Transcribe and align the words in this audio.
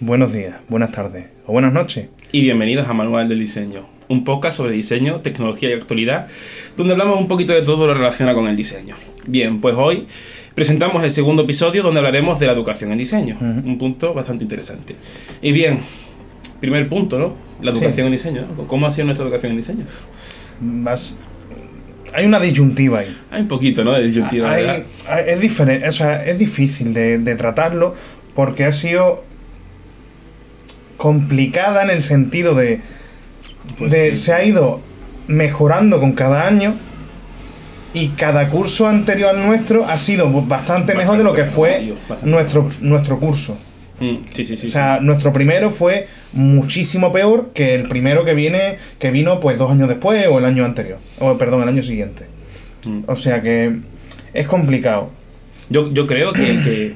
buenos 0.00 0.32
días, 0.32 0.56
buenas 0.68 0.92
tardes 0.92 1.26
o 1.46 1.52
buenas 1.52 1.72
noches. 1.72 2.08
Y 2.32 2.42
bienvenidos 2.42 2.88
a 2.88 2.92
Manual 2.94 3.28
del 3.28 3.38
Diseño, 3.40 3.86
un 4.08 4.24
podcast 4.24 4.56
sobre 4.56 4.72
diseño, 4.72 5.20
tecnología 5.20 5.70
y 5.70 5.72
actualidad, 5.74 6.28
donde 6.76 6.92
hablamos 6.92 7.18
un 7.18 7.28
poquito 7.28 7.52
de 7.52 7.62
todo 7.62 7.86
lo 7.86 7.94
relacionado 7.94 8.36
con 8.38 8.48
el 8.48 8.56
diseño. 8.56 8.96
Bien, 9.26 9.60
pues 9.60 9.74
hoy 9.76 10.06
presentamos 10.54 11.02
el 11.04 11.10
segundo 11.10 11.42
episodio 11.42 11.82
donde 11.82 11.98
hablaremos 12.00 12.38
de 12.40 12.46
la 12.46 12.52
educación 12.52 12.92
en 12.92 12.98
diseño, 12.98 13.36
un 13.40 13.78
punto 13.78 14.14
bastante 14.14 14.44
interesante. 14.44 14.96
Y 15.42 15.52
bien, 15.52 15.78
primer 16.60 16.88
punto, 16.88 17.18
¿no? 17.18 17.34
La 17.62 17.70
educación 17.72 18.06
en 18.06 18.12
diseño. 18.12 18.46
¿no? 18.56 18.66
¿Cómo 18.66 18.86
ha 18.86 18.90
sido 18.90 19.06
nuestra 19.06 19.24
educación 19.24 19.52
en 19.52 19.58
diseño? 19.58 19.84
Más- 20.60 21.16
Hay 22.12 22.24
una 22.26 22.40
disyuntiva 22.40 23.00
ahí. 23.00 23.16
Hay 23.30 23.42
un 23.42 23.48
poquito, 23.48 23.84
¿no? 23.84 23.92
De 23.92 24.02
disyuntiva, 24.02 24.50
Hay- 24.52 24.82
es 25.26 25.40
diferente, 25.40 25.86
o 25.88 25.92
sea, 25.92 26.24
es 26.24 26.38
difícil 26.38 26.92
de, 26.94 27.18
de 27.18 27.34
tratarlo 27.36 27.94
porque 28.34 28.64
ha 28.64 28.72
sido 28.72 29.24
complicada 31.04 31.82
en 31.82 31.88
el 31.88 32.02
sentido 32.02 32.54
de, 32.54 32.80
Pues 33.78 33.90
de- 33.90 34.10
sí. 34.14 34.22
se 34.24 34.34
ha 34.34 34.44
ido 34.44 34.80
mejorando 35.28 35.98
con 35.98 36.12
cada 36.12 36.46
año 36.46 36.74
y 37.94 38.08
cada 38.08 38.48
curso 38.50 38.86
anterior 38.86 39.30
al 39.30 39.46
nuestro 39.46 39.86
ha 39.86 39.96
sido 39.96 40.28
bastante 40.42 40.94
mejor 40.94 41.16
de 41.16 41.24
lo 41.24 41.32
que 41.32 41.46
fue 41.46 41.94
nuestro, 42.22 42.70
nuestro 42.82 43.18
curso. 43.18 43.56
Mm, 43.98 44.16
sí, 44.34 44.44
sí, 44.44 44.56
sí. 44.58 44.66
O 44.68 44.70
sea, 44.70 44.98
nuestro 45.00 45.32
primero 45.32 45.70
fue 45.70 46.06
muchísimo 46.34 47.12
peor 47.12 47.50
que 47.54 47.74
el 47.74 47.88
primero 47.88 48.22
que 48.26 48.34
viene, 48.34 48.76
que 48.98 49.10
vino 49.10 49.40
pues 49.40 49.58
dos 49.58 49.70
años 49.70 49.88
después 49.88 50.26
o 50.30 50.38
el 50.38 50.44
año 50.44 50.66
anterior. 50.66 50.98
O 51.18 51.38
perdón, 51.38 51.62
el 51.62 51.68
año 51.70 51.82
siguiente. 51.82 52.26
Mm. 52.84 53.00
O 53.06 53.16
sea 53.16 53.40
que 53.40 53.74
es 54.34 54.46
complicado. 54.46 55.10
Yo, 55.70 55.90
yo 55.94 56.06
creo 56.06 56.32
que, 56.34 56.60
que, 56.62 56.94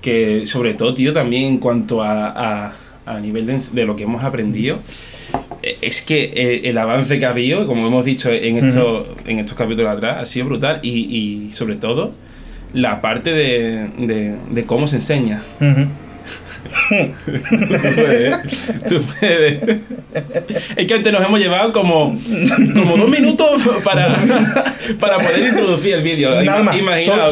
que, 0.00 0.46
sobre 0.46 0.74
todo, 0.74 0.94
tío, 0.94 1.12
también 1.12 1.44
en 1.44 1.58
cuanto 1.58 2.00
a, 2.02 2.66
a, 2.66 2.72
a 3.06 3.18
nivel 3.20 3.46
de, 3.46 3.58
de 3.72 3.84
lo 3.84 3.96
que 3.96 4.04
hemos 4.04 4.22
aprendido, 4.24 4.78
eh, 5.62 5.78
es 5.80 6.02
que 6.02 6.24
el, 6.36 6.66
el 6.66 6.78
avance 6.78 7.18
que 7.18 7.26
ha 7.26 7.30
habido, 7.30 7.66
como 7.66 7.86
hemos 7.86 8.04
dicho 8.04 8.30
en 8.30 8.64
estos, 8.64 9.08
en 9.26 9.38
estos 9.38 9.56
capítulos 9.56 9.92
atrás, 9.92 10.18
ha 10.20 10.26
sido 10.26 10.46
brutal 10.46 10.80
y, 10.82 10.90
y 10.90 11.52
sobre 11.52 11.76
todo 11.76 12.12
la 12.72 13.00
parte 13.00 13.32
de, 13.32 13.88
de, 13.98 14.36
de 14.50 14.64
cómo 14.64 14.86
se 14.86 14.96
enseña. 14.96 15.42
Ujú. 15.60 15.86
Tú 16.90 17.94
puedes, 17.94 18.36
tú 18.88 19.02
puedes. 19.02 19.62
Es 20.76 20.86
que 20.86 20.94
antes 20.94 21.12
nos 21.12 21.24
hemos 21.24 21.40
llevado 21.40 21.72
como, 21.72 22.16
como 22.74 22.96
dos 22.96 23.08
minutos 23.08 23.62
para, 23.82 24.14
para 25.00 25.18
poder 25.18 25.48
introducir 25.48 25.94
el 25.94 26.02
vídeo. 26.02 26.42
Nada 26.42 26.62
más. 26.62 26.76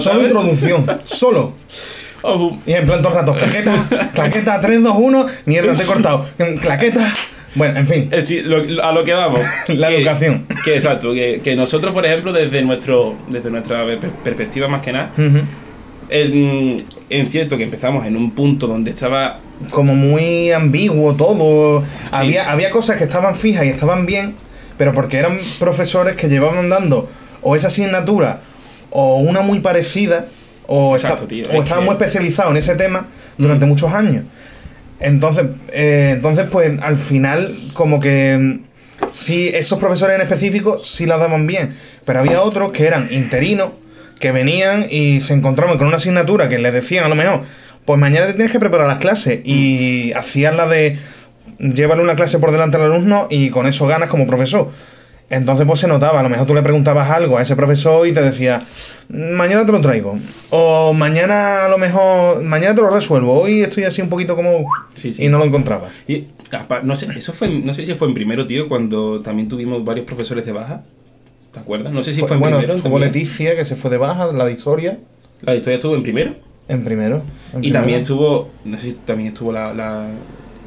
Solo, 0.00 0.22
introducción. 0.22 0.86
Solo. 1.04 1.54
Oh, 2.22 2.58
Y 2.66 2.72
en 2.72 2.84
plan 2.86 2.98
todo 3.00 3.10
el 3.10 3.14
rato. 3.14 3.34
Claqueta, 3.34 4.10
claqueta 4.14 4.60
3, 4.60 4.82
2, 4.82 4.96
1. 4.98 5.26
Mierda, 5.46 5.74
te 5.74 5.82
he 5.82 5.86
cortado. 5.86 6.26
Claqueta. 6.60 7.14
Bueno, 7.54 7.78
en 7.78 7.86
fin. 7.86 8.02
Es 8.10 8.28
decir, 8.28 8.44
lo- 8.46 8.62
lo- 8.62 8.84
a 8.84 8.92
lo 8.92 9.04
que 9.04 9.12
vamos. 9.12 9.40
La 9.68 9.88
Que- 9.88 9.96
educación. 9.98 10.46
Que 10.64 10.74
exacto, 10.74 11.12
que, 11.14 11.40
que 11.42 11.56
nosotros, 11.56 11.92
por 11.94 12.04
ejemplo, 12.04 12.32
desde 12.32 12.60
nuestro 12.62 13.14
desde 13.28 13.50
nuestra 13.50 13.84
per- 13.84 13.98
perspectiva 14.22 14.68
más 14.68 14.82
que 14.82 14.92
nada, 14.92 15.12
en, 16.10 16.76
en 17.10 17.26
cierto 17.26 17.56
que 17.56 17.64
empezamos 17.64 18.06
en 18.06 18.16
un 18.16 18.32
punto 18.32 18.66
donde 18.66 18.90
estaba. 18.90 19.40
Como 19.70 19.94
muy 19.94 20.52
ambiguo 20.52 21.14
todo. 21.14 21.82
Había, 22.12 22.50
había 22.50 22.70
cosas 22.70 22.96
que 22.96 23.04
estaban 23.04 23.34
fijas 23.34 23.64
y 23.64 23.68
estaban 23.68 24.06
bien, 24.06 24.34
pero 24.76 24.92
porque 24.92 25.16
eran 25.16 25.38
profesores 25.58 26.14
que 26.16 26.28
llevaban 26.28 26.68
dando 26.68 27.08
o 27.42 27.56
esa 27.56 27.66
asignatura 27.66 28.40
o 28.90 29.16
una 29.18 29.40
muy 29.40 29.58
parecida 29.60 30.26
o, 30.68 30.94
Exacto, 30.94 31.24
esta- 31.24 31.28
tío, 31.28 31.44
o 31.50 31.54
es 31.58 31.64
estaban 31.64 31.82
que- 31.82 31.90
muy 31.90 31.92
especializados 31.94 32.52
en 32.52 32.56
ese 32.58 32.76
tema 32.76 33.08
durante 33.36 33.66
muchos 33.66 33.92
años. 33.92 34.24
Entonces, 35.00 35.46
eh, 35.72 36.12
entonces, 36.16 36.46
pues 36.50 36.80
al 36.82 36.96
final, 36.96 37.54
como 37.72 38.00
que 38.00 38.36
mm, 38.38 39.08
sí, 39.10 39.50
esos 39.54 39.78
profesores 39.78 40.16
en 40.16 40.22
específico 40.22 40.78
sí 40.78 41.06
las 41.06 41.20
daban 41.20 41.46
bien, 41.46 41.74
pero 42.04 42.18
había 42.20 42.42
otros 42.42 42.72
que 42.72 42.86
eran 42.86 43.08
interinos, 43.12 43.70
que 44.18 44.32
venían 44.32 44.86
y 44.90 45.20
se 45.20 45.34
encontraban 45.34 45.78
con 45.78 45.86
una 45.86 45.96
asignatura 45.96 46.48
que 46.48 46.58
les 46.58 46.72
decían 46.72 47.04
a 47.04 47.08
lo 47.08 47.14
mejor, 47.14 47.42
pues 47.84 47.98
mañana 48.00 48.26
te 48.26 48.34
tienes 48.34 48.50
que 48.52 48.58
preparar 48.58 48.86
las 48.88 48.98
clases 48.98 49.40
y 49.44 50.12
hacían 50.14 50.56
la 50.56 50.66
de 50.66 50.98
llévale 51.58 52.02
una 52.02 52.14
clase 52.16 52.38
por 52.38 52.50
delante 52.52 52.76
al 52.76 52.82
alumno 52.92 53.26
y 53.30 53.50
con 53.50 53.66
eso 53.66 53.86
ganas 53.86 54.08
como 54.10 54.26
profesor. 54.26 54.70
Entonces 55.30 55.66
pues 55.66 55.80
se 55.80 55.86
notaba, 55.88 56.20
a 56.20 56.22
lo 56.22 56.30
mejor 56.30 56.46
tú 56.46 56.54
le 56.54 56.62
preguntabas 56.62 57.10
algo 57.10 57.36
a 57.36 57.42
ese 57.42 57.54
profesor 57.54 58.06
y 58.06 58.12
te 58.12 58.22
decía, 58.22 58.58
mañana 59.10 59.66
te 59.66 59.72
lo 59.72 59.80
traigo. 59.80 60.18
O 60.50 60.94
mañana 60.94 61.66
a 61.66 61.68
lo 61.68 61.76
mejor, 61.76 62.42
mañana 62.42 62.74
te 62.74 62.80
lo 62.80 62.88
resuelvo. 62.88 63.42
Hoy 63.42 63.60
estoy 63.60 63.84
así 63.84 64.00
un 64.00 64.08
poquito 64.08 64.34
como... 64.36 64.66
Sí, 64.94 65.12
sí. 65.12 65.24
Y 65.26 65.28
no 65.28 65.38
lo 65.38 65.44
encontraba. 65.44 65.88
Y, 66.06 66.28
no 66.82 66.96
sé, 66.96 67.08
eso 67.14 67.34
fue, 67.34 67.50
no 67.50 67.74
sé 67.74 67.84
si 67.84 67.94
fue 67.94 68.08
en 68.08 68.14
primero, 68.14 68.46
tío, 68.46 68.68
cuando 68.68 69.20
también 69.20 69.48
tuvimos 69.48 69.84
varios 69.84 70.06
profesores 70.06 70.46
de 70.46 70.52
baja. 70.52 70.82
¿Te 71.52 71.60
acuerdas? 71.60 71.92
No 71.92 72.02
sé 72.02 72.12
si 72.12 72.20
fue, 72.20 72.32
en 72.32 72.40
bueno, 72.40 72.56
primero. 72.58 72.76
estuvo 72.76 72.94
también. 72.94 73.12
Leticia 73.12 73.54
que 73.54 73.64
se 73.64 73.76
fue 73.76 73.90
de 73.90 73.98
baja, 73.98 74.32
la 74.32 74.46
de 74.46 74.52
historia, 74.52 74.98
La 75.42 75.54
historia 75.54 75.76
estuvo 75.76 75.94
en 75.94 76.02
primero. 76.02 76.34
en 76.68 76.84
primero. 76.84 77.22
en 77.54 77.64
Y 77.64 77.70
también 77.70 78.00
estuvo. 78.02 78.50
No 78.64 78.76
sé 78.78 78.82
si 78.84 78.92
también 78.92 79.28
estuvo 79.28 79.52
la. 79.52 79.74
la, 79.74 80.06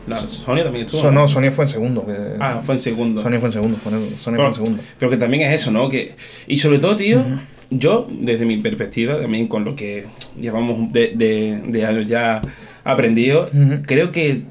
la 0.07 0.15
Sonia 0.17 0.63
también 0.63 0.85
estuvo. 0.85 1.01
So- 1.01 1.11
no, 1.11 1.27
Sonia 1.27 1.51
fue 1.51 1.65
en 1.65 1.69
segundo. 1.69 2.05
que- 2.05 2.35
Ah, 2.39 2.61
fue 2.63 2.75
en 2.75 2.79
segundo. 2.79 3.21
Sonia 3.21 3.39
fue 3.39 3.49
en 3.49 3.53
segundo. 3.53 3.77
Sonia 3.83 3.99
Sonia 3.99 4.17
fue 4.17 4.31
Pero, 4.37 4.47
en 4.47 4.53
segundo. 4.55 4.83
pero 4.99 5.11
que 5.11 5.17
también 5.17 5.43
es 5.51 5.61
eso, 5.61 5.71
¿no? 5.71 5.87
Que, 5.89 6.13
y 6.47 6.57
sobre 6.57 6.79
todo, 6.79 6.95
tío, 6.95 7.23
yo, 7.69 8.07
desde 8.09 8.45
mi 8.45 8.57
perspectiva, 8.57 9.19
también 9.21 9.47
con 9.47 9.63
lo 9.63 9.75
que 9.75 10.05
llevamos 10.39 10.91
de, 10.91 11.13
de, 11.15 11.61
de 11.67 11.85
años 11.85 12.05
ya 12.07 12.41
aprendido, 12.83 13.49
Ujú. 13.53 13.81
creo 13.85 14.11
que 14.11 14.41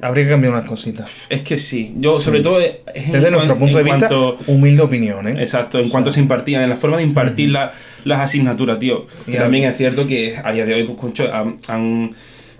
Habría 0.00 0.26
que 0.26 0.30
cambiar 0.30 0.52
unas 0.52 0.64
cositas. 0.66 1.10
es 1.28 1.40
que 1.40 1.58
sí. 1.58 1.92
Yo, 1.98 2.16
sobre 2.18 2.38
todo, 2.40 2.60
es 2.60 2.76
en 2.94 3.10
Desde 3.12 3.32
nuestro 3.32 3.56
cuan- 3.56 3.58
punto 3.58 3.78
de 3.78 3.90
en 3.90 3.96
vista, 3.98 4.08
cuanto- 4.08 4.38
humilde 4.46 4.82
opinión, 4.82 5.26
¿eh? 5.26 5.34
Exacto, 5.40 5.80
en 5.80 5.88
cuanto 5.88 6.12
se 6.12 6.20
impartían, 6.20 6.62
en 6.62 6.70
la 6.70 6.76
forma 6.76 6.98
de 6.98 7.02
impartir 7.02 7.50
la- 7.50 7.72
las 8.04 8.20
asignaturas, 8.20 8.78
tío. 8.78 9.06
Que 9.26 9.32
Y 9.32 9.36
también 9.38 9.64
es 9.68 9.76
cierto 9.76 10.06
que 10.06 10.34
a 10.44 10.52
día 10.52 10.64
de 10.66 10.74
hoy, 10.74 10.84
pues, 10.84 10.96
concho, 10.98 11.24
han, 11.34 11.56
han, 11.66 12.12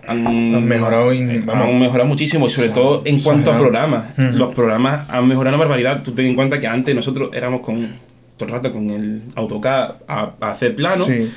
han- 0.08 0.26
Han 0.26 0.64
mejorado 0.64 1.12
y- 1.12 1.38
vamos. 1.38 1.68
han 1.68 1.78
mejorado 1.78 2.08
muchísimo, 2.08 2.46
y 2.46 2.50
sobre 2.50 2.70
todo 2.70 3.02
en 3.04 3.20
cuanto 3.20 3.52
a 3.52 3.58
programas. 3.58 4.04
Los 4.16 4.54
programas 4.54 5.08
han 5.10 5.26
mejorado 5.28 5.56
una 5.56 5.64
barbaridad. 5.64 6.02
Tú 6.02 6.12
ten 6.12 6.26
en 6.26 6.34
cuenta 6.34 6.58
que 6.58 6.66
antes 6.66 6.94
nosotros 6.94 7.30
éramos 7.34 7.60
con 7.60 7.88
todo 8.36 8.48
el 8.48 8.54
rato 8.54 8.70
con 8.72 8.88
el 8.90 9.22
AutoCAD 9.34 9.90
a, 10.06 10.30
a 10.40 10.50
hacer 10.50 10.74
plano. 10.74 11.04
Sí. 11.04 11.30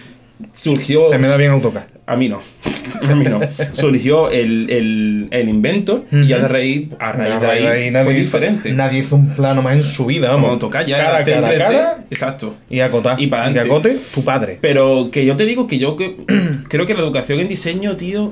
Surgió. 0.53 1.09
Se 1.09 1.17
me 1.17 1.27
da 1.27 1.37
bien 1.37 1.51
AutoCAD. 1.51 1.83
A 2.07 2.15
mí 2.15 2.27
no. 2.29 2.39
A 3.09 3.15
mí 3.15 3.25
no. 3.25 3.39
Surgió 3.73 4.29
el, 4.29 4.69
el, 4.69 5.27
el 5.31 5.49
Inventor 5.49 6.03
y 6.11 6.27
de 6.27 6.47
raíz, 6.47 6.89
a 6.99 7.11
raíz 7.13 7.39
de 7.39 7.47
ahí, 7.47 7.65
Ahí 7.95 8.03
fue 8.03 8.13
diferente. 8.13 8.73
Nadie 8.73 8.99
hizo 8.99 9.15
un 9.15 9.29
plano 9.29 9.61
más 9.61 9.73
en 9.75 9.83
su 9.83 10.05
vida, 10.05 10.27
Como 10.27 10.47
vamos. 10.47 10.51
AutoCAD 10.55 10.85
ya 10.87 10.97
cara, 10.97 11.23
cara, 11.23 11.47
3D. 11.51 11.57
cara, 11.57 11.97
Exacto. 12.11 12.55
y 12.69 12.79
acotar. 12.81 13.19
Y 13.19 13.27
pa' 13.27 13.37
que 13.37 13.59
adelante. 13.59 13.69
acote 13.71 13.97
tu 14.13 14.23
padre. 14.23 14.57
Pero 14.61 15.09
que 15.11 15.25
yo 15.25 15.35
te 15.35 15.45
digo 15.45 15.67
que 15.67 15.77
yo 15.79 15.95
que, 15.95 16.17
creo 16.67 16.85
que 16.85 16.93
la 16.93 16.99
educación 17.01 17.39
en 17.39 17.47
diseño, 17.47 17.95
tío, 17.95 18.31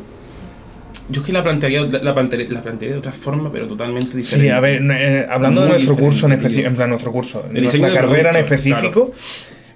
yo 1.10 1.22
es 1.22 1.26
que 1.28 1.34
la 1.34 1.44
plantearía, 1.44 1.82
la, 1.82 2.14
plantearía, 2.14 2.48
la 2.52 2.62
plantearía 2.62 2.94
de 2.96 3.00
otra 3.00 3.12
forma, 3.12 3.52
pero 3.52 3.68
totalmente 3.68 4.16
diferente. 4.18 4.48
Sí, 4.48 4.54
a 4.54 4.60
ver, 4.60 4.82
eh, 4.92 5.26
hablando 5.30 5.62
de 5.64 5.70
nuestro 5.70 5.96
curso 5.96 6.26
en 6.28 6.34
específico, 6.34 6.68
en 6.68 6.76
plan 6.76 6.90
nuestro 6.90 7.12
curso, 7.12 7.46
De 7.52 7.62
nuestra 7.62 7.88
de 7.88 7.94
carrera 7.94 8.30
en 8.32 8.38
específico, 8.38 9.12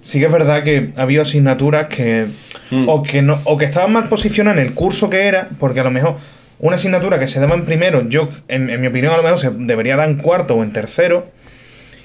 sí 0.02 0.20
que 0.20 0.26
es 0.26 0.32
verdad 0.32 0.64
que 0.64 0.92
había 0.96 1.22
asignaturas 1.22 1.88
que 1.88 2.28
Mm. 2.72 2.88
o 2.90 3.04
que 3.04 3.22
no 3.22 3.40
o 3.44 3.58
que 3.58 3.66
estaban 3.66 3.92
mal 3.94 4.08
posicionadas 4.10 4.60
en 4.60 4.66
el 4.68 4.74
curso 4.74 5.10
que 5.10 5.28
era, 5.28 5.48
porque 5.60 5.80
a 5.82 5.84
lo 5.84 5.92
mejor 5.92 6.16
una 6.60 6.76
asignatura 6.76 7.20
que 7.20 7.28
se 7.28 7.40
daba 7.40 7.56
en 7.56 7.66
primero, 7.66 8.08
yo 8.08 8.30
en, 8.48 8.70
en 8.70 8.80
mi 8.82 8.88
opinión 8.88 9.14
a 9.14 9.18
lo 9.18 9.24
mejor 9.24 9.38
se 9.38 9.52
debería 9.52 9.96
dar 9.98 10.10
en 10.10 10.16
cuarto 10.18 10.56
o 10.56 10.64
en 10.64 10.72
tercero. 10.72 11.28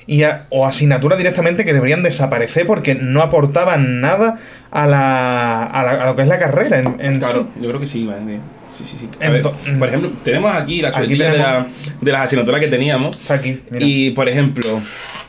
Y 0.06 0.22
a- 0.24 0.46
o 0.50 0.66
asignaturas 0.66 1.18
directamente 1.18 1.64
que 1.66 1.72
deberían 1.74 2.02
desaparecer 2.02 2.66
porque 2.66 2.94
no 2.94 3.20
aportaban 3.22 4.00
nada 4.00 4.36
a, 4.70 4.86
la, 4.86 5.64
a, 5.64 5.82
la- 5.84 6.02
a 6.02 6.06
lo 6.06 6.16
que 6.16 6.22
es 6.22 6.28
la 6.28 6.38
carrera 6.38 6.78
en, 6.78 6.96
en 6.98 7.18
Claro, 7.18 7.46
sí. 7.54 7.60
yo 7.62 7.68
creo 7.68 7.80
que 7.80 7.86
sí, 7.86 8.06
vale. 8.06 8.40
Sí, 8.84 8.96
sí, 8.98 9.08
ver, 9.18 9.42
por 9.78 9.88
ejemplo, 9.88 10.10
tenemos 10.22 10.54
aquí 10.54 10.80
la 10.80 10.90
chuletilla 10.92 11.30
de, 11.32 11.38
la- 11.38 11.66
de 12.00 12.12
las 12.12 12.20
asignaturas 12.22 12.60
que 12.60 12.68
teníamos. 12.68 13.16
Está 13.16 13.34
aquí, 13.34 13.60
mira. 13.70 13.84
Y, 13.84 14.10
por 14.10 14.28
ejemplo, 14.28 14.80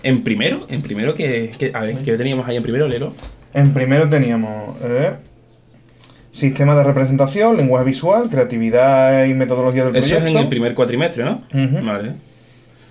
en 0.03 0.23
primero, 0.23 0.67
en 0.69 0.81
primero 0.81 1.13
que, 1.15 1.51
que- 1.57 1.71
a 1.73 1.81
ver, 1.81 1.95
¿qué 1.97 2.15
teníamos 2.17 2.47
ahí 2.47 2.55
en 2.57 2.63
primero, 2.63 2.87
Lelo? 2.87 3.13
En 3.53 3.73
primero 3.73 4.07
teníamos 4.07 4.77
eh, 4.83 5.13
sistema 6.31 6.75
de 6.75 6.83
representación, 6.83 7.57
lenguaje 7.57 7.85
visual, 7.85 8.29
creatividad 8.29 9.25
y 9.25 9.33
metodología 9.33 9.85
del 9.85 9.95
Eso 9.95 10.07
es 10.07 10.13
proyecto. 10.17 10.37
en 10.37 10.43
el 10.43 10.49
primer 10.49 10.73
cuatrimestre, 10.75 11.23
¿no? 11.25 11.41
Vale. 11.83 12.13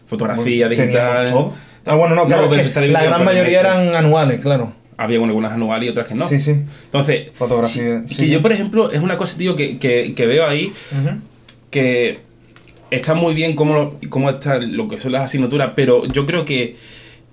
Fotografía 0.06 0.68
digital. 0.68 1.30
todo. 1.30 1.54
Ah, 1.86 1.94
bueno, 1.94 2.14
no, 2.14 2.26
claro, 2.26 2.52
es 2.52 2.66
eso 2.66 2.80
que 2.80 2.88
la 2.88 3.02
gran 3.04 3.24
mayoría 3.24 3.60
eran 3.60 3.94
anuales, 3.94 4.40
claro. 4.40 4.72
Había 4.98 5.18
algunas 5.18 5.52
anuales 5.52 5.86
y 5.86 5.90
otras 5.90 6.08
que 6.08 6.14
no. 6.16 6.28
Sí, 6.28 6.38
sí. 6.40 6.50
Entonces, 6.84 7.30
Fotografía, 7.34 8.02
sí, 8.08 8.14
sí. 8.14 8.20
que 8.24 8.28
yo, 8.28 8.42
por 8.42 8.52
ejemplo, 8.52 8.90
es 8.90 9.00
una 9.00 9.16
cosa, 9.16 9.38
tío, 9.38 9.56
que, 9.56 9.78
que, 9.78 10.12
que 10.14 10.26
veo 10.26 10.46
ahí 10.46 10.72
que 11.70 12.18
está 12.90 13.14
muy 13.14 13.34
bien 13.34 13.54
cómo, 13.54 13.74
lo- 13.74 13.98
cómo 14.10 14.28
está 14.30 14.58
lo 14.58 14.88
que 14.88 14.98
son 15.00 15.12
las 15.12 15.22
asignaturas, 15.24 15.72
pero 15.76 16.06
yo 16.06 16.26
creo 16.26 16.44
que 16.44 16.76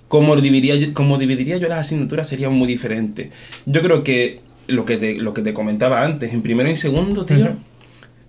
como 0.08 0.36
dividiría, 0.36 0.76
yo- 0.76 0.94
como 0.94 1.18
dividiría 1.18 1.58
yo 1.58 1.68
las 1.68 1.80
asignaturas 1.80 2.28
sería 2.28 2.50
muy 2.50 2.68
diferente. 2.68 3.32
Yo 3.66 3.82
creo 3.82 4.04
que 4.04 4.40
lo 4.68 4.86
que 4.86 4.98
te, 4.98 5.16
lo 5.16 5.34
que 5.34 5.42
te 5.42 5.54
comentaba 5.54 6.04
antes, 6.04 6.34
en 6.34 6.42
primero 6.42 6.68
y 6.70 6.74
en 6.74 6.78
segundo, 6.78 7.26
tío. 7.26 7.56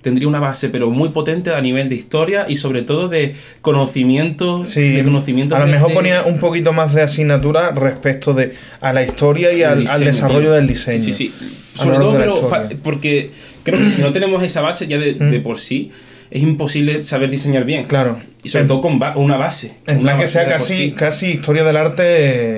Tendría 0.06 0.28
una 0.28 0.38
base, 0.38 0.68
pero 0.68 0.88
muy 0.90 1.08
potente 1.08 1.50
a 1.52 1.60
nivel 1.60 1.88
de 1.88 1.96
historia 1.96 2.46
y 2.48 2.54
sobre 2.54 2.82
todo 2.82 3.08
de 3.08 3.34
conocimientos. 3.60 4.68
Sí, 4.68 4.80
de 4.80 5.00
a 5.00 5.58
lo 5.58 5.66
mejor 5.66 5.88
de- 5.88 5.94
ponía 5.94 6.22
un 6.22 6.38
poquito 6.38 6.72
más 6.72 6.94
de 6.94 7.02
asignatura 7.02 7.72
respecto 7.72 8.32
de 8.34 8.52
a 8.80 8.92
la 8.92 9.02
historia 9.02 9.52
y 9.52 9.64
al, 9.64 9.84
desarrollo 10.04 10.52
del 10.52 10.68
diseño. 10.68 11.02
Sí, 11.02 11.12
sí, 11.12 11.32
sí. 11.34 11.56
Sobre 11.74 11.98
todo, 11.98 12.16
pero 12.16 12.48
pa- 12.48 12.68
porque 12.84 13.30
creo 13.64 13.80
que 13.80 13.88
si 13.88 14.00
no 14.00 14.12
tenemos 14.16 14.42
esa 14.44 14.60
base 14.60 14.86
ya 14.86 14.96
de, 14.96 15.14
de 15.14 15.40
por 15.40 15.58
sí, 15.58 15.90
es 16.30 16.42
imposible 16.42 17.02
saber 17.02 17.28
diseñar 17.30 17.64
bien. 17.64 17.84
Claro. 17.86 18.18
Y 18.44 18.48
sobre 18.48 18.62
En- 18.62 18.68
todo 18.68 18.80
con 18.80 19.00
ba- 19.00 19.14
una 19.16 19.36
base. 19.36 19.74
En 19.88 19.98
una 19.98 20.16
que 20.16 20.28
sea 20.28 20.46
casi, 20.46 20.74
sí. 20.76 20.92
casi 20.92 21.26
historia 21.32 21.64
del 21.64 21.76
arte. 21.76 22.04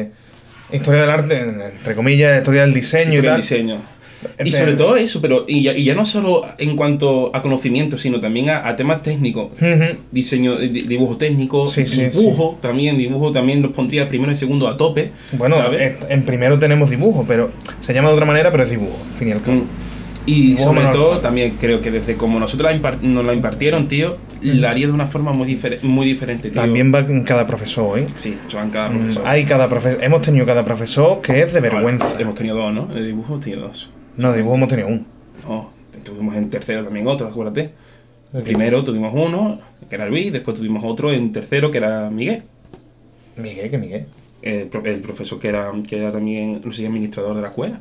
eh, 0.02 0.08
Historia 0.70 1.00
del 1.00 1.10
arte, 1.10 1.40
entre 1.40 1.94
comillas, 1.94 2.36
historia 2.36 2.60
del 2.60 2.74
diseño 2.74 3.14
Historia 3.14 3.18
y 3.18 3.22
del 3.22 3.30
tal. 3.32 3.40
diseño. 3.40 3.97
Y 4.44 4.48
Eh, 4.48 4.52
sobre 4.52 4.72
todo 4.74 4.96
eso, 4.96 5.20
pero 5.20 5.44
y 5.46 5.62
ya, 5.62 5.72
y 5.72 5.84
ya 5.84 5.94
no 5.94 6.04
solo 6.06 6.42
en 6.58 6.76
cuanto 6.76 7.30
a 7.34 7.42
conocimiento, 7.42 7.96
sino 7.96 8.18
también 8.20 8.50
a, 8.50 8.66
a 8.68 8.74
temas 8.76 9.02
técnicos. 9.02 9.48
Diseño, 10.10 10.56
di- 10.56 10.68
dibujo 10.82 11.16
técnico, 11.16 11.68
Sí, 11.68 11.86
sí, 11.86 12.06
dibujo 12.06 12.58
también, 12.60 12.98
dibujo 12.98 13.30
también 13.32 13.62
los 13.62 13.72
pondría 13.72 14.08
primero 14.08 14.32
y 14.32 14.36
segundo 14.36 14.66
a 14.68 14.76
tope. 14.76 15.12
Bueno, 15.32 15.56
¿sabes? 15.56 15.80
eh, 15.80 15.96
en 16.08 16.24
primero 16.24 16.58
tenemos 16.58 16.90
dibujo, 16.90 17.24
pero 17.28 17.50
se 17.80 17.92
llama 17.94 18.08
de 18.08 18.14
otra 18.14 18.26
manera, 18.26 18.50
pero 18.50 18.64
es 18.64 18.70
dibujo, 18.70 18.96
al 19.12 19.18
fin 19.18 19.28
y 19.28 19.32
al 19.32 19.42
cabo. 19.42 19.56
Mm. 19.58 19.64
Y 20.26 20.42
Dibujo 20.48 20.64
sobre 20.64 20.84
todo, 20.86 21.18
también 21.20 21.54
creo 21.58 21.80
que 21.80 21.90
desde 21.90 22.16
como 22.16 22.38
nosotros 22.38 22.70
nos 23.00 23.24
la 23.24 23.32
impartieron, 23.32 23.88
tío, 23.88 24.18
la 24.42 24.70
haría 24.70 24.86
de 24.86 24.92
una 24.92 25.06
forma 25.06 25.32
muy, 25.32 25.48
difer- 25.54 25.80
muy 25.80 26.06
diferente, 26.06 26.50
tío. 26.50 26.60
También 26.60 26.92
va 26.94 26.98
en 26.98 27.22
cada 27.24 27.46
profesor, 27.46 27.98
¿eh? 27.98 28.04
Sí, 28.16 28.36
van 28.54 28.68
cada 28.68 28.90
Mm, 28.90 28.98
profesor. 28.98 29.22
Hay 29.26 29.44
cada 29.46 29.68
profesor. 29.70 30.04
Hemos 30.04 30.20
tenido 30.20 30.44
cada 30.44 30.66
profesor 30.66 31.22
que 31.22 31.40
es 31.40 31.54
de 31.54 31.60
vergüenza. 31.60 32.04
Vale, 32.04 32.22
hemos 32.22 32.34
tenido 32.34 32.56
dos, 32.56 32.74
¿no? 32.74 32.86
De 32.88 33.06
dibujo 33.06 33.32
hemos 33.34 33.44
tenido 33.44 33.68
dos. 33.68 33.90
No, 34.18 34.32
de 34.32 34.38
dibujo 34.38 34.56
hemos 34.56 34.68
tenido 34.68 34.88
uno. 34.88 35.04
No, 35.48 35.70
tuvimos 36.04 36.34
en 36.34 36.50
tercero 36.50 36.84
también 36.84 37.06
otro, 37.06 37.28
acuérdate. 37.28 37.70
Primero 38.44 38.84
tuvimos 38.84 39.12
uno, 39.14 39.60
que 39.88 39.94
era 39.94 40.06
Luis, 40.06 40.30
después 40.32 40.56
tuvimos 40.56 40.84
otro 40.84 41.10
en 41.10 41.32
tercero, 41.32 41.70
que 41.70 41.78
era 41.78 42.10
Miguel. 42.10 42.42
Miguel, 43.36 43.70
que 43.70 43.78
Miguel. 43.78 44.06
El 44.42 45.00
profesor 45.00 45.38
que 45.38 45.48
era, 45.48 45.72
que 45.86 45.98
era 45.98 46.12
también, 46.12 46.60
no 46.62 46.72
sé, 46.72 46.86
administrador 46.86 47.36
de 47.36 47.42
la 47.42 47.48
escuela. 47.48 47.80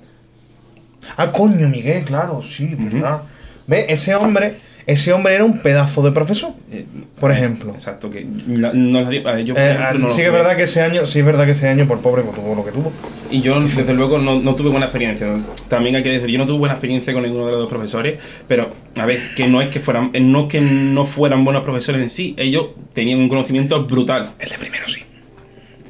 Ah, 1.17 1.31
coño, 1.31 1.67
Miguel, 1.69 2.03
claro, 2.05 2.41
sí, 2.41 2.75
verdad. 2.77 3.23
Ve, 3.65 3.87
ese 3.89 4.15
hombre, 4.15 4.57
ese 4.87 5.13
hombre 5.13 5.35
era 5.35 5.43
un 5.43 5.59
pedazo 5.59 6.01
de 6.01 6.11
profesor, 6.11 6.51
Eh, 6.71 6.85
por 7.19 7.31
ejemplo. 7.31 7.73
Exacto, 7.73 8.09
que 8.09 8.25
la- 8.47 8.71
no 8.73 9.01
la 9.01 9.09
dio- 9.09 9.27
a 9.27 9.33
ver, 9.33 9.45
yo, 9.45 9.53
por 9.53 9.61
Eh, 9.61 9.67
ejemplo, 9.71 9.87
al- 9.89 9.99
no 10.01 10.07
lo 10.07 10.13
sí 10.13 10.21
que 10.21 10.27
es 10.27 10.31
verdad 10.33 10.55
que 10.57 10.63
ese 10.63 10.81
año, 10.81 11.05
sí 11.05 11.19
es 11.19 11.25
verdad 11.25 11.45
que 11.45 11.51
ese 11.51 11.67
año 11.67 11.85
por 11.87 11.99
pobre 11.99 12.23
pues, 12.23 12.35
tuvo 12.35 12.55
lo 12.55 12.65
que 12.65 12.71
tuvo. 12.71 12.91
Y 13.29 13.41
yo, 13.41 13.59
desde 13.59 13.93
luego, 13.93 14.17
no, 14.17 14.39
no 14.39 14.55
tuve 14.55 14.69
buena 14.69 14.85
experiencia. 14.85 15.27
También 15.67 15.95
hay 15.97 16.03
que 16.03 16.09
decir, 16.11 16.29
yo 16.29 16.37
no 16.39 16.45
tuve 16.45 16.57
buena 16.59 16.73
experiencia 16.75 17.13
con 17.13 17.21
ninguno 17.23 17.45
de 17.45 17.51
los 17.51 17.59
dos 17.61 17.69
profesores, 17.69 18.19
pero, 18.47 18.71
a 18.97 19.05
ver, 19.05 19.35
que 19.35 19.47
no 19.47 19.61
es 19.61 19.67
que 19.67 19.79
fueran, 19.79 20.09
eh, 20.13 20.19
no 20.21 20.47
que 20.47 20.61
no 20.61 21.05
fueran 21.05 21.43
buenos 21.43 21.63
profesores 21.63 22.01
en 22.01 22.09
sí, 22.09 22.33
ellos 22.37 22.67
tenían 22.93 23.19
un 23.19 23.27
conocimiento 23.29 23.83
brutal. 23.85 24.31
El 24.39 24.49
de 24.49 24.57
primero 24.57 24.87
sí. 24.87 25.01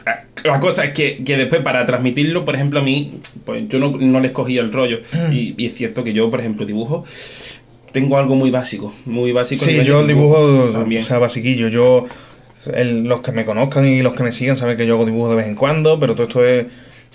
Ah, 0.07 0.23
La 0.45 0.59
cosa 0.61 0.85
es 0.85 0.93
que, 0.93 1.23
que 1.25 1.35
después 1.35 1.61
para 1.61 1.85
transmitirlo, 1.85 2.45
por 2.45 2.55
ejemplo, 2.55 2.79
a 2.79 2.83
mí, 2.83 3.19
pues 3.45 3.63
yo 3.67 3.77
no, 3.79 3.91
no 3.91 4.19
les 4.21 4.31
cogía 4.31 4.61
el 4.61 4.71
rollo. 4.71 5.01
Mm. 5.11 5.33
Y, 5.33 5.53
y 5.57 5.65
es 5.65 5.73
cierto 5.75 6.03
que 6.03 6.13
yo, 6.13 6.29
por 6.31 6.39
ejemplo, 6.39 6.65
dibujo, 6.65 7.03
tengo 7.91 8.17
algo 8.17 8.35
muy 8.35 8.51
básico, 8.51 8.93
muy 9.05 9.31
básico. 9.31 9.65
Sí, 9.65 9.83
yo 9.83 10.01
el 10.01 10.07
dibujo, 10.07 10.69
también. 10.71 11.01
o 11.01 11.05
sea, 11.05 11.19
basiquillo. 11.19 11.67
Yo, 11.67 12.05
el- 12.73 13.03
los 13.05 13.21
que 13.21 13.31
me 13.31 13.45
conozcan 13.45 13.87
y 13.87 14.01
los 14.01 14.13
que 14.13 14.23
me 14.23 14.31
sigan 14.31 14.57
saben 14.57 14.77
que 14.77 14.85
yo 14.85 14.95
hago 14.95 15.05
dibujo 15.05 15.29
de 15.29 15.35
vez 15.37 15.47
en 15.47 15.55
cuando, 15.55 15.99
pero 15.99 16.13
todo 16.15 16.23
esto 16.27 16.45
es, 16.45 16.65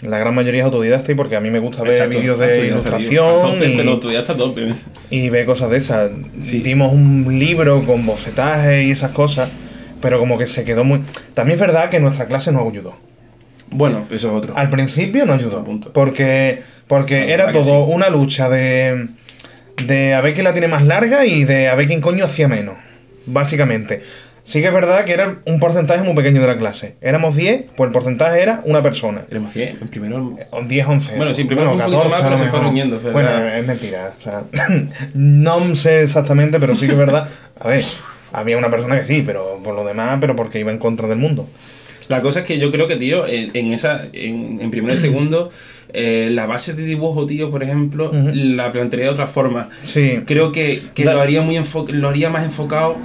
la 0.02 0.18
gran 0.18 0.34
mayoría 0.34 0.62
es 0.62 0.64
autodidacta 0.64 1.12
y 1.12 1.14
porque 1.14 1.36
a 1.36 1.40
mí 1.40 1.50
me 1.50 1.58
gusta 1.60 1.82
ver 1.84 2.08
vídeos 2.08 2.38
de 2.38 2.66
ilustración 2.66 3.40
tope, 3.40 3.68
y, 3.68 3.76
pero 3.76 3.98
tope. 3.98 4.72
y 5.10 5.28
ver 5.28 5.46
cosas 5.46 5.70
de 5.70 5.76
esas. 5.76 6.10
Sí. 6.40 6.60
Dimos 6.60 6.92
un 6.92 7.38
libro 7.38 7.84
con 7.84 8.04
bocetajes 8.04 8.84
y 8.86 8.90
esas 8.90 9.12
cosas, 9.12 9.52
pero 10.00 10.18
como 10.18 10.38
que 10.38 10.46
se 10.46 10.64
quedó 10.64 10.82
muy... 10.82 11.02
También 11.34 11.54
es 11.54 11.60
verdad 11.60 11.88
que 11.90 12.00
nuestra 12.00 12.26
clase 12.26 12.50
nos 12.50 12.66
ayudó. 12.68 12.96
Bueno, 13.70 14.04
eso 14.10 14.28
es 14.28 14.34
otro. 14.34 14.54
Al 14.56 14.68
principio 14.68 15.24
nos 15.24 15.40
ayudó. 15.40 15.62
Punto. 15.64 15.92
Porque, 15.92 16.62
porque 16.88 17.32
era 17.32 17.52
todo 17.52 17.62
sí. 17.86 17.92
una 17.92 18.10
lucha 18.10 18.48
de, 18.48 19.08
de 19.86 20.14
a 20.14 20.20
ver 20.20 20.34
quién 20.34 20.44
la 20.44 20.52
tiene 20.52 20.68
más 20.68 20.86
larga 20.86 21.24
y 21.26 21.44
de 21.44 21.68
a 21.68 21.74
ver 21.74 21.86
quién 21.86 22.00
coño 22.00 22.24
hacía 22.24 22.48
menos. 22.48 22.76
Básicamente. 23.26 24.00
Sí 24.44 24.60
que 24.60 24.66
es 24.66 24.74
verdad 24.74 25.04
que 25.04 25.12
era 25.12 25.36
un 25.46 25.60
porcentaje 25.60 26.02
muy 26.02 26.14
pequeño 26.14 26.40
de 26.40 26.48
la 26.48 26.58
clase. 26.58 26.96
Éramos 27.00 27.36
10, 27.36 27.66
pues 27.76 27.86
el 27.86 27.92
porcentaje 27.92 28.42
era 28.42 28.60
una 28.64 28.82
persona. 28.82 29.22
Éramos 29.30 29.52
100, 29.52 29.78
en 29.82 29.88
primero. 29.88 30.36
O 30.50 30.62
10, 30.62 30.86
11. 30.88 31.16
Bueno, 31.16 31.32
sí, 31.32 31.44
primero 31.44 31.72
un 31.72 31.78
poquito 31.78 32.04
más, 32.08 32.20
a 32.20 32.24
pero 32.24 32.36
se 32.38 32.46
fueron 32.46 32.74
yendo, 32.74 32.98
fue 32.98 33.12
Bueno, 33.12 33.28
verdad. 33.30 33.58
es 33.58 33.66
mentira. 33.66 34.12
O 34.18 34.22
sea, 34.22 34.42
no 35.14 35.74
sé 35.76 36.02
exactamente, 36.02 36.58
pero 36.58 36.74
sí 36.74 36.86
que 36.86 36.92
es 36.92 36.98
verdad. 36.98 37.28
A 37.60 37.68
ver, 37.68 37.84
había 38.32 38.58
una 38.58 38.68
persona 38.68 38.98
que 38.98 39.04
sí, 39.04 39.22
pero 39.24 39.60
por 39.62 39.76
lo 39.76 39.84
demás, 39.84 40.18
pero 40.20 40.34
porque 40.34 40.58
iba 40.58 40.72
en 40.72 40.78
contra 40.78 41.06
del 41.06 41.18
mundo. 41.18 41.48
La 42.08 42.20
cosa 42.20 42.40
es 42.40 42.46
que 42.46 42.58
yo 42.58 42.72
creo 42.72 42.88
que, 42.88 42.96
tío, 42.96 43.26
en, 43.28 43.52
en 43.54 43.72
esa, 43.72 44.06
en, 44.12 44.58
en 44.60 44.70
primero 44.72 44.92
y 44.92 44.96
segundo, 44.96 45.50
eh, 45.94 46.28
la 46.32 46.46
base 46.46 46.74
de 46.74 46.84
dibujo, 46.84 47.26
tío, 47.26 47.50
por 47.50 47.62
ejemplo, 47.62 48.10
la 48.12 48.72
plantearía 48.72 49.06
de 49.08 49.12
otra 49.12 49.26
forma. 49.26 49.68
Sí. 49.82 50.20
Creo 50.26 50.50
que, 50.52 50.82
que 50.94 51.04
lo 51.04 51.20
haría 51.20 51.42
muy 51.42 51.58
lo 51.92 52.08
haría 52.08 52.30
más 52.30 52.44
enfocado 52.44 52.96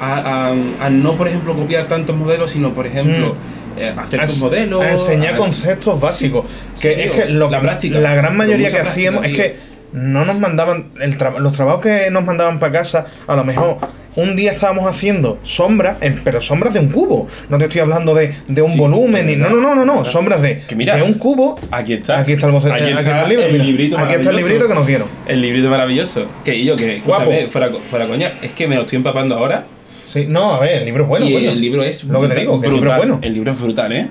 a, 0.00 0.48
a- 0.50 0.86
a 0.86 0.90
no, 0.90 1.14
por 1.16 1.28
ejemplo, 1.28 1.54
copiar 1.54 1.88
tantos 1.88 2.16
modelos, 2.16 2.50
sino, 2.52 2.72
por 2.72 2.86
ejemplo, 2.86 3.34
eh, 3.78 3.92
hacer 3.96 4.20
tus 4.26 4.38
modelos. 4.38 4.82
a 4.82 4.90
enseñar 4.92 5.34
a- 5.34 5.36
conceptos 5.36 6.00
básicos. 6.00 6.44
que 6.80 6.94
Sí, 6.94 7.00
es 7.02 7.12
tío, 7.12 7.24
que 7.24 7.30
lo, 7.30 7.50
la 7.50 7.60
práctica. 7.60 7.98
la 7.98 8.14
gran 8.14 8.36
mayoría 8.36 8.68
que 8.68 8.74
práctica, 8.74 8.90
hacíamos 8.92 9.24
es 9.26 9.32
que 9.32 9.56
no 9.92 10.24
nos 10.24 10.38
mandaban 10.38 10.86
el 11.00 11.18
tra- 11.18 11.38
los 11.38 11.52
trabajos 11.52 11.82
que 11.82 12.10
nos 12.10 12.24
mandaban 12.24 12.58
para 12.58 12.72
casa, 12.72 13.06
a 13.26 13.34
lo 13.36 13.44
mejor 13.44 13.76
un 14.16 14.34
día 14.34 14.50
estábamos 14.52 14.86
haciendo 14.86 15.38
sombras, 15.42 15.96
en- 16.00 16.20
pero 16.24 16.40
sombras 16.40 16.74
de 16.74 16.80
un 16.80 16.88
cubo. 16.88 17.28
No 17.48 17.58
te 17.58 17.64
estoy 17.64 17.80
hablando 17.80 18.14
de, 18.14 18.34
de 18.48 18.62
un 18.62 18.70
Sí, 18.70 18.78
volumen, 18.78 19.26
ni, 19.26 19.36
no, 19.36 19.48
no, 19.50 19.60
no, 19.60 19.74
no, 19.74 19.84
no, 19.84 20.04
sombras 20.04 20.42
de, 20.42 20.60
Que 20.68 20.74
mira, 20.74 20.96
de 20.96 21.02
un 21.02 21.14
cubo. 21.14 21.58
Aquí 21.70 21.92
está. 21.94 22.18
Aquí 22.18 22.32
está 22.32 22.46
el, 22.46 22.52
boce- 22.52 22.72
Aquí 22.72 22.82
aquí 22.84 22.98
está 22.98 23.22
el 23.22 23.28
libro. 23.28 23.44
el 23.46 23.58
librito 23.66 23.98
aquí 23.98 24.14
está 24.14 24.30
el 24.30 24.36
librito 24.36 24.66
que 24.68 24.74
nos 24.74 24.86
dieron. 24.86 25.08
El 25.26 25.40
librito 25.40 25.70
maravilloso. 25.70 26.26
Que 26.44 26.64
yo, 26.64 26.74
que, 26.76 26.96
escúchame, 26.96 27.46
fuera, 27.48 27.70
fuera 27.88 28.06
coña, 28.06 28.32
es 28.42 28.52
que 28.52 28.66
me 28.66 28.74
lo 28.76 28.82
estoy 28.82 28.96
empapando 28.96 29.36
ahora. 29.36 29.64
Sí, 30.08 30.26
no, 30.28 30.54
a 30.54 30.58
ver, 30.58 30.78
el 30.78 30.84
libro 30.86 31.04
es 31.04 31.08
bueno. 31.08 31.28
y 31.28 31.46
el 31.46 31.60
libro 31.60 31.84
es 31.84 32.02
Lo 32.04 32.20
que 32.20 32.26
te 32.26 32.34
brutal, 32.34 32.38
digo, 32.40 32.60
que 32.60 32.66
el 32.66 32.72
libro 32.74 32.90
es 32.90 32.96
bueno. 32.96 33.18
El 33.22 33.32
libro 33.34 33.52
es 33.52 33.60
brutal, 33.60 33.92
¿eh? 33.92 34.08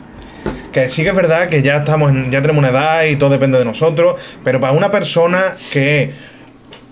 Que 0.73 0.87
sí 0.89 1.03
que 1.03 1.09
es 1.09 1.15
verdad 1.15 1.49
que 1.49 1.61
ya 1.61 1.77
estamos 1.77 2.11
en- 2.11 2.29
ya 2.31 2.41
tenemos 2.41 2.59
una 2.59 2.69
edad 2.69 3.03
y 3.05 3.15
todo 3.15 3.29
depende 3.31 3.57
de 3.57 3.65
nosotros, 3.65 4.19
pero 4.43 4.59
para 4.59 4.73
una 4.73 4.91
persona 4.91 5.55
que 5.73 6.03
es 6.03 6.09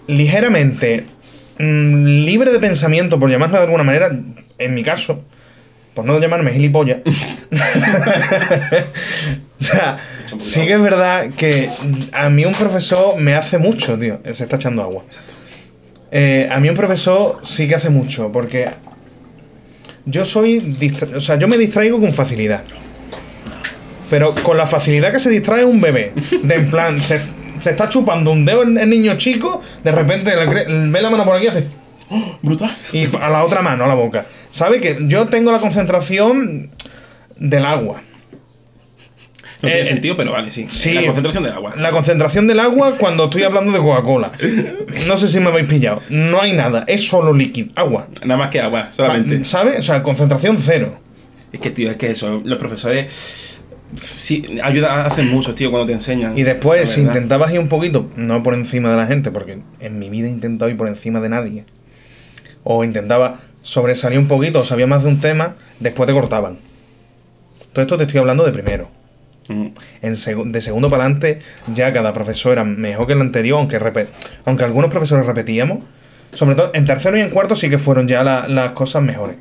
ligeramente 0.08 1.06
mm, 1.60 2.06
libre 2.24 2.52
de 2.52 2.60
pensamiento, 2.60 3.20
por 3.20 3.30
llamarlo 3.30 3.58
de 3.58 3.64
alguna 3.66 3.84
manera, 3.84 4.12
en 4.58 4.74
mi 4.74 4.84
caso, 4.84 5.24
por 5.94 6.06
no 6.06 6.20
llamarme 6.20 6.52
gilipollas, 6.54 7.00
o 9.60 9.64
sea, 9.64 9.98
sí 10.38 10.66
que 10.68 10.74
es 10.74 10.82
verdad 10.82 11.30
que 11.36 11.70
a 12.12 12.30
mí 12.30 12.46
un 12.46 12.54
profesor 12.54 13.20
me 13.20 13.34
hace 13.36 13.58
mucho, 13.58 13.98
tío. 13.98 14.20
Se 14.34 14.44
está 14.44 14.56
echando 14.58 14.82
agua. 14.84 15.04
Eh, 16.12 16.48
a 16.52 16.60
mí 16.60 16.70
un 16.70 16.76
profesor 16.76 17.40
sí 17.42 17.68
que 17.68 17.76
hace 17.76 17.90
mucho, 17.90 18.32
porque 18.32 18.70
yo 20.06 20.24
soy. 20.26 20.78
O 21.16 21.20
sea, 21.20 21.38
yo 21.38 21.48
me 21.48 21.58
distraigo 21.58 22.00
con 22.00 22.14
facilidad. 22.14 22.62
Pero 24.10 24.34
con 24.36 24.58
la 24.58 24.66
facilidad 24.66 25.12
que 25.12 25.20
se 25.20 25.30
distrae 25.30 25.66
un 25.66 25.82
bebé. 25.82 26.14
De 26.44 26.56
en 26.56 26.72
plan, 26.72 27.00
se, 27.00 27.20
se 27.60 27.72
está 27.72 27.90
chupando 27.90 28.32
un 28.32 28.46
dedo 28.46 28.64
el, 28.64 28.78
el 28.78 28.90
niño 28.90 29.18
chico, 29.18 29.62
de 29.84 29.92
repente 29.92 30.34
le 30.36 30.46
ve 30.90 31.02
la 31.02 31.10
mano 31.10 31.26
por 31.26 31.36
aquí 31.36 31.46
y 31.46 31.50
hace. 31.50 31.68
Brutal. 32.42 32.72
Y 32.94 33.06
a 33.18 33.28
la 33.30 33.44
otra 33.44 33.62
mano, 33.62 33.84
a 33.84 33.88
la 33.88 33.96
boca. 33.96 34.26
¿Sabe? 34.50 34.80
Que 34.80 34.98
yo 35.02 35.26
tengo 35.26 35.52
la 35.52 35.60
concentración 35.60 36.70
del 37.36 37.66
agua. 37.66 38.02
No 39.62 39.70
tiene 39.70 39.82
Eh, 39.82 39.86
sentido, 39.86 40.16
pero 40.16 40.32
vale, 40.32 40.52
sí. 40.52 40.66
sí. 40.70 40.94
La 40.94 41.02
concentración 41.04 41.44
del 41.44 41.54
agua. 41.54 41.74
La 41.76 41.90
concentración 41.90 42.48
del 42.48 42.60
agua 42.60 42.94
cuando 42.98 43.26
estoy 43.26 43.44
hablando 43.44 43.72
de 43.72 43.80
Coca-Cola. 43.80 44.32
No 45.08 45.18
sé 45.18 45.28
si 45.28 45.40
me 45.40 45.48
habéis 45.50 45.68
pillado. 45.68 46.02
No 46.10 46.40
hay 46.42 46.54
nada, 46.54 46.86
es 46.88 47.06
solo 47.08 47.34
líquido, 47.34 47.70
agua. 47.76 48.08
Nada 48.24 48.38
más 48.38 48.50
que 48.52 48.62
agua, 48.62 48.90
solamente. 48.92 49.44
¿Sabes? 49.46 49.80
O 49.80 49.82
sea, 49.84 50.04
concentración 50.04 50.58
cero. 50.60 51.00
Es 51.52 51.60
que, 51.60 51.72
tío, 51.72 51.90
es 51.90 51.98
que 51.98 52.12
eso, 52.12 52.42
los 52.46 52.58
profesores. 52.60 53.60
Sí, 53.96 54.60
ayuda, 54.62 55.06
hacen 55.06 55.30
mucho, 55.30 55.56
tío, 55.56 55.72
cuando 55.72 55.88
te 55.88 55.94
enseñan. 55.94 56.38
Y 56.38 56.44
después, 56.44 56.90
si 56.90 57.02
intentabas 57.02 57.54
ir 57.54 57.60
un 57.60 57.70
poquito, 57.70 58.10
no 58.18 58.44
por 58.44 58.54
encima 58.54 58.90
de 58.92 58.98
la 58.98 59.08
gente, 59.08 59.32
porque 59.32 59.60
en 59.80 60.00
mi 60.00 60.10
vida 60.10 60.28
he 60.28 60.30
intentado 60.32 60.70
ir 60.70 60.78
por 60.78 60.88
encima 60.88 61.20
de 61.22 61.30
nadie, 61.30 61.64
o 62.64 62.84
intentaba 62.84 63.36
sobresalir 63.62 64.20
un 64.20 64.28
poquito, 64.28 64.60
o 64.60 64.64
sabía 64.64 64.88
más 64.88 65.04
de 65.04 65.10
un 65.10 65.22
tema, 65.22 65.56
después 65.80 66.06
te 66.08 66.14
cortaban. 66.14 66.58
Todo 67.72 67.82
esto 67.84 67.98
te 67.98 68.04
estoy 68.04 68.20
hablando 68.20 68.44
de 68.44 68.52
primero. 68.52 68.90
Mm. 69.48 69.68
En 70.02 70.52
de 70.52 70.62
segundo 70.62 70.90
para 70.90 71.04
adelante, 71.06 71.40
ya 71.74 71.94
cada 71.94 72.12
profesor 72.12 72.52
era 72.54 72.66
mejor 72.66 73.08
que 73.08 73.14
el 73.14 73.22
anterior, 73.22 73.58
aunque, 73.60 73.80
aunque 74.44 74.64
algunos 74.66 74.92
profesores 74.92 75.26
repetíamos. 75.26 75.80
Sobre 76.34 76.56
todo 76.56 76.72
en 76.74 76.86
tercero 76.86 77.18
y 77.18 77.22
en 77.22 77.30
cuarto 77.30 77.56
sí 77.56 77.70
que 77.70 77.78
fueron 77.78 78.06
ya 78.08 78.22
la- 78.24 78.50
las 78.50 78.74
cosas 78.74 79.02
mejores. 79.02 79.38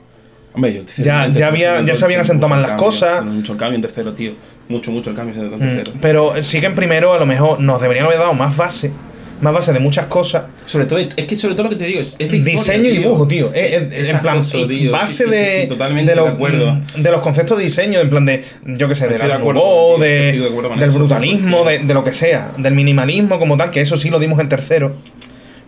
Hombre, 0.56 0.74
yo, 0.74 0.82
Ya- 1.04 1.28
ya 1.28 1.46
había- 1.48 1.82
ya 1.84 1.94
se 1.94 2.04
habían 2.04 2.22
asentado 2.22 2.48
más 2.48 2.60
las 2.62 2.72
cosas. 2.72 3.24
Mucho 3.24 3.52
el 3.52 3.58
cambio 3.58 3.76
en 3.76 3.82
tercero, 3.82 4.12
tío. 4.12 4.32
Mucho, 4.68 4.90
mucho 4.90 5.10
el 5.10 5.16
cambio 5.16 5.34
en 5.40 5.48
Mm, 5.54 5.58
tercero. 5.58 5.92
Pero 6.00 6.42
sí 6.42 6.58
que 6.60 6.66
en 6.66 6.74
primero 6.74 7.12
a 7.14 7.18
lo 7.18 7.26
mejor 7.26 7.60
nos 7.60 7.80
deberían 7.80 8.06
haber 8.06 8.18
dado 8.18 8.34
más 8.34 8.56
base. 8.56 8.90
más 9.38 9.52
base 9.52 9.70
de 9.74 9.80
muchas 9.80 10.06
cosas. 10.06 10.44
Sobre 10.64 10.86
todo, 10.86 10.98
es 10.98 11.14
que 11.26 11.36
sobre 11.36 11.52
todo 11.54 11.64
lo 11.64 11.68
que 11.68 11.76
te 11.76 11.84
digo 11.84 12.00
es, 12.00 12.16
es 12.18 12.30
de 12.30 12.38
historia, 12.38 12.52
Diseño 12.54 12.88
y 12.88 12.96
dibujo, 12.96 13.28
tío. 13.28 13.50
Eh, 13.52 13.86
eh, 13.92 14.04
en 14.10 14.18
plan, 14.20 14.38
cosas, 14.38 14.62
y 14.62 14.66
tío. 14.66 14.92
base 14.92 15.12
Sí, 15.12 15.18
sí, 15.18 15.24
sí, 15.24 15.30
de, 15.30 15.60
sí, 15.60 15.68
totalmente 15.68 16.10
de, 16.12 16.16
los, 16.16 16.24
de 16.24 16.32
acuerdo. 16.32 16.72
mm, 16.72 17.02
de 17.02 17.10
los 17.10 17.20
conceptos 17.20 17.58
de 17.58 17.64
diseño, 17.64 18.00
en 18.00 18.08
plan 18.08 18.24
de, 18.24 18.42
yo 18.64 18.88
qué 18.88 18.94
sé, 18.94 19.08
de 19.08 19.16
Art 19.16 19.24
acuerdo 19.34 19.60
contigo, 19.60 19.98
de, 19.98 20.08
de 20.32 20.78
del 20.80 20.90
brutalismo, 20.90 21.64
100%. 21.64 21.68
de, 21.68 21.78
de 21.80 21.92
lo 21.94 22.02
que 22.02 22.14
sea, 22.14 22.52
del 22.56 22.72
minimalismo 22.74 23.38
como 23.38 23.58
tal, 23.58 23.70
que 23.70 23.82
eso 23.82 23.98
sí 23.98 24.08
lo 24.08 24.18
dimos 24.18 24.40
en 24.40 24.48
tercero. 24.48 24.96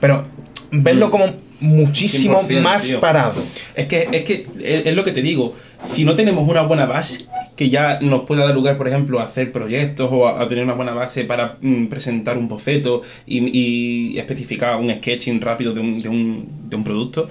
Pero 0.00 0.24
verlo 0.70 1.08
Mm. 1.08 1.10
como 1.10 1.26
muchísimo 1.60 2.40
100%, 2.42 2.60
más 2.60 2.86
tío. 2.86 3.00
parado. 3.00 3.42
Es 3.74 3.86
que, 3.86 4.08
es 4.12 4.22
que 4.22 4.46
es, 4.62 4.86
es 4.86 4.94
lo 4.94 5.04
que 5.04 5.12
te 5.12 5.22
digo. 5.22 5.54
Si 5.84 6.04
no 6.04 6.14
tenemos 6.16 6.48
una 6.48 6.62
buena 6.62 6.86
base 6.86 7.26
que 7.54 7.70
ya 7.70 7.98
nos 8.00 8.22
pueda 8.22 8.44
dar 8.44 8.54
lugar, 8.54 8.76
por 8.76 8.88
ejemplo, 8.88 9.20
a 9.20 9.24
hacer 9.24 9.52
proyectos 9.52 10.08
o 10.12 10.26
a, 10.26 10.42
a 10.42 10.48
tener 10.48 10.64
una 10.64 10.74
buena 10.74 10.92
base 10.92 11.24
para 11.24 11.56
mm, 11.60 11.86
presentar 11.86 12.36
un 12.38 12.48
boceto 12.48 13.02
y, 13.26 13.38
y 13.56 14.18
especificar 14.18 14.76
un 14.76 14.92
sketching 14.92 15.40
rápido 15.40 15.72
de 15.72 15.80
un, 15.80 16.02
de 16.02 16.08
un, 16.08 16.48
de 16.68 16.76
un 16.76 16.84
producto. 16.84 17.28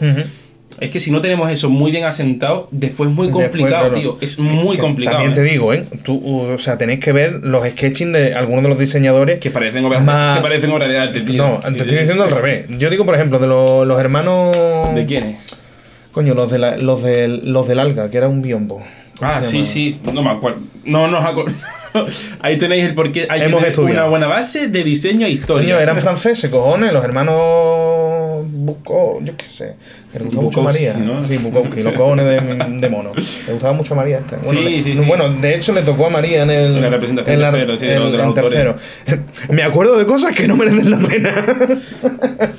Es 0.79 0.89
que 0.91 0.99
si 0.99 1.11
no 1.11 1.21
tenemos 1.21 1.49
eso 1.49 1.69
muy 1.69 1.91
bien 1.91 2.03
asentado, 2.05 2.67
después 2.71 3.09
es 3.09 3.15
muy 3.15 3.29
complicado, 3.29 3.91
tío. 3.91 4.17
Es 4.21 4.37
muy 4.39 4.75
Que 4.75 4.81
complicado. 4.81 5.17
También 5.17 5.33
¿eh? 5.33 5.35
te 5.43 5.43
digo, 5.51 5.73
¿eh? 5.73 5.83
Tú, 6.03 6.21
o 6.53 6.57
sea, 6.57 6.77
tenéis 6.77 6.99
que 6.99 7.11
ver 7.11 7.39
los 7.43 7.67
sketching 7.67 8.11
de 8.11 8.33
algunos 8.35 8.63
de 8.63 8.69
los 8.69 8.77
diseñadores. 8.79 9.39
Que 9.39 9.49
parecen 9.51 9.83
obras, 9.85 10.03
Más- 10.03 10.37
que 10.37 10.43
parecen 10.43 10.71
obras 10.71 10.89
de 10.89 10.97
arte, 10.99 11.21
tío. 11.21 11.43
no, 11.47 11.59
te 11.59 11.79
estoy 11.79 11.97
diciendo 11.97 12.23
al 12.23 12.31
revés. 12.31 12.65
Yo 12.77 12.89
digo, 12.89 13.05
por 13.05 13.15
ejemplo, 13.15 13.39
de 13.39 13.47
los, 13.47 13.87
los 13.87 13.99
hermanos. 13.99 14.55
¿De 14.93 15.05
quiénes? 15.05 15.37
Coño, 16.11 16.33
los, 16.33 16.51
de 16.51 16.59
la- 16.59 16.77
los, 16.77 17.01
del, 17.03 17.51
los 17.51 17.67
del 17.67 17.79
Alga, 17.79 18.09
que 18.09 18.17
era 18.17 18.27
un 18.27 18.41
biombo. 18.41 18.83
¿Cómo 19.17 19.31
Ah, 19.31 19.41
sí, 19.43 19.63
sí, 19.63 19.99
no 20.13 20.21
me 20.21 20.29
acuerdo. 20.29 20.59
No 20.85 21.07
nos 21.07 21.25
acuerdo. 21.25 21.51
Ahí 22.39 22.57
tenéis 22.59 22.83
el 22.85 22.93
porqué. 22.93 23.25
Hay 23.29 23.39
que 23.39 23.45
Hemos 23.47 23.59
tener 23.61 23.71
estudiado. 23.71 24.01
una 24.01 24.09
buena 24.09 24.27
base 24.27 24.67
de 24.67 24.83
diseño 24.83 25.25
e 25.25 25.31
historia. 25.31 25.73
Coño, 25.73 25.79
eran 25.81 25.97
franceses, 25.97 26.49
cojones, 26.51 26.93
los 26.93 27.03
hermanos 27.03 27.35
Buco, 28.43 29.19
yo 29.21 29.35
qué 29.37 29.45
sé. 29.45 29.75
Que 30.11 30.19
le 30.19 30.25
gustaba 30.25 30.43
mucho 30.43 30.61
María. 30.61 30.93
¿no? 30.93 31.25
Sí, 31.25 31.37
Bukowski, 31.37 31.83
los 31.83 31.93
cojones 31.93 32.25
de, 32.25 32.39
de 32.79 32.89
mono. 32.89 33.11
Le 33.15 33.53
gustaba 33.53 33.73
mucho 33.73 33.95
María 33.95 34.19
este. 34.19 34.35
Bueno, 34.37 34.49
Sí, 34.51 34.61
le- 34.61 34.81
sí, 34.81 34.95
sí. 34.95 35.05
Bueno, 35.05 35.29
de 35.29 35.55
hecho 35.55 35.73
le 35.73 35.81
tocó 35.81 36.07
a 36.07 36.09
María 36.09 36.43
en 36.43 36.49
el. 36.49 36.71
En 36.75 36.81
la 36.81 36.89
representación 36.89 37.35
en 37.35 37.41
la- 37.41 37.51
tercero, 37.51 37.77
sí, 37.77 37.85
en- 37.85 38.11
de 38.11 38.17
los 38.17 38.33
tercero. 38.33 38.75
Me 39.49 39.63
acuerdo 39.63 39.97
de 39.97 40.05
cosas 40.05 40.35
que 40.35 40.47
no 40.47 40.55
merecen 40.57 40.89
la 40.91 40.97
pena. 40.97 41.31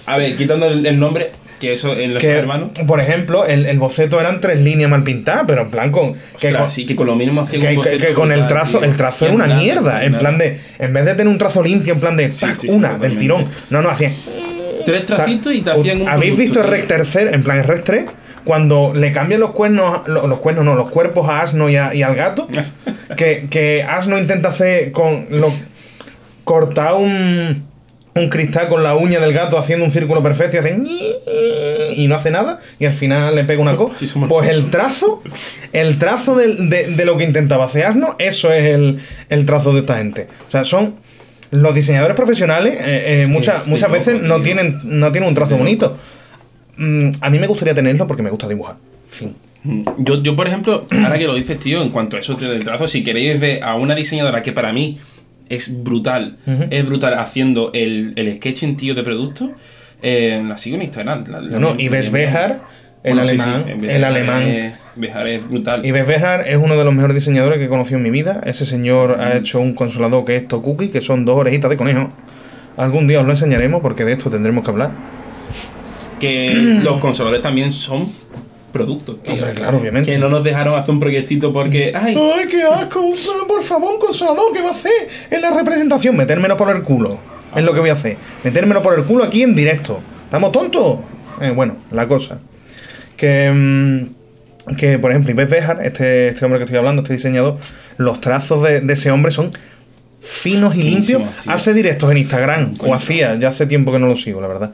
A 0.07 0.17
ver, 0.17 0.37
quitando 0.37 0.67
el, 0.67 0.85
el 0.87 0.99
nombre, 0.99 1.31
que 1.61 1.73
eso 1.73 1.93
en 1.97 2.15
los 2.15 2.23
que, 2.23 2.31
hermanos. 2.31 2.71
por 2.87 3.01
ejemplo, 3.01 3.45
el, 3.45 3.67
el 3.67 3.79
boceto 3.79 4.21
eran 4.21 4.41
tres 4.41 4.61
líneas 4.61 4.89
mal 4.91 5.03
pintadas, 5.03 5.45
pero 5.47 5.63
en 5.63 5.71
plan 5.71 5.91
con. 5.91 6.15
Que, 6.39 6.53
con- 6.53 6.71
sí, 6.71 6.87
que 6.87 6.95
con 6.97 7.07
lo 7.07 7.17
mínimo 7.17 7.43
hacía 7.43 7.61
que, 7.61 7.69
un 7.71 7.75
boceto 7.77 8.07
que 8.07 8.13
con 8.15 8.33
el 8.33 8.47
trazo, 8.47 8.83
el 8.83 8.97
trazo 8.97 9.27
era 9.27 9.35
una 9.35 9.47
nada, 9.47 9.61
mierda. 9.61 10.05
En 10.05 10.15
plan 10.19 10.39
de, 10.39 10.59
en 10.79 10.93
vez 10.93 11.05
de 11.05 11.13
tener 11.15 11.29
un 11.29 11.39
trazo 11.39 11.63
limpio, 11.63 11.95
en 11.95 12.01
plan 12.01 12.17
de 12.17 12.29
tac, 12.29 12.55
sí, 12.55 12.69
sí, 12.69 12.71
una 12.71 12.97
del 12.99 13.19
tirón. 13.19 13.47
No, 13.71 13.83
no, 13.83 13.89
hacían. 13.91 14.13
Tres 14.85 15.05
O 15.05 15.07
sea, 15.07 15.17
tracitos 15.17 15.55
y 15.55 15.63
te 15.63 15.71
hacían 15.71 16.03
un 16.03 16.09
¿Habéis 16.09 16.37
visto 16.37 16.61
el. 16.61 16.69
Rec 16.69 16.87
tercer, 16.87 17.33
en 17.35 17.43
plan 17.43 17.59
el 17.59 17.65
Rec 17.65 17.85
3? 17.85 18.05
Cuando 18.45 18.93
le 18.95 19.13
cambian 19.13 19.41
los 19.41 19.51
cuernos, 19.51 20.07
lo- 20.09 20.27
los, 20.27 20.39
cuernos 20.39 20.65
no, 20.65 20.75
los 20.75 20.89
cuerpos 20.91 21.29
a 21.29 21.41
Asno 21.43 21.69
y, 21.69 21.77
a- 21.77 21.95
y 21.95 22.03
al 22.03 22.15
gato, 22.15 22.49
que, 23.17 23.47
que 23.51 23.83
Asno 23.83 24.19
intenta 24.19 24.49
hacer 24.49 24.91
con 24.93 25.27
lo, 25.31 25.53
cortar 26.45 26.95
un, 26.95 27.65
un 28.15 28.29
cristal 28.31 28.69
con 28.69 28.83
la 28.83 28.95
uña 28.97 29.21
del 29.21 29.33
gato 29.33 29.59
haciendo 29.59 29.85
un 29.85 29.91
círculo 29.91 30.23
perfecto 30.23 30.57
y 30.57 30.61
hace 30.61 30.77
y 31.97 32.07
no 32.09 32.15
hace 32.15 32.31
nada 32.31 32.59
y 32.79 32.85
al 32.87 32.93
final 32.93 33.35
le 33.35 33.45
pega 33.45 33.61
una 33.61 33.77
cosa. 33.77 33.95
Sí, 33.99 34.11
pues 34.29 34.49
el 34.49 34.71
trazo, 34.71 35.23
el 35.73 35.99
trazo 35.99 36.37
del- 36.37 36.71
de, 36.71 36.87
de 36.89 37.05
lo 37.05 37.17
que 37.19 37.25
intentaba 37.25 37.65
hacer 37.67 37.85
Asno, 37.85 38.15
eso 38.19 38.53
es 38.53 38.65
el, 38.75 38.99
el 39.29 39.45
trazo 39.47 39.73
de 39.75 39.81
esta 39.81 39.99
gente. 39.99 40.29
O 40.47 40.51
sea, 40.51 40.65
son 40.65 40.97
los 41.51 41.75
diseñadores 41.75 42.17
profesionales, 42.17 42.75
eh, 42.81 43.23
eh, 43.23 43.27
muchas, 43.29 43.69
muchas 43.69 43.89
loco, 43.89 43.93
veces 43.95 44.23
no 44.23 44.43
tienen, 44.43 44.81
no 44.85 45.11
tienen 45.13 45.29
un 45.29 45.35
trazo 45.35 45.57
bonito. 45.57 45.97
Mm, 46.77 47.11
a 47.21 47.31
mí 47.31 47.39
me 47.39 47.47
gustaría 47.47 47.75
tenerlo 47.75 48.07
porque 48.07 48.23
me 48.23 48.31
gusta 48.31 48.47
dibujar. 48.49 48.77
Fin. 49.09 49.35
Mm, 49.65 49.83
Yo, 49.99 50.23
yo, 50.23 50.37
por 50.37 50.47
ejemplo, 50.47 50.87
ahora 50.91 51.19
que 51.19 51.27
lo 51.27 51.35
dices, 51.35 51.59
tío, 51.59 51.83
en 51.83 51.89
cuanto 51.91 52.17
a 52.17 52.21
eso 52.21 52.35
del 52.35 52.63
trazo, 52.65 52.87
si 52.87 53.03
queréis 53.03 53.41
ver 53.41 53.63
a 53.65 53.75
una 53.75 53.95
diseñadora 53.95 54.43
que 54.43 54.53
para 54.53 54.73
mí 54.73 54.99
es 55.49 55.83
brutal, 55.83 56.37
es 56.71 56.85
brutal 56.87 57.15
haciendo 57.19 57.71
el, 57.73 58.13
el 58.17 58.35
sketching, 58.37 58.77
tío, 58.77 58.95
de 58.95 59.03
producto, 59.03 59.51
eh, 60.03 60.43
la 60.47 60.57
sigo 60.59 60.77
en 60.77 60.83
Instagram. 60.83 61.25
La, 61.27 61.41
la- 61.41 61.59
No, 61.59 61.75
no, 61.75 61.81
Ives 61.81 62.07
la- 62.07 62.13
Bejar, 62.13 62.61
el 63.03 63.15
Bueno, 63.15 63.29
sí, 63.29 63.39
sí, 63.39 63.43
alemán, 63.43 63.85
el 63.91 64.05
alemán. 64.05 64.75
Bejar 64.99 65.27
es 65.29 65.49
brutal. 65.49 65.85
Ives 65.85 66.07
Bejar 66.07 66.49
es 66.49 66.57
uno 66.57 66.77
de 66.77 66.85
los 66.85 66.93
mejores 66.95 67.15
diseñadores 67.15 67.59
que 67.59 67.67
he 67.67 67.69
conocido 67.69 67.99
en 67.99 68.03
mi 68.03 68.11
vida. 68.11 68.41
Ese 68.45 68.67
señor 68.67 69.21
ha 69.21 69.37
hecho 69.37 69.61
un 69.61 69.75
consolador 69.75 70.25
que 70.25 70.37
es 70.37 70.49
Tokuki, 70.49 70.89
que 70.89 71.01
son 71.01 71.25
dos 71.25 71.39
orejitas 71.39 71.71
de 71.71 71.77
conejo. 71.77 72.11
Algún 72.77 73.07
día 73.07 73.21
os 73.21 73.27
lo 73.27 73.33
enseñaremos 73.33 73.81
porque 73.81 74.05
de 74.05 74.13
esto 74.13 74.31
tendremos 74.31 74.65
que 74.65 74.71
hablar. 74.71 74.91
que 76.21 76.55
los 76.83 76.99
consoladores 77.01 77.43
también 77.43 77.73
son 77.73 78.09
productos, 78.73 79.23
tío. 79.23 79.35
Hombre, 79.35 79.55
claro, 79.55 79.79
obviamente. 79.79 80.11
Que 80.11 80.19
no 80.19 80.29
nos 80.29 80.45
dejaron 80.45 80.79
hacer 80.79 80.91
un 80.93 81.01
proyectito 81.01 81.53
porque, 81.53 81.93
ay, 81.95 82.17
¡Ay, 82.17 82.47
qué 82.49 82.63
asco! 82.63 83.03
Por 83.47 83.63
favor, 83.63 83.95
un 83.95 83.99
consolador, 83.99 84.53
¿qué 84.53 84.63
va 84.63 84.69
a 84.69 84.73
hacer 84.73 85.09
en 85.31 85.41
la 85.41 85.51
representación? 85.51 86.17
Metérmelo 86.17 86.57
por 86.57 86.75
el 86.75 86.83
culo. 86.83 87.19
Es 87.57 87.63
lo 87.65 87.73
que 87.73 87.81
voy 87.81 87.91
a 87.91 87.95
hacer. 87.95 88.17
Metérmelo 88.45 88.83
por 88.83 88.99
el 88.99 89.05
culo 89.05 89.25
aquí 89.25 89.43
en 89.43 89.55
directo. 89.55 90.01
¿Estamos 90.25 90.53
tontos? 90.53 90.99
Eh, 91.41 91.51
bueno, 91.51 91.77
la 91.93 92.07
cosa. 92.07 92.41
Que, 93.17 93.51
mm, 93.51 94.18
que 94.77 94.99
por 94.99 95.11
ejemplo, 95.11 95.33
Ives 95.33 95.51
Bejar, 95.51 95.81
este, 95.85 96.29
este 96.29 96.45
hombre 96.45 96.59
que 96.59 96.65
estoy 96.65 96.79
hablando, 96.79 97.03
este 97.03 97.15
diseñador, 97.15 97.57
los 97.97 98.21
trazos 98.21 98.63
de, 98.63 98.81
de 98.81 98.93
ese 98.93 99.11
hombre 99.11 99.31
son 99.31 99.51
finos 100.19 100.75
y 100.77 100.83
limpios. 100.83 101.23
Tío. 101.23 101.53
Hace 101.53 101.73
directos 101.73 102.11
en 102.11 102.19
Instagram, 102.19 102.75
o 102.81 102.95
hacía, 102.95 103.37
ya 103.37 103.49
hace 103.49 103.67
tiempo 103.67 103.93
que 103.93 103.99
no 103.99 104.07
lo 104.07 104.17
sigo, 104.17 104.41
la 104.41 104.49
verdad. 104.49 104.73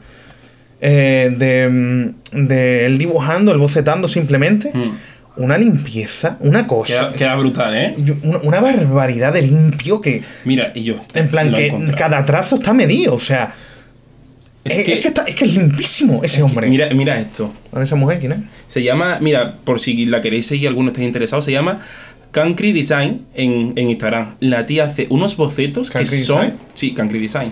Eh, 0.81 1.33
de, 1.37 1.69
mm, 1.69 2.47
de 2.47 2.85
él 2.85 2.97
dibujando, 2.97 3.51
él 3.51 3.57
bocetando 3.57 4.07
simplemente. 4.07 4.71
Mm. 4.73 4.91
Una 5.37 5.57
limpieza, 5.57 6.37
una 6.39 6.65
cosa. 6.65 7.09
queda, 7.09 7.13
queda 7.13 7.35
brutal, 7.35 7.75
¿eh? 7.75 7.95
Una, 8.23 8.37
una 8.37 8.59
barbaridad 8.61 9.33
de 9.33 9.41
limpio 9.41 9.99
que. 9.99 10.23
Mira, 10.45 10.71
y 10.73 10.83
yo. 10.83 10.93
En 11.13 11.27
plan, 11.27 11.51
que 11.51 11.67
encontrado. 11.67 11.97
cada 11.97 12.25
trazo 12.25 12.55
está 12.55 12.73
medido. 12.73 13.13
O 13.13 13.19
sea. 13.19 13.53
Es, 14.65 14.79
es 14.79 14.83
que, 15.01 15.07
está- 15.07 15.23
es 15.23 15.35
que 15.35 15.45
es 15.45 15.53
limpísimo 15.55 16.21
ese 16.23 16.41
hombre. 16.43 16.67
Mira, 16.69 16.89
mira 16.93 17.19
esto. 17.19 17.53
Esa 17.81 17.95
mujer, 17.95 18.19
¿quién 18.19 18.31
es? 18.31 18.39
Se 18.67 18.81
llama, 18.83 19.19
mira, 19.21 19.57
por 19.63 19.79
si 19.79 20.05
la 20.07 20.21
queréis 20.21 20.47
seguir, 20.47 20.67
alguno 20.67 20.89
estáis 20.89 21.05
interesados, 21.07 21.45
se 21.45 21.51
llama 21.51 21.81
Cancri 22.31 22.73
Design 22.73 23.27
en, 23.35 23.73
en 23.75 23.89
Instagram. 23.91 24.35
La 24.39 24.65
tía 24.65 24.85
hace 24.85 25.05
unos 25.11 25.37
bocetos 25.37 25.89
que 25.91 25.99
¿Cancri 25.99 26.17
son. 26.23 26.41
Design? 26.41 26.59
Sí, 26.73 26.93
Cancri 26.93 27.19
Design. 27.19 27.51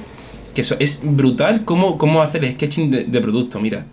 Que 0.55 0.61
es 0.61 1.01
brutal 1.03 1.63
cómo, 1.65 1.97
cómo 1.97 2.21
hace 2.21 2.39
el 2.39 2.51
sketching 2.51 2.89
de, 2.91 3.03
de 3.05 3.21
producto, 3.21 3.59
mira. 3.59 3.85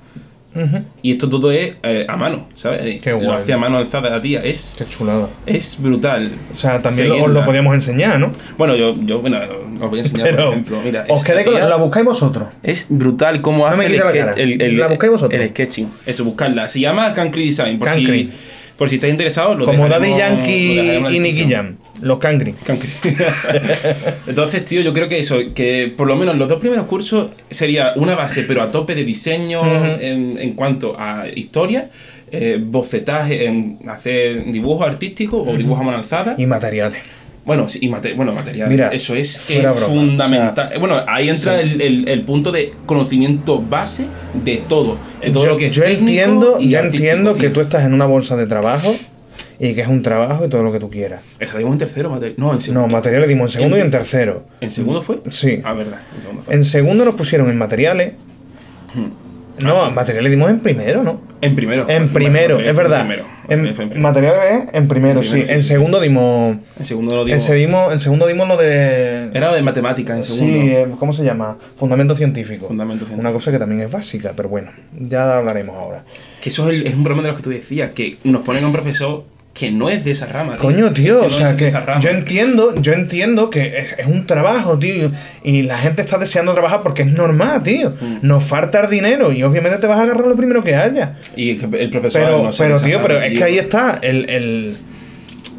Y 1.02 1.12
esto 1.12 1.28
todo 1.28 1.52
es 1.52 1.76
eh, 1.84 2.04
a 2.08 2.16
mano, 2.16 2.48
¿sabes? 2.54 3.00
Qué 3.00 3.12
lo 3.12 3.32
hace 3.32 3.52
a 3.52 3.56
mano 3.56 3.78
alzada 3.78 4.10
la 4.10 4.20
tía. 4.20 4.40
Es, 4.42 4.74
Qué 4.76 4.84
chulada. 4.84 5.28
es 5.46 5.80
brutal. 5.80 6.30
O 6.52 6.56
sea, 6.56 6.82
también 6.82 7.08
lo, 7.08 7.22
os 7.24 7.30
lo 7.30 7.44
podíamos 7.44 7.72
enseñar, 7.74 8.18
¿no? 8.18 8.32
Bueno, 8.58 8.74
yo, 8.74 8.96
yo 9.00 9.20
bueno, 9.20 9.38
os 9.80 9.90
voy 9.90 10.00
a 10.00 10.02
enseñar, 10.02 10.26
por 10.28 10.36
Pero. 10.36 10.50
ejemplo. 10.50 10.80
Mira, 10.84 11.04
os 11.08 11.24
quedé 11.24 11.44
con 11.44 11.54
la, 11.54 11.76
buscáis 11.76 12.04
vosotros. 12.04 12.48
Es 12.64 12.86
brutal 12.90 13.40
cómo 13.42 13.58
No 13.68 13.72
hace 13.74 13.88
sketch- 13.96 14.36
el- 14.38 14.76
¿La 14.78 14.88
buscáis 14.88 15.12
vosotros? 15.12 15.40
el 15.40 15.48
sketching. 15.50 15.88
Eso, 16.06 16.24
buscarla. 16.24 16.68
Se 16.68 16.80
llama 16.80 17.14
Cancri 17.14 17.46
Design. 17.46 17.78
Por 17.78 17.88
Cancri. 17.88 18.30
si, 18.30 18.36
por 18.80 18.88
si 18.88 18.94
estáis 18.94 19.10
interesados, 19.10 19.58
lo 19.58 19.66
Como 19.66 19.86
Daddy 19.90 20.16
Yankee 20.16 21.04
y 21.10 21.18
Nicky. 21.18 21.52
Jam. 21.52 21.76
Los 22.00 22.18
Cangri. 22.18 22.54
Entonces, 24.26 24.64
tío, 24.64 24.80
yo 24.80 24.94
creo 24.94 25.06
que 25.06 25.18
eso, 25.18 25.36
que 25.54 25.92
por 25.94 26.08
lo 26.08 26.16
menos 26.16 26.34
los 26.36 26.48
dos 26.48 26.58
primeros 26.58 26.86
cursos 26.86 27.28
sería 27.50 27.92
una 27.96 28.14
base, 28.14 28.42
pero 28.44 28.62
a 28.62 28.70
tope 28.70 28.94
de 28.94 29.04
diseño 29.04 29.60
en, 30.00 30.38
en 30.38 30.54
cuanto 30.54 30.98
a 30.98 31.26
historia, 31.28 31.90
eh, 32.32 32.58
bocetaje, 32.58 33.44
en 33.44 33.80
hacer 33.86 34.50
dibujo 34.50 34.82
artístico 34.82 35.42
o 35.42 35.54
dibujo 35.58 35.82
a 35.82 35.84
mano 35.84 35.98
alzada. 35.98 36.36
Y 36.38 36.46
materiales. 36.46 37.02
Bueno, 37.50 37.68
sí, 37.68 37.80
y 37.82 37.88
mate- 37.88 38.12
bueno, 38.14 38.32
material. 38.32 38.68
Mira, 38.68 38.90
eso 38.90 39.12
es, 39.16 39.40
fundamental. 39.40 40.70
bueno, 40.78 41.02
ahí 41.08 41.28
entra 41.30 41.60
el, 41.60 41.80
el- 41.82 42.08
el 42.08 42.24
punto 42.24 42.52
de 42.52 42.72
conocimiento 42.86 43.60
base 43.60 44.06
de 44.34 44.62
todo. 44.68 44.98
De 45.20 45.30
todo 45.32 45.42
yo 45.42 45.50
lo 45.50 45.56
que 45.56 45.66
es 45.66 45.72
yo 45.72 45.82
entiendo, 45.82 46.58
y 46.60 46.68
yo 46.68 46.78
entiendo 46.78 47.34
que 47.34 47.40
tío. 47.48 47.52
tú 47.54 47.60
estás 47.60 47.84
en 47.84 47.92
una 47.92 48.06
bolsa 48.06 48.36
de 48.36 48.46
trabajo 48.46 48.94
y 49.58 49.74
que 49.74 49.80
es 49.80 49.88
un 49.88 50.04
trabajo 50.04 50.44
y 50.44 50.48
todo 50.48 50.62
lo 50.62 50.70
que 50.70 50.78
tú 50.78 50.88
quieras. 50.88 51.22
Esa 51.40 51.58
dimos 51.58 51.72
en 51.72 51.78
tercero, 51.80 52.08
material. 52.08 52.36
No, 52.38 52.52
en 52.52 52.60
segundo. 52.60 52.86
No, 52.86 52.92
materiales 52.92 53.28
dimos 53.28 53.50
en 53.52 53.58
segundo 53.58 53.76
y 53.78 53.80
en 53.80 53.90
tercero. 53.90 54.44
¿En 54.60 54.70
segundo 54.70 55.02
fue? 55.02 55.20
Sí. 55.30 55.60
Ah, 55.64 55.72
verdad. 55.72 55.98
En 56.14 56.22
segundo 56.22 56.42
fue. 56.44 56.54
En 56.54 56.64
segundo 56.64 57.04
nos 57.04 57.16
pusieron 57.16 57.50
en 57.50 57.58
materiales. 57.58 58.12
No, 59.64 59.90
materiales 59.90 60.30
dimos 60.30 60.50
en 60.50 60.60
primero, 60.60 61.02
¿no? 61.02 61.20
En 61.42 61.54
primero. 61.56 61.86
En 61.88 62.08
primero, 62.10 62.56
Material 62.56 62.70
es 62.70 62.76
verdad. 62.76 63.00
primero. 63.06 63.24
En, 63.48 63.62
Material 63.62 63.74
fue 63.74 63.84
en 63.84 63.90
primero. 63.90 64.08
materiales 64.08 64.68
en 64.72 64.88
primero, 64.88 65.18
En 65.20 65.24
sí. 65.24 65.30
primero, 65.30 65.48
sí, 65.48 65.54
En 65.54 65.62
segundo 65.62 66.00
dimos. 66.00 66.56
En 66.78 66.84
segundo 66.84 67.16
lo 67.16 67.24
dimos. 67.24 67.92
en 67.92 67.98
segundo 67.98 68.26
dimos 68.26 68.46
lo 68.48 68.56
de. 68.56 69.30
Era 69.34 69.52
de 69.52 69.62
matemáticas 69.62 70.16
en 70.18 70.24
segundo. 70.24 70.54
Sí, 70.60 70.68
eh, 70.70 70.86
¿cómo 70.98 71.12
se 71.12 71.24
llama? 71.24 71.58
Fundamento 71.76 72.14
científico. 72.14 72.68
Fundamento 72.68 73.06
científico. 73.06 73.26
Una 73.28 73.32
cosa 73.32 73.50
que 73.50 73.58
también 73.58 73.80
es 73.80 73.90
básica, 73.90 74.32
pero 74.36 74.48
bueno, 74.48 74.70
ya 74.98 75.38
hablaremos 75.38 75.74
ahora. 75.76 76.04
Que 76.40 76.50
eso 76.50 76.68
es, 76.68 76.74
el- 76.74 76.86
es 76.86 76.94
un 76.94 77.02
problema 77.04 77.22
de 77.22 77.28
los 77.28 77.36
que 77.38 77.44
tú 77.44 77.50
decías, 77.50 77.90
que 77.90 78.18
nos 78.24 78.42
ponen 78.42 78.62
a 78.64 78.66
un 78.66 78.72
profesor 78.72 79.24
que 79.54 79.70
no 79.70 79.90
es 79.90 80.04
de 80.04 80.12
esa 80.12 80.26
rama. 80.26 80.56
tío. 80.56 80.62
Coño, 80.62 80.92
tío, 80.92 81.24
o 81.24 81.30
sea 81.30 81.50
es 81.50 81.56
que 81.56 81.72
yo 82.00 82.10
entiendo, 82.10 82.74
yo 82.80 82.92
entiendo 82.92 83.50
que 83.50 83.78
es, 83.78 83.94
es 83.98 84.06
un 84.06 84.26
trabajo, 84.26 84.78
tío, 84.78 85.10
y 85.42 85.62
la 85.62 85.76
gente 85.76 86.02
está 86.02 86.18
deseando 86.18 86.52
trabajar 86.52 86.82
porque 86.82 87.02
es 87.02 87.12
normal, 87.12 87.62
tío. 87.62 87.90
Mm. 87.90 88.18
Nos 88.22 88.44
falta 88.44 88.80
el 88.80 88.90
dinero 88.90 89.32
y 89.32 89.42
obviamente 89.42 89.78
te 89.78 89.86
vas 89.86 89.98
a 89.98 90.04
agarrar 90.04 90.26
lo 90.26 90.36
primero 90.36 90.62
que 90.62 90.74
haya. 90.76 91.14
Y 91.36 91.56
que 91.56 91.66
el 91.82 91.90
profesor 91.90 92.22
Pero, 92.22 92.42
no 92.44 92.50
pero 92.56 92.80
tío, 92.80 92.98
rama, 92.98 93.08
pero 93.08 93.20
es 93.20 93.30
tío. 93.30 93.38
que 93.38 93.44
ahí 93.44 93.58
está 93.58 93.98
el, 94.02 94.30
el 94.30 94.76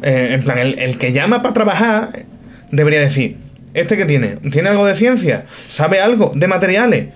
eh, 0.02 0.30
en 0.32 0.42
plan, 0.42 0.58
el, 0.58 0.78
el 0.78 0.98
que 0.98 1.12
llama 1.12 1.42
para 1.42 1.54
trabajar 1.54 2.08
debería 2.70 3.00
decir, 3.00 3.36
¿este 3.74 3.96
que 3.96 4.04
tiene? 4.06 4.36
¿Tiene 4.50 4.70
algo 4.70 4.86
de 4.86 4.94
ciencia? 4.94 5.44
¿Sabe 5.68 6.00
algo 6.00 6.32
de 6.34 6.48
materiales? 6.48 7.06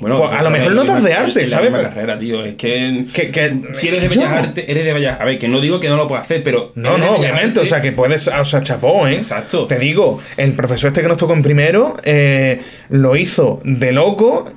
Bueno, 0.00 0.18
Pues 0.18 0.32
a 0.32 0.42
lo 0.42 0.50
mejor 0.50 0.72
la 0.72 0.82
notas 0.82 1.02
de 1.04 1.14
arte, 1.14 1.40
la 1.42 1.46
¿sabes? 1.46 1.70
misma 1.70 1.88
carrera, 1.88 2.18
tío. 2.18 2.44
Es 2.44 2.54
que, 2.56 3.04
Que- 3.12 3.30
que- 3.30 3.60
si 3.72 3.88
eres 3.88 4.02
de 4.02 4.08
Bellas 4.08 4.32
Artes, 4.32 4.64
eres 4.68 4.84
de 4.84 4.92
Bellas 4.92 5.20
A 5.20 5.24
ver, 5.24 5.38
que 5.38 5.48
no 5.48 5.60
digo 5.60 5.78
que 5.80 5.88
no 5.88 5.96
lo 5.96 6.08
puedas 6.08 6.24
hacer, 6.24 6.42
pero. 6.42 6.72
No, 6.74 6.98
no, 6.98 7.16
obviamente, 7.16 7.60
o 7.60 7.64
sea, 7.64 7.80
que 7.80 7.92
puedes, 7.92 8.26
o 8.28 8.44
sea, 8.44 8.62
chapó, 8.62 9.06
¿eh? 9.06 9.14
Exacto. 9.14 9.66
Te 9.66 9.78
digo, 9.78 10.20
el 10.36 10.52
profesor 10.54 10.88
este 10.88 11.02
que 11.02 11.08
nos 11.08 11.16
tocó 11.16 11.32
en 11.34 11.42
primero 11.42 11.96
eh, 12.04 12.60
lo 12.88 13.16
hizo 13.16 13.60
de 13.64 13.92
loco 13.92 14.48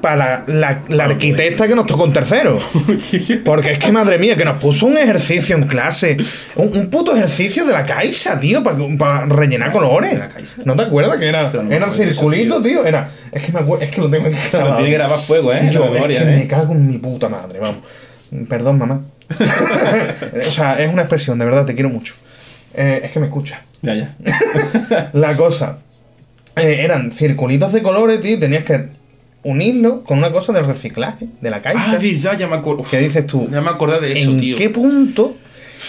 para 0.00 0.16
la, 0.16 0.44
la- 0.46 0.82
la 0.88 1.04
arquitecta 1.04 1.66
que 1.68 1.74
nos 1.74 1.86
tocó 1.86 2.04
en 2.04 2.12
tercero. 2.12 2.56
Porque 3.44 3.72
es 3.72 3.78
que, 3.78 3.90
madre 3.92 4.18
mía, 4.18 4.36
que 4.36 4.44
nos 4.44 4.60
puso 4.60 4.86
un 4.86 4.96
ejercicio 4.98 5.56
en 5.56 5.64
clase. 5.64 6.16
Un, 6.56 6.76
un 6.76 6.90
puto 6.90 7.14
ejercicio 7.16 7.64
de 7.64 7.72
la 7.72 7.84
caixa, 7.84 8.38
tío, 8.38 8.62
para 8.62 9.26
rellenar 9.26 9.72
colores. 9.72 10.18
¿No 10.64 10.74
te 10.76 10.82
acuerdas 10.82 11.18
que 11.18 11.28
era? 11.28 11.50
No 11.50 11.62
de 11.62 11.76
eso, 11.76 11.90
circulitos, 11.92 12.62
tío. 12.62 12.84
Era. 12.84 13.08
Es 13.32 13.42
que 13.42 13.52
me 13.52 13.60
acuerdo, 13.60 13.84
es 13.84 13.90
que 13.90 14.00
lo 14.00 14.08
tengo 14.10 14.24
Pero 14.26 14.38
clavado. 14.50 14.74
tiene 14.76 14.90
que 14.90 14.96
grabar 14.96 15.18
fuego, 15.20 15.52
¿eh? 15.52 15.68
Yo, 15.70 15.90
memoria, 15.90 16.18
es 16.20 16.24
que 16.24 16.32
¿eh? 16.32 16.36
me 16.38 16.46
cago 16.46 16.72
en 16.74 16.86
mi 16.86 16.98
puta 16.98 17.28
madre, 17.28 17.58
vamos. 17.58 17.78
Perdón, 18.48 18.78
mamá. 18.78 19.02
o 20.46 20.50
sea, 20.50 20.78
es 20.82 20.92
una 20.92 21.02
expresión, 21.02 21.38
de 21.38 21.44
verdad, 21.44 21.64
te 21.66 21.74
quiero 21.74 21.88
mucho. 21.90 22.14
Eh, 22.74 23.00
es 23.04 23.10
que 23.10 23.20
me 23.20 23.26
escucha. 23.26 23.62
Ya, 23.82 23.94
ya. 23.94 24.14
La 25.12 25.34
cosa. 25.36 25.78
eh, 26.56 26.80
eran 26.82 27.12
circulitos 27.12 27.72
de 27.72 27.82
colores, 27.82 28.20
tío, 28.20 28.32
y 28.36 28.40
tenías 28.40 28.64
que 28.64 28.97
unirlo 29.42 30.02
con 30.04 30.18
una 30.18 30.32
cosa 30.32 30.52
del 30.52 30.64
reciclaje, 30.66 31.26
de 31.40 31.50
la 31.50 31.56
Ah, 31.58 31.62
caixa. 31.62 31.96
es 31.96 32.02
verdad, 32.22 32.38
ya 32.38 32.46
me 32.48 32.56
acuerdo. 32.56 32.84
¿Qué 32.90 32.98
dices 32.98 33.26
tú? 33.26 33.48
Ya 33.50 33.60
me 33.60 33.70
acordé 33.70 34.00
de 34.00 34.20
eso, 34.20 34.30
¿En 34.30 34.40
tío. 34.40 34.56
qué 34.56 34.70
punto? 34.70 35.36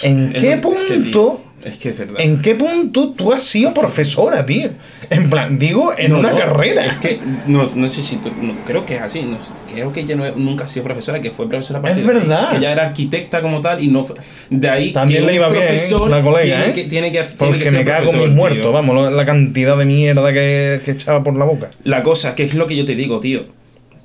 ¿En 0.04 0.36
Es 0.36 0.42
qué 0.42 0.58
punto? 0.58 1.44
Es 1.64 1.78
que 1.78 1.90
es 1.90 1.98
verdad. 2.00 2.16
¿En 2.20 2.42
qué 2.42 2.56
punto 2.56 3.12
tú 3.12 3.34
has 3.34 3.44
sido 3.44 3.74
profesora, 3.74 4.46
tío? 4.46 4.70
En 5.10 5.30
plan, 5.30 5.58
digo, 5.60 5.92
en 5.98 6.12
No, 6.12 6.20
una 6.20 6.32
no, 6.32 6.38
carrera. 6.38 6.86
Es 6.86 6.96
que 6.98 7.20
no, 7.48 7.70
no 7.76 7.90
sé 7.90 8.02
si 8.02 8.16
tú- 8.18 8.32
no, 8.42 8.54
creo 8.66 8.86
que 8.86 8.96
es 8.96 9.02
así, 9.02 9.24
no 9.24 9.38
creo 9.72 9.92
que 9.92 10.02
ella 10.02 10.16
no, 10.16 10.32
nunca 10.36 10.64
ha 10.64 10.68
sido 10.68 10.86
profesora, 10.86 11.20
que 11.20 11.32
fue 11.32 11.50
profesora 11.50 11.80
a 11.80 11.82
partir 11.82 12.00
Es 12.02 12.08
verdad. 12.08 12.50
que 12.50 12.58
ella 12.58 12.72
era 12.72 12.88
arquitecta 12.88 13.42
como 13.42 13.60
tal 13.62 13.84
y 13.84 13.88
no 13.90 14.06
fue- 14.06 14.16
de 14.50 14.70
ahí 14.70 14.92
También 14.94 15.22
que 15.22 15.28
le 15.28 15.36
iba 15.36 15.50
bien, 15.50 15.64
profesor 15.64 16.10
la 16.10 16.22
colega, 16.22 16.44
tiene 16.58 16.66
¿eh? 16.68 16.74
que 16.74 16.84
tiene 16.86 17.12
que 17.12 17.24
tiene 17.24 17.36
Porque 17.38 17.60
que 17.60 17.70
ser 17.72 17.80
me 17.80 17.86
cago 17.86 18.14
mis 18.14 18.28
muertos, 18.30 18.72
vamos, 18.74 19.12
la 19.12 19.26
cantidad 19.26 19.78
de 19.78 19.86
mierda 19.86 20.32
que, 20.32 20.82
que 20.86 20.92
echaba 20.92 21.24
por 21.24 21.38
la 21.38 21.46
boca. 21.46 21.70
La 21.84 22.04
cosa, 22.04 22.36
que 22.36 22.44
es 22.44 22.54
lo 22.54 22.68
que 22.68 22.76
yo 22.78 22.86
te 22.86 22.96
digo, 22.96 23.20
tío. 23.20 23.59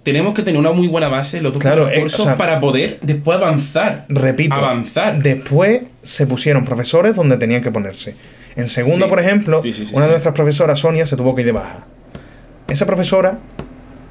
Tenemos 0.04 0.34
que 0.34 0.42
tener 0.42 0.60
una 0.60 0.70
muy 0.70 0.86
buena 0.86 1.08
base 1.08 1.40
los 1.40 1.52
dos 1.54 1.60
Claro, 1.62 1.88
eh, 1.88 1.98
cursos 2.00 2.20
o 2.20 2.24
sea, 2.24 2.36
para 2.36 2.60
poder 2.60 2.98
después 3.02 3.38
avanzar. 3.38 4.04
Repito, 4.08 4.54
Avanzar. 4.54 5.20
después 5.22 5.82
se 6.02 6.26
pusieron 6.26 6.64
profesores 6.64 7.16
donde 7.16 7.36
tenían 7.38 7.62
que 7.62 7.70
ponerse. 7.72 8.14
En 8.54 8.68
segundo, 8.68 9.06
Sí. 9.06 9.10
por 9.10 9.18
ejemplo, 9.18 9.62
Sí, 9.62 9.72
sí, 9.72 9.86
sí, 9.86 9.94
una 9.96 10.04
de 10.04 10.12
nuestras 10.12 10.34
profesoras, 10.34 10.78
Sonia, 10.78 11.06
se 11.06 11.16
tuvo 11.16 11.34
que 11.34 11.40
ir 11.40 11.46
de 11.46 11.52
baja. 11.52 11.86
Esa 12.68 12.86
profesora 12.86 13.38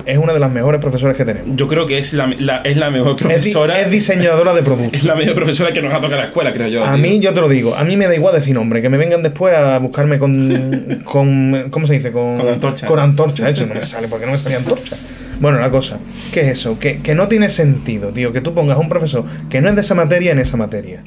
es 0.05 0.17
una 0.17 0.33
de 0.33 0.39
las 0.39 0.51
mejores 0.51 0.81
profesoras 0.81 1.15
que 1.15 1.23
tenemos. 1.25 1.55
Yo 1.55 1.67
creo 1.67 1.85
que 1.85 1.97
es 1.97 2.11
la, 2.13 2.27
la- 2.39 2.57
es 2.63 2.75
la 2.75 2.89
mejor 2.89 3.11
Es, 3.11 3.17
di- 3.17 3.23
profesora. 3.23 3.79
es 3.79 3.89
diseñadora 3.91 4.53
de 4.53 4.61
productos. 4.63 4.93
es 4.99 5.03
la 5.05 5.15
mejor 5.15 5.33
profesora 5.35 5.71
que 5.71 5.81
nos 5.81 5.93
ha 5.93 5.97
tocado 5.97 6.17
la 6.17 6.25
escuela, 6.25 6.51
creo 6.51 6.67
yo. 6.67 6.83
A 6.83 6.95
tío. 6.95 7.01
mí, 7.03 7.19
yo 7.19 7.33
te 7.33 7.39
lo 7.39 7.47
digo, 7.47 7.75
a 7.75 7.83
mí 7.83 7.95
me 7.97 8.07
da 8.07 8.15
igual 8.15 8.33
decir 8.33 8.53
nombre, 8.55 8.81
que 8.81 8.89
me 8.89 8.97
vengan 8.97 9.21
después 9.21 9.55
a 9.55 9.77
buscarme 9.79 10.17
con. 10.19 11.01
con 11.05 11.67
¿Cómo 11.69 11.85
se 11.87 11.93
dice? 11.93 12.11
Con, 12.11 12.37
Con 12.39 12.47
antorcha. 12.49 12.87
Con 12.87 12.99
antorcha, 12.99 13.47
eso 13.47 13.65
no 13.67 13.75
me 13.75 13.81
sale, 13.83 14.07
porque 14.07 14.25
no 14.25 14.31
me 14.33 14.37
salía 14.39 14.57
antorcha. 14.57 14.95
Bueno, 15.39 15.59
la 15.59 15.69
cosa, 15.69 15.99
¿qué 16.33 16.41
es 16.41 16.47
eso? 16.59 16.79
Que, 16.79 16.99
que 16.99 17.15
no 17.15 17.27
tiene 17.27 17.49
sentido, 17.49 18.09
tío, 18.09 18.31
que 18.31 18.41
tú 18.41 18.53
pongas 18.53 18.77
a 18.77 18.79
un 18.79 18.89
profesor 18.89 19.25
que 19.49 19.61
no 19.61 19.69
es 19.69 19.75
de 19.75 19.81
esa 19.81 19.95
materia 19.95 20.31
en 20.31 20.39
esa 20.39 20.57
materia. 20.57 21.03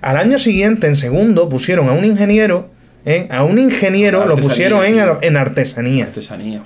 Al 0.00 0.16
año 0.16 0.38
siguiente, 0.38 0.86
en 0.86 0.96
segundo, 0.96 1.48
pusieron 1.48 1.88
a 1.88 1.92
un 1.92 2.04
ingeniero, 2.04 2.70
¿eh? 3.06 3.26
A 3.30 3.42
un 3.44 3.58
ingeniero 3.58 4.26
lo 4.26 4.36
pusieron 4.36 4.84
en, 4.84 4.98
en 5.22 5.36
artesanía. 5.36 6.04
Artesanía. 6.04 6.62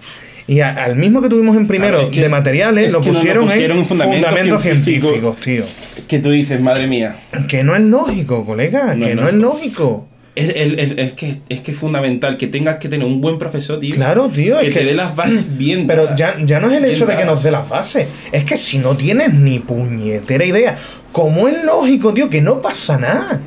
Y 0.46 0.60
a- 0.60 0.70
al 0.72 0.96
mismo 0.96 1.20
que 1.22 1.28
tuvimos 1.28 1.56
en 1.56 1.66
primero 1.66 1.92
Claro, 1.98 2.08
es 2.08 2.14
que- 2.16 2.22
de 2.22 2.28
materiales, 2.30 2.86
es 2.86 2.92
lo 2.94 3.00
que 3.00 3.08
no 3.08 3.12
lo 3.14 3.18
pusieron, 3.44 3.50
en 3.52 3.70
en 3.78 3.86
fundamentos 3.86 4.28
fundamentos 4.30 4.62
científicos. 4.62 5.10
científicos, 5.36 5.36
tío. 5.40 6.04
Que 6.08 6.18
tú 6.20 6.30
dices, 6.30 6.60
madre 6.60 6.88
mía. 6.88 7.16
Que 7.48 7.62
no 7.62 7.76
es 7.76 7.82
lógico, 7.82 8.44
colega, 8.46 8.94
No 8.94 9.04
que 9.04 9.10
es 9.10 9.16
no 9.16 9.28
es 9.28 9.34
lógico. 9.34 10.08
Es, 10.38 10.52
el- 10.54 10.98
es 10.98 11.12
que, 11.14 11.36
es 11.48 11.60
que 11.60 11.70
es 11.72 11.76
fundamental 11.76 12.36
que 12.36 12.46
tengas 12.46 12.76
que 12.76 12.88
tener 12.88 13.06
un 13.06 13.20
buen 13.20 13.38
profesor, 13.38 13.80
tío. 13.80 13.94
Claro, 13.94 14.28
tío, 14.28 14.58
Que 14.58 14.68
es 14.68 14.74
te 14.74 14.80
que- 14.80 14.86
dé 14.86 14.94
las 14.94 15.16
bases 15.16 15.56
bien 15.58 15.86
Pero 15.86 16.14
ya, 16.14 16.34
ya 16.44 16.60
no 16.60 16.70
es 16.70 16.74
el 16.78 16.84
hecho 16.84 17.06
de 17.06 17.16
que 17.16 17.24
nos 17.24 17.42
dé 17.42 17.50
las 17.50 17.68
bases. 17.68 18.06
Es 18.32 18.44
que 18.44 18.56
si 18.56 18.78
no 18.78 18.96
tienes 18.96 19.34
ni 19.34 19.58
puñetera 19.58 20.44
idea, 20.44 20.76
¿cómo 21.12 21.48
es 21.48 21.64
lógico, 21.64 22.14
tío? 22.14 22.28
Que 22.30 22.40
no 22.40 22.62
pasa 22.62 22.98
nada. 22.98 23.40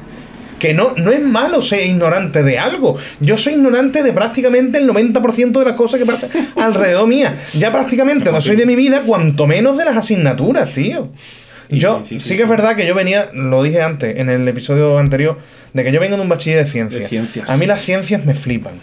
Que 0.59 0.73
no, 0.75 0.93
no 0.95 1.11
es 1.11 1.19
malo 1.23 1.59
ser 1.61 1.87
ignorante 1.87 2.43
de 2.43 2.59
algo. 2.59 2.95
Yo 3.19 3.35
soy 3.35 3.53
ignorante 3.53 4.03
de 4.03 4.13
prácticamente 4.13 4.77
el 4.77 4.87
90% 4.87 5.57
de 5.57 5.65
las 5.65 5.73
cosas 5.73 5.99
que 5.99 6.05
pasan 6.05 6.29
alrededor 6.55 7.07
mía. 7.07 7.33
Ya 7.57 7.71
prácticamente 7.71 8.31
no 8.31 8.41
soy 8.41 8.55
de 8.57 8.65
mi 8.67 8.75
vida, 8.75 9.01
cuanto 9.03 9.47
menos 9.47 9.77
de 9.77 9.85
las 9.85 9.97
asignaturas, 9.97 10.71
tío. 10.71 11.09
Yo 11.77 11.99
sí, 12.03 12.09
sí, 12.09 12.19
sí, 12.19 12.29
sí, 12.29 12.37
que 12.37 12.43
es 12.43 12.49
verdad 12.49 12.75
que 12.75 12.85
yo 12.85 12.93
venía, 12.95 13.29
lo 13.33 13.63
dije 13.63 13.81
antes, 13.81 14.17
en 14.17 14.29
el 14.29 14.47
episodio 14.47 14.97
anterior, 14.97 15.37
de 15.73 15.83
que 15.83 15.91
yo 15.91 15.99
vengo 15.99 16.15
de 16.15 16.21
un 16.21 16.29
bachiller 16.29 16.63
de 16.63 16.69
ciencias. 16.69 17.03
De 17.03 17.07
ciencias. 17.07 17.49
A 17.49 17.57
mí 17.57 17.65
las 17.65 17.81
ciencias 17.81 18.25
me 18.25 18.35
flipan. 18.35 18.73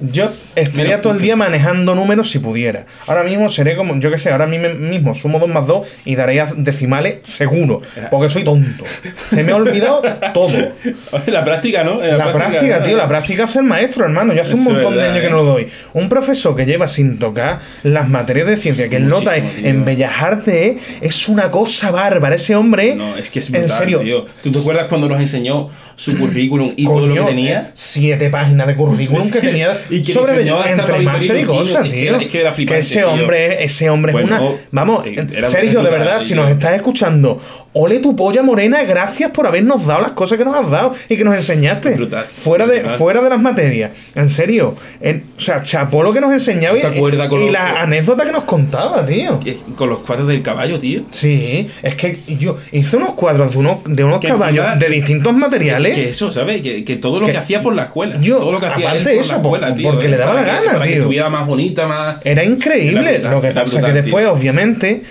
Yo 0.00 0.30
estaría 0.56 0.84
Mira, 0.84 1.00
todo 1.02 1.12
el 1.12 1.20
día 1.20 1.36
manejando 1.36 1.94
números 1.94 2.30
si 2.30 2.38
pudiera. 2.38 2.86
Ahora 3.06 3.22
mismo 3.22 3.50
seré 3.50 3.76
como, 3.76 3.98
yo 4.00 4.10
qué 4.10 4.18
sé, 4.18 4.30
ahora 4.30 4.46
mismo, 4.46 5.12
sumo 5.14 5.38
2 5.38 5.48
más 5.48 5.66
2 5.66 5.86
y 6.06 6.14
daré 6.16 6.40
a 6.40 6.46
decimales 6.56 7.18
seguro. 7.22 7.82
Porque 8.10 8.30
soy 8.30 8.44
tonto. 8.44 8.84
Se 9.28 9.42
me 9.42 9.52
ha 9.52 9.56
olvidado 9.56 10.02
todo. 10.32 10.50
La 11.26 11.44
práctica, 11.44 11.84
¿no? 11.84 12.02
En 12.02 12.16
La 12.16 12.32
práctica, 12.32 12.82
tío, 12.82 12.96
la 12.96 13.08
práctica 13.08 13.44
hace 13.44 13.58
el 13.58 13.64
maestro, 13.66 14.04
hermano. 14.04 14.32
Yo 14.32 14.42
hace 14.42 14.54
un 14.54 14.64
montón 14.64 14.94
de 14.94 15.02
años 15.02 15.20
que 15.20 15.26
¿eh? 15.26 15.30
no 15.30 15.36
lo 15.36 15.44
doy. 15.44 15.68
Un 15.92 16.08
profesor 16.08 16.56
que 16.56 16.64
lleva 16.64 16.88
sin 16.88 17.18
tocar 17.18 17.58
las 17.82 18.08
materias 18.08 18.46
de 18.46 18.56
ciencia, 18.56 18.88
que 18.88 18.96
él 18.96 19.08
nota 19.08 19.36
en. 19.36 19.84
Bellas 19.84 20.12
Artes, 20.20 20.76
es 21.00 21.28
una 21.28 21.50
cosa 21.50 21.90
bárbara. 21.90 22.34
Ese 22.34 22.54
hombre. 22.54 22.94
No, 22.94 23.16
es 23.16 23.30
que 23.30 23.40
es 23.40 23.46
en 23.48 23.60
brutal, 23.60 23.78
serio. 23.78 23.98
tío. 24.00 24.24
¿Tú 24.42 24.50
te 24.50 24.58
acuerdas 24.58 24.86
cuando 24.86 25.08
nos 25.08 25.20
enseñó 25.20 25.70
su 25.96 26.16
currículum 26.16 26.72
y 26.76 26.84
todo 26.84 27.06
lo 27.06 27.14
que 27.14 27.20
tenía? 27.30 27.60
eh, 27.60 27.70
Siete 27.74 28.30
páginas 28.30 28.66
de 28.66 28.74
currículum 28.74 29.22
Es 29.26 29.32
que, 29.32 29.40
que- 29.40 29.46
tenía 29.48 29.76
y 29.90 30.02
que 30.02 30.12
sobre 30.12 30.32
diseñó 30.32 30.58
hasta 30.60 30.70
entre 30.70 30.86
para 30.86 31.02
máster 31.02 31.36
y 31.40 31.44
cosas, 31.44 31.82
Quino, 31.82 31.86
es 31.86 31.92
que 31.92 32.00
tío. 32.28 32.40
era- 32.40 32.54
que 32.54 32.78
ese 32.78 32.98
tío. 32.98 33.10
hombre, 33.10 33.64
ese 33.64 33.90
hombre 33.90 34.12
Bueno, 34.12 34.34
es 34.36 34.40
una. 34.42 34.50
Vamos, 34.70 35.04
eh, 35.06 35.26
Sergio, 35.44 35.82
de 35.82 35.90
verdad, 35.90 36.20
si 36.20 36.34
nos 36.34 36.50
estás 36.50 36.74
escuchando, 36.74 37.38
ole 37.72 37.98
tu 38.00 38.16
polla 38.16 38.42
morena, 38.42 38.82
gracias 38.84 39.30
por 39.30 39.46
habernos 39.46 39.86
dado 39.86 40.00
las 40.02 40.12
cosas 40.12 40.38
que 40.38 40.44
nos 40.44 40.56
has 40.56 40.70
dado 40.70 40.92
y 41.08 41.16
que 41.16 41.24
nos 41.24 41.34
enseñaste. 41.34 41.94
Brutal, 41.94 42.24
Fuera 42.24 42.66
de, 42.66 42.80
brutal. 42.80 42.98
fuera 42.98 43.22
de 43.22 43.30
las 43.30 43.40
materias. 43.40 43.90
En 44.14 44.28
serio. 44.28 44.74
En- 45.00 45.24
o 45.36 45.40
sea, 45.40 45.62
chapó 45.62 46.02
lo 46.02 46.12
que 46.12 46.20
nos 46.20 46.32
enseñaba 46.32 46.76
y, 46.78 46.80
¿Te 46.80 46.86
acuerdas 46.88 47.28
con 47.28 47.42
y 47.42 47.50
la 47.50 47.80
anécdota 47.82 48.24
que 48.24 48.32
nos 48.32 48.44
contaba, 48.44 49.04
tío. 49.06 49.38
Con 49.76 49.88
los 49.90 50.00
cuadros 50.00 50.26
del 50.28 50.42
caballo, 50.42 50.78
tío. 50.78 51.02
Sí, 51.10 51.68
es 51.82 51.94
que 51.94 52.18
yo 52.38 52.56
hice 52.72 52.96
unos 52.96 53.10
cuadros 53.14 53.52
de 53.52 53.58
unos, 53.58 53.78
de 53.86 54.04
unos 54.04 54.20
caballos 54.20 54.64
encima- 54.66 54.76
de 54.76 54.88
distintos 54.88 55.32
materiales. 55.34 55.94
Que 55.94 56.08
eso, 56.10 56.30
¿sabes? 56.30 56.60
Que, 56.62 56.84
que 56.84 56.96
todo 56.96 57.20
lo 57.20 57.26
Que- 57.26 57.32
que, 57.32 57.38
hacía 57.38 57.62
por 57.62 57.74
la 57.74 57.84
escuela. 57.84 58.16
Yo, 58.20 58.38
todo 58.38 58.52
lo 58.52 58.60
que 58.60 58.66
hacía 58.66 58.92
él 58.92 59.02
aparte 59.02 59.14
por 59.14 59.24
eso, 59.24 59.32
la 59.32 59.38
escuela, 59.38 59.66
por- 59.68 59.79
tío. 59.80 59.90
porque 59.90 60.06
eh, 60.06 60.10
le 60.10 60.16
daba 60.16 60.34
la 60.34 60.44
que- 60.44 60.50
gana, 60.50 60.72
Para 60.72 60.84
que 60.84 60.90
tío. 60.90 60.98
estuviera 61.00 61.28
más 61.28 61.46
bonita, 61.46 61.86
más. 61.86 62.16
Era 62.24 62.44
increíble. 62.44 63.16
Era 63.16 63.30
brutal, 63.30 63.30
lo 63.32 63.40
que 63.42 63.50
pasa 63.52 63.72
brutal, 63.78 63.92
que 63.94 64.02
después, 64.02 64.24
tío. 64.24 64.32
obviamente, 64.32 65.02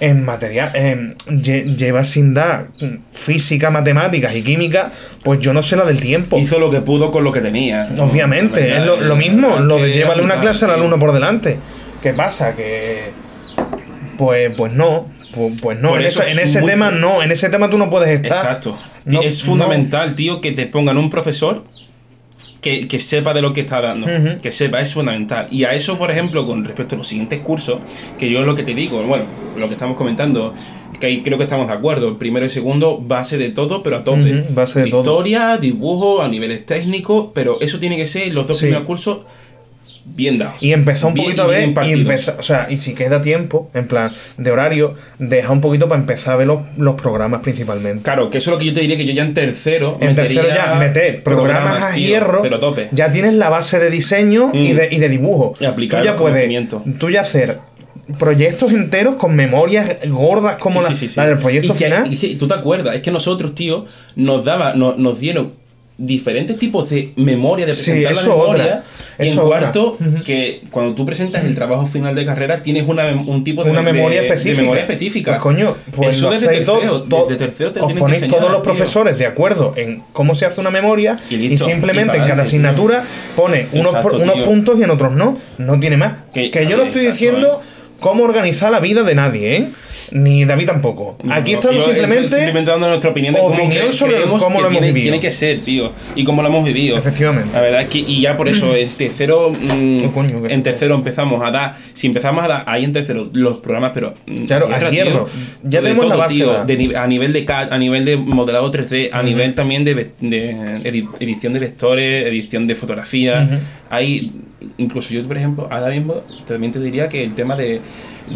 en 0.00 0.24
material, 0.24 0.72
lle- 1.28 1.76
lleva 1.76 2.02
sin 2.04 2.34
dar 2.34 2.66
física, 3.12 3.70
matemáticas 3.70 4.34
y 4.34 4.42
química, 4.42 4.90
pues 5.22 5.38
yo 5.40 5.52
no 5.52 5.62
sé 5.62 5.76
la 5.76 5.84
del 5.84 6.00
tiempo. 6.00 6.36
Hizo 6.38 6.58
lo 6.58 6.70
que 6.70 6.80
pudo 6.80 7.10
con 7.12 7.22
lo 7.24 7.30
que 7.32 7.40
tenía. 7.40 7.84
¿no? 7.94 8.04
Obviamente, 8.04 8.60
verdad, 8.60 8.78
es 8.80 8.86
lo, 8.86 9.00
lo 9.00 9.16
mismo, 9.16 9.58
lo 9.60 9.76
de 9.76 9.84
era 9.84 9.92
llevarle 9.92 10.22
una 10.24 10.40
clase 10.40 10.64
al 10.64 10.72
tío. 10.72 10.78
alumno 10.80 10.98
por 10.98 11.12
delante. 11.12 11.58
¿Qué 12.02 12.12
pasa? 12.12 12.54
Que. 12.56 13.12
Pues, 14.18 14.52
pues 14.56 14.72
no. 14.72 15.08
Pues, 15.34 15.54
pues 15.60 15.78
no, 15.80 15.88
Por 15.90 16.00
en, 16.00 16.06
eso 16.06 16.22
eso- 16.22 16.30
en 16.30 16.38
es 16.38 16.50
ese 16.54 16.62
tema 16.62 16.90
no, 16.90 17.22
en 17.22 17.32
ese 17.32 17.48
tema 17.48 17.68
tú 17.70 17.78
no 17.78 17.90
puedes 17.90 18.08
estar. 18.20 18.36
Exacto. 18.38 18.78
No, 19.04 19.22
es 19.22 19.40
no. 19.42 19.46
fundamental, 19.50 20.14
tío, 20.14 20.40
que 20.40 20.52
te 20.52 20.66
pongan 20.66 20.96
un 20.98 21.10
profesor 21.10 21.64
que, 22.64 22.88
que 22.88 22.98
sepa 22.98 23.34
de 23.34 23.42
lo 23.42 23.52
que 23.52 23.60
está 23.60 23.80
dando. 23.82 24.06
Que 24.40 24.50
sepa, 24.50 24.80
es 24.80 24.94
fundamental. 24.94 25.46
Y 25.50 25.64
a 25.64 25.74
eso, 25.74 25.98
por 25.98 26.10
ejemplo, 26.10 26.46
con 26.46 26.64
respecto 26.64 26.94
a 26.94 26.98
los 26.98 27.06
siguientes 27.06 27.40
cursos, 27.40 27.78
que 28.18 28.30
yo 28.30 28.40
es 28.40 28.46
lo 28.46 28.54
que 28.54 28.62
te 28.62 28.74
digo, 28.74 29.02
bueno, 29.02 29.24
lo 29.58 29.68
que 29.68 29.74
estamos 29.74 29.96
comentando, 29.96 30.54
que 30.98 31.06
ahí 31.06 31.22
creo 31.22 31.36
que 31.36 31.44
estamos 31.44 31.68
de 31.68 31.74
acuerdo. 31.74 32.08
El 32.08 32.16
primero 32.16 32.46
y 32.46 32.48
segundo, 32.48 32.98
base 32.98 33.36
de 33.36 33.50
todo, 33.50 33.82
pero 33.82 33.96
a 33.98 34.04
tope. 34.04 34.46
Base 34.50 34.82
de 34.82 34.90
todo. 34.90 35.00
Historia, 35.02 35.58
dibujo, 35.58 36.22
a 36.22 36.28
niveles 36.28 36.64
técnicos, 36.64 37.26
pero 37.34 37.60
eso 37.60 37.78
tiene 37.78 37.96
que 37.98 38.06
ser 38.06 38.32
los 38.32 38.46
dos 38.48 38.56
Sí. 38.56 38.64
primeros 38.64 38.86
cursos 38.86 39.18
bien 40.06 40.38
dados. 40.38 40.62
Y 40.62 40.72
empezó 40.72 41.08
un 41.08 41.14
Bien- 41.14 41.26
poquito 41.26 41.42
a 41.42 41.46
ver, 41.46 41.72
y 41.86 41.92
empezó, 41.92 42.34
o 42.38 42.42
sea, 42.42 42.66
y 42.70 42.76
si 42.76 42.94
queda 42.94 43.22
tiempo, 43.22 43.70
en 43.74 43.88
plan, 43.88 44.12
de 44.36 44.50
horario, 44.50 44.94
deja 45.18 45.50
un 45.50 45.60
poquito 45.60 45.88
para 45.88 46.00
empezar 46.00 46.34
a 46.34 46.36
ver 46.36 46.46
los, 46.46 46.60
los 46.76 46.94
programas 47.00 47.40
principalmente. 47.42 48.02
Claro, 48.02 48.28
que 48.30 48.38
eso 48.38 48.50
es 48.50 48.52
lo 48.54 48.58
que 48.58 48.66
yo 48.66 48.74
te 48.74 48.80
diría 48.80 48.96
que 48.96 49.06
yo 49.06 49.12
ya 49.12 49.24
en 49.24 49.34
tercero. 49.34 49.96
En 50.00 50.14
tercero 50.14 50.48
ya 50.48 50.74
meter 50.74 51.22
programas, 51.22 51.84
a 51.84 51.94
tío, 51.94 52.06
hierro, 52.06 52.42
Pero 52.42 52.58
tope. 52.58 52.88
ya 52.92 53.10
tienes 53.10 53.34
la 53.34 53.48
base 53.48 53.78
de 53.78 53.90
diseño 53.90 54.50
y, 54.52 54.72
Mm. 54.72 54.76
de, 54.76 54.88
y 54.92 54.98
de 54.98 55.08
dibujo. 55.08 55.52
Y 55.58 55.64
aplicar 55.64 56.00
tú 56.00 56.06
ya 56.06 56.16
puedes, 56.16 56.68
tú 56.98 57.10
ya 57.10 57.22
hacer 57.22 57.58
proyectos 58.18 58.72
enteros 58.72 59.14
con 59.14 59.34
memorias 59.34 59.96
gordas 60.08 60.56
como 60.58 60.82
Sí, 60.82 60.88
la, 60.88 60.88
sí, 60.90 60.96
sí, 60.96 61.08
sí. 61.08 61.14
la 61.16 61.26
del 61.26 61.38
proyecto 61.38 61.72
Y 61.72 61.76
que- 61.76 61.84
final. 61.86 62.08
y 62.12 62.34
tú 62.36 62.46
te 62.46 62.54
acuerdas, 62.54 62.94
es 62.96 63.00
que 63.00 63.10
nosotros, 63.10 63.54
tío, 63.54 63.86
nos 64.16 64.44
daba, 64.44 64.74
no- 64.74 64.94
nos 64.96 65.20
dieron 65.20 65.54
diferentes 65.96 66.58
tipos 66.58 66.90
de 66.90 67.12
memoria, 67.16 67.64
de 67.66 67.72
Sí, 67.72 67.92
presentar 67.92 68.12
eso 68.12 68.28
la 68.30 68.36
memoria. 68.36 68.64
otra, 68.64 68.84
y 69.18 69.22
en 69.22 69.28
eso 69.28 69.44
cuarto, 69.46 69.96
que 70.24 70.60
cuando 70.70 70.94
tú 70.94 71.04
presentas 71.06 71.44
el 71.44 71.54
trabajo 71.54 71.86
final 71.86 72.14
de 72.14 72.24
carrera, 72.24 72.62
tienes 72.62 72.86
una, 72.88 73.06
un 73.06 73.44
tipo 73.44 73.62
de, 73.64 73.70
una 73.70 73.82
de- 73.82 73.92
memoria 73.92 74.20
de 74.22 74.28
específica. 74.28 74.60
memoria 74.62 74.82
específica. 74.82 75.30
Pues 75.32 75.40
coño, 75.42 75.76
pues 75.94 76.16
Eso 76.16 76.26
lo 76.26 76.32
desde 76.32 76.46
tercero, 76.48 77.02
todo, 77.02 77.26
desde 77.26 77.36
tercero 77.38 77.72
te 77.72 77.80
lo 77.80 77.86
os 77.86 77.92
que 77.92 77.98
ponéis 77.98 78.22
enseñar, 78.22 78.38
todos 78.40 78.52
los 78.52 78.62
tío. 78.62 78.72
profesores 78.72 79.18
de 79.18 79.26
acuerdo 79.26 79.74
en 79.76 80.02
cómo 80.12 80.34
se 80.34 80.46
hace 80.46 80.60
una 80.60 80.70
memoria 80.70 81.16
Y 81.30 81.56
simplemente 81.58 82.16
y 82.16 82.20
en 82.20 82.24
cada 82.24 82.34
tío. 82.34 82.42
asignatura 82.44 83.04
pone 83.36 83.66
unos, 83.72 83.94
Exacto, 83.94 84.16
unos 84.18 84.34
tío. 84.34 84.44
puntos 84.44 84.78
y 84.80 84.82
en 84.82 84.90
otros 84.90 85.12
no. 85.12 85.36
No 85.58 85.78
tiene 85.80 85.96
más. 85.96 86.14
Que- 86.32 86.50
Que, 86.50 86.66
yo 86.66 86.76
no 86.76 86.82
estoy 86.84 87.02
exacto, 87.02 87.12
diciendo 87.12 87.60
cómo 88.04 88.24
organizar 88.24 88.70
la 88.70 88.80
vida 88.80 89.02
de 89.02 89.14
nadie, 89.14 89.56
¿eh? 89.56 89.68
Ni 90.10 90.44
David 90.44 90.66
tampoco. 90.66 91.16
Aquí 91.30 91.54
estamos 91.54 91.78
eh, 91.78 91.86
simplemente... 91.86 92.28
simplemente 92.28 92.70
dando 92.70 92.86
nuestra 92.86 93.08
opinión 93.08 93.32
de 93.32 93.40
cómo 93.40 93.54
opinión 93.54 93.90
sobre 93.94 94.20
cómo 94.24 94.38
que 94.38 94.44
lo 94.44 94.58
hemos 94.58 94.70
tiene, 94.72 94.86
vivido. 94.88 95.02
tiene 95.04 95.20
que 95.20 95.32
ser, 95.32 95.60
tío. 95.60 95.90
Y 96.14 96.22
cómo 96.22 96.42
lo 96.42 96.48
hemos 96.48 96.66
vivido. 96.66 96.98
Efectivamente. 96.98 97.48
La 97.54 97.62
verdad 97.62 97.80
es 97.80 97.88
que, 97.88 98.00
y 98.00 98.20
ya 98.20 98.36
por 98.36 98.46
eso, 98.46 98.76
en 98.76 98.90
tercero, 98.90 99.50
mm, 99.50 100.04
Oh, 100.04 100.12
coño, 100.12 100.42
en 100.46 100.62
tercero 100.62 100.96
empezamos 100.96 101.42
a 101.42 101.50
dar, 101.50 101.76
si 101.94 102.08
empezamos 102.08 102.44
a 102.44 102.48
dar 102.48 102.64
ahí 102.66 102.84
en 102.84 102.92
tercero 102.92 103.30
los 103.32 103.56
programas, 103.56 103.92
pero 103.94 104.12
mm, 104.26 104.44
Claro, 104.44 104.68
a 104.70 104.90
hierro. 104.90 105.26
Ya 105.62 105.80
de 105.80 105.88
tenemos 105.88 106.06
la 106.06 106.16
base 106.16 106.34
tío, 106.34 106.64
de 106.66 106.96
a 106.98 107.06
nivel 107.06 107.32
de 107.32 107.46
CAD, 107.46 107.72
a 107.72 107.78
nivel 107.78 108.04
de 108.04 108.18
modelado 108.18 108.70
3D, 108.70 109.08
a 109.12 109.22
nivel 109.22 109.54
también 109.54 109.82
de, 109.82 109.92
edición 111.20 111.54
de 111.54 111.58
vectores, 111.58 112.26
edición 112.26 112.66
de 112.66 112.74
fotografía. 112.74 113.48
Hay, 113.94 114.32
incluso 114.78 115.10
yo, 115.14 115.22
por 115.26 115.36
ejemplo, 115.36 115.68
ahora 115.70 115.90
mismo 115.90 116.22
también 116.46 116.72
te 116.72 116.80
diría 116.80 117.08
que 117.08 117.22
el 117.22 117.34
tema 117.34 117.54
de, 117.56 117.80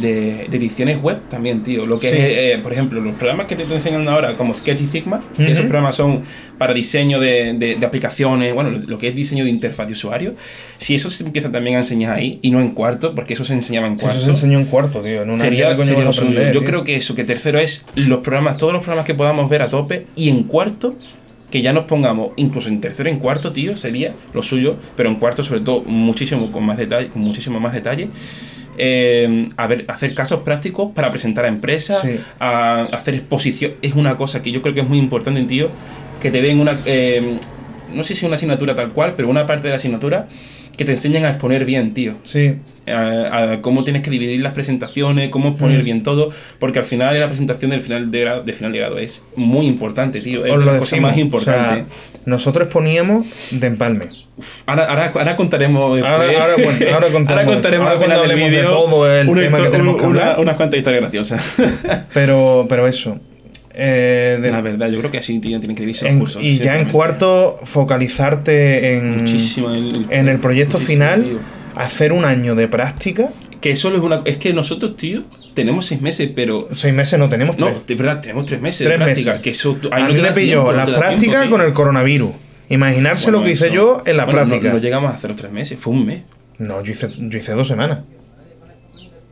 de, 0.00 0.46
de 0.48 0.56
ediciones 0.56 1.00
web 1.00 1.18
también, 1.30 1.62
tío. 1.62 1.86
Lo 1.86 1.98
que 1.98 2.10
Sí. 2.10 2.16
es, 2.18 2.36
eh, 2.36 2.60
por 2.62 2.72
ejemplo, 2.72 3.00
los 3.00 3.14
programas 3.16 3.46
que 3.46 3.56
te 3.56 3.62
estoy 3.62 3.76
enseñando 3.76 4.10
ahora, 4.10 4.34
como 4.34 4.52
Sketch 4.54 4.82
y 4.82 4.86
Figma, 4.86 5.24
que 5.36 5.50
esos 5.50 5.64
programas 5.64 5.96
son 5.96 6.22
para 6.58 6.74
diseño 6.74 7.18
de, 7.20 7.54
de- 7.54 7.76
de 7.76 7.86
aplicaciones, 7.86 8.52
bueno, 8.54 8.70
lo 8.70 8.98
que 8.98 9.08
es 9.08 9.14
diseño 9.14 9.44
de 9.44 9.50
interfaz 9.50 9.86
de 9.86 9.94
usuario, 9.94 10.34
si 10.76 10.94
eso 10.94 11.10
se 11.10 11.24
empieza 11.24 11.50
también 11.50 11.76
a 11.76 11.78
enseñar 11.80 12.14
ahí 12.16 12.38
y 12.42 12.50
no 12.50 12.60
en 12.60 12.70
cuarto, 12.70 13.14
porque 13.14 13.32
eso 13.34 13.44
se 13.44 13.54
enseñaba 13.54 13.86
en 13.86 13.96
cuarto. 13.96 14.16
Eso 14.18 14.26
se 14.26 14.32
enseñó 14.32 14.58
en 14.58 14.66
cuarto, 14.66 15.00
tío. 15.00 15.22
En 15.22 15.30
una 15.30 15.38
Sería, 15.38 15.70
coño 15.74 15.82
sería 15.82 16.06
aprender. 16.08 16.52
Yo 16.52 16.60
tío. 16.60 16.68
creo 16.68 16.84
que 16.84 16.96
eso, 16.96 17.14
que 17.14 17.24
tercero 17.24 17.58
es 17.58 17.86
los 17.94 18.18
programas, 18.18 18.58
todos 18.58 18.72
los 18.74 18.82
programas 18.82 19.06
que 19.06 19.14
podamos 19.14 19.48
ver 19.48 19.62
a 19.62 19.68
tope 19.70 20.06
y 20.16 20.28
en 20.28 20.42
cuarto, 20.42 20.94
que 21.50 21.62
ya 21.62 21.72
nos 21.72 21.84
pongamos, 21.84 22.32
incluso 22.36 22.68
en 22.68 22.80
tercero 22.80 23.08
y 23.08 23.12
en 23.12 23.18
cuarto, 23.18 23.52
tío, 23.52 23.76
sería 23.76 24.14
lo 24.34 24.42
suyo, 24.42 24.76
pero 24.96 25.08
en 25.08 25.16
cuarto 25.16 25.42
sobre 25.42 25.60
todo 25.60 25.82
muchísimo 25.82 26.52
con 26.52 26.64
más 26.64 26.76
detalle, 26.76 27.08
con 27.08 27.22
muchísimo 27.22 27.58
más 27.60 27.72
detalle. 27.72 28.08
eh, 28.80 29.42
a 29.56 29.66
ver, 29.66 29.84
hacer 29.88 30.14
casos 30.14 30.40
prácticos 30.44 30.92
para 30.94 31.10
presentar 31.10 31.44
a 31.44 31.48
empresas, 31.48 32.00
Sí. 32.00 32.20
a 32.38 32.82
hacer 32.92 33.14
exposición, 33.14 33.72
es 33.82 33.94
una 33.94 34.16
cosa 34.16 34.40
que 34.40 34.52
yo 34.52 34.62
creo 34.62 34.72
que 34.72 34.82
es 34.82 34.88
muy 34.88 34.98
importante, 34.98 35.42
tío, 35.44 35.68
que 36.22 36.30
te 36.30 36.40
den 36.40 36.60
una, 36.60 36.78
eh, 36.84 37.38
no 37.92 38.04
sé 38.04 38.14
si 38.14 38.24
una 38.24 38.36
asignatura 38.36 38.76
tal 38.76 38.90
cual, 38.92 39.14
pero 39.16 39.28
una 39.28 39.46
parte 39.46 39.64
de 39.64 39.70
la 39.70 39.76
asignatura 39.76 40.28
que 40.78 40.84
te 40.86 40.92
enseñen 40.92 41.26
a 41.26 41.30
exponer 41.30 41.66
bien, 41.66 41.92
tío 41.92 42.14
Sí. 42.22 42.54
a, 42.86 43.52
a 43.52 43.60
cómo 43.60 43.84
tienes 43.84 44.00
que 44.00 44.08
dividir 44.10 44.40
las 44.40 44.54
presentaciones, 44.54 45.28
cómo 45.28 45.56
poner 45.58 45.82
Mm. 45.82 45.84
bien 45.84 46.02
todo, 46.02 46.30
porque 46.58 46.78
al 46.78 46.86
final 46.86 47.20
la 47.20 47.26
presentación 47.26 47.70
del 47.72 47.82
final 47.82 48.10
de 48.10 48.20
grado, 48.20 48.42
de 48.44 48.52
final 48.54 48.72
de 48.72 48.78
grado 48.78 48.96
es 48.98 49.26
muy 49.36 49.66
importante, 49.66 50.20
tío. 50.20 50.46
Es 50.46 50.52
Os 50.54 50.60
de 50.60 50.64
las 50.66 50.78
cosas 50.78 51.00
más 51.00 51.18
importantes. 51.18 51.84
o 51.84 52.12
sea, 52.14 52.20
nosotros 52.24 52.68
poníamos 52.68 53.26
de 53.50 53.66
empalme. 53.66 54.06
Uf, 54.38 54.62
ahora, 54.66 54.84
ahora, 54.88 55.12
ahora 55.14 55.36
contaremos 55.36 55.96
después. 55.96 56.12
Ahora- 56.14 56.42
ahora, 56.42 56.54
bueno, 56.56 56.94
ahora 56.94 57.08
contaremos 57.44 57.88
al 57.90 57.98
final 58.00 58.08
del 58.22 58.30
hablemos 58.30 58.50
de 58.50 58.56
vídeo 58.56 58.70
todo 58.70 59.12
el 59.20 59.28
una 59.28 59.40
tema 59.42 59.56
que 59.58 59.62
histo- 59.64 59.70
tenemos 59.70 59.96
que 60.00 60.06
una- 60.06 60.20
hablar. 60.22 60.40
unas 60.40 60.54
cuantas 60.56 60.78
historias 60.78 61.02
graciosas. 61.02 61.56
Pero, 62.14 62.66
pero 62.68 62.86
eso. 62.86 63.18
Eh, 63.78 64.38
de- 64.42 64.50
la 64.50 64.60
verdad, 64.60 64.90
yo 64.90 64.98
creo 64.98 65.10
que 65.10 65.18
así 65.18 65.38
tienen 65.38 65.60
que 65.62 65.68
dividirse 65.74 66.04
los 66.06 66.12
en- 66.12 66.18
cursos. 66.18 66.42
y 66.42 66.58
ya 66.58 66.78
en 66.78 66.88
cuarto, 66.88 67.60
focalizarte 67.62 68.96
en, 68.96 69.18
Muchísimo. 69.18 69.70
el- 69.72 70.06
en 70.10 70.28
el 70.28 70.38
proyecto 70.38 70.78
final, 70.78 71.22
tío. 71.24 71.38
hacer 71.76 72.12
un 72.12 72.24
año 72.24 72.54
de 72.54 72.68
práctica. 72.68 73.30
Que 73.60 73.70
eso 73.70 73.92
es 73.92 74.00
una. 74.00 74.20
Es 74.24 74.36
que 74.36 74.52
nosotros, 74.52 74.96
tío, 74.96 75.22
tenemos 75.54 75.86
seis 75.86 76.00
meses, 76.00 76.30
pero. 76.34 76.68
Seis 76.74 76.94
meses 76.94 77.18
no 77.18 77.28
tenemos 77.28 77.58
No, 77.58 77.66
tres. 77.66 77.86
de 77.86 77.94
verdad, 77.96 78.20
tenemos 78.20 78.46
tres 78.46 78.60
meses 78.60 78.86
Tres 78.86 78.98
de 78.98 79.04
práctica. 79.04 79.30
meses. 79.32 79.42
Que 79.42 79.50
eso, 79.50 79.76
ahí 79.90 80.02
a 80.02 80.08
no 80.08 80.14
mí 80.14 80.20
me 80.20 80.32
pilló 80.32 80.64
no 80.64 80.72
la 80.72 80.84
práctica 80.86 81.38
tiempo, 81.40 81.56
con 81.56 81.66
el 81.66 81.72
coronavirus. 81.72 82.30
Imaginarse 82.68 83.24
Bueno, 83.26 83.38
lo 83.38 83.44
que 83.44 83.52
hice 83.52 83.66
eso- 83.66 83.74
yo 83.74 84.02
en 84.04 84.16
la 84.16 84.24
bueno, 84.26 84.40
no- 84.42 84.46
práctica. 84.48 84.72
No, 84.72 84.78
llegamos 84.78 85.10
a 85.10 85.14
hacer 85.14 85.30
los 85.30 85.36
tres 85.40 85.50
meses, 85.52 85.78
fue 85.80 85.92
un 85.92 86.04
mes. 86.06 86.22
No, 86.58 86.82
yo 86.84 86.92
hice, 86.92 87.08
yo 87.18 87.38
hice 87.38 87.52
dos 87.54 87.66
semanas. 87.66 88.00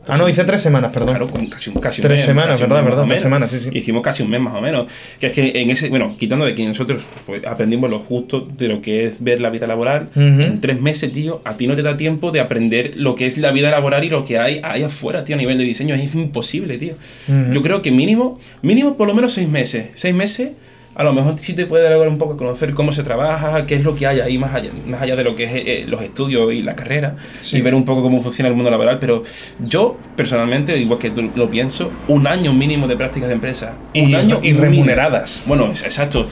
Ah, 0.08 0.16
no, 0.16 0.28
hice 0.28 0.44
tres 0.44 0.62
semanas, 0.62 0.92
perdón. 0.92 1.10
Claro, 1.10 1.28
con 1.28 1.46
casi 1.46 1.70
un, 1.70 1.76
casi 1.80 2.00
un 2.00 2.06
Tres 2.08 2.18
mes, 2.18 2.26
semanas, 2.26 2.50
casi 2.52 2.62
un 2.64 2.68
verdad, 2.70 2.82
mes 2.82 2.90
verdad, 2.90 3.02
más 3.02 3.06
o 3.06 3.08
tres 3.08 3.22
semanas, 3.22 3.50
sí, 3.50 3.60
sí. 3.60 3.70
Hicimos 3.72 4.02
casi 4.02 4.22
un 4.22 4.30
mes 4.30 4.40
más 4.40 4.54
o 4.54 4.60
menos. 4.60 4.86
Que 5.18 5.26
es 5.26 5.32
que 5.32 5.52
en 5.54 5.70
ese, 5.70 5.88
bueno, 5.88 6.16
quitando 6.18 6.44
de 6.44 6.54
que 6.54 6.66
nosotros 6.66 7.02
pues, 7.26 7.44
aprendimos 7.46 7.90
lo 7.90 7.98
justo 7.98 8.40
de 8.40 8.68
lo 8.68 8.80
que 8.80 9.04
es 9.04 9.22
ver 9.22 9.40
la 9.40 9.50
vida 9.50 9.66
laboral, 9.66 10.08
Ujú. 10.14 10.20
en 10.42 10.60
tres 10.60 10.80
meses, 10.80 11.12
tío, 11.12 11.40
a 11.44 11.56
ti 11.56 11.66
no 11.66 11.74
te 11.74 11.82
da 11.82 11.96
tiempo 11.96 12.30
de 12.30 12.40
aprender 12.40 12.92
lo 12.96 13.14
que 13.14 13.26
es 13.26 13.38
la 13.38 13.50
vida 13.52 13.70
laboral 13.70 14.04
y 14.04 14.08
lo 14.10 14.24
que 14.24 14.38
hay 14.38 14.60
ahí 14.62 14.82
afuera, 14.82 15.24
tío, 15.24 15.34
a 15.36 15.38
nivel 15.38 15.58
de 15.58 15.64
diseño. 15.64 15.94
Es 15.94 16.14
imposible, 16.14 16.78
tío. 16.78 16.94
Ujú. 17.28 17.52
Yo 17.54 17.62
creo 17.62 17.82
que 17.82 17.90
mínimo, 17.90 18.38
mínimo 18.62 18.96
por 18.96 19.08
lo 19.08 19.14
menos 19.14 19.32
seis 19.32 19.48
meses. 19.48 19.86
Seis 19.94 20.14
meses. 20.14 20.50
A 20.96 21.04
lo 21.04 21.12
mejor 21.12 21.38
sí 21.38 21.52
te 21.54 21.66
puede 21.66 21.84
dar 21.90 22.08
un 22.08 22.16
poco 22.16 22.32
a 22.32 22.36
conocer 22.38 22.72
cómo 22.72 22.90
se 22.90 23.02
trabaja, 23.02 23.66
qué 23.66 23.74
es 23.74 23.84
lo 23.84 23.94
que 23.94 24.06
hay 24.06 24.20
ahí 24.20 24.38
más 24.38 24.54
allá, 24.54 24.70
más 24.86 25.02
allá 25.02 25.14
de 25.14 25.24
lo 25.24 25.34
que 25.34 25.44
es 25.44 25.50
eh, 25.54 25.84
los 25.86 26.00
estudios 26.00 26.50
y 26.54 26.62
la 26.62 26.74
carrera, 26.74 27.16
Sí. 27.38 27.58
y 27.58 27.60
ver 27.60 27.74
un 27.74 27.84
poco 27.84 28.02
cómo 28.02 28.22
funciona 28.22 28.48
el 28.48 28.54
mundo 28.54 28.70
laboral. 28.70 28.98
Pero 28.98 29.22
yo, 29.60 29.98
personalmente, 30.16 30.74
igual 30.78 30.98
que 30.98 31.10
tú 31.10 31.30
lo 31.36 31.50
pienso, 31.50 31.92
un 32.08 32.26
año 32.26 32.54
mínimo 32.54 32.88
de 32.88 32.96
prácticas 32.96 33.28
de 33.28 33.34
empresa. 33.34 33.74
Y, 33.92 34.06
un 34.06 34.14
año 34.14 34.38
y 34.38 34.48
mínimo. 34.48 34.62
remuneradas. 34.62 35.42
Bueno, 35.44 35.66
exacto. 35.66 36.26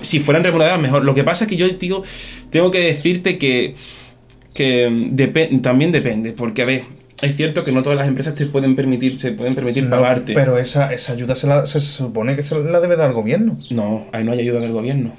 Si 0.00 0.18
fueran 0.18 0.42
remuneradas, 0.42 0.80
mejor. 0.80 1.04
Lo 1.04 1.14
que 1.14 1.22
pasa 1.22 1.44
es 1.44 1.50
que 1.50 1.56
yo, 1.56 1.68
digo, 1.68 2.02
tengo 2.50 2.72
que 2.72 2.80
decirte 2.80 3.38
que, 3.38 3.76
que 4.54 5.60
también 5.62 5.92
depende, 5.92 6.32
porque 6.32 6.62
a 6.62 6.64
ver, 6.64 6.82
es 7.22 7.36
cierto 7.36 7.64
que 7.64 7.72
no 7.72 7.82
todas 7.82 7.98
las 7.98 8.06
empresas 8.08 8.34
te 8.34 8.46
pueden 8.46 8.76
permitir, 8.76 9.18
se 9.20 9.32
pueden 9.32 9.54
permitir 9.54 9.84
No, 9.84 9.90
pagarte. 9.90 10.34
pero 10.34 10.58
esa, 10.58 10.92
esa 10.92 11.12
ayuda 11.14 11.34
se, 11.34 11.46
la- 11.46 11.66
se 11.66 11.80
supone 11.80 12.36
que 12.36 12.42
se 12.42 12.58
la 12.58 12.80
debe 12.80 12.96
dar 12.96 13.08
el 13.08 13.14
gobierno. 13.14 13.56
No, 13.70 14.06
ahí 14.12 14.22
no 14.24 14.32
hay 14.32 14.40
ayuda 14.40 14.60
del 14.60 14.72
gobierno. 14.72 15.12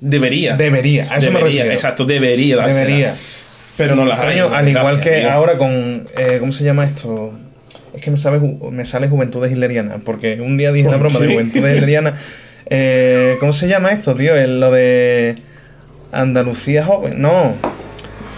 Debería. 0.00 0.56
Debería, 0.56 1.04
a 1.12 1.18
eso 1.18 1.30
me 1.30 1.38
debería, 1.38 1.60
refiero. 1.62 1.72
exacto, 1.72 2.04
debería 2.04 2.56
dársela. 2.56 2.84
Debería. 2.86 3.14
Pero 3.76 3.94
no 3.94 4.04
las 4.04 4.20
hay. 4.20 4.38
Al 4.40 4.68
igual 4.68 5.00
que 5.00 5.24
ahora 5.26 5.56
con. 5.58 6.06
eh, 6.16 6.36
¿Cómo 6.40 6.52
se 6.52 6.64
llama 6.64 6.84
esto? 6.84 7.32
Es 7.94 8.00
que 8.02 8.10
me, 8.10 8.16
sabe, 8.16 8.40
me 8.70 8.84
sale 8.84 9.08
Juventudes 9.08 9.50
Hitlerianas. 9.52 9.98
Porque 10.04 10.40
un 10.40 10.56
día 10.58 10.72
dije 10.72 10.84
¿Por 10.86 10.92
la 10.96 10.98
broma 10.98 11.18
de? 11.20 11.32
Juventudes 11.32 11.74
Hitlerianas. 11.76 12.20
Eh, 12.66 13.36
¿Cómo 13.40 13.52
se 13.52 13.68
llama 13.68 13.92
esto, 13.92 14.14
tío? 14.14 14.34
El- 14.34 14.60
lo 14.60 14.70
de. 14.72 15.36
Andalucía 16.10 16.84
Joven. 16.84 17.20
No. 17.22 17.54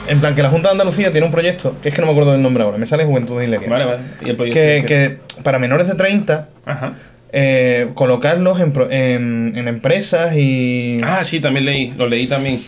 En 0.08 0.20
plan, 0.20 0.34
que 0.34 0.42
la 0.42 0.50
Junta 0.50 0.68
de 0.68 0.72
Andalucía 0.72 1.10
tiene 1.12 1.26
un 1.26 1.32
proyecto. 1.32 1.76
Que 1.82 1.88
es 1.88 1.94
que 1.94 2.00
no 2.00 2.06
me 2.06 2.12
acuerdo 2.12 2.32
del 2.32 2.42
nombre 2.42 2.62
ahora. 2.62 2.76
Me 2.78 2.86
sale 2.86 3.04
Juventudes 3.04 3.44
Hitlerianas. 3.46 3.70
Vale, 3.78 3.84
vale. 3.90 4.02
Y 4.24 4.30
el 4.30 4.36
proyecto 4.36 4.60
que, 4.60 4.84
que- 4.86 5.42
para 5.42 5.58
menores 5.58 5.88
de 5.88 5.94
30. 5.94 6.48
Ajá. 6.66 6.92
eh, 7.32 7.88
colocarlos 7.94 8.60
en, 8.60 8.72
en, 8.92 9.52
en 9.56 9.68
empresas 9.68 10.36
y. 10.36 10.98
Ah, 11.02 11.24
sí, 11.24 11.40
también 11.40 11.64
leí. 11.66 11.92
Lo 11.96 12.06
leí 12.06 12.26
también. 12.26 12.60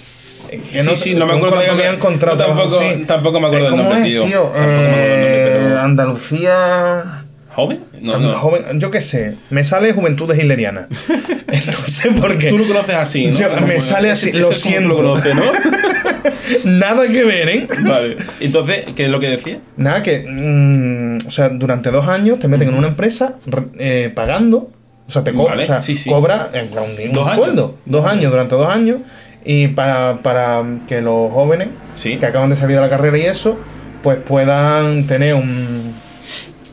que 0.72 0.83
sí, 0.83 0.96
sí, 0.96 1.14
no 1.14 1.27
me 1.27 1.35
acuerdo 1.35 1.57
tampoco- 1.57 1.77
me 1.77 1.87
encontrado 1.88 2.37
no, 2.37 2.44
tampoco- 2.68 2.81
tampoco 3.07 3.40
me 3.40 3.46
acuerdo 3.49 3.66
Eh, 3.66 3.70
del 3.70 3.79
¿cómo 3.79 3.83
nombre, 3.94 3.99
es, 4.01 4.05
tío? 4.25 4.42
Tampoco 4.42 4.59
me 4.59 4.64
acuerdo 4.64 4.72
del 4.83 4.90
nombre, 4.90 5.03
Eh, 5.05 5.61
pero- 5.68 5.81
Andalucía. 5.81 7.22
¿Joven? 7.51 7.81
No, 8.03 8.18
no. 8.18 8.38
joven, 8.38 8.79
yo 8.79 8.90
qué 8.90 9.01
sé, 9.01 9.35
me 9.51 9.64
sale 9.64 9.92
Juventudes 9.92 10.38
Hitlerianas. 10.38 10.87
no 11.66 11.87
sé 11.87 12.11
por 12.11 12.37
qué. 12.38 12.49
Tú 12.49 12.59
lo 12.59 12.66
conoces 12.66 12.94
así, 12.96 13.27
¿no? 13.29 13.38
Yo- 13.38 13.61
me 13.66 13.81
sale 13.81 14.11
así, 14.11 14.33
lo 14.33 14.53
siento. 14.53 14.88
lo 14.88 14.96
conoces, 14.96 15.35
¿no? 15.37 15.42
Nada 16.64 17.09
que 17.09 17.24
ver, 17.24 17.48
¿eh? 17.48 17.66
vale. 17.87 18.16
Entonces, 18.40 18.85
¿qué 18.94 19.05
es 19.05 19.11
lo 19.11 19.20
que 19.20 19.29
decía? 19.31 19.59
Nada 19.76 20.02
que. 20.02 20.24
mm, 20.29 21.26
o 21.26 21.31
sea, 21.31 21.48
durante 21.48 21.90
dos 21.90 22.09
años 22.09 22.38
te 22.38 22.48
meten 22.48 22.68
en 22.68 22.74
una 22.74 22.88
empresa 22.88 23.37
re- 23.46 23.66
eh, 23.79 24.12
pagando. 24.14 24.70
O 25.09 25.11
sea, 25.12 25.22
te. 25.24 25.33
Vale, 25.33 25.62
o 25.62 25.66
sea, 25.66 25.83
sí, 25.83 25.94
sí. 25.94 26.11
cobra 26.11 26.48
en 26.52 26.68
plan, 26.68 26.85
un, 27.07 27.12
Dos 27.12 27.33
sueldo. 27.35 27.76
Dos 27.85 28.07
años, 28.07 28.31
durante 28.31 28.55
dos 28.55 28.68
años. 28.68 28.98
Y 29.44 29.68
para, 29.68 30.16
para 30.22 30.64
que 30.88 31.00
los 31.00 31.31
jóvenes 31.33 31.68
Sí. 31.94 32.16
que 32.16 32.26
acaban 32.26 32.50
de 32.50 32.57
salir 32.57 32.74
de 32.76 32.83
la 32.83 32.88
carrera 32.90 33.16
y 33.16 33.22
eso, 33.26 33.57
pues 34.02 34.18
puedan 34.18 35.07
tener 35.07 35.35
un, 35.35 35.94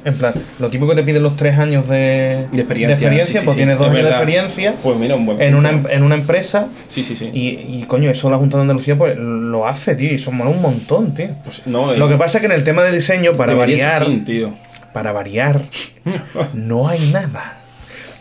En 0.06 0.16
plan, 0.16 0.34
lo 0.60 0.70
típico 0.70 0.90
que 0.90 0.96
te 0.96 1.04
piden 1.04 1.24
los 1.24 1.36
tres 1.38 1.58
años 1.58 1.88
de, 1.88 2.48
De 2.52 2.62
experiencia, 2.62 2.98
sí, 3.26 3.34
sí, 3.34 3.40
pues 3.46 3.54
sí. 3.56 3.58
tienes 3.60 3.78
dos 3.80 3.90
años 3.90 4.04
de 4.04 4.10
experiencia 4.10 4.76
Pues 4.84 4.98
mira, 4.98 5.16
un 5.16 5.26
buen 5.26 5.42
en 5.42 5.56
una, 5.56 5.70
em- 5.70 5.86
en 5.90 6.04
una 6.04 6.16
empresa 6.16 6.68
Sí, 6.90 7.04
sí, 7.04 7.16
sí. 7.16 7.30
y, 7.34 7.50
y, 7.80 7.86
coño, 7.88 8.10
eso 8.12 8.30
la 8.30 8.38
Junta 8.38 8.58
de 8.58 8.62
Andalucía 8.64 8.98
pues 8.98 9.18
lo 9.18 9.66
hace, 9.68 9.96
tío, 9.96 10.12
y 10.12 10.16
eso 10.16 10.32
mola 10.32 10.50
un 10.50 10.62
montón, 10.62 11.14
tío. 11.16 11.30
Pues 11.44 11.66
no, 11.68 11.94
Lo 11.94 12.08
eh, 12.08 12.10
que 12.10 12.16
pasa 12.18 12.38
es 12.38 12.42
que 12.42 12.46
en 12.48 12.52
el 12.52 12.64
tema 12.64 12.84
de 12.84 12.92
diseño, 12.92 13.34
para 13.34 13.54
variar, 13.56 14.06
tío. 14.26 14.54
para 14.92 15.12
variar, 15.14 15.62
no 16.54 16.88
hay 16.90 17.00
nada. 17.12 17.60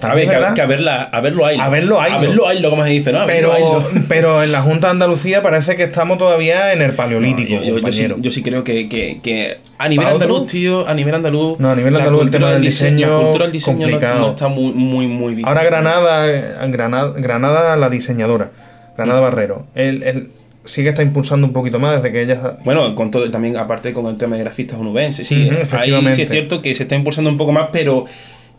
A 0.04 0.14
ver, 0.14 0.26
También 0.26 0.28
que, 0.28 0.34
verdad, 0.36 0.54
que 0.54 0.60
a 0.62 0.66
verla, 0.66 1.02
a 1.04 1.20
verlo 1.20 1.46
hay. 1.46 1.58
A 1.58 1.68
verlo 1.68 2.00
haylo. 2.00 2.16
A 2.16 2.20
verlo 2.20 2.48
hay, 2.48 2.62
como 2.62 2.82
se 2.84 2.90
dice, 2.90 3.12
¿no? 3.12 3.20
A 3.20 3.26
verlo 3.26 3.52
pero, 3.54 3.76
haylo. 3.78 3.88
pero 4.08 4.42
en 4.42 4.52
la 4.52 4.60
Junta 4.62 4.88
de 4.88 4.90
Andalucía 4.92 5.42
parece 5.42 5.76
que 5.76 5.84
estamos 5.84 6.18
todavía 6.18 6.72
en 6.72 6.82
el 6.82 6.92
paleolítico, 6.92 7.50
yo, 7.62 7.62
yo- 7.62 7.78
yo 7.78 7.92
sí, 7.92 8.08
yo 8.18 8.30
sí 8.30 8.42
creo 8.42 8.64
que, 8.64 8.88
que, 8.88 9.20
que 9.22 9.58
a 9.78 9.88
nivel 9.88 10.06
¿Pa' 10.08 10.14
otro? 10.14 10.26
andaluz, 10.28 10.50
tío, 10.50 10.88
a 10.88 10.94
nivel 10.94 11.14
andaluz. 11.14 11.58
No, 11.60 11.70
a 11.70 11.76
nivel 11.76 11.94
andaluz 11.96 12.22
el 12.22 12.30
tema 12.30 12.50
del 12.52 12.62
diseño 12.62 13.08
La 13.18 13.22
cultura 13.24 13.44
del 13.44 13.52
diseño 13.52 13.78
no, 13.78 13.92
complicado. 13.92 14.18
no 14.20 14.28
está 14.30 14.48
muy, 14.48 14.72
muy, 14.72 15.06
muy 15.06 15.34
bien. 15.34 15.46
Ahora 15.48 15.62
Granada, 15.64 16.28
eh, 16.30 16.42
Granada, 16.68 17.12
Granada 17.16 17.76
la 17.76 17.88
diseñadora, 17.90 18.50
Granada 18.96 19.20
Mm. 19.20 19.24
Barrero, 19.24 19.66
él, 19.74 20.02
él 20.02 20.30
sí 20.64 20.82
que 20.84 20.90
está 20.90 21.02
impulsando 21.02 21.44
un 21.46 21.52
poquito 21.52 21.80
más 21.80 22.00
desde 22.00 22.12
que 22.12 22.22
ella... 22.22 22.56
Bueno, 22.64 22.94
con 22.94 23.10
todo, 23.10 23.28
también 23.32 23.56
aparte 23.56 23.92
con 23.92 24.06
el 24.06 24.16
tema 24.16 24.36
de 24.36 24.42
grafistas 24.44 24.78
onubenses, 24.78 25.26
sí. 25.26 25.46
Ujú, 25.46 25.54
ahí 25.56 25.62
efectivamente. 25.62 26.14
sí 26.16 26.22
es 26.22 26.28
cierto 26.30 26.62
que 26.62 26.72
se 26.76 26.84
está 26.84 26.94
impulsando 26.94 27.28
un 27.30 27.36
poco 27.36 27.50
más, 27.52 27.70
pero 27.72 28.04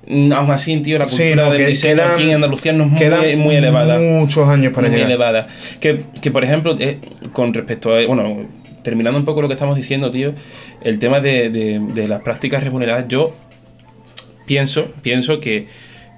aún 0.08 0.52
así, 0.52 0.78
tío, 0.82 0.98
la 1.00 1.08
Sí, 1.08 1.18
cultura 1.24 1.46
no, 1.46 1.52
del 1.54 1.66
diseño 1.68 1.96
quedan- 1.96 2.12
aquí 2.12 2.24
en 2.24 2.36
Andalucía 2.36 2.74
no 2.74 2.84
es 2.86 2.92
muy, 2.92 3.36
muy 3.38 3.56
elevada. 3.56 3.98
Muchos 4.00 4.48
años 4.50 4.74
para 4.74 4.88
muy 4.88 4.96
llegar. 4.98 5.10
elevada. 5.12 5.48
Que, 5.80 6.04
que, 6.22 6.32
por 6.32 6.44
ejemplo, 6.44 6.76
eh, 6.80 7.00
con 7.32 7.54
respecto 7.54 7.96
a. 7.96 8.06
Bueno, 8.06 8.46
terminando 8.84 9.18
un 9.18 9.26
poco 9.26 9.42
lo 9.42 9.48
que 9.48 9.54
estamos 9.54 9.76
diciendo, 9.78 10.12
tío, 10.12 10.34
el 10.82 11.00
tema 11.00 11.20
de, 11.22 11.50
de- 11.50 11.80
de 11.94 12.08
las 12.08 12.22
prácticas 12.22 12.64
remuneradas, 12.64 13.08
yo 13.08 13.34
pienso, 14.46 14.92
pienso 15.02 15.40
que, 15.40 15.68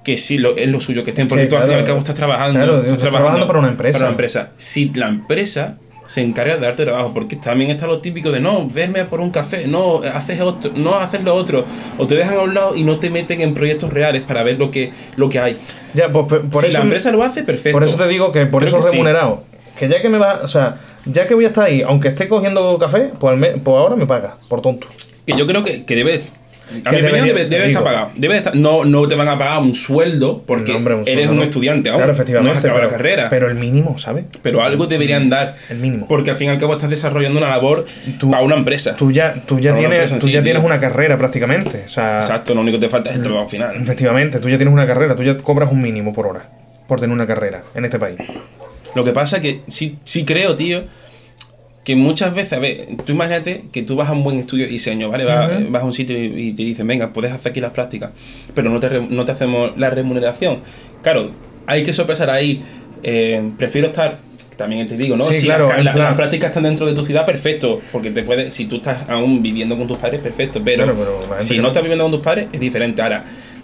que 0.04 0.16
sí 0.16 0.38
lo, 0.38 0.56
es 0.56 0.68
lo 0.68 0.80
suyo 0.80 1.04
que 1.04 1.10
estén, 1.10 1.28
porque 1.28 1.44
Que, 1.44 1.50
tú 1.50 1.56
al 1.56 1.62
fin 1.62 1.70
y 1.70 1.74
al 1.74 1.78
claro, 1.80 1.86
cabo 1.86 1.98
estás 2.00 2.14
trabajando. 2.14 2.58
claro, 2.58 2.76
estás 2.78 2.92
estás 2.94 3.10
trabajando 3.10 3.46
para 3.46 3.58
una 3.60 3.68
empresa. 3.68 3.98
Para 3.98 4.06
una 4.08 4.12
empresa. 4.12 4.50
Si 4.56 4.90
la 4.94 5.08
empresa 5.08 5.78
se 6.06 6.22
encarga 6.22 6.54
de 6.54 6.60
darte 6.60 6.84
trabajo, 6.84 7.12
porque 7.14 7.36
también 7.36 7.70
está 7.70 7.86
lo 7.86 8.00
típico 8.00 8.30
de 8.32 8.40
no, 8.40 8.68
verme 8.68 9.04
por 9.04 9.20
un 9.20 9.30
café, 9.30 9.66
no, 9.66 9.98
haces 10.14 10.40
otro, 10.40 10.70
no 10.74 10.94
haces 10.96 11.22
lo 11.22 11.34
otro, 11.34 11.64
o 11.98 12.06
te 12.06 12.14
dejan 12.14 12.36
a 12.36 12.42
un 12.42 12.54
lado 12.54 12.76
y 12.76 12.84
no 12.84 12.98
te 12.98 13.10
meten 13.10 13.40
en 13.40 13.54
proyectos 13.54 13.92
reales 13.92 14.22
para 14.22 14.42
ver 14.42 14.58
lo 14.58 14.70
que, 14.70 14.92
lo 15.16 15.28
que 15.28 15.38
hay. 15.40 15.56
Ya, 15.94 16.08
pues, 16.10 16.26
por, 16.26 16.48
por 16.50 16.62
si 16.62 16.68
eso, 16.68 16.78
la 16.78 16.84
empresa 16.84 17.10
lo 17.10 17.22
hace, 17.22 17.42
perfecto. 17.42 17.78
por 17.78 17.86
eso 17.86 17.96
te 17.96 18.06
digo 18.08 18.32
que 18.32 18.46
por 18.46 18.62
Creo 18.62 18.68
eso 18.68 18.76
que 18.78 18.82
sí. 18.84 18.90
remunerado. 18.92 19.44
Que 19.78 19.88
ya 19.88 20.00
que 20.00 20.08
me 20.08 20.16
va, 20.18 20.40
o 20.42 20.48
sea, 20.48 20.76
ya 21.04 21.26
que 21.26 21.34
voy 21.34 21.44
a 21.44 21.48
estar 21.48 21.64
ahí, 21.66 21.82
aunque 21.82 22.08
esté 22.08 22.28
cogiendo 22.28 22.78
café, 22.78 23.10
pues, 23.18 23.36
me- 23.36 23.48
pues 23.58 23.76
ahora 23.76 23.94
me 23.96 24.06
paga, 24.06 24.36
por 24.48 24.62
tonto. 24.62 24.86
Que 25.26 25.36
yo 25.36 25.46
creo 25.46 25.64
que, 25.64 25.84
que 25.84 25.96
debe. 25.96 26.18
A 26.84 26.90
mi 26.92 27.00
opinión 27.00 27.26
debe, 27.48 27.66
estar 27.68 27.84
pagado. 27.84 28.10
Debe 28.16 28.34
de 28.34 28.38
estar, 28.38 28.56
no, 28.56 28.84
no 28.84 29.06
te 29.06 29.14
van 29.14 29.28
a 29.28 29.38
pagar 29.38 29.60
un 29.60 29.74
sueldo 29.74 30.42
porque 30.46 30.72
No, 30.72 30.78
hombre, 30.78 30.94
un 30.96 31.06
eres 31.06 31.28
un 31.30 31.36
no. 31.36 31.42
estudiante 31.44 31.88
aún. 31.90 31.98
Claro, 31.98 32.12
efectivamente. 32.12 32.52
No 32.52 32.58
has 32.58 32.64
acabado 32.64 32.80
pero, 32.82 32.90
la 32.90 32.96
carrera. 32.96 33.30
Pero, 33.30 33.46
Pero 33.46 33.50
el 33.50 33.58
mínimo, 33.58 33.98
¿sabes? 33.98 34.24
algo 34.62 34.86
deberían 34.86 35.28
dar. 35.28 35.54
El 35.70 35.78
mínimo. 35.78 36.06
Porque 36.08 36.30
al 36.30 36.36
fin 36.36 36.48
y 36.48 36.50
al 36.50 36.58
cabo 36.58 36.72
estás 36.74 36.90
desarrollando 36.90 37.38
una 37.38 37.48
labor 37.50 37.86
Tú- 38.18 38.30
para 38.30 38.42
una 38.42 38.56
empresa. 38.56 38.96
Tú 38.96 39.12
ya, 39.12 39.34
tú 39.46 39.58
ya 39.60 39.74
tienes, 39.76 40.10
tú 40.18 40.26
sí, 40.26 40.32
ya 40.32 40.40
tío. 40.40 40.44
tienes 40.44 40.64
una 40.64 40.80
carrera 40.80 41.16
prácticamente. 41.16 41.84
O 41.86 41.88
sea, 41.88 42.18
Exacto, 42.18 42.54
lo 42.54 42.60
único 42.62 42.78
que 42.78 42.86
te 42.86 42.90
falta 42.90 43.10
es 43.10 43.16
el 43.16 43.22
trabajo 43.22 43.48
final. 43.48 43.74
efectivamente, 43.80 44.38
tú 44.40 44.48
ya 44.48 44.56
tienes 44.56 44.72
una 44.74 44.86
carrera, 44.86 45.14
tú 45.14 45.22
ya 45.22 45.36
cobras 45.36 45.70
un 45.70 45.80
mínimo 45.80 46.12
por 46.12 46.26
hora 46.26 46.48
por 46.88 47.00
tener 47.00 47.12
una 47.14 47.26
carrera 47.26 47.62
en 47.74 47.84
este 47.84 47.98
país. 47.98 48.16
Lo 48.94 49.04
que 49.04 49.12
pasa 49.12 49.40
que 49.40 49.60
sí, 49.68 49.98
sí 50.04 50.24
creo, 50.24 50.56
tío, 50.56 50.84
que 51.86 51.94
muchas 51.94 52.34
veces, 52.34 52.52
a 52.54 52.58
ver, 52.58 52.88
tú 53.04 53.12
imagínate 53.12 53.66
que 53.70 53.82
tú 53.82 53.94
vas 53.94 54.08
a 54.08 54.12
un 54.12 54.24
buen 54.24 54.40
estudio 54.40 54.64
de 54.64 54.72
diseño, 54.72 55.08
¿vale? 55.08 55.24
Vas, 55.24 55.52
Ujú. 55.60 55.70
vas 55.70 55.82
a 55.82 55.86
un 55.86 55.92
sitio 55.92 56.18
y, 56.18 56.48
y 56.48 56.52
te 56.52 56.62
dicen, 56.64 56.84
venga, 56.86 57.12
puedes 57.12 57.30
hacer 57.32 57.50
aquí 57.50 57.60
las 57.60 57.70
prácticas, 57.70 58.10
pero 58.54 58.68
no 58.70 58.80
te, 58.80 59.00
no 59.00 59.24
te 59.24 59.30
hacemos 59.30 59.70
la 59.78 59.88
remuneración. 59.88 60.58
Claro, 61.02 61.30
hay 61.66 61.84
que 61.84 61.92
sopesar 61.92 62.28
ahí. 62.28 62.60
eh, 63.04 63.52
prefiero 63.56 63.86
estar, 63.86 64.18
también 64.56 64.84
te 64.86 64.96
digo, 64.96 65.16
¿no? 65.16 65.22
Sí, 65.26 65.34
si 65.34 65.46
claro, 65.46 65.68
las, 65.80 65.94
la- 65.94 66.16
prácticas 66.16 66.48
están 66.50 66.64
dentro 66.64 66.86
de 66.86 66.92
tu 66.94 67.04
ciudad, 67.04 67.24
perfecto, 67.24 67.80
porque 67.92 68.10
te 68.10 68.24
puedes, 68.24 68.52
si 68.52 68.64
tú 68.64 68.76
estás 68.76 69.08
aún 69.08 69.40
viviendo 69.40 69.78
con 69.78 69.86
tus 69.86 69.98
padres, 69.98 70.20
perfecto, 70.20 70.60
pero, 70.64 70.82
Claro, 70.84 71.20
si 71.38 71.58
no 71.58 71.68
estás 71.68 71.82
viviendo 71.84 72.02
con 72.04 72.10
tus 72.12 72.20
padres, 72.22 72.48
es 72.52 72.58
diferente. 72.58 73.00
Ahora, 73.00 73.22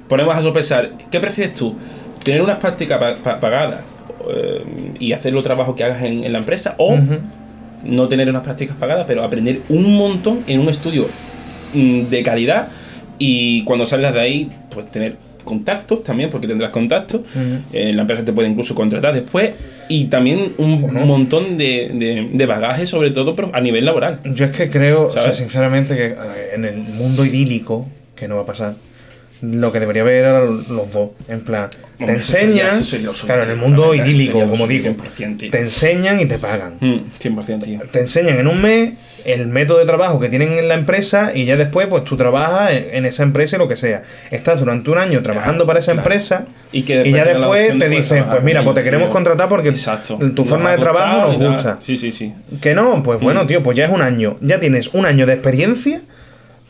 ponemos 0.08 0.32
a 0.36 0.42
sopesar, 0.42 0.92
¿qué 1.10 1.18
prefieres 1.18 1.54
tú? 1.54 1.74
¿Tener 2.22 2.40
unas 2.40 2.58
prácticas 2.58 2.98
pa- 3.00 3.16
pa- 3.16 3.40
pagadas 3.40 3.80
eh, 4.32 4.62
y 5.00 5.12
hacer 5.12 5.32
los 5.32 5.42
trabajos 5.42 5.74
que 5.74 5.82
hagas 5.82 6.02
en, 6.04 6.22
en 6.22 6.30
la 6.32 6.38
empresa 6.38 6.76
o. 6.78 6.96
no 7.84 8.08
tener 8.08 8.28
unas 8.28 8.42
prácticas 8.42 8.76
pagadas, 8.76 9.04
pero 9.06 9.22
aprender 9.22 9.60
un 9.68 9.94
montón 9.96 10.40
en 10.46 10.60
un 10.60 10.68
estudio 10.68 11.08
mm, 11.74 12.02
de 12.04 12.22
calidad 12.22 12.68
y 13.18 13.62
cuando 13.64 13.86
salgas 13.86 14.14
de 14.14 14.20
ahí, 14.20 14.50
pues 14.70 14.86
tener 14.90 15.16
contactos 15.44 16.02
también, 16.04 16.30
porque 16.30 16.46
tendrás 16.46 16.70
contactos. 16.70 17.22
Eh, 17.72 17.92
la 17.92 18.02
empresa 18.02 18.24
te 18.24 18.32
puede 18.32 18.48
incluso 18.48 18.74
contratar 18.74 19.12
después 19.12 19.52
y 19.88 20.04
también 20.04 20.52
un 20.58 20.80
montón 21.06 21.56
de, 21.56 21.90
de- 21.94 22.28
de 22.32 22.46
bagaje, 22.46 22.86
sobre 22.86 23.10
todo 23.10 23.34
pero 23.34 23.50
a 23.52 23.60
nivel 23.60 23.84
laboral. 23.84 24.20
Yo 24.24 24.44
es 24.44 24.52
que 24.52 24.70
creo, 24.70 25.06
o 25.06 25.10
sea, 25.10 25.32
sinceramente, 25.32 25.96
que 25.96 26.06
eh, 26.06 26.16
en 26.54 26.64
el 26.64 26.76
mundo 26.76 27.24
idílico, 27.24 27.86
que 28.14 28.28
no 28.28 28.36
va 28.36 28.42
a 28.42 28.46
pasar, 28.46 28.74
lo 29.42 29.72
que 29.72 29.80
debería 29.80 30.02
haber 30.02 30.14
era 30.16 30.40
los 30.44 30.66
dos. 30.92 31.10
En 31.28 31.40
plan, 31.40 31.68
te 31.70 32.04
Hombre, 32.04 32.18
eso 32.18 32.32
sería- 32.32 32.68
enseñan, 32.68 32.74
eso 32.76 32.84
sería 32.84 33.10
claro, 33.26 33.42
en 33.44 33.50
el 33.50 33.56
mundo 33.56 33.94
idílico, 33.94 34.40
como 34.48 34.66
digo, 34.66 34.84
100%, 34.94 35.36
tío. 35.38 35.50
te 35.50 35.58
enseñan 35.60 36.20
y 36.20 36.26
te 36.26 36.38
pagan. 36.38 36.74
Mm, 36.80 36.96
100%, 37.18 37.64
tío. 37.64 37.80
Te 37.90 38.00
enseñan 38.00 38.38
en 38.38 38.46
un 38.46 38.60
mes 38.62 38.94
el 39.24 39.46
método 39.46 39.78
de 39.78 39.84
trabajo 39.86 40.18
que 40.18 40.28
tienen 40.28 40.58
en 40.58 40.66
la 40.68 40.74
empresa 40.74 41.30
y 41.34 41.44
ya 41.44 41.56
después 41.56 41.86
pues 41.88 42.04
tú 42.04 42.16
trabajas 42.16 42.70
en, 42.72 43.04
esa 43.04 43.22
empresa 43.22 43.56
y 43.56 43.58
lo 43.60 43.68
que 43.68 43.76
sea. 43.76 44.02
Estás 44.30 44.60
durante 44.60 44.90
un 44.90 44.98
año 44.98 45.22
trabajando 45.22 45.64
para 45.66 45.78
esa 45.78 45.92
claro. 45.92 46.06
empresa 46.06 46.46
Y 46.72 46.82
que 46.82 47.06
y, 47.06 47.12
ya 47.12 47.24
después 47.24 47.78
te 47.78 47.88
dicen, 47.88 48.24
pues 48.30 48.42
mira, 48.42 48.62
pues 48.64 48.74
te 48.74 48.82
queremos 48.82 49.08
tío. 49.08 49.12
contratar 49.12 49.48
porque 49.48 49.68
Exacto. 49.68 50.18
tu 50.34 50.44
forma 50.44 50.70
de 50.72 50.78
trabajo 50.78 51.32
nos 51.32 51.36
gusta. 51.38 51.78
Sí, 51.82 51.96
sí, 51.96 52.10
sí. 52.10 52.32
Que 52.60 52.74
no, 52.74 53.02
pues 53.02 53.20
Mm. 53.20 53.24
bueno, 53.24 53.46
tío, 53.46 53.62
pues 53.62 53.76
ya 53.76 53.84
es 53.86 53.90
un 53.92 54.02
año. 54.02 54.38
Ya 54.40 54.58
tienes 54.60 54.88
un 54.94 55.06
año 55.06 55.26
de 55.26 55.34
experiencia 55.34 56.00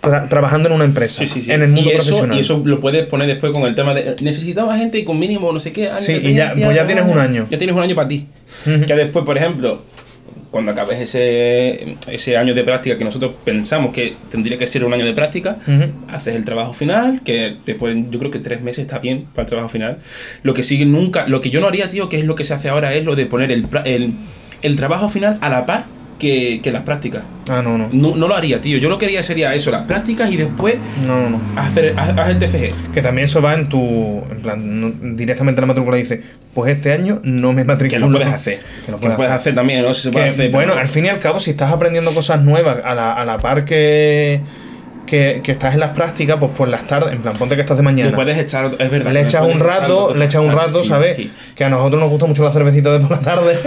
tra- 0.03 0.29
trabajando 0.29 0.69
en 0.69 0.75
una 0.75 0.85
empresa. 0.85 1.21
Sí, 1.21 1.27
sí, 1.27 1.43
sí. 1.43 1.51
En 1.53 1.63
el 1.63 1.69
mundo 1.69 1.83
y, 1.91 1.95
eso, 1.95 2.07
profesional. 2.09 2.37
y 2.37 2.41
eso 2.41 2.61
lo 2.65 2.81
puedes 2.81 3.07
poner 3.07 3.29
después 3.29 3.53
con 3.53 3.63
el 3.63 3.75
tema 3.75 3.95
de 3.95 4.17
necesitaba 4.21 4.77
gente 4.77 4.99
y 4.99 5.05
con 5.05 5.19
mínimo 5.19 5.53
no 5.53 5.61
sé 5.61 5.73
qué. 5.73 5.91
Sí, 5.97 6.13
y 6.23 6.35
ya- 6.35 6.53
pues 6.53 6.75
ya 6.77 6.87
tienes 6.87 7.07
un 7.07 7.19
año. 7.19 7.47
Ya 7.51 7.57
tienes 7.59 7.75
un 7.77 7.83
año 7.83 7.95
para 7.95 8.09
ti. 8.09 8.27
Ujú. 8.67 8.85
Que 8.87 8.95
después, 8.97 9.25
por 9.25 9.39
ejemplo, 9.39 9.83
cuando 10.51 10.73
acabes 10.73 11.01
ese, 11.01 11.95
ese 12.11 12.37
año 12.37 12.55
de 12.55 12.63
práctica 12.63 12.99
que 12.99 13.05
nosotros 13.05 13.33
pensamos 13.43 13.91
que 13.93 14.15
tendría 14.31 14.59
que 14.59 14.67
ser 14.67 14.85
un 14.85 14.93
año 14.93 15.05
de 15.07 15.15
práctica, 15.15 15.57
Ujú. 15.67 15.85
haces 16.09 16.35
el 16.37 16.45
trabajo 16.45 16.75
final, 16.75 17.23
que 17.25 17.55
te 17.65 17.75
pueden, 17.75 18.11
yo 18.11 18.19
creo 18.19 18.31
que 18.31 18.39
tres 18.39 18.61
meses 18.61 18.81
está 18.83 18.99
bien 18.99 19.25
para 19.35 19.45
el 19.45 19.49
trabajo 19.49 19.71
final. 19.71 19.97
Lo 20.43 20.53
que 20.53 20.63
sigue 20.63 20.85
nunca, 20.85 21.27
lo 21.27 21.41
que 21.41 21.49
yo 21.49 21.61
no 21.63 21.69
haría, 21.69 21.89
tío, 21.89 22.11
que 22.11 22.19
es 22.19 22.27
lo 22.27 22.35
que 22.35 22.45
se 22.45 22.53
hace 22.53 22.69
ahora, 22.69 22.93
es 22.95 23.05
lo 23.07 23.17
de 23.17 23.25
poner 23.25 23.51
el, 23.51 23.67
el, 23.87 24.13
el 24.61 24.77
trabajo 24.77 25.09
final 25.09 25.39
a 25.41 25.49
la 25.49 25.65
par 25.65 25.85
que, 26.19 26.61
que 26.63 26.71
las 26.71 26.83
prácticas. 26.83 27.25
Ah, 27.51 27.61
no, 27.63 27.77
no. 27.77 27.89
No, 27.93 28.15
no 28.15 28.29
lo 28.29 28.37
haría, 28.37 28.61
tío. 28.61 28.79
Yo 28.79 28.89
lo 28.89 28.97
que 28.99 29.07
haría 29.07 29.23
sería 29.23 29.53
eso, 29.55 29.71
las 29.71 29.87
prácticas 29.87 30.31
y 30.31 30.37
después 30.37 30.77
No, 31.07 31.29
no, 31.29 31.31
no. 31.31 31.41
hacer, 31.57 31.95
haz, 31.97 32.29
el 32.31 32.39
TFG. 32.39 32.93
Que 32.93 33.03
también 33.03 33.25
eso 33.25 33.43
va 33.43 33.55
en 33.55 33.69
tu. 33.69 34.23
En 34.31 34.37
plan, 34.43 34.81
no- 34.81 34.93
directamente 35.17 35.59
en 35.61 35.63
la 35.63 35.67
matrícula 35.67 35.97
dice: 35.97 36.21
Pues 36.55 36.77
este 36.77 36.93
año 36.93 37.21
no 37.25 37.53
me 37.53 37.63
Que 37.63 37.67
matriculo. 37.67 38.09
lo 38.09 38.19
puedes 38.19 38.33
hacer. 38.33 38.61
Que 38.87 38.93
lo 38.93 39.01
Que 39.01 39.09
lo 39.09 39.17
puedes 39.17 39.33
hacer 39.33 39.55
también, 39.55 39.83
¿no? 39.83 39.93
Si 39.95 40.03
se 40.03 40.11
puede 40.11 40.27
Que, 40.27 40.31
hacer. 40.33 40.51
bueno, 40.53 40.73
pero- 40.73 40.83
al 40.83 40.89
fin 40.89 41.07
y 41.07 41.09
al 41.09 41.19
cabo, 41.19 41.41
si 41.41 41.51
estás 41.51 41.73
aprendiendo 41.73 42.13
cosas 42.13 42.41
nuevas 42.43 42.79
a 42.85 42.95
la, 42.95 43.13
a 43.15 43.25
la 43.25 43.39
par 43.39 43.65
que, 43.65 44.41
que, 45.07 45.41
que 45.43 45.53
estás 45.53 45.75
en 45.75 45.81
las 45.81 45.91
prácticas, 45.91 46.37
pues 46.39 46.53
por 46.53 46.69
las 46.69 46.87
tardes, 46.87 47.13
en 47.13 47.23
plan, 47.23 47.37
ponte 47.37 47.55
que 47.55 47.63
estás 47.63 47.77
de 47.77 47.83
mañana. 47.83 48.11
le 48.11 48.17
puedes 48.17 48.39
echar, 48.39 48.71
es 48.79 48.91
verdad. 48.91 49.13
le 49.13 49.21
echas 49.23 49.43
un 49.45 49.51
echar 49.51 49.67
rato, 49.67 50.05
otro 50.05 50.17
le 50.17 50.25
echas 50.25 50.45
un 50.45 50.53
echar, 50.53 50.67
rato, 50.67 50.85
¿sabes? 50.85 51.17
sí. 51.17 51.31
Que 51.55 51.65
a 51.65 51.69
nosotros 51.69 52.01
nos 52.01 52.11
gusta 52.11 52.27
mucho 52.27 52.45
la 52.45 52.51
cervecita 52.51 52.93
de 52.93 53.01
por 53.01 53.11
la 53.11 53.21
tarde 53.21 53.59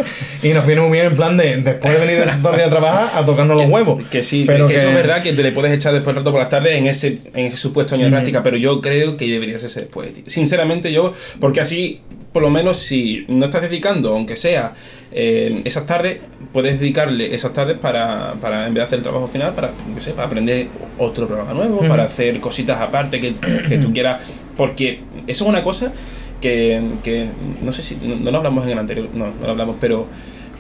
y 0.44 0.50
nos 0.50 0.66
viene 0.66 0.82
muy 0.82 0.92
bien 0.92 1.06
en 1.08 1.16
plan 1.16 1.38
de 1.38 1.58
después 1.58 1.94
de 1.94 2.00
venir 2.00 2.20
el 2.22 2.42
día 2.42 2.66
a 2.66 2.70
trabajar 2.70 3.22
a 3.22 3.26
tocarnos 3.26 3.62
los 3.62 3.70
huevos. 3.70 4.04
Que 4.10 4.24
sí, 4.24 4.44
pero 4.48 4.68
que, 4.68 4.76
eso 4.76 4.90
es 4.90 4.96
verdad 4.96 5.22
que 5.22 5.34
te 5.34 5.44
le 5.44 5.52
puedes 5.52 5.72
echar 5.72 5.94
después 5.94 6.14
el 6.14 6.18
rato 6.18 6.32
por 6.32 6.40
las 6.40 6.50
tardes 6.50 6.78
en 6.78 6.88
ese, 6.88 7.20
en 7.34 7.46
ese 7.46 7.58
supuesto 7.58 7.96
año 7.96 8.06
de 8.06 8.12
práctica, 8.12 8.42
pero 8.44 8.58
yo 8.58 8.82
creo 8.82 9.18
que 9.18 9.28
debería 9.28 9.60
ser 9.60 9.72
después, 9.72 10.14
tío. 10.14 10.24
Sinceramente, 10.28 10.92
yo, 10.92 11.14
porque 11.40 11.62
así, 11.62 12.02
por 12.36 12.44
lo 12.44 12.50
menos, 12.50 12.80
si 12.80 13.24
no 13.30 13.46
estás 13.46 13.62
dedicando, 13.62 14.10
aunque 14.10 14.36
sea 14.36 14.74
eh, 15.14 15.62
esas 15.64 15.86
tardes, 15.86 16.18
puedes 16.52 16.82
dedicarle 16.82 17.34
esas 17.34 17.54
tardes 17.54 17.78
para, 17.78 18.34
para, 18.42 18.68
en 18.68 18.74
vez 18.74 18.82
de 18.82 18.84
hacer 18.84 18.98
el 18.98 19.04
trabajo 19.04 19.26
final, 19.30 19.54
para, 19.54 19.72
yo 19.96 20.02
sé, 20.02 20.12
para 20.12 20.28
aprender 20.28 20.68
otro 20.98 21.28
programa 21.28 21.54
nuevo, 21.54 21.80
para 21.88 22.04
hacer 22.04 22.42
cositas 22.42 22.82
aparte 22.82 23.22
que, 23.22 23.36
que 23.70 23.78
tú 23.78 23.94
quieras, 23.94 24.22
porque 24.58 25.00
eso 25.28 25.46
es 25.46 25.50
una 25.50 25.64
cosa 25.64 25.94
que, 26.42 26.82
que 27.06 27.28
no 27.64 27.72
sé 27.72 27.82
si, 27.82 27.96
no, 28.04 28.18
no 28.18 28.32
lo 28.32 28.38
hablamos 28.40 28.66
en 28.66 28.72
el 28.72 28.80
anterior, 28.80 29.08
no, 29.14 29.28
no 29.28 29.46
lo 29.46 29.52
hablamos, 29.52 29.78
pero 29.80 30.06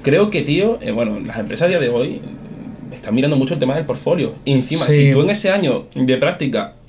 creo 0.01 0.29
que, 0.29 0.43
tío, 0.43 0.79
eh, 0.81 0.91
bueno, 0.91 1.19
las 1.19 1.37
empresas 1.39 1.65
a 1.65 1.69
día 1.71 1.79
de 1.79 1.89
hoy 1.89 2.21
están 2.89 3.13
mirando 3.13 3.35
mucho 3.35 3.53
el 3.55 3.59
tema 3.59 3.75
del 3.75 3.83
portfolio. 3.83 4.35
Y 4.45 4.53
encima, 4.53 4.85
Sí. 4.85 5.07
si 5.07 5.11
tú 5.11 5.23
en 5.23 5.29
ese 5.29 5.51
año 5.51 5.87
de 5.93 6.15
práctica 6.15 6.71
mm, 6.71 6.84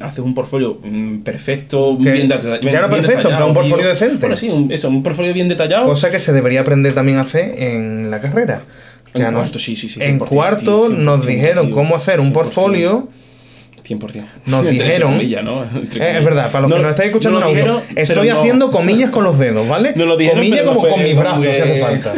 haces 0.00 0.18
un 0.20 0.34
portfolio 0.34 0.78
mm, 0.82 1.18
perfecto, 1.18 1.96
bien, 1.96 2.28
deta- 2.28 2.58
bien 2.60 2.72
ya 2.72 2.82
no 2.82 2.90
perfecto, 2.90 3.16
detallado, 3.28 3.46
un 3.48 3.54
portfolio 3.54 3.84
tío. 3.84 3.88
decente. 3.88 4.18
Bueno, 4.20 4.36
sí, 4.36 4.48
un, 4.48 4.70
eso, 4.72 4.88
un 4.88 5.02
portfolio 5.02 5.32
bien 5.34 5.48
detallado. 5.48 5.84
Cosa 5.86 6.10
que 6.10 6.18
se 6.18 6.32
debería 6.32 6.60
aprender 6.60 6.92
también 6.94 7.18
a 7.18 7.22
hacer 7.22 7.54
en 7.62 8.10
la 8.10 8.20
carrera. 8.20 8.60
En 9.14 9.22
a 9.22 9.30
nos- 9.30 9.42
cuarto, 9.42 9.58
sí, 9.58 9.76
sí, 9.76 9.88
sí, 9.88 10.00
En 10.02 10.18
100%, 10.20 10.26
cuarto 10.28 10.88
tío, 10.88 10.96
nos 10.98 11.20
100%, 11.22 11.26
dijeron 11.26 11.66
tío, 11.66 11.74
cómo 11.74 11.96
hacer 11.96 12.20
un 12.20 12.28
100%. 12.30 12.32
portfolio 12.34 13.08
100%. 13.84 14.24
Nos 14.46 14.68
dijeron. 14.68 15.12
comillas, 15.12 15.44
¿no? 15.44 15.62
Eh, 15.64 15.68
es 16.18 16.24
verdad, 16.24 16.50
para 16.50 16.62
los 16.62 16.70
No- 16.70 16.76
que 16.76 16.82
nos 16.82 16.90
estáis 16.90 17.08
escuchando 17.10 17.38
no 17.40 17.46
audio, 17.46 17.80
estoy 17.94 18.16
pero 18.16 18.24
no- 18.34 18.38
haciendo 18.40 18.70
comillas 18.72 19.10
con 19.10 19.22
los 19.24 19.38
dedos, 19.38 19.66
¿vale? 19.68 19.92
Nos 19.94 20.08
lo 20.08 20.16
dijeron, 20.16 20.40
comillas 20.40 20.58
pero 20.60 20.70
no 20.72 20.76
como 20.76 20.80
fue- 20.88 20.90
con 20.90 21.02
mis 21.04 21.16
brazos, 21.18 21.42
si 21.42 21.48
hace 21.50 21.80
falta. 21.80 22.14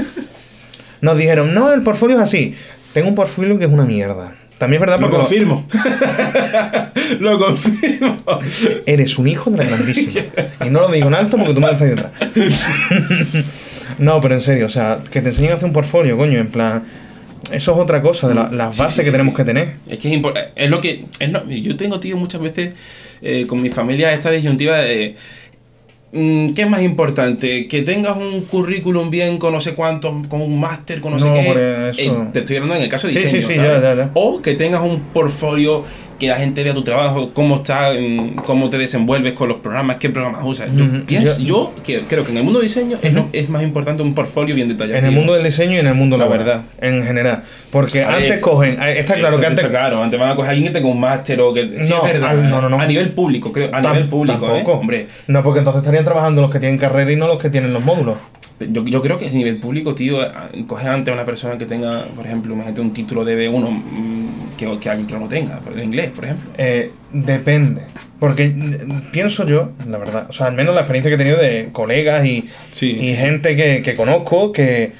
Nos 1.01 1.19
dijeron, 1.19 1.53
no, 1.55 1.73
el 1.73 1.83
portfolio 1.83 2.17
es 2.17 2.23
así. 2.23 2.55
Tengo 2.95 3.09
un 3.09 3.15
portfolio 3.15 3.59
que 3.59 3.67
es 3.67 3.71
una 3.71 3.85
mierda. 3.85 4.35
También 4.59 4.83
es 4.83 4.89
verdad 4.89 4.99
Lo 5.01 5.09
porque 5.09 5.17
confirmo. 5.19 5.65
lo 7.21 7.39
confirmo. 7.39 8.17
eres 8.87 9.19
un 9.19 9.29
hijo 9.29 9.51
de 9.51 9.59
la 9.59 9.65
grandísima. 9.65 10.25
Y 10.67 10.71
no 10.71 10.81
lo 10.81 10.89
digo 10.91 11.07
en 11.09 11.15
alto 11.15 11.37
porque 11.37 11.55
tú 11.55 11.61
me 11.61 11.67
lo 11.69 11.73
estás 11.75 11.89
detrás. 11.89 12.13
no, 13.99 14.21
pero 14.21 14.35
en 14.35 14.41
serio, 14.41 14.67
o 14.67 14.69
sea, 14.69 14.99
que 15.11 15.21
te 15.23 15.29
enseñen 15.29 15.53
a 15.53 15.55
hacer 15.55 15.67
un 15.67 15.73
portfolio, 15.73 16.17
coño, 16.17 16.39
en 16.39 16.49
plan. 16.51 16.83
Eso 17.53 17.73
es 17.73 17.79
otra 17.79 18.03
cosa 18.03 18.29
de 18.29 18.35
la- 18.35 18.51
las 18.51 18.77
Sí, 18.77 18.83
bases 18.83 18.97
sí, 18.97 19.05
que 19.05 19.11
tenemos 19.11 19.35
que 19.35 19.45
tener. 19.45 19.75
Es 19.89 19.99
que 19.99 20.09
es 20.09 20.15
importante. 20.15 20.51
Es 20.55 20.69
lo 20.69 20.81
que. 20.81 21.05
es 21.19 21.31
lo- 21.33 21.49
yo 21.49 21.77
tengo, 21.77 21.99
tío, 22.01 22.17
muchas 22.17 22.41
veces 22.43 22.75
eh, 23.23 23.47
con 23.47 23.63
mi 23.63 23.71
familia 23.71 24.13
esta 24.13 24.31
disyuntiva 24.31 24.77
de. 24.79 25.17
Mm, 26.13 26.51
¿Qué 26.55 26.63
es 26.63 26.71
más 26.71 26.83
importante? 26.83 27.67
¿Que 27.69 27.83
tengas 27.83 28.17
un 28.17 28.43
currículum 28.43 29.11
bien 29.11 29.39
con 29.39 29.53
no 29.53 29.61
sé 29.61 29.75
cuánto, 29.75 30.23
con 30.29 30.41
un 30.41 30.59
máster, 30.61 31.01
con 31.01 31.13
no, 31.13 31.19
No, 31.19 31.25
sé 31.25 31.33
qué? 31.33 31.89
eso. 31.91 32.03
Eh, 32.03 32.29
te 32.33 32.39
estoy 32.41 32.57
hablando 32.57 32.77
en 32.77 32.83
el 32.83 32.89
caso 32.89 33.07
de 33.09 33.13
Sí, 33.15 33.21
sí, 33.27 33.41
sí, 33.41 33.55
¿sabes? 33.57 33.81
ya, 33.81 33.81
ya, 33.81 33.95
ya. 33.95 34.11
O 34.15 34.41
que 34.43 34.55
tengas 34.55 34.83
un 34.83 35.01
portfolio 35.13 35.85
que 36.19 36.27
la 36.29 36.37
gente 36.37 36.65
vea 36.65 36.75
tu 36.75 36.83
trabajo, 36.83 37.31
cómo 37.33 37.57
está, 37.57 37.91
cómo 38.45 38.69
te 38.71 38.77
desenvuelves 38.79 39.35
con 39.35 39.49
los 39.49 39.59
programas, 39.59 39.97
qué 39.97 40.11
programas 40.11 40.43
usas. 40.45 40.69
Yo 40.75 40.85
Ujú, 40.85 41.05
pienso, 41.07 41.39
yo- 41.39 41.45
yo, 41.47 41.73
que- 41.85 42.01
creo 42.09 42.25
que 42.25 42.33
en 42.33 42.39
el 42.39 42.43
mundo 42.43 42.59
de 42.59 42.65
diseño 42.65 42.99
es, 43.01 43.13
lo- 43.13 43.29
es 43.33 43.49
más 43.49 43.63
importante 43.63 44.03
un 44.03 44.15
portfolio 44.15 44.55
bien 44.55 44.69
detallado. 44.69 44.99
En 44.99 45.05
el 45.05 45.13
mundo 45.13 45.35
del 45.35 45.45
diseño 45.45 45.75
y 45.75 45.79
en 45.79 45.87
el 45.87 45.95
mundo 45.95 46.17
La 46.17 46.25
laboral. 46.25 46.45
verdad. 46.47 46.63
En 46.81 47.05
general. 47.05 47.43
Porque 47.71 48.03
antes 48.03 48.39
cogen. 48.41 48.83
eh, 48.83 48.99
Está 48.99 49.15
claro 49.15 49.37
que 49.37 49.43
está 49.47 49.49
antes. 49.49 49.67
claro, 49.69 50.03
antes 50.03 50.19
van 50.19 50.31
a 50.31 50.35
coger 50.35 50.49
a 50.51 50.53
alguien 50.55 50.73
que 50.73 50.79
tenga 50.79 50.91
un 50.93 51.01
máster 51.01 51.41
o 51.41 51.55
que. 51.55 51.81
Sí, 51.83 51.91
No, 51.91 52.05
es 52.07 52.13
verdad. 52.13 52.31
al- 52.31 52.51
no, 52.51 52.61
no, 52.61 52.69
no. 52.69 52.81
A 52.81 52.87
nivel 52.87 53.13
público, 53.13 53.53
creo. 53.53 53.71
A 53.73 53.81
nivel 53.81 54.09
público, 54.09 54.45
¿eh? 54.47 54.49
tampoco. 54.49 54.73
Hombre, 54.79 55.07
No, 55.29 55.43
porque 55.43 55.59
entonces 55.61 55.81
estarían 55.83 56.05
trabajando 56.05 56.43
los 56.43 56.51
que 56.51 56.59
tienen 56.59 56.79
carrera 56.79 57.13
y 57.13 57.17
no 57.17 57.27
los 57.29 57.41
que 57.41 57.49
tienen 57.51 57.73
los 57.73 57.85
módulos. 57.85 58.17
yo, 58.61 58.85
yo 58.85 59.01
creo 59.01 59.19
que 59.19 59.29
a 59.29 59.31
nivel 59.31 59.59
público, 59.59 59.95
tío, 59.95 60.19
coger 60.67 60.89
antes 60.91 61.13
a 61.13 61.15
una 61.15 61.25
persona 61.25 61.57
que 61.59 61.65
tenga, 61.65 62.07
por 62.17 62.27
ejemplo, 62.27 62.55
imagínate 62.55 62.81
un 62.81 62.93
título 62.93 63.25
de 63.25 63.37
B1 63.49 63.71
mm, 63.71 64.28
que, 64.59 64.79
que 64.79 64.91
alguien 64.91 65.07
que 65.07 65.15
no 65.15 65.21
lo 65.21 65.29
tenga, 65.29 65.61
en 65.75 65.85
inglés, 65.85 66.11
por 66.15 66.25
ejemplo. 66.27 66.51
Eh, 66.59 66.93
depende. 67.13 67.81
Porque 68.21 68.49
mm, 68.49 69.11
pienso 69.13 69.47
yo, 69.47 69.73
la 69.89 69.97
verdad, 69.97 70.27
o 70.29 70.33
sea, 70.33 70.47
al 70.49 70.53
menos 70.55 70.75
la 70.75 70.83
experiencia 70.83 71.09
que 71.11 71.15
he 71.15 71.19
tenido 71.19 71.39
de 71.39 71.71
colegas 71.73 72.27
y, 72.27 72.47
Sí, 72.73 72.91
y 73.01 73.07
sí, 73.07 73.17
gente 73.17 73.57
que, 73.57 73.81
que 73.83 73.95
conozco 73.97 74.53
que 74.53 74.93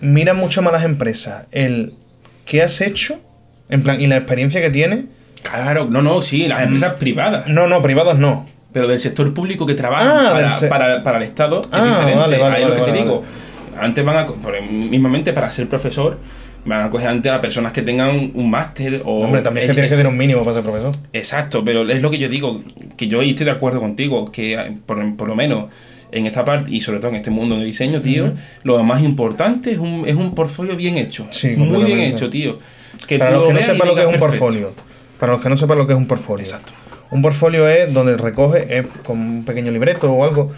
miran 0.00 0.36
mucho 0.36 0.60
más 0.62 0.72
las 0.72 0.84
empresas 0.84 1.44
el 1.52 1.94
qué 2.44 2.62
has 2.62 2.80
hecho, 2.80 3.20
en 3.68 3.82
plan, 3.82 4.00
y 4.00 4.06
la 4.06 4.16
experiencia 4.16 4.60
que 4.60 4.70
tienes. 4.70 5.04
Claro, 5.42 5.86
no, 5.88 6.02
no, 6.02 6.22
sí, 6.22 6.48
las 6.48 6.62
empresas 6.62 6.94
privadas. 6.94 7.46
No, 7.48 7.66
no, 7.68 7.80
privadas 7.82 8.18
no. 8.18 8.48
Pero 8.72 8.88
del 8.88 8.98
sector 8.98 9.32
público 9.32 9.64
que 9.64 9.74
trabaja 9.74 10.30
Ah, 10.30 10.32
para, 10.32 10.48
se- 10.50 10.66
para, 10.66 11.02
para 11.02 11.18
el 11.18 11.24
Estado 11.24 11.60
es 11.62 11.68
Ah, 11.72 11.84
diferente. 11.84 12.14
vale, 12.16 12.38
vale, 12.38 12.56
Ahí 12.56 12.62
es 12.62 12.68
lo 12.68 12.74
vale, 12.74 12.84
que 12.84 12.90
te 12.92 12.98
vale, 12.98 13.02
digo. 13.04 13.24
Antes 13.80 14.04
van 14.04 14.16
a. 14.18 14.26
Mismamente 14.70 15.32
para 15.32 15.50
ser 15.50 15.68
profesor, 15.68 16.18
van 16.66 16.82
a 16.82 16.90
coger 16.90 17.08
antes 17.08 17.32
a 17.32 17.40
personas 17.40 17.72
que 17.72 17.82
tengan 17.82 18.32
un 18.34 18.50
máster 18.50 19.02
o. 19.04 19.20
Hombre, 19.20 19.42
también 19.42 19.64
es 19.64 19.70
que 19.70 19.74
tienes 19.74 19.92
que 19.92 19.96
tener 19.96 20.10
un 20.10 20.18
mínimo 20.18 20.42
para 20.42 20.54
ser 20.54 20.62
profesor. 20.62 20.92
Exacto, 21.12 21.64
pero 21.64 21.88
es 21.88 22.02
lo 22.02 22.10
que 22.10 22.18
yo 22.18 22.28
digo, 22.28 22.62
que 22.96 23.08
yo 23.08 23.22
estoy 23.22 23.46
de 23.46 23.52
acuerdo 23.52 23.80
contigo, 23.80 24.30
que 24.30 24.54
eh, 24.54 24.76
por, 24.84 25.16
por 25.16 25.28
lo 25.28 25.34
menos 25.34 25.66
en 26.12 26.26
esta 26.26 26.44
parte 26.44 26.70
y 26.70 26.80
sobre 26.80 26.98
todo 26.98 27.10
en 27.10 27.16
este 27.16 27.30
mundo 27.30 27.56
del 27.56 27.64
diseño, 27.64 28.00
tío, 28.00 28.32
lo 28.62 28.82
más 28.82 29.02
importante 29.02 29.72
es 29.72 29.78
un, 29.78 30.04
es 30.06 30.14
un 30.14 30.34
portfolio 30.34 30.76
bien 30.76 30.96
hecho. 30.96 31.26
Sí, 31.30 31.50
muy 31.56 31.84
bien 31.84 32.00
hecho, 32.00 32.30
tío. 32.30 32.58
Que 33.06 33.18
Para 33.18 33.30
tú 33.30 33.36
los 33.36 33.42
lo 33.42 33.48
que 33.48 33.54
no 33.54 33.62
sepan 33.62 33.88
lo 33.88 33.94
que 33.94 34.00
es 34.02 34.06
un 34.06 34.18
portfolio. 34.18 34.72
Para 35.18 35.32
los 35.32 35.40
que 35.40 35.48
no 35.48 35.56
sepan 35.56 35.78
lo 35.78 35.86
que 35.86 35.92
es 35.92 35.98
un 35.98 36.06
portfolio. 36.06 36.44
Exacto. 36.44 36.72
Un 37.10 37.22
portfolio 37.22 37.68
es 37.68 37.92
donde 37.92 38.16
recoge, 38.16 38.78
es 38.78 38.86
con 39.04 39.18
un 39.18 39.44
pequeño 39.44 39.70
libreto 39.70 40.12
o 40.12 40.24
algo, 40.24 40.50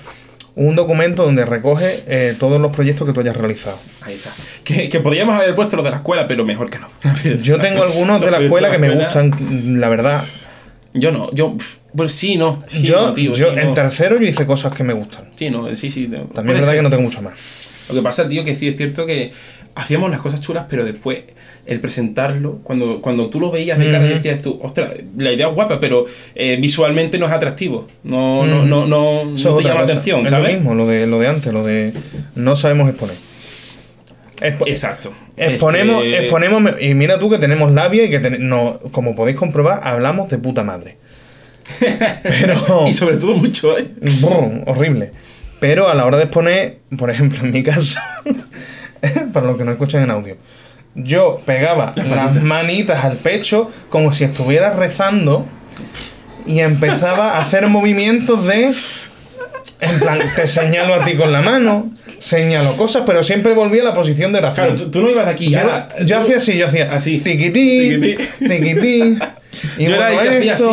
un 0.58 0.74
documento 0.74 1.24
donde 1.24 1.44
recoge 1.44 2.02
eh, 2.06 2.34
todos 2.38 2.60
los 2.60 2.72
proyectos 2.72 3.06
que 3.06 3.12
tú 3.12 3.20
hayas 3.20 3.36
realizado. 3.36 3.78
Ahí 4.02 4.14
está. 4.14 4.30
Que, 4.64 4.88
que 4.88 5.00
podríamos 5.00 5.36
haber 5.36 5.54
puesto 5.54 5.76
los 5.76 5.84
de 5.84 5.90
la 5.92 5.98
escuela, 5.98 6.26
pero 6.26 6.44
mejor 6.44 6.68
que 6.68 6.78
no. 6.78 6.90
Yo 7.42 7.60
tengo 7.60 7.82
algunos 7.82 8.20
de 8.20 8.30
la 8.30 8.38
escuela 8.42 8.70
que 8.70 8.78
me 8.78 8.90
gustan, 8.90 9.80
la 9.80 9.88
verdad. 9.88 10.22
Yo 10.94 11.12
no, 11.12 11.30
yo. 11.32 11.54
Pues 11.94 12.12
sí, 12.12 12.36
no. 12.36 12.64
Sí, 12.66 12.82
yo, 12.82 13.00
no, 13.00 13.14
tío, 13.14 13.34
yo 13.34 13.52
sí, 13.52 13.58
en 13.58 13.68
no. 13.68 13.74
tercero 13.74 14.18
yo 14.18 14.26
hice 14.26 14.46
cosas 14.46 14.74
que 14.74 14.82
me 14.82 14.94
gustan. 14.94 15.30
Sí, 15.36 15.50
no, 15.50 15.74
sí, 15.76 15.90
sí. 15.90 16.06
También 16.06 16.30
es 16.34 16.44
verdad 16.46 16.66
ser. 16.66 16.76
que 16.76 16.82
no 16.82 16.90
tengo 16.90 17.02
mucho 17.02 17.22
más. 17.22 17.34
Lo 17.88 17.94
que 17.94 18.02
pasa, 18.02 18.28
tío, 18.28 18.42
que 18.42 18.56
sí 18.56 18.68
es 18.68 18.76
cierto 18.76 19.06
que 19.06 19.30
hacíamos 19.78 20.10
las 20.10 20.20
cosas 20.20 20.40
chulas, 20.40 20.66
pero 20.68 20.84
después 20.84 21.20
el 21.66 21.80
presentarlo, 21.80 22.60
cuando, 22.62 23.00
cuando 23.02 23.28
tú 23.28 23.40
lo 23.40 23.50
veías 23.50 23.78
de 23.78 23.90
cara 23.90 24.04
Ujú. 24.04 24.14
decías 24.14 24.40
tú, 24.40 24.58
ostras, 24.62 24.90
la 25.16 25.32
idea 25.32 25.48
es 25.48 25.54
guapa, 25.54 25.78
pero 25.80 26.06
eh, 26.34 26.56
visualmente 26.60 27.18
no 27.18 27.26
es 27.26 27.32
atractivo. 27.32 27.88
No, 28.04 28.46
no, 28.46 28.64
no, 28.64 28.86
no, 28.86 29.24
no 29.26 29.34
Eso 29.34 29.36
es 29.36 29.42
te 29.42 29.48
otra 29.48 29.62
llama 29.68 29.74
la 29.74 29.80
cosa. 29.82 29.92
atención, 29.92 30.24
es 30.24 30.30
¿sabes? 30.30 30.52
lo 30.52 30.58
mismo, 30.58 30.74
lo 30.74 30.86
de, 30.86 31.06
lo 31.06 31.18
de 31.20 31.26
antes, 31.28 31.52
lo 31.52 31.62
de 31.62 31.92
no 32.34 32.56
sabemos 32.56 32.88
exponer. 32.88 33.16
Expo- 34.40 34.68
Exacto. 34.68 35.12
Es 35.36 35.50
exponemos, 35.50 36.02
que- 36.02 36.18
exponemos, 36.20 36.62
y 36.80 36.94
mira 36.94 37.18
tú 37.18 37.28
que 37.28 37.38
tenemos 37.38 37.70
labia 37.72 38.04
y 38.04 38.10
que 38.10 38.20
ten- 38.20 38.48
no, 38.48 38.78
como 38.92 39.14
podéis 39.14 39.36
comprobar, 39.36 39.80
hablamos 39.86 40.30
de 40.30 40.38
puta 40.38 40.64
madre. 40.64 40.96
Pero... 42.22 42.86
Y 42.88 42.94
sobre 42.94 43.16
todo 43.18 43.34
mucho, 43.34 43.78
¿eh? 43.78 43.88
Horrible. 44.66 45.12
Pero 45.60 45.88
a 45.88 45.94
la 45.94 46.06
hora 46.06 46.16
de 46.16 46.22
exponer, 46.24 46.78
por 46.96 47.10
ejemplo, 47.10 47.44
en 47.44 47.50
mi 47.52 47.62
caso, 47.62 47.98
para 49.32 49.46
los 49.46 49.56
que 49.56 49.64
no 49.64 49.72
escuchan 49.72 50.02
en 50.02 50.10
audio, 50.10 50.36
yo 50.94 51.40
pegaba 51.44 51.92
las 51.96 52.42
manitas 52.42 53.04
al 53.04 53.16
pecho 53.16 53.70
como 53.88 54.12
si 54.12 54.24
estuviera 54.24 54.72
rezando 54.74 55.46
y 56.46 56.60
empezaba 56.60 57.32
a 57.36 57.40
hacer 57.40 57.66
movimientos 57.68 58.46
de. 58.46 58.72
En 59.80 59.98
plan, 60.00 60.18
te 60.34 60.48
señalo 60.48 60.94
a 60.94 61.04
ti 61.04 61.14
con 61.14 61.30
la 61.30 61.40
mano, 61.40 61.90
señalo 62.18 62.72
cosas, 62.76 63.04
pero 63.06 63.22
siempre 63.22 63.52
volvía 63.54 63.82
a 63.82 63.84
la 63.86 63.94
posición 63.94 64.32
de 64.32 64.38
oración. 64.38 64.66
Claro, 64.66 64.82
tú, 64.82 64.90
tú 64.90 65.02
no 65.02 65.10
ibas 65.10 65.26
de 65.26 65.30
aquí. 65.32 65.50
yo, 65.50 65.60
ahora, 65.60 65.88
yo 66.04 66.16
tú- 66.16 66.22
hacía 66.22 66.36
así, 66.38 66.56
yo 66.58 66.66
hacía 66.66 66.88
Así. 66.92 67.18
tiquití, 67.20 68.16
Tiquití. 68.40 69.18
y 69.78 69.84
Yo 69.86 69.94
era 69.94 70.10
que 70.20 70.28
hacía 70.38 70.54
así, 70.54 70.64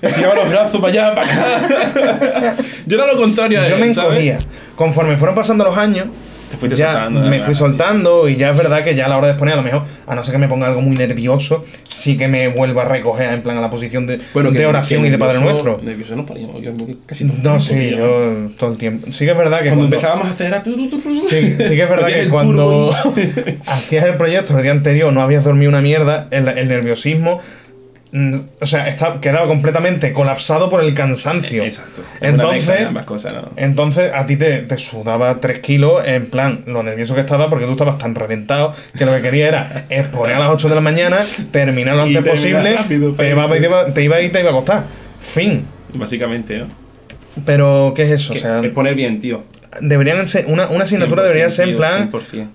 estiraba 0.00 0.34
los 0.36 0.48
brazos 0.48 0.80
para 0.80 0.92
allá, 0.92 1.14
para 1.14 1.26
acá. 1.26 2.56
yo 2.86 2.96
era 2.96 3.12
lo 3.12 3.20
contrario 3.20 3.60
a 3.60 3.68
Yo 3.68 3.74
él, 3.76 3.80
me 3.82 3.92
¿sabes? 3.92 4.12
encogía. 4.12 4.38
Conforme 4.74 5.16
fueron 5.18 5.34
pasando 5.34 5.64
los 5.64 5.76
años, 5.76 6.06
Te 6.50 6.56
fuiste 6.56 6.76
ya 6.78 6.92
soltando, 6.92 7.20
me 7.22 7.40
fui 7.42 7.54
soltando 7.54 8.28
y 8.28 8.36
ya 8.36 8.50
es 8.50 8.56
verdad 8.56 8.84
que 8.84 8.94
ya 8.94 9.06
a 9.06 9.08
la 9.08 9.16
hora 9.18 9.26
de 9.26 9.32
exponer, 9.32 9.54
a 9.54 9.56
lo 9.56 9.62
mejor, 9.62 9.82
a 10.06 10.14
no 10.14 10.22
ser 10.24 10.32
que 10.32 10.38
me 10.38 10.48
ponga 10.48 10.68
algo 10.68 10.80
muy 10.80 10.94
nervioso, 10.96 11.64
sí 11.82 12.16
que 12.16 12.28
me 12.28 12.48
vuelvo 12.48 12.80
a 12.80 12.84
recoger 12.84 13.32
en 13.32 13.42
plan 13.42 13.56
a 13.58 13.60
la 13.60 13.68
posición 13.68 14.06
de, 14.06 14.20
Bueno, 14.32 14.52
que- 14.52 14.58
de 14.58 14.66
oración 14.66 15.02
que 15.02 15.08
y 15.08 15.10
de 15.10 15.18
Padre 15.18 15.40
Nuestro. 15.40 15.80
Nervioso 15.82 16.14
no 16.14 16.24
paríamos, 16.24 16.62
yo 16.62 16.72
creo 16.74 16.86
que 16.86 16.96
casi 17.04 17.26
todo 17.26 17.36
el 17.36 17.42
No, 17.42 17.58
tiempo, 17.58 17.64
sí, 17.64 17.90
yo 17.96 18.50
todo 18.58 18.70
el 18.70 18.78
tiempo. 18.78 19.06
Sí 19.10 19.24
que 19.24 19.32
es 19.32 19.38
verdad 19.38 19.58
que 19.62 19.68
Cuando 19.70 19.80
cuando, 19.88 19.96
empezábamos 19.96 20.26
a 20.28 20.30
hacer 20.30 20.62
tu, 20.62 20.76
Sí, 21.28 21.56
sí 21.58 21.74
que 21.76 21.82
es 21.82 21.90
verdad 21.90 22.08
que 22.08 22.28
cuando 22.28 22.94
hacías 23.66 24.04
el 24.04 24.14
proyecto 24.14 24.56
el 24.56 24.62
día 24.62 24.72
anterior, 24.72 25.12
no 25.12 25.22
habías 25.22 25.44
dormido 25.44 25.68
una 25.68 25.80
mierda, 25.82 26.28
el, 26.30 26.46
el 26.48 26.68
nerviosismo, 26.68 27.40
o 28.60 28.66
sea, 28.66 28.88
está, 28.88 29.20
quedaba 29.20 29.46
completamente 29.46 30.12
colapsado 30.12 30.70
por 30.70 30.82
el 30.82 30.94
cansancio. 30.94 31.64
Exacto. 31.64 32.02
Mezcla 32.02 32.28
de 32.28 32.28
Entonces, 32.28 32.86
ambas 32.86 33.04
cosas, 33.04 33.34
¿no? 33.34 33.50
entonces 33.56 34.12
a 34.14 34.26
ti 34.26 34.36
te, 34.36 34.60
te 34.60 34.78
sudaba 34.78 35.40
3 35.40 35.58
kilos, 35.58 36.06
en 36.06 36.26
plan, 36.26 36.62
lo 36.66 36.82
nervioso 36.82 37.14
que 37.14 37.20
estaba, 37.20 37.50
porque 37.50 37.66
tú 37.66 37.72
estabas 37.72 37.98
tan 37.98 38.14
reventado 38.14 38.72
que 38.96 39.04
lo 39.04 39.14
que 39.14 39.22
quería 39.22 39.48
era 39.48 39.86
exponer 39.90 40.36
a 40.36 40.38
las 40.38 40.50
8 40.50 40.68
de 40.68 40.74
la 40.74 40.80
mañana, 40.80 41.18
terminar 41.50 41.96
lo 41.96 42.04
antes 42.04 42.26
posible, 42.26 42.76
rápido, 42.76 43.12
te, 43.12 43.28
iba, 43.28 43.48
te, 43.48 43.64
iba, 43.64 43.86
te 43.86 44.04
iba 44.04 44.16
a 44.16 44.20
ir 44.20 44.26
y 44.26 44.32
te 44.32 44.40
iba 44.40 44.50
a 44.50 44.54
costar. 44.54 44.84
Fin. 45.20 45.66
Básicamente, 45.94 46.58
¿no? 46.58 46.66
Pero, 47.44 47.92
¿qué 47.94 48.04
es 48.04 48.10
eso? 48.12 48.32
O 48.32 48.36
sea, 48.36 48.60
es 48.60 48.70
poner 48.70 48.94
bien, 48.94 49.20
tío. 49.20 49.44
deberían 49.80 50.26
ser, 50.26 50.46
una, 50.46 50.68
una 50.68 50.84
asignatura 50.84 51.22
debería 51.22 51.46
100%, 51.46 51.50
ser 51.50 51.68
en 51.68 51.76
plan, 51.76 52.10
100%. 52.10 52.48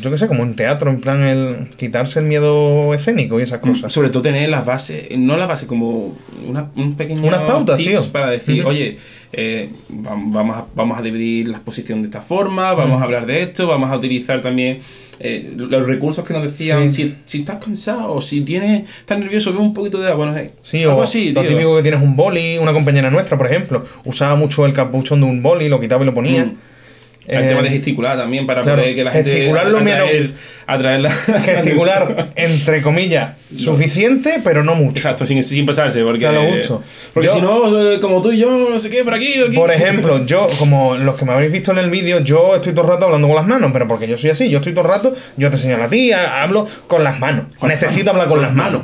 Yo 0.00 0.10
qué 0.10 0.16
sé, 0.16 0.26
como 0.26 0.42
en 0.42 0.56
teatro, 0.56 0.90
en 0.90 1.00
plan, 1.00 1.22
el 1.22 1.68
quitarse 1.76 2.20
el 2.20 2.26
miedo 2.26 2.94
escénico 2.94 3.38
y 3.38 3.42
esas 3.42 3.60
cosas. 3.60 3.92
Sobre 3.92 4.08
todo 4.10 4.22
tener 4.22 4.48
las 4.48 4.64
bases, 4.64 5.06
no 5.18 5.36
las 5.36 5.48
bases, 5.48 5.68
como 5.68 6.16
una, 6.48 6.70
un 6.76 6.94
pequeño 6.96 7.22
Unas 7.26 7.40
pautas, 7.42 7.78
tips 7.78 8.02
tío. 8.04 8.12
para 8.12 8.30
decir, 8.30 8.64
oye, 8.64 8.96
eh, 9.32 9.68
vam- 9.90 10.32
vamos, 10.32 10.56
a, 10.56 10.66
vamos 10.74 10.98
a 10.98 11.02
dividir 11.02 11.48
la 11.48 11.56
exposición 11.58 12.00
de 12.00 12.06
esta 12.06 12.22
forma, 12.22 12.72
vamos 12.72 13.00
a 13.02 13.04
hablar 13.04 13.26
de 13.26 13.42
esto, 13.42 13.66
vamos 13.66 13.90
a 13.90 13.96
utilizar 13.96 14.40
también 14.40 14.78
eh, 15.20 15.52
los 15.56 15.86
recursos 15.86 16.24
que 16.24 16.32
nos 16.34 16.42
decían, 16.42 16.88
Sí. 16.88 17.02
si, 17.04 17.16
si 17.24 17.38
estás 17.40 17.62
cansado 17.62 18.12
o 18.14 18.20
si 18.22 18.40
tienes, 18.42 18.88
estás 19.00 19.18
nervioso, 19.18 19.52
ve 19.52 19.58
un 19.58 19.74
poquito 19.74 19.98
de 20.00 20.08
agua, 20.10 20.26
no 20.26 20.34
sé. 20.34 20.50
Sí, 20.62 20.82
algo 20.84 20.96
o 20.96 21.02
así, 21.02 21.32
lo 21.32 21.40
tío. 21.42 21.50
típico 21.50 21.76
que 21.76 21.82
tienes 21.82 22.02
un 22.02 22.16
boli, 22.16 22.56
una 22.58 22.72
compañera 22.72 23.10
nuestra, 23.10 23.36
por 23.36 23.46
ejemplo, 23.46 23.82
usaba 24.04 24.36
mucho 24.36 24.64
el 24.66 24.72
capuchón 24.72 25.20
de 25.20 25.26
un 25.26 25.42
boli, 25.42 25.68
lo 25.68 25.80
quitaba 25.80 26.02
y 26.02 26.06
lo 26.06 26.14
ponía. 26.14 26.44
Mm. 26.46 26.56
El 27.28 27.44
Eh, 27.44 27.48
tema 27.48 27.62
de 27.62 27.70
gesticular 27.70 28.16
también 28.16 28.46
para 28.46 28.62
poder 28.62 28.94
que 28.94 29.02
la 29.04 29.10
gente 29.10 29.30
gesticular 29.32 29.66
lo 29.66 29.80
menos- 29.80 30.00
atraer, 30.08 30.30
atraer 30.66 31.00
la. 31.00 31.10
Gesticular, 31.46 32.28
entre 32.36 32.82
comillas, 32.82 33.36
suficiente, 33.56 34.40
pero 34.44 34.62
no 34.64 34.74
mucho. 34.74 34.96
Exacto, 34.96 35.26
sin, 35.26 35.42
sin 35.42 35.66
pasarse, 35.66 36.02
porque. 36.02 36.26
Gusto. 36.26 36.82
Porque 37.14 37.28
Yo- 37.28 37.34
si 37.34 37.40
no, 37.40 38.00
como 38.00 38.20
tú 38.22 38.32
y 38.32 38.38
yo, 38.38 38.68
no 38.70 38.78
sé 38.78 38.90
qué, 38.90 39.04
por 39.04 39.14
aquí, 39.14 39.34
por 39.38 39.46
aquí. 39.48 39.56
Por 39.56 39.70
ejemplo, 39.72 40.24
yo, 40.26 40.48
como 40.58 40.96
los 40.96 41.16
que 41.16 41.24
me 41.24 41.32
habéis 41.32 41.52
visto 41.52 41.72
en 41.72 41.78
el 41.78 41.90
vídeo, 41.90 42.20
yo 42.20 42.56
estoy 42.56 42.72
todo 42.72 42.84
el 42.84 42.90
rato 42.90 43.06
hablando 43.06 43.26
con 43.28 43.36
las 43.36 43.46
manos, 43.46 43.70
pero 43.72 43.86
porque 43.88 44.06
yo 44.08 44.16
soy 44.16 44.30
así, 44.30 44.48
yo 44.48 44.58
estoy 44.58 44.72
todo 44.72 44.84
el 44.84 44.90
rato, 44.90 45.14
yo 45.36 45.50
te 45.50 45.56
señalo 45.56 45.84
a 45.84 45.88
ti, 45.88 46.12
ha- 46.12 46.42
hablo 46.42 46.66
con 46.86 47.02
las 47.04 47.18
manos. 47.18 47.46
Necesito 47.62 48.10
hablar 48.10 48.28
con 48.28 48.42
las 48.42 48.52
manos. 48.54 48.82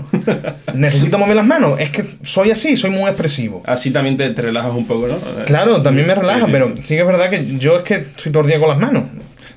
Necesito 0.74 1.18
mover 1.18 1.36
las 1.36 1.46
manos. 1.46 1.78
Es 1.80 1.90
que 1.90 2.04
soy 2.22 2.50
así, 2.50 2.76
soy 2.76 2.90
muy 2.90 3.04
expresivo. 3.08 3.62
Así 3.66 3.90
también 3.90 4.16
te, 4.16 4.30
te 4.30 4.42
relajas 4.42 4.72
un 4.72 4.86
poco, 4.86 5.08
¿no? 5.08 5.16
Claro, 5.44 5.82
también 5.82 6.06
me 6.06 6.14
relaja, 6.14 6.46
sí, 6.46 6.52
pero 6.52 6.72
sí 6.82 6.94
que 6.94 7.00
es 7.00 7.06
verdad 7.06 7.30
que 7.30 7.56
yo 7.58 7.76
es 7.76 7.82
que 7.82 7.94
estoy 7.94 8.32
todo 8.32 8.42
el 8.42 8.48
día 8.48 8.58
con 8.58 8.68
las 8.68 8.78
manos. 8.78 9.04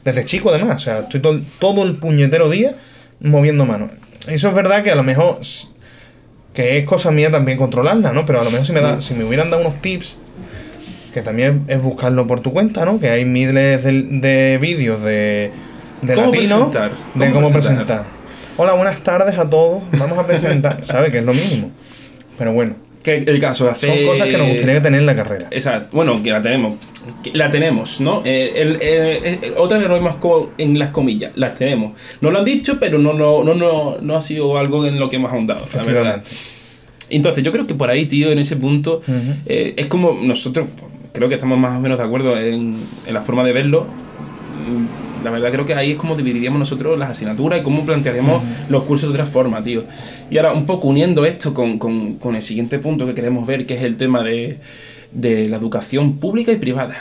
Desde 0.05 0.23
chico, 0.23 0.51
además. 0.51 0.75
O 0.75 0.79
sea, 0.79 0.99
estoy 0.99 1.19
todo, 1.19 1.41
todo 1.59 1.83
el 1.83 1.95
puñetero 1.95 2.49
día 2.49 2.75
moviendo 3.19 3.65
manos. 3.65 3.89
Eso 4.27 4.47
es 4.47 4.53
verdad 4.53 4.83
que 4.83 4.91
a 4.91 4.95
lo 4.95 5.03
mejor. 5.03 5.39
Que 6.53 6.77
es 6.77 6.85
cosa 6.85 7.11
mía 7.11 7.31
también 7.31 7.57
controlarla, 7.57 8.13
¿no? 8.13 8.25
Pero 8.25 8.39
a 8.39 8.43
lo 8.43 8.51
mejor 8.51 8.65
si 8.65 8.71
me, 8.71 8.79
da, 8.79 9.01
si 9.01 9.13
me 9.15 9.25
hubieran 9.25 9.49
dado 9.49 9.63
unos 9.63 9.81
tips. 9.81 10.15
Que 11.13 11.21
también 11.21 11.63
es 11.67 11.81
buscarlo 11.81 12.27
por 12.27 12.41
tu 12.41 12.53
cuenta, 12.53 12.85
¿no? 12.85 12.99
Que 12.99 13.09
hay 13.09 13.25
miles 13.25 13.83
de, 13.83 14.03
de 14.03 14.57
vídeos 14.61 15.01
de, 15.01 15.51
de 16.01 16.13
¿Cómo 16.13 16.27
latino 16.27 16.69
presentar? 16.69 16.91
de 16.91 17.25
¿Cómo 17.27 17.33
cómo 17.33 17.51
presentar? 17.51 17.85
presentar. 17.85 18.05
Hola, 18.57 18.73
buenas 18.73 19.01
tardes 19.01 19.37
a 19.37 19.49
todos. 19.49 19.83
Vamos 19.97 20.17
a 20.17 20.27
presentar. 20.27 20.79
¿Sabes? 20.85 21.11
Que 21.11 21.19
es 21.19 21.25
lo 21.25 21.33
mínimo. 21.33 21.71
Pero 22.37 22.53
bueno, 22.53 22.75
Que 23.05 23.17
el 23.17 23.39
caso 23.39 23.65
de 23.65 23.71
hacer. 23.71 23.95
son 23.99 24.05
cosas 24.07 24.27
que 24.27 24.37
nos 24.37 24.47
gustaría 24.49 24.81
tener 24.81 24.99
en 24.99 25.05
la 25.05 25.15
carrera. 25.15 25.47
Exacto. 25.51 25.89
Bueno, 25.95 26.21
que 26.23 26.31
la 26.31 26.41
tenemos. 26.41 26.73
Que 27.23 27.31
la 27.37 27.51
tenemos, 27.51 28.01
¿no? 28.01 28.23
Eh, 28.25 28.51
el- 28.55 28.75
eh, 28.81 29.39
eh, 29.43 29.53
otra 29.57 29.77
vez 29.77 29.87
lo 29.87 29.93
vemos 29.93 30.15
en 30.57 30.79
las 30.79 30.89
comillas. 30.89 31.31
Las 31.35 31.53
tenemos. 31.53 31.91
No 32.21 32.31
lo 32.31 32.39
han 32.39 32.45
dicho, 32.45 32.79
pero 32.79 32.97
no, 32.97 33.13
no, 33.13 33.43
no, 33.43 33.53
no, 33.53 33.97
no 34.01 34.15
ha 34.17 34.21
sido 34.23 34.57
algo 34.57 34.87
en 34.87 34.99
lo 34.99 35.07
que 35.11 35.17
hemos 35.17 35.31
ahondado, 35.31 35.65
la 35.75 35.83
verdad. 35.83 36.23
Entonces, 37.11 37.43
yo 37.43 37.51
creo 37.51 37.67
que 37.67 37.75
por 37.75 37.91
ahí, 37.91 38.07
tío, 38.07 38.31
en 38.31 38.39
ese 38.39 38.55
punto, 38.55 39.01
eh, 39.45 39.75
es 39.77 39.85
como 39.85 40.17
nosotros, 40.23 40.67
creo 41.13 41.29
que 41.29 41.35
estamos 41.35 41.59
más 41.59 41.77
o 41.77 41.79
menos 41.79 41.99
de 41.99 42.03
acuerdo 42.03 42.35
en, 42.39 42.75
en 43.05 43.13
la 43.13 43.21
forma 43.21 43.43
de 43.43 43.53
verlo. 43.53 43.85
La 45.25 45.31
verdad, 45.31 45.51
creo 45.51 45.65
que 45.65 45.73
ahí 45.75 45.91
es 45.91 45.97
como 45.97 46.15
dividiríamos 46.15 46.57
nosotros 46.59 46.97
las 46.97 47.09
asignaturas 47.09 47.59
y 47.59 47.63
cómo 47.63 47.85
plantearíamos 47.85 48.41
los 48.69 48.83
cursos 48.83 49.09
de 49.09 49.15
otra 49.15 49.25
forma, 49.25 49.61
tío. 49.61 49.83
Y 50.29 50.37
ahora, 50.37 50.53
un 50.53 50.65
poco 50.65 50.87
uniendo 50.87 51.25
esto 51.25 51.53
con, 51.53 51.77
con- 51.77 52.15
con 52.15 52.35
el 52.35 52.41
siguiente 52.41 52.79
punto 52.79 53.05
que 53.05 53.13
queremos 53.13 53.45
ver, 53.45 53.65
que 53.65 53.73
es 53.73 53.83
el 53.83 53.97
tema 53.97 54.23
de, 54.23 54.59
de 55.11 55.49
la 55.49 55.57
educación 55.57 56.17
pública 56.19 56.51
y 56.53 56.55
privada. 56.57 56.95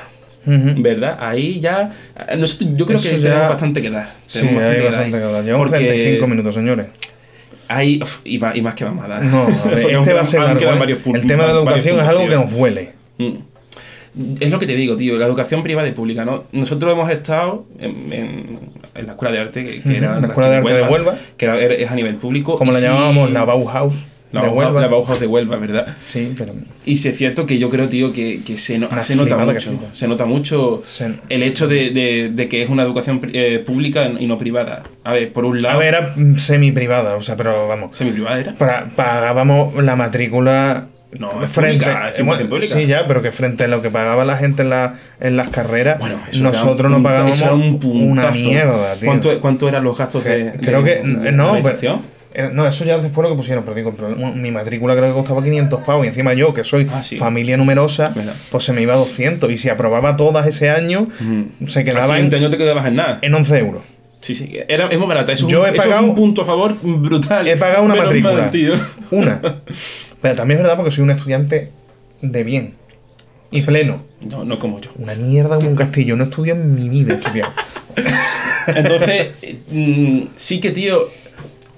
¿Verdad? 0.46 1.16
Ahí 1.20 1.58
ya. 1.60 1.90
eh, 2.28 2.44
yo 2.76 2.84
creo 2.86 2.98
Eso 2.98 3.08
que 3.10 3.18
ya- 3.18 3.22
tenemos 3.30 3.48
bastante 3.48 3.80
que 3.80 3.88
dar. 3.90 4.12
Sí, 4.26 4.40
Tenemos 4.40 4.62
hay 4.62 4.68
bastante 4.68 4.84
bastante 4.90 5.18
que 5.18 5.32
dar. 5.32 5.44
Llevamos 5.44 5.68
Porque 5.70 5.84
35 5.86 6.26
minutos, 6.26 6.54
señores. 6.54 6.86
Hay, 7.66 8.00
uf, 8.02 8.18
y, 8.24 8.36
va- 8.36 8.54
y 8.54 8.60
más 8.60 8.74
que 8.74 8.84
vamos 8.84 9.04
a 9.06 9.08
dar. 9.08 9.22
No, 9.22 9.42
a 9.44 9.66
ver, 9.68 9.90
este 9.90 10.12
va 10.12 10.20
a 10.20 10.24
ser 10.24 10.40
largo, 10.40 10.60
¿eh? 10.84 10.98
El 11.14 11.26
tema 11.26 11.44
de 11.46 11.52
la 11.54 11.58
educación 11.60 11.98
es 11.98 12.06
algo 12.06 12.26
que 12.28 12.34
nos 12.34 12.50
duele. 12.52 12.92
Mm. 13.16 13.30
Es 14.40 14.50
lo 14.50 14.58
que 14.58 14.66
te 14.66 14.76
digo, 14.76 14.94
tío, 14.96 15.18
la 15.18 15.26
educación 15.26 15.62
privada 15.62 15.88
y 15.88 15.92
pública, 15.92 16.24
¿no? 16.24 16.44
Nosotros 16.52 16.92
hemos 16.92 17.10
estado 17.10 17.66
en, 17.80 18.12
en- 18.12 18.58
en 18.94 19.06
la 19.06 19.12
escuela 19.12 19.32
de 19.34 19.40
arte, 19.40 19.64
que, 19.82 19.96
era 19.96 20.14
la 20.20 20.26
Escuela 20.28 20.48
de 20.50 20.56
Arte 20.56 20.72
de 20.74 20.82
Huelva. 20.84 21.16
que 21.36 21.44
era, 21.46 21.58
es 21.60 21.90
a 21.90 21.94
nivel 21.96 22.14
público. 22.14 22.56
Como 22.56 22.70
la 22.70 22.78
sí- 22.78 22.84
llamábamos, 22.84 23.32
la 23.32 23.44
Bauhaus 23.44 24.06
la 24.30 24.40
de 24.40 24.46
Bauhaus, 24.48 24.64
Huelva. 24.66 24.80
la 24.80 24.86
Bauhaus 24.88 25.20
de 25.20 25.26
Huelva, 25.28 25.56
¿verdad? 25.58 25.96
Sí, 26.00 26.34
pero 26.36 26.54
Y 26.84 26.96
sí 26.96 27.08
es 27.08 27.16
cierto 27.16 27.46
que 27.46 27.56
yo 27.58 27.70
creo, 27.70 27.88
tío, 27.88 28.12
que, 28.12 28.40
que 28.44 28.58
se, 28.58 28.78
no- 28.78 28.88
Una 28.90 29.02
se 29.04 29.14
nota 29.16 29.36
que 29.36 29.44
mucho. 29.44 29.78
Se 29.92 30.06
nota 30.08 30.24
mucho 30.26 30.82
el 31.28 31.42
hecho 31.44 31.66
de, 31.68 31.90
de- 31.90 32.30
de 32.32 32.48
que 32.48 32.62
es 32.62 32.68
una 32.70 32.82
educación 32.84 33.20
eh, 33.32 33.62
pública 33.64 34.10
y 34.18 34.26
no 34.26 34.36
privada. 34.38 34.82
A 35.04 35.12
ver, 35.12 35.32
por 35.32 35.44
un 35.44 35.60
lado, 35.62 35.76
a 35.76 35.78
ver, 35.78 35.88
era 35.88 36.14
semi 36.36 36.70
privada, 36.72 37.14
o 37.16 37.22
sea, 37.22 37.36
pero 37.36 37.68
vamos. 37.68 37.96
semi-privada 37.96 38.40
era. 38.40 38.54
Para- 38.54 38.86
pagábamos 38.96 39.74
la 39.82 39.94
matrícula 39.96 40.88
No, 41.18 41.42
es 41.44 41.50
frente 41.50 41.84
pública, 41.84 42.08
es 42.08 42.24
bueno, 42.24 42.42
100% 42.44 42.48
pública. 42.48 42.74
Sí, 42.74 42.86
ya, 42.86 43.06
pero 43.06 43.22
que 43.22 43.30
frente 43.30 43.64
a 43.64 43.68
lo 43.68 43.80
que 43.82 43.90
pagaba 43.90 44.24
la 44.24 44.36
gente 44.36 44.62
en, 44.62 44.70
la, 44.70 44.94
en 45.20 45.36
las 45.36 45.48
carreras, 45.48 45.98
Bueno, 45.98 46.16
nosotros 46.40 46.90
no 46.90 47.02
pagábamos 47.02 47.40
un 47.42 47.78
una 47.84 48.30
mierda, 48.30 48.94
tío. 48.94 49.06
¿Cuánto, 49.06 49.40
¿Cuánto 49.40 49.68
eran 49.68 49.84
los 49.84 49.96
gastos 49.96 50.24
de, 50.24 50.54
Creo 50.60 50.82
de- 50.82 50.94
que 51.02 51.08
de 51.08 51.32
no, 51.32 51.56
la 51.56 51.62
pero-? 51.62 52.00
Eh, 52.36 52.50
No, 52.52 52.66
eso 52.66 52.84
ya 52.84 52.98
después 52.98 53.22
lo 53.22 53.30
que 53.32 53.36
pusieron, 53.36 53.62
pero 53.62 53.76
digo, 53.76 53.94
pero 53.96 54.08
mi 54.16 54.50
matrícula 54.50 54.96
creo 54.96 55.06
que 55.08 55.14
costaba 55.14 55.40
500 55.40 55.84
pavos 55.84 56.04
y 56.04 56.08
encima 56.08 56.34
yo, 56.34 56.52
que 56.52 56.64
soy 56.64 56.88
Ah, 56.92 57.00
sí. 57.00 57.16
familia 57.16 57.56
numerosa, 57.56 58.12
pues 58.50 58.64
se 58.64 58.72
me 58.72 58.82
iba 58.82 58.94
a 58.94 58.96
200 58.96 59.48
y 59.52 59.56
si 59.56 59.68
aprobaba 59.68 60.16
todas 60.16 60.44
ese 60.48 60.68
año, 60.68 61.06
se 61.68 61.84
quedaba 61.84 62.18
en, 62.18 62.34
año 62.34 62.50
te 62.50 62.56
quedabas 62.56 62.86
en 62.86 62.96
nada. 62.96 63.18
en 63.22 63.32
11 63.32 63.58
euros. 63.58 63.82
Sí, 64.20 64.34
sí, 64.34 64.56
era, 64.68 64.86
es 64.88 64.98
muy 64.98 65.06
barata. 65.06 65.32
Eso, 65.32 65.46
es 65.46 65.52
Yo 65.52 65.60
un- 65.60 65.66
he 65.66 65.68
eso 65.68 65.82
es 65.82 65.84
pagado- 65.86 66.06
un 66.06 66.14
punto 66.16 66.42
a 66.42 66.44
favor 66.46 66.74
brutal. 66.82 67.46
He 67.46 67.56
pagado 67.58 67.84
una 67.84 67.94
matrícula. 67.94 68.50
mal. 68.50 68.80
Una. 69.12 69.40
Pero 70.24 70.36
también 70.36 70.60
es 70.60 70.62
verdad 70.62 70.78
porque 70.78 70.90
soy 70.90 71.04
un 71.04 71.10
estudiante 71.10 71.68
de 72.22 72.44
bien. 72.44 72.76
Y 73.50 73.60
pleno. 73.60 74.04
No, 74.26 74.42
no 74.42 74.58
como 74.58 74.80
yo. 74.80 74.90
Una 74.96 75.14
mierda 75.14 75.56
como 75.56 75.68
un 75.68 75.76
castillo. 75.76 76.16
No 76.16 76.24
estudio 76.24 76.54
en 76.54 76.74
mi 76.74 76.88
vida, 76.88 77.12
estudiado. 77.12 77.52
Entonces, 78.68 79.32
mm, 79.68 80.20
sí 80.34 80.60
que, 80.60 80.70
tío. 80.70 81.08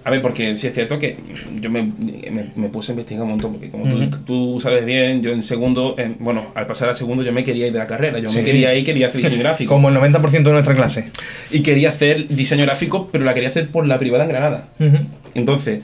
A 0.07 0.11
ver, 0.11 0.23
porque 0.23 0.57
sí 0.57 0.69
es 0.69 0.73
cierto 0.75 1.01
que 1.01 1.17
yo 1.61 1.69
me, 1.69 1.83
me- 1.83 2.51
me 2.55 2.69
puse 2.69 2.93
a 2.93 2.95
investigar 2.95 3.25
un 3.25 3.31
montón, 3.31 3.55
porque 3.55 3.71
como 3.71 3.85
tú- 4.25 4.61
sabes 4.61 4.87
bien, 4.87 5.21
yo 5.21 5.33
en 5.33 5.43
segundo, 5.43 5.97
en- 5.99 6.17
bueno, 6.21 6.47
al 6.55 6.65
pasar 6.67 6.89
al 6.89 6.95
segundo 6.95 7.25
yo 7.25 7.33
me 7.33 7.43
quería 7.43 7.67
ir 7.67 7.73
de 7.73 7.81
la 7.81 7.89
carrera, 7.89 8.21
yo 8.21 8.29
Sí. 8.29 8.39
me 8.39 8.45
quería 8.45 8.73
ir, 8.73 8.85
quería 8.85 9.09
hacer 9.09 9.21
diseño 9.23 9.41
gráfico. 9.43 9.75
Como 9.75 9.89
el 9.89 9.97
90% 9.97 10.45
de 10.51 10.53
nuestra 10.53 10.77
clase. 10.77 11.11
Y 11.51 11.61
quería 11.63 11.89
hacer 11.89 12.29
diseño 12.29 12.65
gráfico, 12.65 13.09
pero 13.11 13.25
la 13.25 13.35
quería 13.35 13.49
hacer 13.49 13.69
por 13.69 13.85
la 13.89 13.99
privada 13.99 14.23
en 14.23 14.29
Granada. 14.31 14.69
Entonces, 15.35 15.81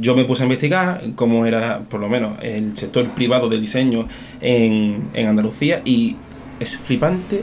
yo 0.00 0.14
me 0.14 0.24
puse 0.24 0.44
a 0.44 0.46
investigar 0.46 1.02
cómo 1.16 1.44
era, 1.44 1.80
por 1.80 1.98
lo 2.00 2.08
menos, 2.08 2.38
el 2.42 2.76
sector 2.76 3.08
privado 3.10 3.48
del 3.48 3.60
diseño 3.60 4.06
en, 4.40 5.02
en 5.14 5.26
Andalucía 5.26 5.82
y 5.84 6.16
es 6.60 6.78
flipante. 6.78 7.42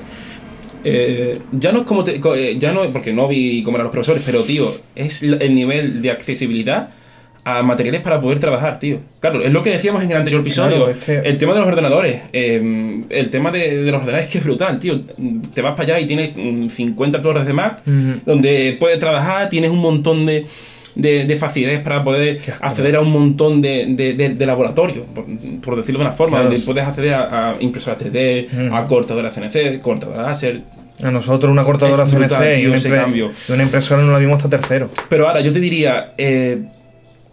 Eh, 0.84 1.40
ya 1.52 1.72
no 1.72 1.80
es 1.80 1.86
como 1.86 2.04
te- 2.04 2.20
eh, 2.36 2.58
ya 2.60 2.72
no 2.72 2.82
porque 2.92 3.14
no 3.14 3.28
vi 3.28 3.62
cómo 3.64 3.78
eran 3.78 3.86
los 3.86 3.92
profesores, 3.92 4.24
pero 4.26 4.44
tío, 4.44 4.74
es 4.96 5.22
el 5.24 5.54
nivel 5.56 6.02
de 6.02 6.12
accesibilidad 6.12 6.90
a 7.44 7.64
materiales 7.64 8.02
para 8.02 8.22
poder 8.22 8.38
trabajar, 8.40 8.78
tío. 8.78 9.00
Claro, 9.20 9.42
es 9.44 9.52
lo 9.52 9.64
que 9.64 9.72
decíamos 9.72 10.04
en 10.04 10.12
el 10.12 10.18
anterior 10.18 10.42
episodio. 10.42 10.76
Claro, 10.86 10.92
es 10.92 10.98
que- 11.04 11.28
El 11.30 11.38
tema 11.40 11.54
de 11.54 11.60
los 11.60 11.68
ordenadores, 11.68 12.22
eh, 12.34 13.04
el 13.10 13.30
tema 13.32 13.52
de, 13.52 13.78
de 13.84 13.92
los 13.92 14.02
ordenadores 14.02 14.26
es 14.28 14.32
que 14.32 14.38
es 14.38 14.44
brutal, 14.44 14.80
tío. 14.80 15.02
Te 15.54 15.62
vas 15.64 15.72
para 15.76 15.84
allá 15.96 16.00
y 16.00 16.06
tienes 16.08 16.32
mm, 16.36 16.68
50 16.70 17.22
torres 17.22 17.46
de 17.48 17.54
Mac 17.54 17.82
donde 18.26 18.78
puedes 18.80 19.00
trabajar, 19.00 19.50
tienes 19.50 19.72
un 19.72 19.80
montón 19.80 20.26
de, 20.28 20.46
de, 20.96 21.26
de 21.26 21.36
facilidades 21.38 21.80
para 21.80 22.04
poder 22.04 22.40
acceder 22.60 22.96
a 22.96 23.02
un 23.02 23.12
montón 23.12 23.62
de, 23.62 23.86
de, 23.90 24.14
de- 24.14 24.46
laboratorios, 24.46 25.06
por, 25.16 25.26
por 25.62 25.76
decirlo 25.78 26.00
de 26.00 26.06
una 26.06 26.14
forma, 26.14 26.38
Claro, 26.38 26.50
donde 26.52 26.66
puedes 26.66 26.84
acceder 26.86 27.14
a, 27.14 27.52
a 27.52 27.56
impresoras 27.60 28.02
3D, 28.02 28.48
Mm. 28.70 28.74
a 28.74 28.86
cortadoras 28.88 29.34
CNC, 29.36 29.80
cortadoras 29.82 30.26
láser. 30.28 30.62
A 31.04 31.10
nosotros 31.10 31.52
una 31.52 31.64
cortadora 31.64 32.06
CNC 32.06 32.60
y, 32.62 32.66
una 32.68 32.76
ese 32.76 32.90
cambio. 32.92 33.32
y 33.48 33.52
una 33.54 33.64
impresora 33.64 34.04
no 34.04 34.12
la 34.12 34.20
vimos 34.20 34.38
hasta 34.38 34.50
tercero. 34.50 34.90
Pero 35.10 35.28
ahora 35.28 35.42
yo 35.42 35.52
te 35.52 35.60
diría, 35.60 36.12
eh, 36.18 36.62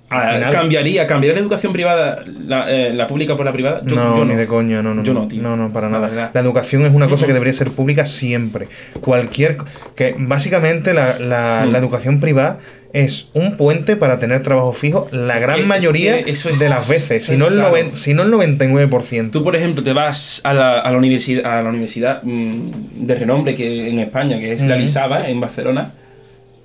final- 0.09 0.51
¿cambiaría, 0.51 1.07
¿cambiaría 1.07 1.35
la 1.35 1.41
educación 1.41 1.73
privada, 1.73 2.25
la, 2.47 2.71
eh, 2.71 2.93
la 2.95 3.07
pública 3.07 3.37
por 3.37 3.45
la 3.45 3.53
privada? 3.53 3.83
Yo, 3.85 3.95
no, 3.97 4.17
yo 4.17 4.25
ni 4.25 4.35
de 4.35 4.47
coña, 4.47 4.83
no, 4.83 4.95
no. 4.95 5.03
Yo 5.05 5.13
no, 5.13 5.29
tío. 5.29 5.43
No, 5.43 5.57
no, 5.57 5.73
para 5.73 5.89
nada. 5.91 6.31
La 6.33 6.41
educación 6.41 6.87
es 6.87 6.95
una 6.95 7.09
cosa 7.09 7.25
Mm. 7.25 7.27
que 7.29 7.33
debería 7.35 7.53
ser 7.53 7.71
pública 7.71 8.07
siempre. 8.07 8.69
Cualquier. 9.01 9.59
que 9.95 10.15
Básicamente 10.19 10.95
la, 10.95 11.19
la- 11.19 11.65
Mm. 11.67 11.73
la 11.73 11.79
educación 11.79 12.21
privada 12.21 12.59
es 12.95 13.29
un 13.35 13.57
puente 13.59 13.97
para 13.97 14.19
tener 14.19 14.43
trabajo 14.43 14.73
fijo 14.73 15.09
la 15.13 15.39
gran 15.39 15.57
que- 15.57 15.61
es 15.63 15.67
mayoría 15.67 16.25
que 16.25 16.31
eso 16.31 16.49
es- 16.49 16.59
de 16.59 16.69
las 16.71 16.89
veces. 16.89 17.25
Si 17.27 17.37
no, 17.37 17.49
el 17.49 17.55
claro. 17.55 17.69
noven- 17.71 17.95
si 17.95 18.15
no 18.15 18.23
el 18.23 18.31
99%. 18.31 19.31
Tú, 19.31 19.45
por 19.45 19.57
ejemplo, 19.57 19.83
te 19.83 19.93
vas 19.93 20.41
a 20.45 20.55
la, 20.55 20.79
a 20.81 20.91
la 20.91 20.97
universidad, 20.99 21.45
a 21.59 21.63
la 21.63 21.69
universidad 21.69 22.23
mm, 22.23 22.71
de 23.07 23.15
renombre 23.15 23.55
que 23.55 23.91
en 23.91 23.99
España, 23.99 24.39
que 24.39 24.53
es 24.53 24.63
la. 24.65 24.77
Lisaba, 24.77 25.29
en 25.29 25.41
Barcelona, 25.41 25.93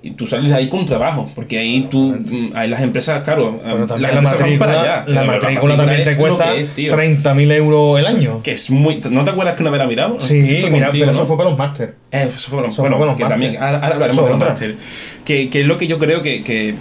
y 0.04 0.10
tú 0.10 0.26
sales 0.26 0.48
de 0.48 0.54
ahí 0.54 0.68
con 0.68 0.84
trabajo, 0.84 1.30
porque 1.34 1.58
ahí 1.58 1.88
tú, 1.90 2.14
ahí 2.54 2.68
las 2.68 2.82
empresas, 2.82 3.24
claro, 3.24 3.58
Pero 3.64 3.78
las 3.86 4.00
la 4.00 4.08
empresas 4.10 4.38
van 4.38 4.58
para 4.58 4.72
matrícula, 4.72 4.80
allá. 4.82 5.04
la 5.08 5.20
Pero 5.22 5.32
matrícula 5.32 5.76
también 5.78 6.04
te 6.04 6.16
cuesta 6.16 6.52
que 6.52 6.60
es, 6.60 6.70
tío. 6.72 6.94
30.000 6.94 7.52
euros 7.52 7.98
el 7.98 8.06
año. 8.06 8.42
Que 8.42 8.50
es 8.52 8.70
muy... 8.70 9.00
¿No 9.10 9.24
te 9.24 9.30
acuerdas 9.30 9.54
que 9.54 9.62
una 9.62 9.70
vez 9.70 9.78
la 9.78 9.86
miramos? 9.86 10.22
Sí, 10.22 10.34
mira, 10.34 10.60
contigo, 10.88 10.90
pero 10.92 11.06
¿no? 11.06 11.12
eso 11.12 11.24
fue 11.26 11.36
para 11.38 11.48
los 11.48 11.58
máster. 11.58 11.94
Eh, 12.12 12.26
eso 12.28 12.50
fue, 12.50 12.66
Eso 12.68 12.82
bueno, 12.82 12.96
fue 12.96 12.98
con 12.98 13.06
los 13.08 13.16
que 13.16 13.24
también, 13.24 13.56
ahora, 13.56 13.76
ahora 13.76 13.88
hablaremos 13.94 14.16
Eso 14.18 14.24
de 14.24 14.30
los 14.30 14.38
máster. 14.38 14.76
Que, 15.24 15.48
que 15.48 15.60
es 15.62 15.66
lo 15.66 15.78
que 15.78 15.86
yo 15.86 15.98
creo 15.98 16.20
que, 16.20 16.44
que, 16.44 16.74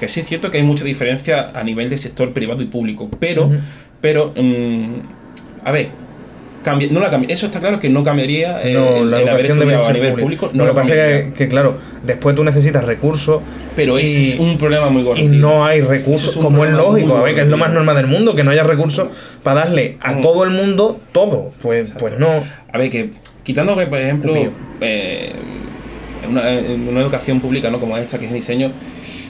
que 0.00 0.08
sí 0.08 0.20
es 0.20 0.26
cierto 0.26 0.50
que 0.50 0.58
hay 0.58 0.64
mucha 0.64 0.84
diferencia 0.84 1.52
a 1.54 1.62
nivel 1.62 1.88
de 1.88 1.96
sector 1.96 2.32
privado 2.32 2.60
y 2.62 2.66
público. 2.66 3.08
Pero, 3.20 3.46
Ujú. 3.46 3.58
pero 4.00 4.32
mm, 4.36 4.84
a 5.64 5.70
ver, 5.70 5.88
cambia, 6.64 6.88
no 6.90 6.98
la 6.98 7.10
cambia. 7.10 7.32
Eso 7.32 7.46
está 7.46 7.60
claro 7.60 7.78
que 7.78 7.88
no 7.88 8.02
cambiaría 8.02 8.60
eh, 8.62 8.72
No, 8.72 9.04
la 9.04 9.20
el 9.20 9.28
haber 9.28 9.46
estudiado 9.46 9.86
a 9.86 9.92
nivel 9.92 10.14
público. 10.14 10.50
No 10.52 10.64
lo 10.64 10.74
que 10.74 10.80
pasa 10.80 10.94
es 10.94 11.24
que, 11.26 11.32
que, 11.34 11.48
claro, 11.48 11.76
después 12.02 12.34
tú 12.34 12.42
necesitas 12.42 12.84
recursos. 12.84 13.40
Pero 13.76 13.98
ese 13.98 14.30
es 14.30 14.38
un 14.40 14.58
problema 14.58 14.88
muy 14.88 15.04
gordo. 15.04 15.22
Y 15.22 15.28
no 15.28 15.64
hay 15.64 15.80
recursos, 15.82 16.34
es 16.34 16.42
como 16.42 16.64
es 16.64 16.72
lógico, 16.72 17.22
ver, 17.22 17.36
que 17.36 17.42
es 17.42 17.48
lo 17.48 17.56
más 17.56 17.72
normal 17.72 17.94
del 17.96 18.08
mundo, 18.08 18.34
que 18.34 18.42
no 18.42 18.50
haya 18.50 18.64
recursos 18.64 19.06
para 19.44 19.60
darle 19.60 19.98
a 20.00 20.14
Mm. 20.14 20.22
todo 20.22 20.42
el 20.44 20.50
mundo 20.50 21.00
todo. 21.12 21.52
Pues, 21.62 21.92
pues 21.98 22.18
no. 22.18 22.42
A 22.72 22.78
ver, 22.78 22.90
que 22.90 23.10
quitando 23.44 23.76
que, 23.76 23.86
por 23.86 24.00
ejemplo, 24.00 24.34
eh, 24.80 25.32
una, 26.28 26.42
una 26.90 27.00
educación 27.00 27.40
pública, 27.40 27.70
¿no? 27.70 27.78
Como 27.78 27.96
esta, 27.98 28.18
que 28.18 28.26
es 28.26 28.32
diseño, 28.32 28.72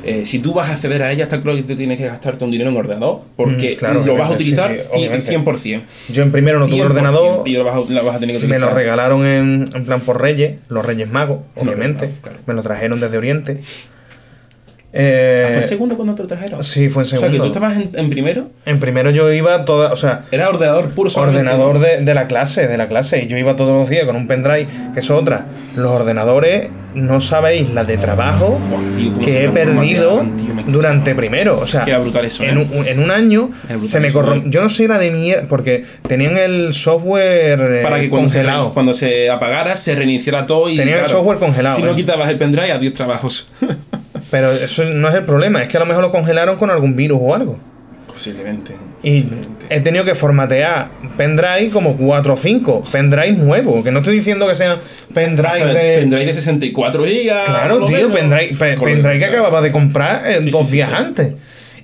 eh, 0.07 0.25
si 0.27 0.39
tú 0.39 0.53
vas 0.55 0.69
a 0.69 0.73
acceder 0.73 1.03
a 1.03 1.11
ella, 1.13 1.25
está 1.25 1.41
claro 1.41 1.57
que 1.57 1.65
tú 1.65 1.77
tienes 1.77 1.99
que 1.99 2.07
gastarte 2.07 2.45
un 2.45 2.51
dinero 2.51 2.71
en 2.71 2.77
ordenador, 2.77 3.21
porque 3.37 3.73
Mm, 3.75 3.79
claro, 3.79 4.03
lo 4.05 4.17
vas 4.17 4.31
a 4.31 4.33
utilizar 4.35 4.71
sí, 4.73 4.79
sí, 4.79 4.85
cien- 4.93 4.99
obviamente. 4.99 5.31
100%. 5.33 5.83
Yo 6.11 6.23
en 6.23 6.33
primero 6.33 6.59
no 6.59 6.67
tuve 6.67 6.77
100%, 6.77 6.85
ordenador, 6.87 7.49
Y 7.49 7.53
lo 7.55 7.65
vas 7.65 7.75
a, 7.77 7.93
lo 7.93 8.05
vas 8.05 8.17
a 8.17 8.19
tener 8.21 8.41
que 8.41 8.47
me 8.47 8.59
lo 8.59 8.71
regalaron 8.71 9.27
en, 9.27 9.69
en 9.75 9.85
plan 9.85 10.01
por 10.01 10.21
Reyes, 10.21 10.59
los 10.69 10.85
Reyes 10.85 11.11
Magos, 11.11 11.41
obviamente. 11.57 12.11
Claro. 12.23 12.39
Me 12.47 12.55
lo 12.55 12.63
trajeron 12.63 13.01
desde 13.01 13.17
Oriente. 13.19 13.61
Ah, 13.63 14.97
Eh, 14.97 15.45
¿Fue 15.49 15.57
el 15.59 15.65
segundo 15.65 15.97
cuando 15.97 16.15
te 16.15 16.23
lo 16.23 16.29
trajeron? 16.29 16.63
sí, 16.63 16.89
fue 16.89 17.03
en 17.03 17.07
O 17.07 17.09
sea, 17.11 17.19
que 17.19 17.25
segundo. 17.25 17.43
tú 17.43 17.47
estabas 17.53 17.77
en, 17.77 17.91
en 17.95 18.11
primero, 18.11 18.49
En 18.65 18.79
primero 18.79 19.11
yo 19.11 19.33
iba 19.33 19.65
toda, 19.65 19.93
o 19.93 19.97
sea, 19.97 20.23
era 20.31 20.49
ordenador 20.49 20.91
puro 20.91 21.11
ordenador 21.17 21.81
de, 21.81 22.03
de 22.03 22.15
la 22.15 22.29
clase, 22.29 22.69
de 22.69 22.79
la 22.79 22.87
clase, 22.87 23.21
y 23.25 23.27
yo 23.27 23.37
iba 23.37 23.57
todos 23.57 23.73
los 23.73 23.89
días 23.91 24.05
con 24.05 24.15
un 24.15 24.29
pendrive, 24.29 24.69
que 24.93 25.01
es 25.01 25.11
otra. 25.11 25.47
Los 25.77 25.87
ordenadores, 25.91 26.69
no 26.95 27.20
sabéis 27.20 27.70
la 27.70 27.84
de 27.84 27.99
trabajo 27.99 28.59
Buah, 28.70 28.80
tío, 28.97 29.12
cómo 29.12 29.24
se 29.24 29.30
que 29.32 29.45
he 29.45 29.49
perdido 29.49 30.26
tío, 30.36 30.55
durante 30.66 31.14
primero. 31.14 31.59
O 31.59 31.66
sea, 31.66 31.84
que 31.84 31.90
era 31.90 31.99
brutal 31.99 32.24
eso, 32.24 32.45
en, 32.45 32.59
¿eh? 32.59 32.68
un, 32.72 32.86
en 32.86 33.03
un 33.03 33.11
año 33.11 33.51
Es 33.68 33.90
se 33.90 34.01
me 34.01 34.12
corrompió. 34.12 34.49
¿eh? 34.49 34.53
Yo 34.53 34.62
no 34.62 34.70
sé 34.70 34.88
la 34.88 34.99
de 34.99 35.11
mierda, 35.11 35.47
porque 35.49 35.84
tenían 36.07 36.36
el 36.38 36.74
software 36.74 37.61
eh, 37.61 37.82
Para 37.82 38.01
que 38.01 38.09
cuando 38.09 38.28
se, 38.28 38.38
congelado. 38.38 38.72
cuando 38.72 38.95
se 38.95 39.30
apagara 39.30 39.76
se 39.76 39.95
reiniciara 39.95 40.47
todo 40.47 40.68
y. 40.68 40.76
Tenía 40.76 41.01
el 41.01 41.07
software 41.07 41.38
congelado, 41.38 41.76
Si 41.76 41.82
no 41.82 41.95
quitabas 41.95 42.28
el 42.30 42.36
pendrive, 42.36 42.72
adiós 42.72 42.95
trabajos. 42.95 43.49
Pero 44.30 44.51
eso 44.53 44.84
no 44.84 45.09
es 45.09 45.14
el 45.14 45.24
problema, 45.24 45.62
es 45.62 45.68
que 45.68 45.76
a 45.76 45.80
lo 45.80 45.86
mejor 45.86 46.03
lo 46.03 46.11
congelaron 46.11 46.57
con 46.57 46.70
algún 46.70 46.97
virus 46.97 47.18
o 47.22 47.34
algo. 47.34 47.59
Posiblemente. 48.07 48.74
Y 49.05 49.27
he 49.69 49.81
tenido 49.81 50.05
que 50.05 50.15
formatear 50.15 50.89
pendrive 51.19 51.69
como 51.71 51.95
4 51.97 52.33
o 52.35 52.37
5, 52.39 52.83
pendrive 52.91 53.33
nuevos, 53.33 53.85
que 53.85 53.93
no 53.93 53.99
estoy 53.99 54.17
diciendo 54.17 54.49
que 54.49 54.55
sean 54.55 54.79
pendrive 55.13 55.61
el 55.63 55.75
de... 55.75 55.99
pendrive 56.01 56.25
de 56.27 56.33
64 56.33 57.05
gigas. 57.05 57.45
Claro, 57.47 57.85
tío, 57.85 58.11
pendrive, 58.11 58.55
pe- 58.59 58.77
pendrive 58.79 59.19
que 59.19 59.25
acababa 59.27 59.61
de 59.61 59.71
comprar 59.73 60.23
Sí, 60.43 60.49
dos 60.51 60.67
sí, 60.69 60.77
días 60.77 60.89
sí. 60.89 60.95
antes. 60.97 61.35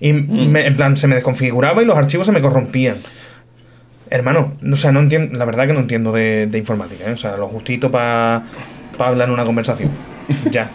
Y 0.01 0.15
me- 0.15 0.67
en 0.67 0.75
plan, 0.77 0.97
se 0.97 1.07
me 1.09 1.15
desconfiguraba 1.15 1.83
y 1.83 1.85
los 1.85 1.99
archivos 1.99 2.25
se 2.27 2.33
me 2.33 2.41
corrompían. 2.41 2.97
Hermano, 4.09 4.55
o 4.73 4.77
sea, 4.77 4.91
no 4.91 5.01
entiendo, 5.01 5.39
la 5.39 5.45
verdad 5.45 5.67
que 5.67 5.75
no 5.75 5.81
entiendo 5.81 6.11
de, 6.13 6.47
de 6.47 6.59
informática, 6.59 7.05
¿eh? 7.07 7.13
O 7.13 7.17
sea, 7.19 7.37
lo 7.37 7.49
justito 7.49 7.91
para 7.91 8.43
hablar 8.99 9.29
en 9.29 9.35
una 9.35 9.45
conversación. 9.45 9.91
ya. 10.51 10.69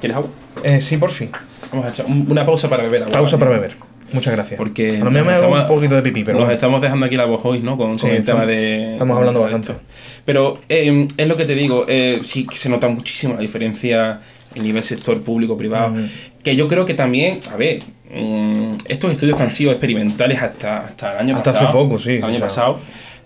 ¿Quieres 0.00 0.16
agua? 0.16 0.30
Eh, 0.62 0.80
sí, 0.80 0.96
por 0.96 1.10
fin. 1.10 1.30
Vamos 1.70 1.86
a 1.86 1.90
echar 1.90 2.06
un- 2.06 2.26
una 2.30 2.44
pausa 2.46 2.68
para 2.70 2.82
beber 2.84 3.02
agua. 3.02 3.12
Pausa 3.12 3.38
para 3.38 3.50
beber. 3.52 3.74
Muchas 4.12 4.34
gracias. 4.34 4.56
Porque 4.58 4.92
me 4.92 4.98
nos 4.98 5.26
un 5.26 5.32
estamos- 5.34 5.64
poquito 5.64 5.94
de 5.96 6.02
pipí, 6.02 6.24
pero 6.24 6.38
Nos 6.38 6.44
bueno. 6.46 6.54
estamos 6.54 6.80
dejando 6.82 7.06
aquí 7.06 7.16
la 7.16 7.24
voz 7.24 7.40
hoy, 7.44 7.60
¿no? 7.60 7.76
Con, 7.76 7.90
el 7.90 7.94
estamos- 7.96 8.24
tema 8.24 8.46
de. 8.46 8.84
estamos 8.84 9.16
hablando 9.16 9.40
bastante. 9.40 9.72
esto. 9.72 9.82
Pero 10.24 10.58
eh, 10.68 11.06
es 11.16 11.26
lo 11.28 11.36
que 11.36 11.44
te 11.44 11.54
digo, 11.54 11.84
eh, 11.88 12.20
sí 12.22 12.46
que 12.46 12.56
se 12.56 12.68
nota 12.68 12.88
muchísimo 12.88 13.34
la 13.34 13.40
diferencia 13.40 14.20
en 14.54 14.62
nivel 14.62 14.84
sector 14.84 15.20
público-privado. 15.22 15.90
Mm. 15.90 16.06
Que 16.42 16.54
yo 16.56 16.68
creo 16.68 16.86
que 16.86 16.94
también, 16.94 17.40
a 17.52 17.56
ver, 17.56 17.82
mm, 18.14 18.74
estos 18.86 19.10
estudios 19.12 19.36
que 19.36 19.42
han 19.42 19.50
sido 19.50 19.70
experimentales 19.72 20.40
hasta, 20.42 20.80
hasta 20.84 21.12
el 21.14 21.18
año 21.18 21.36
Hasta 21.36 21.52
pasado. 21.52 21.68
hace 21.70 21.76
poco, 21.78 21.98
sí, 21.98 22.10
El 22.12 22.24
año 22.24 22.32
sea. 22.36 22.46
pasado. 22.46 22.78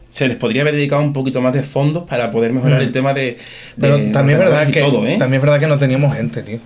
Se 0.09 0.27
les 0.27 0.37
podría 0.39 0.63
haber 0.63 0.75
dedicado 0.75 1.03
un 1.03 1.13
poquito 1.13 1.43
más 1.43 1.53
de 1.53 1.63
fondos 1.63 2.05
para 2.05 2.31
poder 2.31 2.53
mejorar 2.55 2.81
Mm. 2.81 2.85
el 2.85 2.93
tema 2.93 3.13
de. 3.13 3.37
Pero 3.79 3.99
de 3.99 4.07
también 4.11 4.39
es 4.39 4.45
verdad 4.47 4.67
que 4.71 4.81
todo, 4.81 5.07
¿eh? 5.07 5.17
también 5.19 5.35
es 5.41 5.43
verdad 5.43 5.61
que 5.61 5.67
no 5.67 5.77
teníamos 5.77 6.17
gente, 6.17 6.43
tío. 6.43 6.59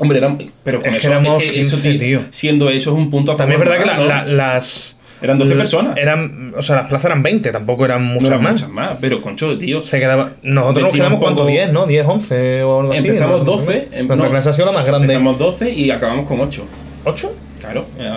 Hombre, 0.00 0.18
eran, 0.18 0.38
pero 0.64 0.82
que 0.82 0.88
eso, 0.96 1.08
éramos 1.08 1.40
es 1.42 1.52
que 1.52 1.60
eso, 1.60 1.76
15, 1.76 1.90
tío, 1.98 2.00
tío. 2.20 2.20
siendo 2.30 2.70
eso 2.70 2.90
es 2.90 2.96
un 2.96 3.10
punto 3.10 3.32
a 3.32 3.36
También 3.36 3.60
es 3.60 3.64
favor 3.68 3.78
verdad 3.78 3.96
que 3.96 4.06
la- 4.08 4.24
¿no? 4.24 4.26
la- 4.26 4.46
las 4.48 4.98
Eran 5.22 5.36
12 5.38 5.52
l- 5.52 5.60
personas. 5.60 5.96
Eran, 5.98 6.54
o 6.56 6.62
sea, 6.62 6.76
las 6.76 6.88
plazas 6.88 7.04
eran 7.06 7.22
20, 7.22 7.52
tampoco 7.52 7.84
eran 7.84 8.02
no 8.06 8.14
muchas 8.14 8.28
eran 8.28 8.42
más. 8.42 8.52
muchas 8.52 8.68
más, 8.70 8.90
pero 9.00 9.20
concho, 9.20 9.56
tío. 9.58 9.80
Se 9.82 9.98
quedaba, 10.00 10.32
nosotros 10.42 10.84
nos 10.84 10.92
quedamos 10.94 11.18
cuánto 11.20 11.44
10, 11.46 11.70
¿no? 11.72 11.86
10, 11.86 12.06
11 12.06 12.62
o 12.62 12.80
algo 12.80 12.92
así. 12.92 13.06
Empezamos 13.06 13.38
¿no? 13.40 13.44
12, 13.44 13.88
em- 13.92 14.06
Nuestra 14.06 14.16
no. 14.26 14.30
clase 14.30 14.48
ha 14.48 14.52
sido 14.54 14.66
la 14.66 14.72
más 14.72 14.86
grande. 14.86 15.04
Empezamos 15.12 15.38
12 15.38 15.70
y 15.70 15.90
acabamos 15.90 16.26
con 16.26 16.40
8. 16.40 16.64
¿8? 17.04 17.28
Claro, 17.60 17.86
eh, 17.98 18.08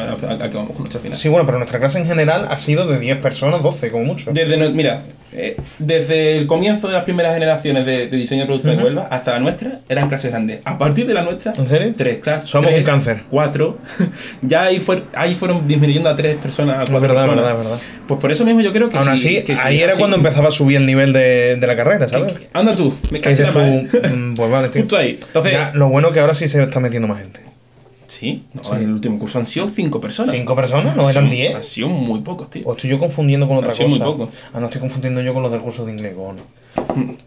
acabamos 0.41 0.75
con 0.75 0.85
8 0.87 0.97
al 0.97 1.01
final. 1.01 1.17
Sí, 1.17 1.29
bueno, 1.29 1.45
pero 1.45 1.57
nuestra 1.59 1.79
clase 1.79 1.99
en 1.99 2.07
general 2.07 2.47
ha 2.49 2.57
sido 2.57 2.87
de 2.87 2.97
10 2.99 3.17
personas, 3.17 3.61
12 3.61 3.91
como 3.91 4.03
mucho. 4.05 4.31
Desde, 4.33 4.57
no- 4.57 4.69
mira, 4.71 5.01
eh, 5.33 5.57
desde 5.79 6.37
el 6.37 6.47
comienzo 6.47 6.87
de 6.87 6.93
las 6.93 7.03
primeras 7.03 7.33
generaciones 7.33 7.85
de, 7.85 8.07
de 8.07 8.17
diseño 8.17 8.41
de 8.41 8.45
productos 8.47 8.77
de. 8.77 8.83
Huelva 8.83 9.07
hasta 9.11 9.31
la 9.31 9.39
nuestra 9.39 9.79
eran 9.89 10.07
clases 10.07 10.31
grandes. 10.31 10.59
A 10.65 10.77
partir 10.77 11.05
de 11.07 11.13
la 11.13 11.21
nuestra, 11.23 11.53
¿En 11.57 11.67
serio? 11.67 11.93
tres 11.97 12.19
clases. 12.19 12.49
Somos 12.49 12.67
tres, 12.69 12.79
un 12.79 12.85
cáncer. 12.85 13.23
Cuatro. 13.29 13.77
ya 14.41 14.63
ahí, 14.63 14.79
fue, 14.79 15.03
ahí 15.13 15.35
fueron 15.35 15.67
disminuyendo 15.67 16.09
a 16.09 16.15
tres 16.15 16.37
personas, 16.37 16.75
a 16.75 16.79
cuatro 16.79 16.99
verdad, 17.01 17.15
personas. 17.25 17.45
verdad, 17.45 17.57
verdad. 17.63 17.77
Pues 18.07 18.19
por 18.19 18.31
eso 18.31 18.45
mismo 18.45 18.61
yo 18.61 18.71
creo 18.71 18.89
que 18.89 18.97
Aún 18.97 19.05
sí, 19.17 19.37
así, 19.37 19.43
que 19.43 19.55
sí, 19.55 19.61
ahí 19.63 19.81
era 19.81 19.93
así. 19.93 19.99
cuando 19.99 20.17
empezaba 20.17 20.49
a 20.49 20.51
subir 20.51 20.77
el 20.77 20.85
nivel 20.85 21.13
de, 21.13 21.55
de 21.57 21.67
la 21.67 21.75
carrera, 21.75 22.07
¿sabes? 22.07 22.35
Anda 22.53 22.75
tú, 22.75 22.95
me 23.11 23.19
caché 23.19 23.45
tú, 23.45 23.59
mm, 23.59 24.35
pues 24.35 24.51
vale, 24.51 24.69
tío. 24.69 24.81
Justo 24.83 24.97
ahí. 24.97 25.19
Entonces, 25.27 25.51
Ya, 25.53 25.71
lo 25.73 25.89
bueno 25.89 26.11
que 26.11 26.19
ahora 26.19 26.33
sí 26.33 26.47
se 26.47 26.61
está 26.61 26.79
metiendo 26.79 27.07
más 27.07 27.19
gente. 27.19 27.39
Sí, 28.13 28.43
no, 28.53 28.75
en 28.75 28.83
el 28.83 28.91
último 28.93 29.19
curso 29.19 29.39
han 29.39 29.45
sido 29.45 29.67
cinco 29.69 29.99
personas. 29.99 30.33
¿Cinco 30.35 30.55
personas? 30.55 30.95
¿No 30.95 31.09
eran 31.09 31.29
10? 31.29 31.55
Han 31.55 31.63
sido 31.63 31.89
muy 31.89 32.21
pocos, 32.21 32.49
tío. 32.49 32.63
¿O 32.65 32.71
estoy 32.73 32.89
yo 32.89 32.99
confundiendo 32.99 33.47
con 33.47 33.57
otra 33.57 33.69
Ha 33.69 33.71
sido 33.73 33.89
muy 33.89 33.99
cosa? 33.99 34.31
Ah, 34.53 34.59
no, 34.59 34.65
estoy 34.67 34.81
confundiendo 34.81 35.21
yo 35.21 35.33
con 35.33 35.43
los 35.43 35.51
del 35.51 35.61
curso 35.61 35.85
de 35.85 35.91
inglés, 35.91 36.15
cojones. 36.15 36.43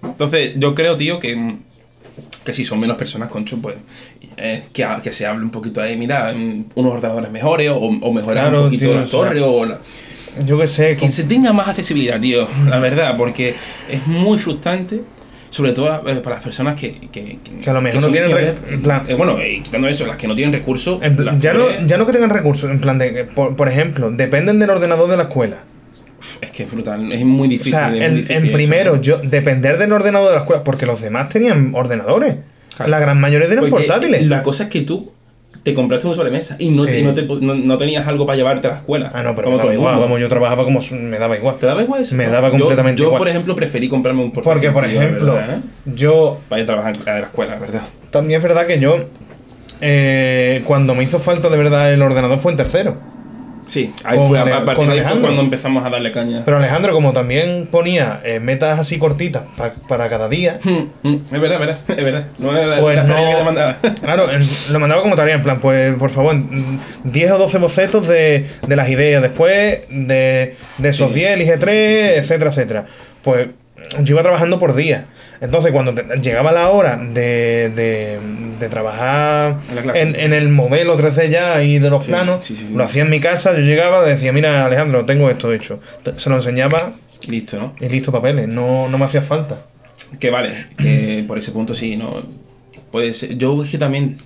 Entonces, 0.03 0.53
yo 0.57 0.75
creo, 0.75 0.97
tío, 0.97 1.19
que, 1.19 1.57
que 2.45 2.53
si 2.53 2.65
son 2.65 2.81
menos 2.81 2.97
personas, 2.97 3.29
concho, 3.29 3.59
pues 3.61 3.77
eh, 4.37 4.63
que, 4.73 4.87
que 5.03 5.13
se 5.13 5.27
hable 5.27 5.45
un 5.45 5.51
poquito 5.51 5.81
ahí, 5.83 5.97
mira, 5.97 6.33
mm, 6.35 6.65
unos 6.77 6.93
ordenadores 6.95 7.31
mejores 7.31 7.71
o, 7.71 7.77
o 7.79 8.13
mejorar 8.13 8.45
Claro, 8.45 8.59
un 8.59 8.65
poquito 8.67 8.85
tío, 8.87 8.95
la 8.95 9.03
o 9.03 9.07
torre 9.07 9.41
o 9.41 9.65
la- 9.65 9.81
Yo 10.45 10.59
qué 10.59 10.67
sé, 10.67 10.97
que 10.97 11.09
se 11.09 11.25
tenga 11.25 11.53
más 11.53 11.69
accesibilidad, 11.69 12.21
tío, 12.21 12.47
la 12.69 12.79
verdad, 12.79 13.17
porque 13.17 13.55
es 13.89 14.07
muy 14.07 14.39
frustrante. 14.39 15.01
Sobre 15.51 15.73
todo 15.73 16.03
eh, 16.09 16.17
para 16.17 16.37
las 16.37 16.45
personas 16.45 16.75
que, 16.75 16.93
que, 17.13 17.39
Que 17.63 17.71
a 17.71 17.73
lo 17.73 17.81
mejor 17.81 18.03
no 18.03 18.09
tienen 18.11 18.57
en 18.71 18.83
plan- 18.83 19.05
eh, 19.09 19.15
bueno, 19.15 19.39
y 19.43 19.61
quitando 19.63 19.89
eso, 19.89 20.07
las 20.07 20.17
que 20.17 20.27
no 20.29 20.35
tienen 20.35 20.53
recursos. 20.53 21.01
En 21.03 21.17
plan, 21.17 21.35
las 21.37 21.43
ya, 21.43 21.53
no, 21.55 21.67
ya 21.87 21.97
no 21.97 22.07
que 22.07 22.13
tengan 22.13 22.31
recursos, 22.31 22.71
en 22.71 22.81
plan 22.81 22.99
de 22.99 23.25
por, 23.25 23.57
por 23.57 23.69
ejemplo, 23.69 24.11
dependen 24.11 24.59
del 24.59 24.71
ordenador 24.71 25.09
de 25.09 25.17
la 25.17 25.23
escuela. 25.25 25.59
Es 26.41 26.51
que 26.51 26.65
es 26.65 26.71
brutal, 26.71 27.13
es 27.13 27.25
muy 27.25 27.47
O 27.47 27.51
difícil. 27.51 27.73
sea, 27.73 27.87
es 27.87 27.93
muy 27.93 28.01
en, 28.03 28.15
difícil 28.17 28.37
en 28.37 28.45
eso. 28.45 28.53
primero, 28.53 29.01
yo 29.01 29.19
depender 29.23 29.79
del 29.79 29.93
ordenador 29.93 30.29
de 30.31 30.35
la 30.35 30.41
escuela, 30.41 30.65
porque 30.65 30.85
los 30.87 31.01
demás 31.01 31.29
tenían 31.29 31.73
ordenadores. 31.75 32.37
Claro. 32.75 32.91
La 32.91 32.99
gran 32.99 33.21
mayoría 33.21 33.49
tenían 33.49 33.71
Porque 33.71 33.87
portátiles. 33.87 34.27
La 34.27 34.43
cosa 34.43 34.65
es 34.65 34.71
que 34.71 34.83
tú 34.83 35.13
te 35.63 35.75
compraste 35.75 36.07
un 36.07 36.15
sobremesa 36.15 36.57
y 36.59 36.71
no, 36.71 36.85
Sí. 36.85 36.91
te- 36.91 37.03
no, 37.03 37.15
te 37.15 37.23
no- 37.23 37.55
no 37.55 37.77
tenías 37.79 38.07
algo 38.07 38.27
para 38.27 38.37
llevarte 38.37 38.69
a 38.69 38.71
la 38.73 38.77
escuela. 38.79 39.11
Ah, 39.15 39.23
no, 39.23 39.35
pero 39.35 39.47
como 39.47 39.57
me 39.59 39.63
daba 39.63 39.75
igual. 39.75 39.99
Vamos, 40.01 40.21
yo 40.21 40.29
trabajaba 40.29 40.65
como 40.65 40.81
me 40.93 41.19
daba 41.19 41.37
igual. 41.37 41.57
¿Te 41.59 41.67
daba 41.67 41.83
igual 41.83 42.03
eso? 42.03 42.15
Me 42.15 42.27
daba 42.27 42.49
Yo- 42.49 42.59
completamente 42.59 43.01
yo, 43.01 43.07
igual. 43.09 43.19
por 43.19 43.29
ejemplo, 43.29 43.55
preferí 43.55 43.89
comprarme 43.89 44.23
un 44.23 44.31
portátil. 44.33 44.53
Porque, 44.53 44.71
por 44.71 44.85
ejemplo, 44.85 45.35
verdad, 45.35 45.57
¿eh? 45.59 45.61
yo 45.95 46.39
Para 46.49 46.61
ir 46.61 46.65
a 46.65 46.67
trabajar 46.67 46.95
a 47.07 47.11
la 47.19 47.21
escuela, 47.27 47.57
¿verdad? 47.59 47.83
también 48.11 48.39
es 48.39 48.43
verdad 48.43 48.67
que 48.67 48.79
yo, 48.79 49.05
eh, 49.81 50.63
cuando 50.65 50.95
me 50.95 51.03
hizo 51.05 51.19
falta 51.19 51.49
de 51.49 51.57
verdad 51.57 51.93
el 51.93 52.01
ordenador 52.03 52.39
fue 52.39 52.53
en 52.53 52.57
tercero. 52.59 52.97
Sí, 53.67 53.89
ahí 54.05 54.17
fue, 54.29 54.39
a, 54.39 54.65
partir 54.65 54.87
de 54.87 54.93
ahí 54.93 55.01
fue 55.03 55.21
cuando 55.21 55.43
empezamos 55.43 55.85
a 55.85 55.91
darle 55.91 56.13
caña. 56.13 56.43
Pero 56.45 56.57
Alejandro, 56.59 56.93
como 56.93 57.13
también 57.13 57.67
ponía 57.71 58.21
eh, 58.25 58.39
metas 58.39 58.79
así 58.79 58.97
cortitas 58.99 59.43
pa- 59.57 59.73
para 59.89 60.09
cada 60.09 60.29
día, 60.29 60.61
Mm, 60.65 61.09
mm, 61.09 61.21
es 61.33 61.41
verdad, 61.41 61.53
es 61.55 61.59
verdad, 61.61 61.79
es 61.89 62.05
verdad. 62.05 62.27
No 62.39 62.57
era 62.57 62.81
Pues 62.81 62.97
la 62.97 63.07
tarea 63.07 63.25
no- 63.25 63.31
que 63.31 63.37
te 63.37 63.45
mandaba. 63.45 63.77
Claro, 64.03 64.29
lo 64.73 64.79
mandaba 64.79 65.03
como 65.03 65.17
tarea, 65.17 65.35
en 65.35 65.43
plan, 65.43 65.59
pues 65.61 65.95
por 65.95 66.11
favor, 66.11 66.35
mm, 66.37 66.79
10 67.05 67.31
o 67.33 67.39
12 67.39 67.59
bocetos 67.59 68.07
de, 68.07 68.47
de 68.67 68.77
las 68.77 68.89
ideas, 68.89 69.21
después 69.23 69.81
de, 69.91 70.55
de 70.79 70.89
esos 70.89 71.09
Sí. 71.13 71.19
10 71.21 71.31
elige 71.33 71.59
3, 71.59 72.19
etcétera, 72.19 72.51
etcétera. 72.51 72.87
Pues 73.23 73.49
yo 74.03 74.15
iba 74.15 74.23
trabajando 74.23 74.59
por 74.59 74.75
día. 74.75 75.07
Entonces, 75.41 75.71
cuando 75.73 75.95
te- 75.95 76.05
llegaba 76.21 76.51
la 76.53 76.69
hora 76.71 76.97
de, 76.97 77.71
de, 77.75 78.19
de 78.59 78.69
trabajar 78.69 79.59
En 79.95 80.17
en, 80.17 80.33
el 80.33 80.49
modelo 80.49 80.97
3D 80.99 81.29
ya 81.29 81.63
y 81.63 81.79
de 81.79 81.91
los 81.91 82.05
Sí, 82.05 82.11
planos, 82.11 82.47
sí, 82.47 82.57
sí, 82.57 82.69
sí. 82.69 82.75
lo 82.75 82.85
hacía 82.85 83.03
en 83.03 83.11
mi 83.11 83.21
casa, 83.21 83.53
yo 83.53 83.61
llegaba, 83.61 84.03
decía, 84.05 84.33
mira 84.33 84.65
Alejandro, 84.65 85.05
tengo 85.05 85.29
esto 85.31 85.53
hecho. 85.53 85.81
Se 86.17 86.31
lo 86.31 86.37
enseñaba 86.37 86.95
Listo, 87.29 87.59
¿no? 87.59 87.75
y 87.81 87.89
listo 87.89 88.11
papeles, 88.13 88.49
no, 88.49 88.89
no 88.89 88.99
me 88.99 89.05
hacía 89.05 89.21
falta. 89.23 89.57
Que 90.21 90.31
vale, 90.31 90.67
que 90.79 91.25
por 91.27 91.37
ese 91.39 91.53
punto 91.53 91.75
sí, 91.75 91.97
¿no? 91.97 92.23
Puede 92.93 93.13
ser. 93.13 93.37
Yo 93.37 93.63
que 93.71 93.77
también 93.79 94.17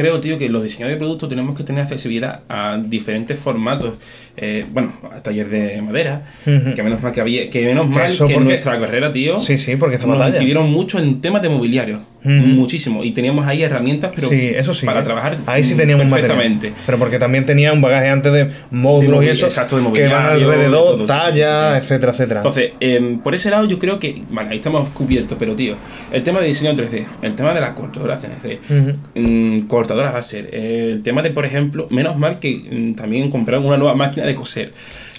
creo, 0.00 0.20
tío, 0.20 0.38
que 0.38 0.48
los 0.48 0.62
diseñadores 0.62 0.96
de 0.96 0.98
productos 0.98 1.28
tenemos 1.28 1.56
que 1.56 1.64
tener 1.64 1.82
accesibilidad 1.82 2.40
a 2.48 2.78
diferentes 2.84 3.38
formatos. 3.38 3.94
Eh, 4.36 4.64
bueno, 4.72 4.92
a 5.12 5.22
taller 5.22 5.48
de 5.48 5.80
madera, 5.82 6.22
que 6.44 6.82
menos 6.82 7.02
mal 7.02 7.12
que 7.12 7.20
había, 7.20 7.50
que 7.50 7.64
menos 7.66 7.88
Que 7.90 7.94
mal 7.98 8.08
que 8.08 8.14
en 8.14 8.18
porque- 8.32 8.38
nuestra 8.44 8.80
carrera, 8.80 9.12
tío, 9.12 9.38
Sí, 9.38 9.56
sí, 9.58 9.76
porque 9.76 9.98
nos 9.98 10.06
batalla. 10.08 10.30
incidieron 10.30 10.70
mucho 10.70 10.98
en 10.98 11.20
temas 11.20 11.42
de 11.42 11.48
mobiliario. 11.48 12.00
Muchísimo. 12.22 13.02
Y 13.04 13.12
teníamos 13.12 13.46
ahí 13.46 13.62
herramientas, 13.62 14.12
pero 14.14 14.28
sí, 14.28 14.52
eso 14.54 14.74
sí. 14.74 14.84
para 14.86 15.00
¿eh? 15.00 15.04
trabajar 15.04 15.38
Ahí 15.46 15.64
sí 15.64 15.74
teníamos 15.74 16.06
perfectamente. 16.06 16.68
material. 16.68 16.82
Pero 16.86 16.98
porque 16.98 17.18
también 17.18 17.46
tenía 17.46 17.72
un 17.72 17.80
bagaje 17.80 18.08
antes 18.08 18.32
de 18.32 18.48
módulos 18.70 19.20
De 19.20 19.26
y 19.26 19.28
eso. 19.30 19.46
exacto, 19.46 19.78
de 19.80 19.92
que 19.92 20.06
van 20.08 20.26
alrededor, 20.26 20.96
todo, 20.96 21.06
talla, 21.06 21.72
sí, 21.72 21.78
etcétera, 21.84 22.12
etcétera. 22.12 22.40
Entonces, 22.40 22.72
em, 22.80 23.18
por 23.20 23.34
ese 23.34 23.50
lado 23.50 23.64
yo 23.66 23.78
creo 23.78 23.98
que, 23.98 24.22
vale, 24.30 24.50
ahí 24.50 24.56
estamos 24.56 24.88
cubiertos, 24.90 25.36
pero 25.38 25.54
tío, 25.54 25.76
el 26.12 26.22
tema 26.22 26.40
de 26.40 26.46
diseño 26.48 26.74
3D, 26.76 27.06
el 27.22 27.34
tema 27.36 27.54
de 27.54 27.60
las 27.60 27.70
cortadoras 27.72 28.20
CNC, 28.20 28.60
Ujú. 28.68 28.92
mm, 29.14 29.60
cortadoras 29.66 30.12
láser, 30.12 30.54
el 30.54 31.02
tema 31.02 31.22
de, 31.22 31.30
por 31.30 31.44
ejemplo, 31.46 31.86
menos 31.90 32.16
mal 32.18 32.38
que 32.38 32.54
mm, 32.70 32.94
también 32.94 33.30
compraron 33.30 33.64
una 33.66 33.76
nueva 33.76 33.94
máquina 33.94 34.26
de 34.26 34.34
coser. 34.34 34.72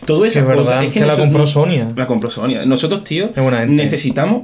Todo 0.06 0.26
esas 0.26 0.42
es 0.44 0.48
verdad, 0.48 0.64
cosas. 0.64 0.86
que 0.88 1.00
la 1.00 1.06
nosotros- 1.08 1.26
compró 1.28 1.48
Sonia. 1.48 1.88
La 1.96 2.08
compró 2.08 2.30
Sonia. 2.30 2.66
Nosotros, 2.66 3.04
tío, 3.04 3.30
necesitamos 3.68 4.44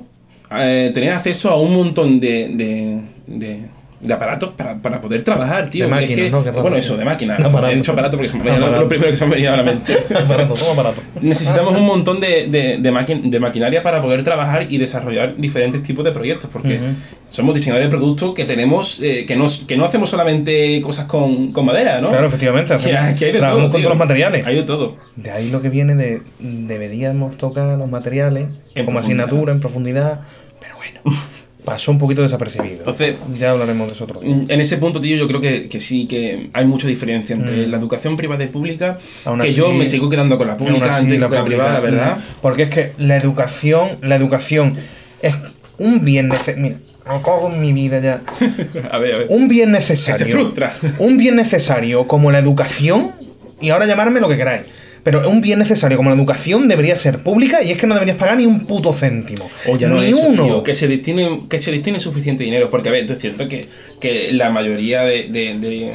eh, 0.52 0.92
tener 0.94 1.12
acceso 1.12 1.50
a 1.50 1.60
un 1.60 1.74
montón 1.74 2.20
de, 2.20 2.50
de, 2.54 3.02
de, 3.28 3.62
de 4.00 4.14
aparatos 4.14 4.52
para, 4.52 4.76
para 4.76 5.02
poder 5.02 5.24
trabajar, 5.24 5.70
tío. 5.70 5.86
De 5.86 5.90
Es 5.90 5.92
máquinas, 6.10 6.44
que- 6.44 6.52
¿no? 6.52 6.62
Bueno, 6.62 6.78
eso, 6.78 6.96
de 6.98 7.04
máquinas. 7.06 7.38
De. 7.44 7.72
He 7.72 7.76
dicho 7.76 7.92
aparato 7.94 8.16
porque 8.18 8.30
se 8.30 8.38
me 8.38 8.52
Aparato. 8.52 8.82
lo 8.82 8.88
primero 8.88 9.10
que 9.10 9.18
se 9.18 9.26
me 9.26 9.32
venido 9.36 9.54
a 9.54 9.58
la 9.58 9.64
mente. 9.64 9.94
Aparato, 10.16 10.54
toma 10.54 10.74
aparato. 10.74 11.02
Necesitamos 11.22 11.76
un 11.76 11.86
montón 11.86 12.20
de, 12.20 12.48
de, 12.48 12.78
de, 12.78 12.92
maqui- 12.94 13.22
de 13.30 13.40
maquinaria 13.40 13.82
para 13.82 14.02
poder 14.02 14.24
trabajar 14.24 14.68
y 14.70 14.78
desarrollar 14.78 15.36
diferentes 15.38 15.82
tipos 15.84 16.06
de 16.06 16.12
proyectos, 16.12 16.50
porque 16.54 16.76
Ujú. 16.76 16.86
somos 17.30 17.56
diseñadores 17.56 17.88
de 17.90 17.98
productos 17.98 18.34
que 18.36 18.46
tenemos, 18.46 19.02
eh, 19.02 19.26
que, 19.26 19.36
no, 19.36 19.48
que 19.68 19.76
no 19.78 19.86
hacemos 19.86 20.10
solamente 20.12 20.80
cosas 20.82 21.06
con, 21.06 21.52
con 21.52 21.66
madera, 21.66 22.00
¿no? 22.00 22.10
Claro, 22.10 22.28
efectivamente. 22.28 22.76
Que, 22.78 22.92
que 23.18 23.26
hay 23.26 23.32
de 23.32 23.40
todo. 23.40 23.52
con 23.54 23.62
tío. 23.62 23.70
todos 23.72 23.84
los 23.90 23.98
materiales. 23.98 24.46
Hay 24.46 24.56
de 24.58 24.64
todo. 24.64 24.96
De 25.16 25.32
ahí 25.32 25.50
lo 25.50 25.62
que 25.62 25.70
viene 25.70 25.96
de 25.96 26.22
deberíamos 26.40 27.38
tocar 27.38 27.78
los 27.78 27.90
materiales 27.90 28.50
En 28.76 28.86
como 28.86 29.00
asignatura, 29.00 29.52
en 29.52 29.60
profundidad. 29.60 30.22
Pero 30.60 30.76
bueno, 30.78 31.00
pasó 31.68 31.92
un 31.92 31.98
poquito 32.00 32.22
desapercibido. 32.22 32.78
Entonces, 32.80 33.16
ya 33.36 33.52
hablaremos 33.52 33.90
de 33.90 33.94
eso 33.94 34.06
otro 34.06 34.22
día. 34.22 34.34
En 34.48 34.62
ese 34.62 34.78
punto, 34.78 35.02
tío, 35.02 35.18
yo 35.18 35.28
creo 35.28 35.42
que, 35.42 35.68
que 35.68 35.82
sí, 35.82 36.08
que 36.08 36.50
hay 36.54 36.64
mucha 36.66 36.88
diferencia 36.88 37.36
entre 37.36 37.68
Mm. 37.68 37.72
la 37.72 37.78
educación 37.78 38.16
privada 38.16 38.46
y 38.46 38.48
pública, 38.48 39.00
Aún 39.26 39.42
que 39.42 39.48
así- 39.48 39.58
yo 39.58 39.74
me 39.74 39.86
sigo 39.86 40.10
quedando 40.10 40.38
con 40.38 40.48
la 40.48 40.56
pública 40.56 40.92
así, 40.92 41.02
antes 41.02 41.18
que 41.18 41.24
con 41.26 41.34
la 41.34 41.42
pública, 41.42 41.46
privada, 41.64 41.74
la 41.74 41.80
verdad. 41.82 42.18
Porque 42.42 42.64
es 42.64 42.70
que 42.70 42.94
la 42.98 43.18
educación, 43.18 43.90
la 44.02 44.16
educación 44.16 44.76
es 45.22 45.36
un 45.78 46.06
bien 46.06 46.30
necesario. 46.30 46.62
Mira, 46.64 46.76
me 47.06 47.22
cago 47.22 47.52
en 47.54 47.60
mi 47.60 47.74
vida 47.74 48.00
ya. 48.00 48.22
a 48.92 48.98
ver, 48.98 49.16
a 49.16 49.18
ver. 49.20 49.28
Un 49.30 49.50
bien 49.50 49.72
necesario. 49.74 50.26
se 50.26 50.32
frustra. 50.32 50.74
Un 51.00 51.18
bien 51.18 51.36
necesario 51.36 52.08
como 52.08 52.32
la 52.32 52.40
educación, 52.40 53.12
y 53.60 53.72
ahora 53.72 53.86
llamarme 53.88 54.22
lo 54.22 54.30
que 54.30 54.38
queráis. 54.38 54.68
Pero 55.04 55.30
un 55.30 55.42
bien 55.42 55.60
necesario 55.60 55.98
como 55.98 56.10
la 56.10 56.16
educación 56.16 56.68
debería 56.68 56.96
ser 56.96 57.20
pública 57.20 57.64
y 57.64 57.72
es 57.72 57.78
que 57.78 57.88
no 57.88 57.94
deberías 57.94 58.18
pagar 58.18 58.38
ni 58.38 58.46
un 58.46 58.66
puto 58.66 58.92
céntimo. 58.94 59.50
O 59.68 59.78
ya 59.78 59.88
no 59.88 59.96
ni 60.02 60.08
es 60.08 60.14
eso, 60.14 60.22
uno. 60.28 60.44
tío, 60.46 60.64
que 60.64 60.76
se 60.76 60.88
destine, 60.88 61.44
que 61.50 61.60
se 61.60 61.72
destine 61.72 62.00
suficiente 62.00 62.44
dinero. 62.44 62.70
Porque, 62.70 62.90
a 62.90 62.92
ver, 62.92 63.10
es 63.10 63.20
cierto 63.20 63.48
que, 63.48 63.66
que 64.02 64.32
la 64.34 64.50
mayoría 64.50 65.04
de, 65.04 65.28
de, 65.30 65.58
de- 65.60 65.94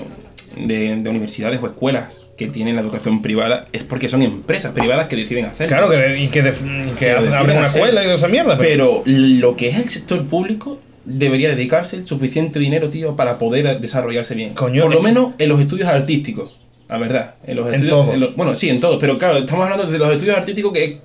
de- 0.67 0.97
de 0.97 1.09
universidades 1.11 1.61
o 1.63 1.67
escuelas 1.67 2.23
que 2.37 2.47
tienen 2.47 2.75
la 2.75 2.83
educación 2.83 3.23
privada 3.23 3.67
es 3.73 3.85
porque 3.85 4.09
son 4.09 4.21
empresas 4.23 4.73
privadas 4.73 5.07
que 5.07 5.17
deciden 5.17 5.47
hacerlo. 5.47 5.77
Claro, 5.77 5.91
que, 5.91 5.97
de- 5.97 6.21
y 6.21 6.29
que, 6.29 6.43
de- 6.43 6.53
que 6.53 6.95
Que 6.99 7.11
abren 7.13 7.57
una 7.57 7.65
hacer. 7.67 7.83
escuela 7.83 8.05
y 8.05 8.09
de 8.09 8.15
esa 8.15 8.29
mierda. 8.29 8.57
Pero, 8.59 9.03
Pero 9.05 9.17
lo 9.17 9.57
que 9.57 9.69
es 9.69 9.79
el 9.79 9.89
sector 9.89 10.27
público 10.27 10.79
debería 11.05 11.49
dedicarse 11.51 11.97
el 11.97 12.07
suficiente 12.07 12.59
dinero, 12.59 12.89
tío, 12.91 13.17
para 13.17 13.39
poder 13.39 13.81
desarrollarse 13.81 14.35
bien. 14.35 14.55
Coño, 14.55 14.83
Por 14.83 14.93
lo 14.93 14.99
es- 14.99 15.05
menos 15.05 15.33
en 15.39 15.49
los 15.49 15.61
estudios 15.61 15.89
artísticos. 15.89 16.59
La 16.93 16.99
verdad. 16.99 17.35
En 17.47 17.57
los 17.57 17.69
En 17.69 17.75
estudios. 17.75 17.97
todos. 18.01 18.15
en 18.15 18.21
los- 18.21 18.37
bueno, 18.37 18.55
sí, 18.55 18.69
en 18.69 18.79
todos. 18.81 18.99
Pero 19.01 19.17
claro, 19.19 19.39
estamos 19.39 19.65
hablando 19.65 19.87
de 19.91 19.99
los 19.99 20.11
estudios 20.13 20.37
artísticos 20.37 20.73
que 20.73 20.99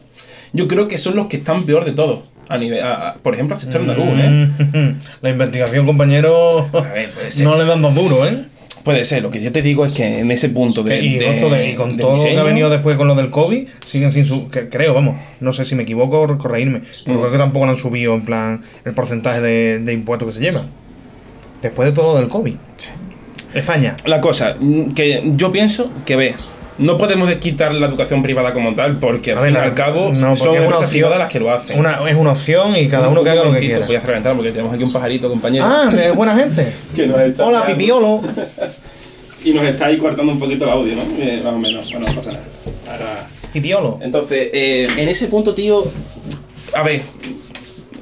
yo 0.53 0.67
creo 0.67 0.87
que 0.87 0.97
son 0.97 1.15
los 1.15 1.27
que 1.27 1.37
están 1.37 1.63
peor 1.65 1.85
de 1.85 1.93
todos. 1.93 2.19
A 2.49 2.57
nivel, 2.57 2.81
a- 2.83 3.09
a- 3.09 3.13
por 3.15 3.33
ejemplo, 3.33 3.55
al 3.55 3.61
sector 3.61 3.81
andaluz, 3.81 4.05
¿eh? 4.19 4.29
Mm, 4.73 4.97
La 5.21 5.29
investigación, 5.29 5.85
compañero, 5.85 6.67
A 6.73 6.81
ver, 6.81 7.09
puede 7.11 7.31
ser. 7.31 7.45
no 7.45 7.57
le 7.57 7.65
dan 7.65 7.81
dos 7.81 7.95
duros, 7.95 8.29
¿eh? 8.31 8.43
Puede 8.83 9.03
ser. 9.03 9.21
Lo 9.23 9.29
que 9.29 9.41
yo 9.41 9.51
te 9.51 9.61
digo 9.61 9.85
es 9.85 9.91
que 9.91 10.19
en 10.19 10.31
ese 10.31 10.47
punto 10.49 10.81
de. 10.83 10.99
y, 11.01 11.17
de- 11.19 11.25
con 11.25 11.39
todo- 11.39 11.61
y 11.65 11.73
con 11.75 11.97
de 11.97 12.03
todo 12.03 12.15
lo 12.15 12.23
que 12.23 12.37
ha 12.37 12.43
venido 12.43 12.69
después 12.69 12.95
con 12.95 13.07
lo 13.07 13.15
del 13.15 13.29
COVID, 13.31 13.67
siguen 13.85 14.11
sin 14.13 14.25
su. 14.25 14.49
que- 14.49 14.69
creo, 14.69 14.93
vamos, 14.93 15.17
no 15.41 15.51
sé 15.51 15.65
si 15.65 15.75
me 15.75 15.83
equivoco, 15.83 16.37
corregirme. 16.37 16.81
Pero 17.05 17.17
Mm. 17.17 17.21
creo 17.21 17.31
que 17.33 17.37
tampoco 17.37 17.65
le 17.65 17.71
han 17.71 17.77
subido 17.77 18.13
en 18.13 18.23
plan 18.25 18.61
el 18.85 18.93
porcentaje 18.93 19.41
de, 19.41 19.93
impuestos 19.93 20.27
que 20.27 20.33
se 20.33 20.39
llevan. 20.41 20.67
Después 21.61 21.89
de 21.89 21.91
todo 21.95 22.13
lo 22.13 22.19
del 22.19 22.29
COVID. 22.29 22.55
España. 23.53 23.95
La 24.05 24.19
cosa, 24.21 24.55
mm, 24.59 24.91
que 24.93 25.23
yo 25.35 25.51
pienso 25.51 25.89
que 26.05 26.15
ve. 26.15 26.35
No 26.79 26.95
podemos 26.99 27.33
quitar 27.37 27.73
la 27.73 27.87
educación 27.87 28.21
privada 28.21 28.53
como 28.53 28.75
tal, 28.75 28.97
porque 28.97 29.31
al 29.31 29.37
ver, 29.39 29.45
fin 29.47 29.55
y 29.55 29.57
al 29.57 29.73
cabo 29.73 30.11
no, 30.11 30.35
son 30.35 30.55
empresas 30.55 30.89
privadas 30.91 31.17
las 31.17 31.27
que 31.29 31.39
lo 31.39 31.51
hacen. 31.51 31.79
Una, 31.79 32.07
es 32.07 32.15
una 32.15 32.33
opción 32.33 32.75
y 32.75 32.87
cada 32.87 33.07
Un- 33.07 33.13
uno 33.13 33.21
un 33.21 33.25
que 33.25 33.31
haga 33.31 33.43
lo 33.45 33.53
que 33.53 33.57
quiera. 33.59 33.85
Voy 33.87 33.95
a 33.95 33.99
reventar 33.99 34.35
porque 34.35 34.51
tenemos 34.51 34.71
aquí 34.75 34.83
un 34.83 34.93
pajarito, 34.93 35.27
compañero. 35.27 35.65
Ah, 35.65 35.91
es 35.91 36.15
buena 36.15 36.35
gente. 36.35 36.71
que 36.95 37.07
nos 37.07 37.19
está 37.19 37.45
Hola, 37.45 37.65
pipiolo. 37.65 38.21
Y 39.43 39.53
nos 39.53 39.63
está 39.65 39.85
ahí 39.85 39.97
cortando 39.97 40.31
un 40.33 40.39
poquito 40.39 40.65
el 40.65 40.71
audio, 40.71 40.95
¿no? 40.95 41.03
Eh, 41.23 41.39
más 41.43 41.53
o 41.53 41.57
menos, 41.59 41.89
bueno, 41.91 42.07
no 42.07 42.13
pasa 42.15 42.33
nada. 42.33 42.45
Ahora- 42.91 43.27
Pipiolo. 43.53 43.99
Entonces, 44.01 44.49
eh, 44.51 44.87
en 44.97 45.07
ese 45.07 45.27
punto, 45.27 45.53
tío, 45.53 45.83
a 46.75 46.83
ver, 46.83 47.01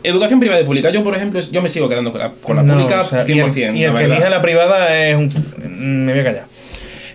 educación 0.08 0.39
privada 0.39 0.62
y 0.62 0.64
pública. 0.64 0.89
Yo, 0.89 1.03
por 1.03 1.16
ejemplo, 1.16 1.39
yo 1.39 1.62
me 1.62 1.70
sigo 1.70 1.88
quedando 1.89 2.12
con 2.12 2.22
la, 2.22 2.32
con 2.32 2.56
la 2.56 2.64
No, 2.64 2.74
pública 2.76 3.01
o 3.01 3.06
sea, 3.06 3.26
100%. 3.26 3.56
Y 3.58 3.62
el, 3.64 3.76
y 3.78 3.84
el 3.84 3.93
la 3.93 3.99
que 3.99 4.06
elige 4.06 4.30
la 4.30 4.41
privada 4.41 4.97
es 4.97 5.16
un. 5.16 5.30
Me 6.06 6.12
voy 6.12 6.22
a 6.22 6.24
callar. 6.24 6.45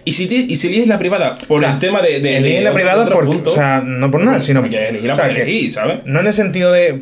Y 0.05 0.13
si, 0.13 0.25
y 0.49 0.57
si 0.57 0.69
eliges 0.69 0.89
la 0.89 0.99
privada 0.99 1.37
por 1.47 1.59
O 1.59 1.61
sea, 1.61 1.73
el 1.75 1.79
tema 1.79 2.01
de. 2.01 2.21
de 2.21 2.37
elige 2.39 2.59
de 2.59 2.65
la 2.65 2.73
privada 2.73 3.05
punto, 3.21 3.51
o 3.51 3.55
sea, 3.55 3.83
no 3.85 4.11
por 4.11 4.21
nada, 4.21 4.39
pues, 4.39 4.47
sino. 4.47 4.61
porque 4.63 4.89
elegir 4.89 5.07
la 5.09 5.13
o 5.13 5.17
sea, 5.17 5.25
para 5.27 5.35
que- 5.35 5.43
elegir, 5.43 5.73
¿sabes? 5.73 5.99
No 6.07 6.21
en 6.21 6.27
el 6.27 6.33
sentido 6.33 6.73
de. 6.73 7.01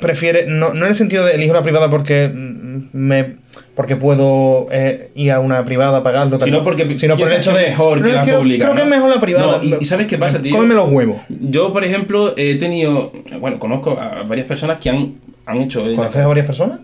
Prefiere. 0.00 0.46
No, 0.46 0.74
no 0.74 0.84
en 0.84 0.88
el 0.90 0.94
sentido 0.94 1.24
de 1.24 1.34
elijo 1.34 1.54
la 1.54 1.62
privada 1.62 1.88
porque 1.90 2.30
me. 2.32 3.36
Porque 3.74 3.96
puedo 3.96 4.68
eh, 4.70 5.10
ir 5.14 5.32
a 5.32 5.40
una 5.40 5.64
privada 5.64 5.98
a 5.98 6.02
pagarlo. 6.02 6.38
Sino 6.40 6.62
porque 6.64 6.96
sino 6.96 7.14
por 7.16 7.28
el 7.28 7.34
hecho 7.34 7.52
que 7.52 7.58
de. 7.58 7.66
mejor 7.68 8.02
que 8.02 8.08
no, 8.10 8.14
la 8.16 8.22
creo, 8.22 8.38
pública, 8.38 8.64
Creo 8.64 8.74
que 8.74 8.78
¿no? 8.80 8.84
es 8.84 8.90
mejor 8.96 9.14
la 9.14 9.20
privada. 9.20 9.60
Y- 9.62 9.74
y 9.80 9.84
¿sabes 9.84 10.06
qué 10.06 10.16
pasa, 10.18 10.40
tío? 10.40 10.52
Cómeme 10.54 10.74
los 10.74 10.90
huevos. 10.90 11.18
Yo, 11.28 11.72
por 11.72 11.84
ejemplo, 11.84 12.34
he 12.36 12.54
tenido. 12.56 13.12
Bueno, 13.40 13.58
conozco 13.58 13.98
a 14.00 14.22
varias 14.26 14.46
personas 14.46 14.78
que 14.78 14.90
han, 14.90 15.14
han 15.46 15.58
hecho. 15.60 15.82
¿Conoces 15.94 16.22
a 16.22 16.26
varias 16.26 16.46
personas? 16.46 16.80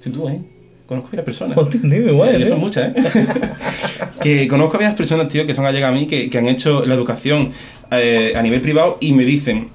Sí, 0.00 0.10
tú, 0.10 0.28
¿eh? 0.28 0.40
Conozco 0.86 1.08
a 1.08 1.10
varias 1.12 1.24
personas. 1.24 1.58
Tío, 1.70 2.10
igual, 2.10 2.42
Eh, 2.42 2.46
son 2.46 2.58
muchas, 2.60 2.88
¿eh? 2.96 3.26
que 4.20 4.48
conozco 4.48 4.76
a 4.76 4.78
varias 4.78 4.94
personas, 4.96 5.28
tío, 5.28 5.46
que 5.46 5.54
son 5.54 5.64
allegadas 5.64 5.94
a 5.96 5.98
mí, 6.00 6.06
que, 6.06 6.28
que 6.28 6.38
han 6.38 6.46
hecho 6.48 6.84
la 6.84 6.94
educación 6.94 7.50
eh, 7.92 8.32
a 8.36 8.42
nivel 8.42 8.60
privado 8.60 8.98
y 9.00 9.12
me 9.12 9.24
dicen, 9.24 9.68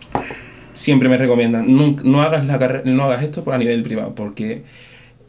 siempre 0.78 1.10
me 1.10 1.18
recomiendan, 1.18 1.66
no, 1.76 1.96
no 2.04 2.22
hagas 2.22 2.46
la 2.46 2.58
carre- 2.58 2.84
no 2.86 3.04
hagas 3.06 3.24
esto 3.24 3.44
por 3.44 3.54
a 3.54 3.58
nivel 3.58 3.82
privado, 3.84 4.14
porque 4.16 4.62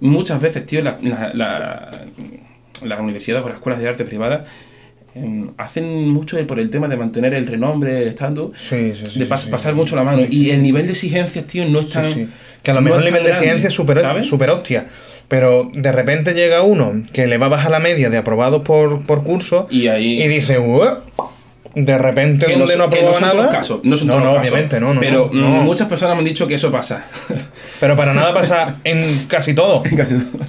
muchas 0.00 0.40
veces, 0.40 0.64
tío, 0.66 0.82
la, 0.82 0.98
la, 1.02 1.32
la, 1.34 1.90
las 2.84 3.00
universidades 3.00 3.44
o 3.44 3.48
las 3.48 3.56
escuelas 3.56 3.80
de 3.80 3.88
arte 3.88 4.04
privadas 4.04 4.46
em, 5.14 5.48
hacen 5.56 6.08
mucho 6.08 6.36
por 6.46 6.60
el 6.60 6.70
tema 6.70 6.86
de 6.86 6.96
mantener 6.96 7.34
el 7.34 7.46
renombre, 7.46 8.02
el 8.02 8.08
estatus, 8.08 8.50
Sí, 8.58 8.92
sí, 8.94 9.04
sí. 9.06 9.18
de 9.18 9.28
pas- 9.28 9.48
pasar 9.50 9.74
mucho 9.74 9.96
la 9.96 10.04
mano. 10.04 10.22
Y 10.28 10.50
el 10.50 10.62
nivel 10.62 10.86
de 10.86 10.92
exigencias, 10.92 11.46
tío, 11.46 11.64
no 11.68 11.80
es 11.80 11.88
tan... 11.90 12.30
Que 12.62 12.70
a 12.70 12.74
lo 12.74 12.80
mejor 12.82 13.00
el 13.00 13.06
nivel 13.06 13.24
de 13.24 13.34
ciencia 13.34 13.68
es 13.68 13.74
super 13.74 14.50
hostia. 14.50 14.86
Pero 15.28 15.70
de 15.74 15.92
repente 15.92 16.32
llega 16.34 16.62
uno 16.62 17.02
que 17.12 17.26
le 17.26 17.36
va 17.38 17.46
a 17.46 17.48
bajar 17.50 17.70
la 17.70 17.80
media 17.80 18.10
de 18.10 18.16
aprobados 18.18 18.62
por, 18.62 19.02
por 19.02 19.24
curso 19.24 19.66
Y 19.70 19.88
ahí... 19.88 20.22
y 20.22 20.28
dice, 20.28 20.58
"Ué", 20.58 20.88
de 21.84 21.98
repente 21.98 22.46
que 22.46 22.52
no, 22.52 22.58
donde 22.60 22.76
no, 22.76 22.82
son- 22.84 22.90
que 22.92 23.02
no 23.02 23.12
son 23.12 23.22
nada. 23.22 23.34
los 23.34 23.46
casos. 23.48 23.80
No 23.84 23.96
son 23.96 24.06
no, 24.08 24.12
todos 24.14 24.24
no, 24.24 24.30
los 24.30 24.36
casos. 24.38 24.52
obviamente, 24.52 24.80
no, 24.80 24.94
no. 24.94 25.00
Pero 25.00 25.30
no, 25.32 25.48
no. 25.56 25.62
muchas 25.62 25.88
personas 25.88 26.14
me 26.14 26.20
han 26.20 26.24
dicho 26.24 26.46
que 26.46 26.54
eso 26.54 26.70
pasa. 26.70 27.04
Pero 27.80 27.96
para 27.96 28.12
nada 28.14 28.32
pasa 28.34 28.76
en 28.84 28.98
casi 29.28 29.54
todo. 29.54 29.82
Casi 29.96 30.14
todo. 30.18 30.44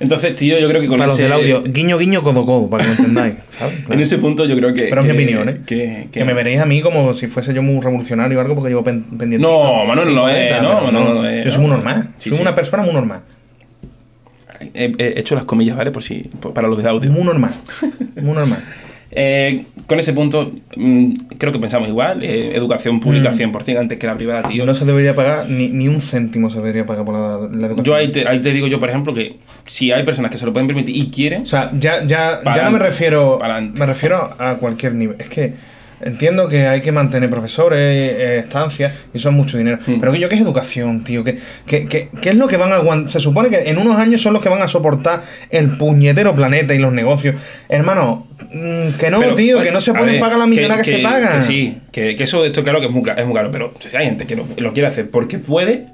Entonces, 0.00 0.34
tío, 0.34 0.58
yo 0.58 0.68
creo 0.68 0.80
que 0.80 0.88
con 0.88 0.98
Para 0.98 1.06
los 1.08 1.14
ese, 1.14 1.22
del 1.24 1.32
audio, 1.32 1.62
guiño, 1.62 1.96
guiño, 1.96 2.24
codo, 2.24 2.44
codo, 2.44 2.68
para 2.68 2.82
que 2.82 2.90
lo 2.90 2.96
entendáis. 2.96 3.34
¿sabes? 3.58 3.84
En 3.88 4.00
ese 4.00 4.18
punto 4.18 4.44
yo 4.46 4.56
creo 4.56 4.72
que... 4.72 4.84
Pero 4.88 5.00
es 5.00 5.06
mi 5.06 5.12
que- 5.12 5.22
opinión, 5.22 5.48
¿eh? 5.48 5.60
Que, 5.64 6.08
Que 6.10 6.24
me 6.24 6.34
veréis 6.34 6.60
a 6.60 6.66
mí 6.66 6.80
como 6.80 7.12
si 7.12 7.28
fuese 7.28 7.54
yo 7.54 7.62
muy 7.62 7.80
revolucionario 7.80 8.38
o 8.38 8.40
algo 8.40 8.56
porque 8.56 8.70
llevo 8.70 8.82
pen- 8.82 9.04
pendiente. 9.16 9.46
No, 9.46 9.84
Manuel 9.84 10.08
no 10.08 10.14
lo 10.22 10.28
es, 10.28 10.60
no, 10.60 10.80
Manuel 10.80 11.04
no 11.04 11.14
lo 11.14 11.24
es, 11.28 11.44
Yo 11.44 11.50
soy 11.52 11.60
no. 11.62 11.68
muy 11.68 11.76
normal. 11.76 12.08
Sí, 12.18 12.30
soy 12.30 12.38
sí. 12.38 12.42
una 12.42 12.52
persona 12.54 12.82
muy 12.82 12.92
normal. 12.92 13.20
He, 14.74 14.92
he 14.98 15.18
hecho 15.20 15.34
las 15.36 15.44
comillas, 15.44 15.76
¿vale? 15.76 15.90
Por 15.92 16.02
si, 16.02 16.30
para 16.54 16.66
los 16.68 16.82
de 16.82 16.88
audio. 16.88 17.10
Muy 17.12 17.22
normal. 17.24 17.50
Muy 18.16 18.34
normal. 18.34 18.58
Eh, 19.14 19.64
con 19.86 19.98
ese 19.98 20.14
punto, 20.14 20.52
mm, 20.74 21.12
creo 21.38 21.52
que 21.52 21.58
pensamos 21.58 21.88
igual. 21.88 22.22
eh, 22.22 22.52
educación 22.54 22.98
pública 22.98 23.30
Mm. 23.30 23.34
100% 23.52 23.78
antes 23.78 23.98
que 23.98 24.06
la 24.06 24.14
privada, 24.14 24.48
tío. 24.48 24.64
No 24.64 24.74
se 24.74 24.84
debería 24.86 25.14
pagar 25.14 25.48
ni, 25.48 25.68
ni 25.68 25.86
un 25.88 26.00
céntimo 26.00 26.48
se 26.48 26.58
debería 26.58 26.86
pagar 26.86 27.04
por 27.04 27.14
la, 27.14 27.48
la 27.54 27.66
educación. 27.66 27.84
Yo 27.84 27.94
ahí 27.94 28.10
te, 28.10 28.26
ahí 28.26 28.40
te 28.40 28.52
digo 28.52 28.66
yo, 28.68 28.80
por 28.80 28.88
ejemplo, 28.88 29.12
que 29.12 29.36
si 29.66 29.92
hay 29.92 30.02
personas 30.04 30.30
que 30.30 30.38
se 30.38 30.46
lo 30.46 30.52
pueden 30.52 30.66
permitir 30.66 30.96
y 30.96 31.10
quieren, 31.10 31.42
O 31.42 31.46
sea, 31.46 31.70
ya, 31.74 32.04
ya, 32.06 32.40
ya 32.44 32.64
no 32.64 32.70
me 32.70 32.78
refiero. 32.78 33.38
Me 33.74 33.84
refiero 33.86 34.34
a 34.38 34.54
cualquier 34.54 34.94
nivel. 34.94 35.16
Es 35.18 35.28
que 35.28 35.52
entiendo 36.02 36.48
que 36.48 36.66
hay 36.66 36.80
que 36.80 36.92
mantener 36.92 37.30
profesores, 37.30 37.78
eh, 37.80 38.38
estancias, 38.40 38.92
y 39.14 39.18
eso 39.18 39.28
es 39.30 39.34
mucho 39.34 39.58
dinero. 39.58 39.78
Mm. 39.86 40.00
Pero 40.00 40.12
que 40.12 40.20
yo, 40.20 40.28
¿qué 40.28 40.34
es 40.36 40.40
educación, 40.40 41.04
tío? 41.04 41.24
¿Qué, 41.24 41.38
qué, 41.66 41.86
qué- 41.86 42.08
qué 42.20 42.30
es 42.30 42.36
lo 42.36 42.48
que 42.48 42.56
van 42.56 42.72
a 42.72 42.76
aguantar? 42.76 43.10
Se 43.10 43.20
supone 43.20 43.48
que 43.50 43.68
en 43.70 43.78
unos 43.78 43.96
años 43.96 44.20
son 44.20 44.32
los 44.32 44.42
que 44.42 44.48
van 44.48 44.62
a 44.62 44.68
soportar 44.68 45.22
el 45.50 45.76
puñetero 45.76 46.34
planeta 46.34 46.74
y 46.74 46.78
los 46.78 46.92
negocios. 46.92 47.36
Hermano, 47.68 48.26
mm, 48.52 48.90
que 48.98 49.10
no, 49.10 49.20
Pero, 49.20 49.34
tío, 49.34 49.60
que 49.60 49.70
no 49.70 49.80
se 49.80 49.92
pueden 49.92 50.12
ver, 50.12 50.20
pagar 50.20 50.38
la 50.38 50.46
millonada 50.46 50.82
que, 50.82 50.90
se 50.90 50.98
pagan. 50.98 51.36
que 51.38 51.42
sí, 51.42 51.78
que, 51.90 52.14
que 52.16 52.24
eso 52.24 52.44
esto 52.44 52.62
claro 52.62 52.80
que 52.80 52.86
es 52.86 52.92
muy, 52.92 53.02
es 53.16 53.24
muy 53.26 53.34
caro, 53.34 53.50
pero 53.50 53.72
si 53.80 53.96
hay 53.96 54.06
gente 54.06 54.26
que 54.26 54.36
lo, 54.36 54.46
lo 54.56 54.72
quiere 54.72 54.88
hacer 54.88 55.10
porque 55.10 55.38
puede, 55.38 55.86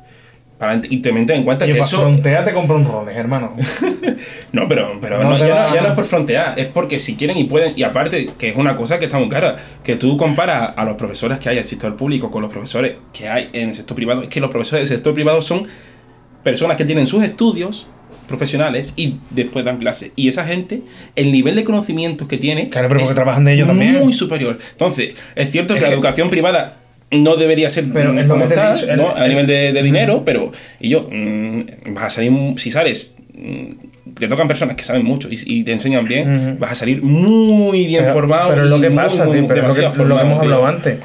para, 0.59 0.81
y 0.91 0.99
te 0.99 1.11
en 1.11 1.45
cuenta 1.45 1.65
Oye, 1.65 1.75
que 1.75 1.81
eso... 1.81 2.01
frontear 2.01 2.45
te 2.45 2.53
compro 2.53 2.77
un 2.77 2.85
Rolex, 2.85 3.17
hermano. 3.17 3.55
No, 4.53 4.67
pero, 4.67 4.99
pero 5.01 5.23
No 5.23 5.39
ya, 5.39 5.55
va- 5.55 5.69
no, 5.69 5.75
ya 5.75 5.83
no 5.83 5.89
es 5.89 5.95
por 5.95 6.05
frontear, 6.05 6.59
es 6.59 6.67
porque 6.67 6.99
si 6.99 7.15
quieren 7.17 7.37
y 7.37 7.45
pueden, 7.45 7.73
y 7.77 7.83
aparte, 7.85 8.29
que 8.39 8.49
es 8.49 8.57
una 8.57 8.75
cosa 8.77 8.99
que 8.99 9.05
está 9.05 9.19
muy 9.19 9.29
clara, 9.29 9.55
que 9.85 9.95
tú 9.95 10.17
comparas 10.17 10.73
a 10.77 10.85
los 10.85 10.97
profesores 10.97 11.39
que 11.39 11.49
hay 11.51 11.57
en 11.59 11.63
el 11.63 11.69
sector 11.69 11.95
público 11.97 12.31
con 12.31 12.43
los 12.43 12.51
profesores 12.51 12.95
que 13.13 13.29
hay 13.29 13.51
en 13.53 13.69
el 13.69 13.75
sector 13.77 13.95
privado, 13.95 14.23
es 14.23 14.29
que 14.29 14.41
los 14.41 14.51
profesores 14.51 14.89
del 14.89 14.97
sector 14.99 15.15
privado 15.15 15.43
son 15.43 15.67
personas 16.43 16.77
que 16.77 16.85
tienen 16.85 17.07
sus 17.07 17.23
estudios 17.23 17.87
profesionales 18.27 18.95
y 18.97 19.17
después 19.31 19.65
dan 19.65 19.79
clases. 19.79 20.13
Y 20.17 20.29
esa 20.29 20.45
gente, 20.45 20.83
el 21.15 21.31
nivel 21.31 21.55
de 21.57 21.65
conocimientos 21.65 22.27
que 22.29 22.37
tiene 22.39 22.69
Claro, 22.69 22.89
pero 22.89 23.01
porque 23.01 23.15
trabajan 23.15 23.45
de 23.45 23.55
ello 23.55 23.67
también. 23.67 23.99
muy 24.01 24.13
superior. 24.13 24.59
Entonces, 24.73 25.15
es 25.35 25.51
cierto 25.51 25.75
Es 25.75 25.81
que, 25.83 25.89
la 25.89 25.95
educación 25.95 26.31
privada 26.31 26.73
no 27.11 27.37
debería 27.37 27.71
ser 27.71 27.87
Pero 27.93 28.13
mm, 28.13 28.19
es 28.19 28.27
lo 28.27 28.35
como 28.35 28.49
que 28.49 28.55
te 28.55 28.61
he 28.61 28.65
está, 28.65 28.75
dicho, 28.75 28.97
¿no? 28.97 29.17
el- 29.17 29.23
a 29.23 29.29
nivel 29.29 29.47
de, 29.47 29.73
de 29.73 29.83
dinero, 29.83 30.23
pero 30.25 30.53
y 30.81 30.89
yo 30.91 31.09
mm, 31.11 31.61
vas 31.95 32.05
a 32.05 32.11
salir 32.11 32.33
si 32.57 32.71
sales 32.71 33.17
mm, 33.35 34.15
te 34.19 34.27
tocan 34.29 34.49
personas 34.49 34.77
que 34.77 34.85
saben 34.85 35.05
mucho 35.05 35.29
y, 35.31 35.39
y 35.47 35.65
te 35.65 35.73
enseñan 35.73 36.05
bien, 36.05 36.57
vas 36.59 36.73
a 36.73 36.75
salir 36.75 37.03
muy 37.03 37.87
bien 37.87 38.03
Pero- 38.03 38.15
formado. 38.15 38.51
Pero 38.51 38.65
es 38.65 38.69
lo 38.71 38.81
que 38.81 38.91
pasa, 38.91 39.25
muy, 39.25 39.39
tío, 39.39 39.49
pero 39.49 39.69
lo 39.69 39.75
que, 39.75 39.81
lo 40.05 40.17
que 40.17 40.23
hemos 40.23 40.41
tío. 40.41 40.43
hablado 40.43 40.67
antes. 40.67 40.99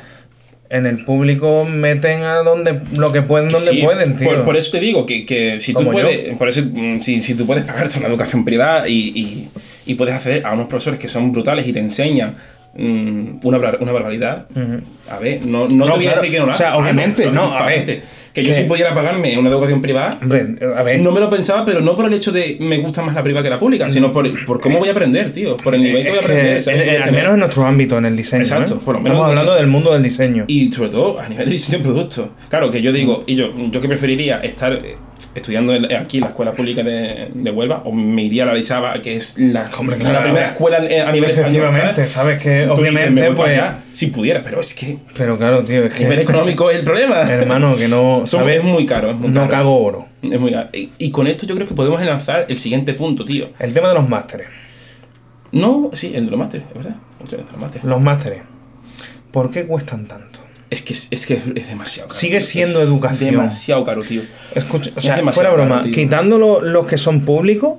En 0.70 0.88
el 0.88 1.06
público 1.06 1.66
meten 1.66 2.24
a 2.24 2.38
donde 2.38 2.80
lo 2.98 3.12
que 3.12 3.22
pueden 3.22 3.50
donde 3.50 3.72
Sí, 3.72 3.82
pueden, 3.84 4.18
tío. 4.18 4.28
Por, 4.28 4.44
por 4.46 4.58
eso 4.58 4.72
te 4.72 4.80
digo 4.80 5.06
que, 5.06 5.24
que 5.24 5.60
si 5.60 5.72
tú 5.74 5.84
yo. 5.84 5.92
puedes, 5.92 6.36
por 6.36 6.50
eso, 6.50 6.62
mm, 6.64 7.00
si, 7.02 7.22
si 7.22 7.36
tú 7.36 7.46
puedes 7.46 7.64
pagarte 7.64 8.00
una 8.00 8.08
educación 8.08 8.44
privada 8.44 8.88
y, 8.88 9.12
y, 9.14 9.48
y 9.86 9.94
puedes 9.94 10.16
acceder 10.16 10.44
a 10.48 10.54
unos 10.54 10.66
profesores 10.68 11.00
que 11.00 11.08
son 11.08 11.32
brutales 11.32 11.68
y 11.68 11.74
te 11.74 11.80
enseñan 11.80 12.36
mm, 12.76 13.40
una, 13.44 13.58
una 13.80 13.92
barbaridad, 13.92 14.46
a 15.10 15.20
ver, 15.20 15.46
no, 15.46 15.68
no, 15.68 15.86
No, 15.86 15.86
te 15.86 15.92
voy 15.92 16.06
a 16.08 16.12
claro, 16.14 16.22
decir 16.22 16.32
que 16.32 16.40
no 16.40 16.46
lo 16.48 16.52
o 16.52 16.56
sea, 16.56 16.68
hagas. 16.68 16.78
Ah, 16.80 16.82
obviamente, 16.82 17.24
claro, 17.24 17.36
no, 17.36 17.54
a 17.58 17.66
ver. 17.66 18.02
Que 18.34 18.42
yo 18.44 18.48
que- 18.50 18.56
si 18.56 18.64
pudiera 18.64 18.96
pagarme 18.96 19.38
una 19.38 19.50
educación 19.50 19.80
privada, 19.80 20.18
Hombre, 20.20 20.56
a 20.76 20.82
ver. 20.82 21.00
no 21.02 21.12
me 21.12 21.20
lo 21.20 21.30
pensaba, 21.30 21.64
pero 21.66 21.82
no 21.82 21.96
por 21.96 22.06
el 22.08 22.14
hecho 22.14 22.32
de 22.32 22.58
me 22.62 22.80
gusta 22.80 23.04
más 23.04 23.14
la 23.14 23.22
privada 23.22 23.44
que 23.44 23.50
la 23.52 23.60
pública, 23.60 23.92
sino 23.92 24.12
por, 24.12 24.28
por 24.46 24.60
cómo 24.60 24.80
voy 24.80 24.90
a 24.90 24.92
aprender, 24.92 25.32
tío. 25.32 25.56
Por 25.58 25.76
el 25.76 25.84
nivel 25.84 26.02
que 26.04 26.10
es 26.10 26.16
voy 26.16 26.18
a 26.18 26.22
que, 26.22 26.26
aprender. 26.34 26.64
Que 26.64 26.72
voy 26.90 26.96
a 26.96 27.04
al 27.04 27.12
menos 27.12 27.34
en 27.34 27.40
nuestro 27.42 27.66
ámbito, 27.66 27.98
en 28.00 28.06
el 28.06 28.16
diseño. 28.18 28.42
Exacto, 28.42 28.80
por 28.80 28.96
lo 28.96 29.02
menos 29.02 29.18
Estamos 29.18 29.30
hablando 29.30 29.54
del 29.56 29.68
mundo 29.68 29.94
del 29.94 30.02
diseño. 30.02 30.46
Y 30.48 30.72
sobre 30.72 30.90
todo 30.90 31.20
a 31.20 31.30
nivel 31.30 31.46
de 31.46 31.52
diseño 31.52 31.78
de 31.78 31.84
producto. 31.84 32.32
Claro, 32.50 32.72
que 32.72 32.82
yo 32.82 32.92
digo, 32.92 33.24
y 33.28 33.36
yo, 33.36 33.50
yo 33.70 33.80
que 33.82 33.88
preferiría 33.88 34.40
estar 34.40 34.82
estudiando 35.36 35.74
aquí 35.98 36.18
en 36.18 36.22
la 36.24 36.30
escuela 36.30 36.52
pública 36.54 36.84
de, 36.84 37.30
de 37.34 37.52
Huelva, 37.52 37.82
o 37.86 37.92
me 37.92 38.24
iría 38.24 38.44
a 38.44 38.46
la 38.48 38.54
Lisaba, 38.54 39.02
que 39.02 39.16
es 39.16 39.38
la, 39.38 39.70
Hombre, 39.78 39.98
claro, 39.98 40.24
primera 40.24 40.48
escuela 40.48 40.78
eh, 40.86 41.02
a 41.02 41.12
nivel 41.12 41.32
español. 41.32 41.64
Efectivamente, 41.64 42.08
sabes 42.08 42.42
que 42.42 42.68
obviamente, 42.68 43.32
pues. 43.32 43.60
si 43.94 44.08
pudiera, 44.08 44.42
pero 44.42 44.62
es 44.62 44.74
que 44.74 44.98
Pero 45.18 45.38
claro, 45.38 45.64
tío, 45.64 45.86
es 45.86 45.94
a 45.94 46.00
nivel 46.00 46.18
que. 46.18 46.22
económico 46.24 46.70
es 46.70 46.78
el 46.78 46.84
problema. 46.86 47.22
Hermano, 47.22 47.76
que 47.76 47.88
no. 47.88 48.24
¿sabes? 48.26 48.58
es 48.58 48.64
muy 48.64 48.86
caro, 48.86 49.12
es 49.12 49.18
muy 49.18 49.30
No 49.30 49.42
caro. 49.42 49.52
cago 49.52 49.84
oro. 49.84 50.06
Es 50.22 50.40
muy 50.40 50.52
caro. 50.52 50.70
Y, 50.74 50.92
y 50.98 51.12
con 51.12 51.28
esto 51.28 51.46
yo 51.46 51.56
creo 51.56 51.68
que 51.68 51.74
podemos 51.76 52.02
enlazar 52.02 52.46
el 52.50 52.58
siguiente 52.58 52.94
punto, 52.94 53.26
tío. 53.26 53.50
El 53.60 53.74
tema 53.74 53.88
de 53.90 53.94
los 53.96 54.08
másteres. 54.08 54.48
No, 55.52 55.92
sí, 55.94 56.14
el 56.16 56.26
de 56.26 56.32
los 56.32 56.40
másteres, 56.40 56.66
es 56.70 56.74
verdad. 56.76 56.96
El 57.22 57.28
de 57.28 57.38
los 57.38 57.58
másteres. 57.58 57.86
Los 57.86 58.02
másteres. 58.02 58.42
¿Por 59.32 59.50
qué 59.52 59.66
cuestan 59.66 60.06
tanto? 60.08 60.40
Es 60.74 60.82
que 60.82 60.94
es, 60.94 61.08
es 61.12 61.26
que 61.28 61.36
es, 61.36 61.42
es 61.56 61.68
demasiado 61.68 62.08
caro. 62.10 62.20
Sigue 62.20 62.38
Es 62.38 62.46
siendo 62.48 62.82
educación. 62.82 63.32
Demasiado 63.32 63.84
caro, 63.84 64.02
tío. 64.04 64.22
Escucha, 64.56 64.92
o 64.96 65.00
Es 65.00 65.04
sea, 65.06 65.18
fuera 65.32 65.52
broma, 65.52 65.82
caro, 65.82 65.92
quitando 65.94 66.38
lo- 66.38 66.62
los 66.62 66.86
que 66.88 66.98
son 66.98 67.22
públicos, 67.22 67.74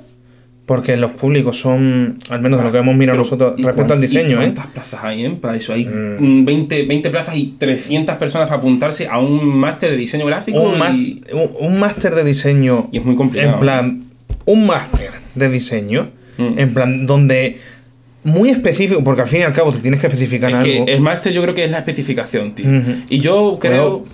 porque 0.67 0.97
los 0.97 1.11
públicos 1.13 1.59
son, 1.59 2.19
al 2.31 2.41
menos 2.41 2.59
de 2.59 2.65
lo 2.65 2.73
que 2.73 2.79
hemos 2.79 2.95
mirado 2.97 3.17
Pero, 3.17 3.25
nosotros 3.25 3.55
¿y 3.59 3.65
respecto 3.65 3.93
al 3.93 3.99
cuán- 3.99 3.99
y 3.99 4.07
diseño, 4.07 4.37
¿eh? 4.37 4.45
¿Cuántas 4.45 4.67
plazas 4.69 5.01
hay, 5.05 5.25
eh? 5.27 5.31
Para 5.41 5.57
eso 5.57 5.73
hay 5.75 5.85
mm, 5.87 6.45
20, 6.47 6.83
20 6.87 7.11
plazas 7.11 7.37
y 7.37 7.55
300 7.59 8.17
personas 8.17 8.49
para 8.49 8.59
apuntarse 8.61 9.07
a 9.09 9.19
un 9.19 9.45
máster 9.59 9.91
de 9.91 9.97
diseño 9.99 10.25
gráfico. 10.25 10.59
Y, 10.95 11.21
un 11.61 11.79
máster 11.79 12.15
de 12.15 12.25
diseño, 12.25 12.89
y 12.93 12.99
es 12.99 13.05
muy 13.05 13.15
complicado. 13.17 13.55
en 13.55 13.61
plan, 13.61 14.05
un 14.47 14.67
máster 14.67 15.11
de 15.35 15.49
diseño, 15.51 16.11
Mm. 16.39 16.59
en 16.59 16.75
plan, 16.75 17.07
donde 17.07 17.59
muy 18.25 18.49
específico, 18.51 19.05
porque 19.05 19.23
al 19.23 19.29
fin 19.29 19.41
y 19.41 19.43
al 19.43 19.53
cabo 19.53 19.73
te 19.73 19.79
tienes 19.81 20.01
que 20.01 20.07
especificar 20.07 20.51
Es 20.51 20.57
algo. 20.57 20.87
que 20.87 20.93
el 20.95 21.01
máster 21.01 21.33
yo 21.33 21.43
creo 21.43 21.55
que 21.55 21.65
es 21.65 21.71
la 21.71 21.79
especificación, 21.79 22.55
tío. 22.55 22.67
Ujú. 22.69 22.91
Y 23.11 23.21
yo 23.21 23.59
creo 23.61 23.91
Bueno. 24.01 24.05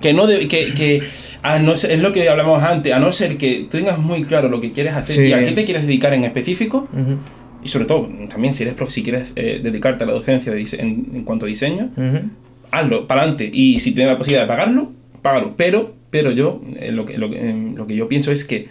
que 0.00 0.12
no 0.12 0.26
de- 0.26 0.48
que, 0.48 0.74
que 0.74 1.02
a 1.42 1.58
no 1.60 1.76
ser, 1.76 1.92
es 1.92 2.00
lo 2.00 2.10
que 2.12 2.28
hablamos 2.28 2.62
antes, 2.62 2.92
a 2.92 2.98
no 2.98 3.12
ser 3.12 3.36
que 3.36 3.66
tengas 3.70 3.98
muy 3.98 4.24
claro 4.24 4.48
lo 4.48 4.60
que 4.60 4.72
quieres 4.72 4.94
hacer 4.94 5.16
Sí. 5.16 5.22
y 5.26 5.32
a 5.32 5.42
qué 5.44 5.52
te 5.52 5.64
quieres 5.64 5.86
dedicar 5.86 6.12
en 6.14 6.24
específico, 6.24 6.88
Ujú, 6.92 7.18
y 7.62 7.68
sobre 7.68 7.84
todo 7.86 8.08
también 8.28 8.52
si 8.54 8.62
eres 8.64 8.74
prof, 8.74 8.90
si 8.90 9.02
quieres 9.02 9.32
eh, 9.36 9.60
dedicarte 9.62 10.04
a 10.04 10.06
la 10.08 10.12
docencia 10.14 10.52
de 10.52 10.60
en, 10.78 11.06
en 11.14 11.22
cuanto 11.24 11.46
a 11.46 11.48
diseño, 11.48 11.90
ujú. 11.96 12.28
hazlo, 12.72 13.06
para 13.06 13.20
adelante. 13.22 13.48
Y 13.52 13.78
si 13.78 13.92
tienes 13.92 14.12
la 14.12 14.18
posibilidad 14.18 14.42
de 14.44 14.48
pagarlo, 14.48 14.90
págalo. 15.22 15.54
Pero, 15.56 15.94
pero 16.10 16.32
yo, 16.32 16.60
eh, 16.80 16.90
lo, 16.92 17.04
que, 17.06 17.16
lo, 17.18 17.32
eh, 17.32 17.72
lo 17.76 17.86
que 17.86 17.94
yo 17.94 18.08
pienso 18.08 18.32
es 18.32 18.44
que 18.44 18.66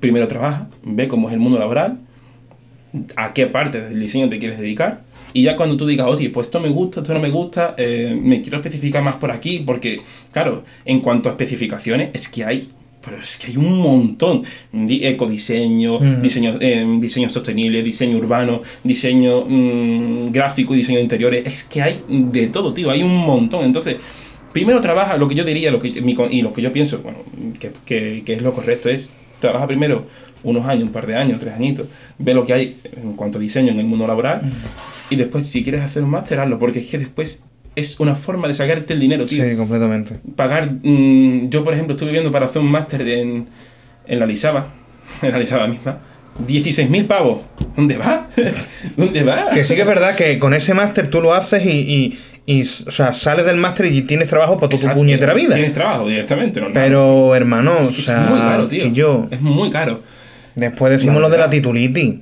primero 0.00 0.26
trabaja, 0.28 0.68
ve 0.82 1.06
cómo 1.08 1.28
es 1.28 1.34
el 1.34 1.40
mundo 1.40 1.58
laboral, 1.58 1.98
a 3.16 3.32
qué 3.34 3.46
parte 3.46 3.80
del 3.80 3.98
diseño 4.00 4.28
te 4.28 4.38
quieres 4.38 4.58
dedicar. 4.58 5.02
Y 5.34 5.42
ya 5.42 5.56
cuando 5.56 5.76
tú 5.76 5.86
digas, 5.86 6.06
oye, 6.08 6.30
pues 6.30 6.46
esto 6.46 6.58
me 6.60 6.70
gusta, 6.70 7.00
esto 7.00 7.12
no 7.14 7.20
me 7.20 7.30
gusta, 7.30 7.74
eh, 7.76 8.16
me 8.20 8.40
quiero 8.40 8.58
especificar 8.58 9.02
más 9.02 9.16
por 9.16 9.30
aquí, 9.30 9.62
porque, 9.64 10.00
claro, 10.32 10.64
en 10.86 11.00
cuanto 11.00 11.28
a 11.28 11.32
especificaciones, 11.32 12.10
es 12.14 12.28
que 12.28 12.44
hay, 12.44 12.68
pero 13.04 13.18
es 13.20 13.36
que 13.36 13.48
hay 13.48 13.56
un 13.58 13.78
montón. 13.78 14.42
Di- 14.72 15.04
ecodiseño, 15.06 15.98
diseño, 16.22 16.56
eh, 16.60 16.84
diseño 16.98 17.28
sostenible, 17.28 17.82
diseño 17.82 18.16
urbano, 18.16 18.62
diseño 18.82 19.44
mm, 19.46 20.32
gráfico 20.32 20.74
y 20.74 20.78
diseño 20.78 20.96
de 20.98 21.02
interiores. 21.04 21.42
Es 21.46 21.64
que 21.64 21.82
hay 21.82 22.02
de 22.08 22.46
todo, 22.48 22.72
tío, 22.72 22.90
hay 22.90 23.02
un 23.02 23.14
montón. 23.14 23.64
Entonces, 23.66 23.96
primero 24.52 24.80
trabaja, 24.80 25.16
lo 25.18 25.28
que 25.28 25.34
yo 25.34 25.44
diría 25.44 25.70
lo 25.70 25.78
que, 25.78 26.00
mi 26.00 26.16
y 26.30 26.42
lo 26.42 26.52
que 26.54 26.62
yo 26.62 26.72
pienso, 26.72 26.98
bueno, 27.00 27.18
que, 27.60 27.70
que- 27.84 28.22
que 28.24 28.32
es 28.32 28.42
lo 28.42 28.52
correcto, 28.54 28.88
es 28.88 29.12
trabaja 29.40 29.66
primero 29.68 30.04
unos 30.42 30.66
años, 30.66 30.84
un 30.84 30.92
par 30.92 31.06
de 31.06 31.16
años, 31.16 31.38
tres 31.40 31.54
añitos, 31.54 31.86
ve 32.18 32.34
lo 32.34 32.44
que 32.44 32.52
hay 32.52 32.76
en 33.00 33.14
cuanto 33.14 33.38
a 33.38 33.40
diseño 33.40 33.72
en 33.72 33.78
el 33.78 33.86
mundo 33.86 34.06
laboral 34.06 34.40
y 35.10 35.16
después 35.16 35.46
si 35.46 35.62
quieres 35.62 35.82
hacer 35.82 36.02
un 36.04 36.10
máster, 36.10 36.40
hazlo, 36.40 36.58
porque 36.58 36.80
es 36.80 36.86
que 36.86 36.98
después 36.98 37.42
es 37.76 38.00
una 38.00 38.14
forma 38.14 38.48
de 38.48 38.54
sacarte 38.54 38.94
el 38.94 39.00
dinero, 39.00 39.24
tío. 39.24 39.44
Sí, 39.44 39.56
completamente. 39.56 40.16
Pagar, 40.36 40.68
mm, 40.82 41.48
yo 41.48 41.64
por 41.64 41.74
ejemplo 41.74 41.94
estuve 41.94 42.10
viendo 42.10 42.30
para 42.32 42.46
hacer 42.46 42.60
un 42.60 42.70
máster 42.70 43.02
en, 43.02 43.46
en 44.06 44.18
la 44.18 44.26
Lisaba, 44.26 44.72
en 45.22 45.32
la 45.32 45.38
Lisaba 45.38 45.66
misma, 45.66 45.98
16.000 46.46 47.06
pavos. 47.06 47.40
¿Dónde 47.76 47.96
va? 47.96 48.28
¿Dónde 48.96 49.22
va? 49.22 49.50
Que 49.52 49.64
sí 49.64 49.74
que 49.74 49.82
es 49.82 49.86
verdad 49.86 50.14
que 50.16 50.38
con 50.38 50.54
ese 50.54 50.74
máster 50.74 51.08
tú 51.08 51.20
lo 51.20 51.34
haces 51.34 51.64
y, 51.64 51.68
y, 51.70 52.18
y, 52.46 52.62
o 52.62 52.64
sea, 52.64 53.12
sales 53.12 53.46
del 53.46 53.56
máster 53.56 53.86
y 53.86 54.02
tienes 54.02 54.28
trabajo 54.28 54.58
para 54.58 54.70
tu 54.70 54.78
puñetera 54.88 55.34
vida. 55.34 55.54
Tienes 55.54 55.72
trabajo 55.72 56.08
directamente, 56.08 56.60
¿no? 56.60 56.68
Pero, 56.72 57.34
hermano, 57.34 57.78
es, 57.80 57.90
o 57.90 57.92
que 57.92 57.98
es 58.00 58.04
sea, 58.06 58.20
muy 58.20 58.38
caro, 58.40 58.66
tío. 58.66 58.84
que 58.84 58.92
yo, 58.92 59.28
Es 59.30 59.40
muy 59.40 59.70
caro. 59.70 60.00
Después 60.58 60.92
decimos 60.92 61.20
lo 61.20 61.30
de 61.30 61.38
la 61.38 61.48
titulitis. 61.50 62.16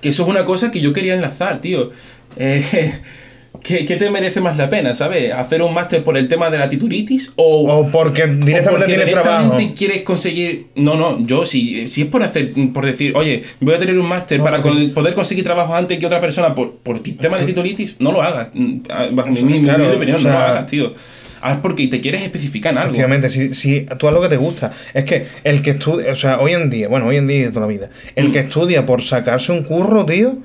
Que 0.00 0.08
eso 0.10 0.22
es 0.24 0.28
una 0.28 0.44
cosa 0.44 0.70
que 0.70 0.80
yo 0.80 0.92
quería 0.92 1.14
enlazar, 1.14 1.60
tío. 1.60 1.90
Eh, 2.36 2.94
¿qué, 3.62 3.84
qué 3.84 3.96
te 3.96 4.10
merece 4.10 4.40
más 4.40 4.56
la 4.56 4.68
pena, 4.68 4.94
sabes? 4.94 5.32
¿Hacer 5.32 5.62
un 5.62 5.72
máster 5.74 6.02
por 6.02 6.16
el 6.16 6.26
tema 6.28 6.50
de 6.50 6.58
la 6.58 6.68
titulitis 6.68 7.32
o, 7.36 7.70
O 7.72 7.88
porque 7.90 8.24
o 8.24 8.26
directamente 8.28 8.70
porque 8.70 8.86
tienes 8.94 9.12
trabajo. 9.12 9.56
quieres 9.76 10.02
conseguir... 10.02 10.66
No, 10.74 10.96
no, 10.96 11.24
yo 11.26 11.46
si, 11.46 11.86
si 11.88 12.02
es 12.02 12.08
por 12.08 12.22
hacer, 12.22 12.52
por 12.72 12.84
decir, 12.84 13.12
oye, 13.14 13.42
voy 13.60 13.74
a 13.74 13.78
tener 13.78 13.96
un 13.98 14.06
máster 14.08 14.38
No, 14.38 14.44
para 14.44 14.60
con- 14.62 14.90
poder 14.92 15.14
conseguir 15.14 15.44
trabajo 15.44 15.74
antes 15.74 15.98
que 15.98 16.06
otra 16.06 16.20
persona 16.20 16.54
por, 16.54 16.76
por 16.78 17.00
tema 17.00 17.38
de 17.38 17.44
titulitis, 17.44 17.96
no 18.00 18.10
lo 18.12 18.22
hagas. 18.22 18.48
Mm, 18.54 18.78
Bajo 19.12 19.30
mi, 19.30 19.42
mi 19.42 19.62
Claro, 19.62 19.84
humilde 19.84 19.96
opinión, 19.96 20.16
o 20.16 20.20
no 20.22 20.30
lo 20.30 20.38
hagas, 20.38 20.66
tío. 20.66 20.94
Haz 21.42 21.58
porque 21.60 21.88
te 21.88 22.00
quieres 22.00 22.22
especificar 22.22 22.72
en 22.72 22.78
algo. 22.78 22.90
Efectivamente, 22.90 23.28
si, 23.28 23.52
si 23.52 23.86
tú 23.98 24.08
haz 24.08 24.14
lo 24.14 24.22
que 24.22 24.28
te 24.28 24.36
gusta. 24.36 24.70
Es 24.94 25.04
que 25.04 25.26
el 25.44 25.60
que 25.60 25.70
estudia, 25.72 26.12
o 26.12 26.14
sea, 26.14 26.40
hoy 26.40 26.52
en 26.52 26.70
día, 26.70 26.88
bueno, 26.88 27.06
hoy 27.08 27.16
en 27.16 27.26
día 27.26 27.38
y 27.38 27.42
de 27.42 27.48
toda 27.50 27.62
la 27.62 27.66
vida, 27.72 27.90
el 28.14 28.28
Mm. 28.28 28.32
que 28.32 28.38
estudia 28.38 28.86
por 28.86 29.02
sacarse 29.02 29.50
un 29.52 29.64
curro, 29.64 30.06
tío, 30.06 30.36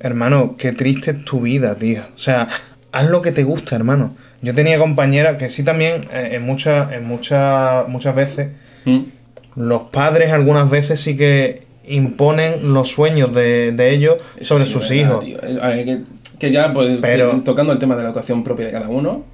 hermano, 0.00 0.56
qué 0.58 0.72
triste 0.72 1.10
es 1.12 1.24
tu 1.24 1.40
vida, 1.42 1.74
tío. 1.74 2.02
O 2.14 2.18
sea, 2.18 2.48
haz 2.92 3.08
lo 3.10 3.20
que 3.22 3.32
te 3.32 3.44
gusta, 3.44 3.76
hermano. 3.76 4.16
Yo 4.42 4.54
tenía 4.54 4.78
compañeras 4.78 5.36
que 5.36 5.50
sí 5.50 5.62
también, 5.62 6.06
eh, 6.12 6.30
en 6.32 6.42
muchas, 6.42 6.90
en 6.92 7.04
muchas, 7.06 7.86
muchas 7.88 8.14
veces, 8.14 8.48
Mm. 8.86 8.98
los 9.56 9.82
padres 9.90 10.32
algunas 10.32 10.70
veces 10.70 11.00
sí 11.00 11.16
que 11.16 11.62
imponen 11.86 12.72
los 12.72 12.88
sueños 12.88 13.34
de, 13.34 13.72
de 13.72 13.90
ellos 13.90 14.16
Eso 14.38 14.54
sobre 14.56 14.64
sí, 14.64 14.70
sus 14.72 14.88
verdad, 14.88 14.96
hijos. 15.04 15.24
tío. 15.24 15.38
A 15.62 15.68
ver, 15.68 15.84
que, 15.84 15.98
que 16.38 16.50
ya, 16.50 16.72
pues, 16.72 16.98
Pero- 17.02 17.42
tocando 17.44 17.72
el 17.72 17.78
tema 17.78 17.94
de 17.96 18.02
la 18.04 18.08
educación 18.08 18.42
propia 18.42 18.66
de 18.66 18.72
cada 18.72 18.88
uno, 18.88 19.24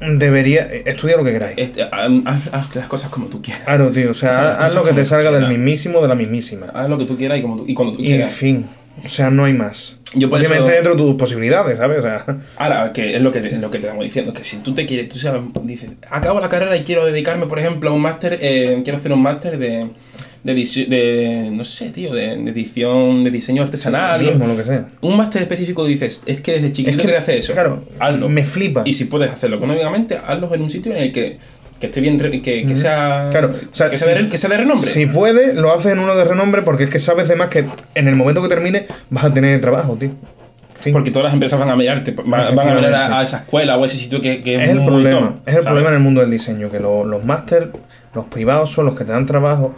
Debería, 0.00 0.68
estudiar 0.84 1.18
lo 1.18 1.24
que 1.24 1.32
queráis. 1.32 1.54
este, 1.58 1.82
haz, 1.82 2.10
haz 2.52 2.74
las 2.74 2.88
cosas 2.88 3.10
como 3.10 3.26
tú 3.26 3.40
quieras. 3.40 3.62
Claro, 3.64 3.90
tío, 3.90 4.10
o 4.10 4.14
sea, 4.14 4.56
haz, 4.64 4.74
lo 4.74 4.84
que 4.84 4.92
te 4.92 5.04
salga 5.04 5.30
del 5.30 5.40
quieras. 5.40 5.50
mismísimo 5.50 6.02
de 6.02 6.08
la 6.08 6.14
mismísima. 6.14 6.66
Haz 6.74 6.88
lo 6.88 6.98
que 6.98 7.04
tú 7.04 7.16
quieras 7.16 7.38
y, 7.38 7.42
como 7.42 7.56
tú- 7.58 7.64
y 7.66 7.74
cuando 7.74 7.94
tú 7.94 8.02
Y 8.02 8.06
quieras. 8.06 8.30
fin. 8.32 8.66
O 9.04 9.08
sea, 9.08 9.28
no 9.30 9.44
hay 9.44 9.54
más. 9.54 9.96
Yo 10.14 10.30
por 10.30 10.38
Obviamente 10.38 10.64
eso- 10.66 10.72
dentro 10.74 10.94
de 10.94 10.98
tus 11.02 11.14
posibilidades, 11.16 11.78
¿sabes? 11.78 11.98
O 11.98 12.02
sea, 12.02 12.24
Ahora, 12.56 12.92
que 12.92 13.16
es 13.16 13.20
lo 13.22 13.32
que, 13.32 13.40
te, 13.40 13.48
es 13.54 13.58
lo 13.60 13.70
que 13.70 13.78
te 13.78 13.86
estamos 13.86 14.04
diciendo, 14.04 14.32
que 14.32 14.44
si 14.44 14.58
tú 14.58 14.72
te 14.74 14.86
quieres, 14.86 15.08
tú 15.08 15.18
sabes, 15.18 15.40
dices, 15.64 15.90
acabo 16.10 16.38
la 16.40 16.48
carrera 16.48 16.76
y 16.76 16.82
quiero 16.84 17.04
dedicarme, 17.06 17.46
por 17.46 17.58
ejemplo, 17.58 17.90
a 17.90 17.92
un 17.92 18.02
máster, 18.02 18.38
eh, 18.40 18.80
quiero 18.84 18.98
hacer 18.98 19.12
un 19.12 19.22
máster 19.22 19.58
de, 19.58 19.88
de, 20.44 20.54
de, 20.54 21.48
no 21.52 21.64
sé, 21.64 21.90
tío, 21.90 22.12
de, 22.14 22.36
de 22.36 22.50
edición, 22.50 23.24
de 23.24 23.30
diseño 23.30 23.62
artesanal. 23.62 24.22
mismo, 24.22 24.46
lo 24.46 24.56
que 24.56 24.64
sea. 24.64 24.86
Un 25.00 25.16
máster 25.16 25.42
específico 25.42 25.84
dices, 25.86 26.22
es 26.26 26.40
que 26.42 26.52
desde 26.52 26.70
chiquito 26.70 26.90
Es 26.90 26.96
que, 26.96 27.02
quería 27.02 27.18
hacer 27.18 27.38
eso. 27.38 27.52
claro, 27.54 27.82
hazlo. 27.98 28.28
me 28.28 28.44
flipa. 28.44 28.82
Y 28.84 28.92
si 28.92 29.06
puedes 29.06 29.30
hacerlo 29.30 29.56
económicamente, 29.56 30.16
hazlo 30.18 30.54
en 30.54 30.62
un 30.62 30.68
sitio 30.70 30.92
en 30.92 30.98
el 30.98 31.12
que, 31.12 31.38
que 31.80 31.86
esté 31.86 32.00
bien, 32.02 32.18
que, 32.18 32.42
que 32.66 32.76
sea, 32.76 33.28
Claro, 33.30 33.48
o 33.52 33.74
sea, 33.74 33.88
que, 33.88 33.96
sea 33.96 34.14
de, 34.14 34.28
que 34.28 34.36
sea 34.38 34.50
renombre. 34.50 34.86
Si 34.88 35.06
puedes, 35.06 35.54
lo 35.56 35.72
haces 35.72 35.92
en 35.92 35.98
uno 35.98 36.14
de 36.14 36.24
renombre 36.24 36.60
porque 36.62 36.84
es 36.84 36.90
que 36.90 36.98
sabes 36.98 37.26
de 37.28 37.36
más 37.36 37.48
que 37.48 37.64
en 37.94 38.06
el 38.08 38.14
momento 38.14 38.42
que 38.42 38.48
termine 38.48 38.86
vas 39.10 39.24
a 39.24 39.32
tener 39.34 39.58
trabajo, 39.62 39.96
tío. 39.96 40.10
Fin. 40.78 40.92
Porque 40.92 41.10
todas 41.10 41.24
las 41.24 41.32
empresas 41.32 41.58
van 41.58 41.70
a 41.70 41.76
mirarte, 41.76 42.10
van, 42.26 42.54
van 42.54 42.68
a 42.68 42.74
mirar 42.74 42.94
a, 43.14 43.22
esa 43.22 43.38
escuela 43.38 43.78
o 43.78 43.82
a 43.82 43.86
ese 43.86 43.96
sitio 43.96 44.20
que, 44.20 44.42
que 44.42 44.62
es 44.62 44.68
el 44.68 44.76
muy 44.80 44.86
problema. 44.86 45.20
top, 45.20 45.36
es 45.46 45.46
el 45.46 45.52
¿sabes? 45.54 45.64
problema 45.66 45.88
en 45.88 45.94
el 45.94 46.00
mundo 46.00 46.20
del 46.20 46.30
diseño, 46.30 46.70
que 46.70 46.78
lo- 46.78 47.06
los 47.06 47.24
máster, 47.24 47.70
los 48.14 48.26
privados 48.26 48.70
son 48.70 48.84
los 48.84 48.94
que 48.98 49.04
te 49.06 49.12
dan 49.12 49.24
trabajo 49.24 49.74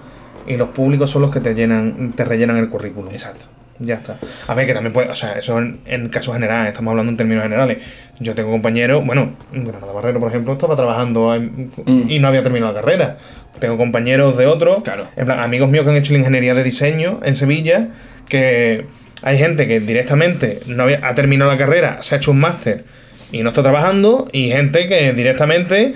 y 0.46 0.56
los 0.56 0.68
públicos 0.70 1.10
son 1.10 1.22
los 1.22 1.30
que 1.32 1.40
te 1.40 1.54
llenan, 1.54 2.12
te 2.16 2.24
rellenan 2.24 2.56
el 2.56 2.68
currículum. 2.68 3.10
Exacto. 3.12 3.46
Ya 3.78 3.96
está. 3.96 4.16
A 4.48 4.54
ver, 4.54 4.66
que 4.66 4.72
también 4.72 4.94
puede, 4.94 5.10
o 5.10 5.14
sea, 5.14 5.32
eso 5.34 5.58
en, 5.58 5.80
en 5.84 6.08
casos 6.08 6.32
generales, 6.34 6.68
estamos 6.72 6.92
hablando 6.92 7.10
en 7.10 7.18
términos 7.18 7.42
generales. 7.42 7.82
Yo 8.20 8.34
tengo 8.34 8.50
compañeros, 8.50 9.04
bueno, 9.04 9.34
Granada 9.52 9.92
Barrero, 9.92 10.18
por 10.18 10.30
ejemplo, 10.30 10.54
estaba 10.54 10.74
trabajando 10.76 11.34
en- 11.34 11.70
Mm. 11.84 12.08
y 12.10 12.18
no 12.18 12.28
había 12.28 12.42
terminado 12.42 12.72
la 12.72 12.80
carrera. 12.80 13.16
Tengo 13.58 13.76
compañeros 13.76 14.38
de 14.38 14.46
otros, 14.46 14.82
Claro. 14.82 15.06
en 15.14 15.26
plan, 15.26 15.40
amigos 15.40 15.68
míos 15.68 15.84
que 15.84 15.90
han 15.90 15.96
hecho 15.96 16.12
la 16.14 16.20
ingeniería 16.20 16.54
de 16.54 16.62
diseño 16.64 17.20
en 17.22 17.36
Sevilla, 17.36 17.88
que 18.30 18.86
hay 19.22 19.36
gente 19.36 19.66
que 19.66 19.80
directamente 19.80 20.60
no 20.66 20.84
había, 20.84 21.00
ha 21.06 21.14
terminado 21.14 21.50
la 21.50 21.58
carrera, 21.58 21.98
se 22.02 22.14
ha 22.14 22.18
hecho 22.18 22.30
un 22.30 22.40
máster 22.40 22.84
y 23.30 23.42
no 23.42 23.50
está 23.50 23.62
trabajando, 23.62 24.26
y 24.32 24.48
gente 24.52 24.88
que 24.88 25.12
directamente 25.12 25.94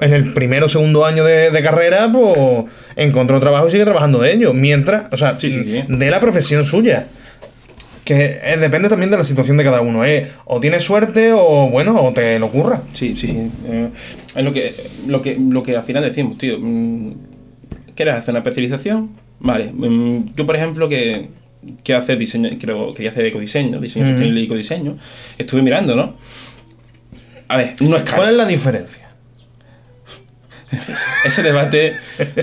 en 0.00 0.12
el 0.12 0.32
primero 0.32 0.66
o 0.66 0.68
segundo 0.68 1.04
año 1.04 1.24
de, 1.24 1.50
de 1.50 1.62
carrera, 1.62 2.10
pues 2.12 2.64
encontró 2.96 3.38
trabajo 3.40 3.68
y 3.68 3.70
sigue 3.70 3.84
trabajando 3.84 4.20
de 4.20 4.32
ello. 4.32 4.52
Mientras, 4.54 5.12
o 5.12 5.16
sea, 5.16 5.38
Sí, 5.38 5.50
sí, 5.50 5.62
sí. 5.64 5.82
de 5.88 6.10
la 6.10 6.20
profesión 6.20 6.64
suya. 6.64 7.06
Que 8.04 8.40
eh, 8.42 8.56
depende 8.58 8.88
también 8.88 9.10
de 9.10 9.18
la 9.18 9.24
situación 9.24 9.56
de 9.56 9.62
cada 9.64 9.82
uno. 9.82 10.04
¿eh? 10.04 10.26
O 10.46 10.58
tienes 10.58 10.82
suerte 10.82 11.32
o, 11.32 11.68
bueno, 11.70 12.02
o 12.02 12.12
te 12.12 12.38
lo 12.38 12.46
ocurra. 12.46 12.82
Sí, 12.92 13.14
sí, 13.16 13.28
sí. 13.28 13.50
Eh, 13.68 13.88
es 14.36 14.42
lo 14.44 14.52
que, 14.52 14.72
lo, 15.06 15.22
que, 15.22 15.36
lo 15.38 15.62
que 15.62 15.76
al 15.76 15.82
final 15.84 16.02
decimos, 16.02 16.36
tío. 16.38 16.56
mm, 16.58 17.12
¿Quieres 17.94 18.14
hacer 18.14 18.32
una 18.32 18.38
especialización? 18.40 19.10
Vale. 19.38 19.70
mm, 19.72 20.34
Yo, 20.34 20.44
por 20.46 20.56
ejemplo, 20.56 20.88
que, 20.88 21.28
que 21.84 21.94
hacer 21.94 22.16
diseño, 22.18 22.48
creo, 22.58 22.94
quería 22.94 23.10
hacer 23.10 23.26
ecodiseño, 23.26 23.78
diseño 23.80 24.06
Ujú. 24.06 24.12
sostenible 24.14 24.40
y 24.40 24.44
ecodiseño, 24.44 24.96
estuve 25.38 25.62
mirando, 25.62 25.94
¿no? 25.94 26.14
A 27.48 27.56
ver, 27.58 27.74
no 27.80 27.96
es 27.96 28.02
caro. 28.02 28.16
¿Cuál 28.16 28.30
es 28.30 28.36
la 28.36 28.46
diferencia? 28.46 29.09
Ese 31.24 31.42
debate, 31.42 31.94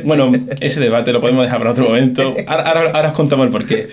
bueno, 0.03 0.31
ese 0.59 0.79
debate 0.81 1.13
lo 1.13 1.21
podemos 1.21 1.43
dejar 1.45 1.59
para 1.59 1.71
otro 1.71 1.85
momento. 1.85 2.35
Ahora, 2.45 2.63
ahora, 2.63 2.91
ahora 2.93 3.07
os 3.09 3.13
contamos 3.13 3.45
el 3.45 3.51
porqué. 3.51 3.87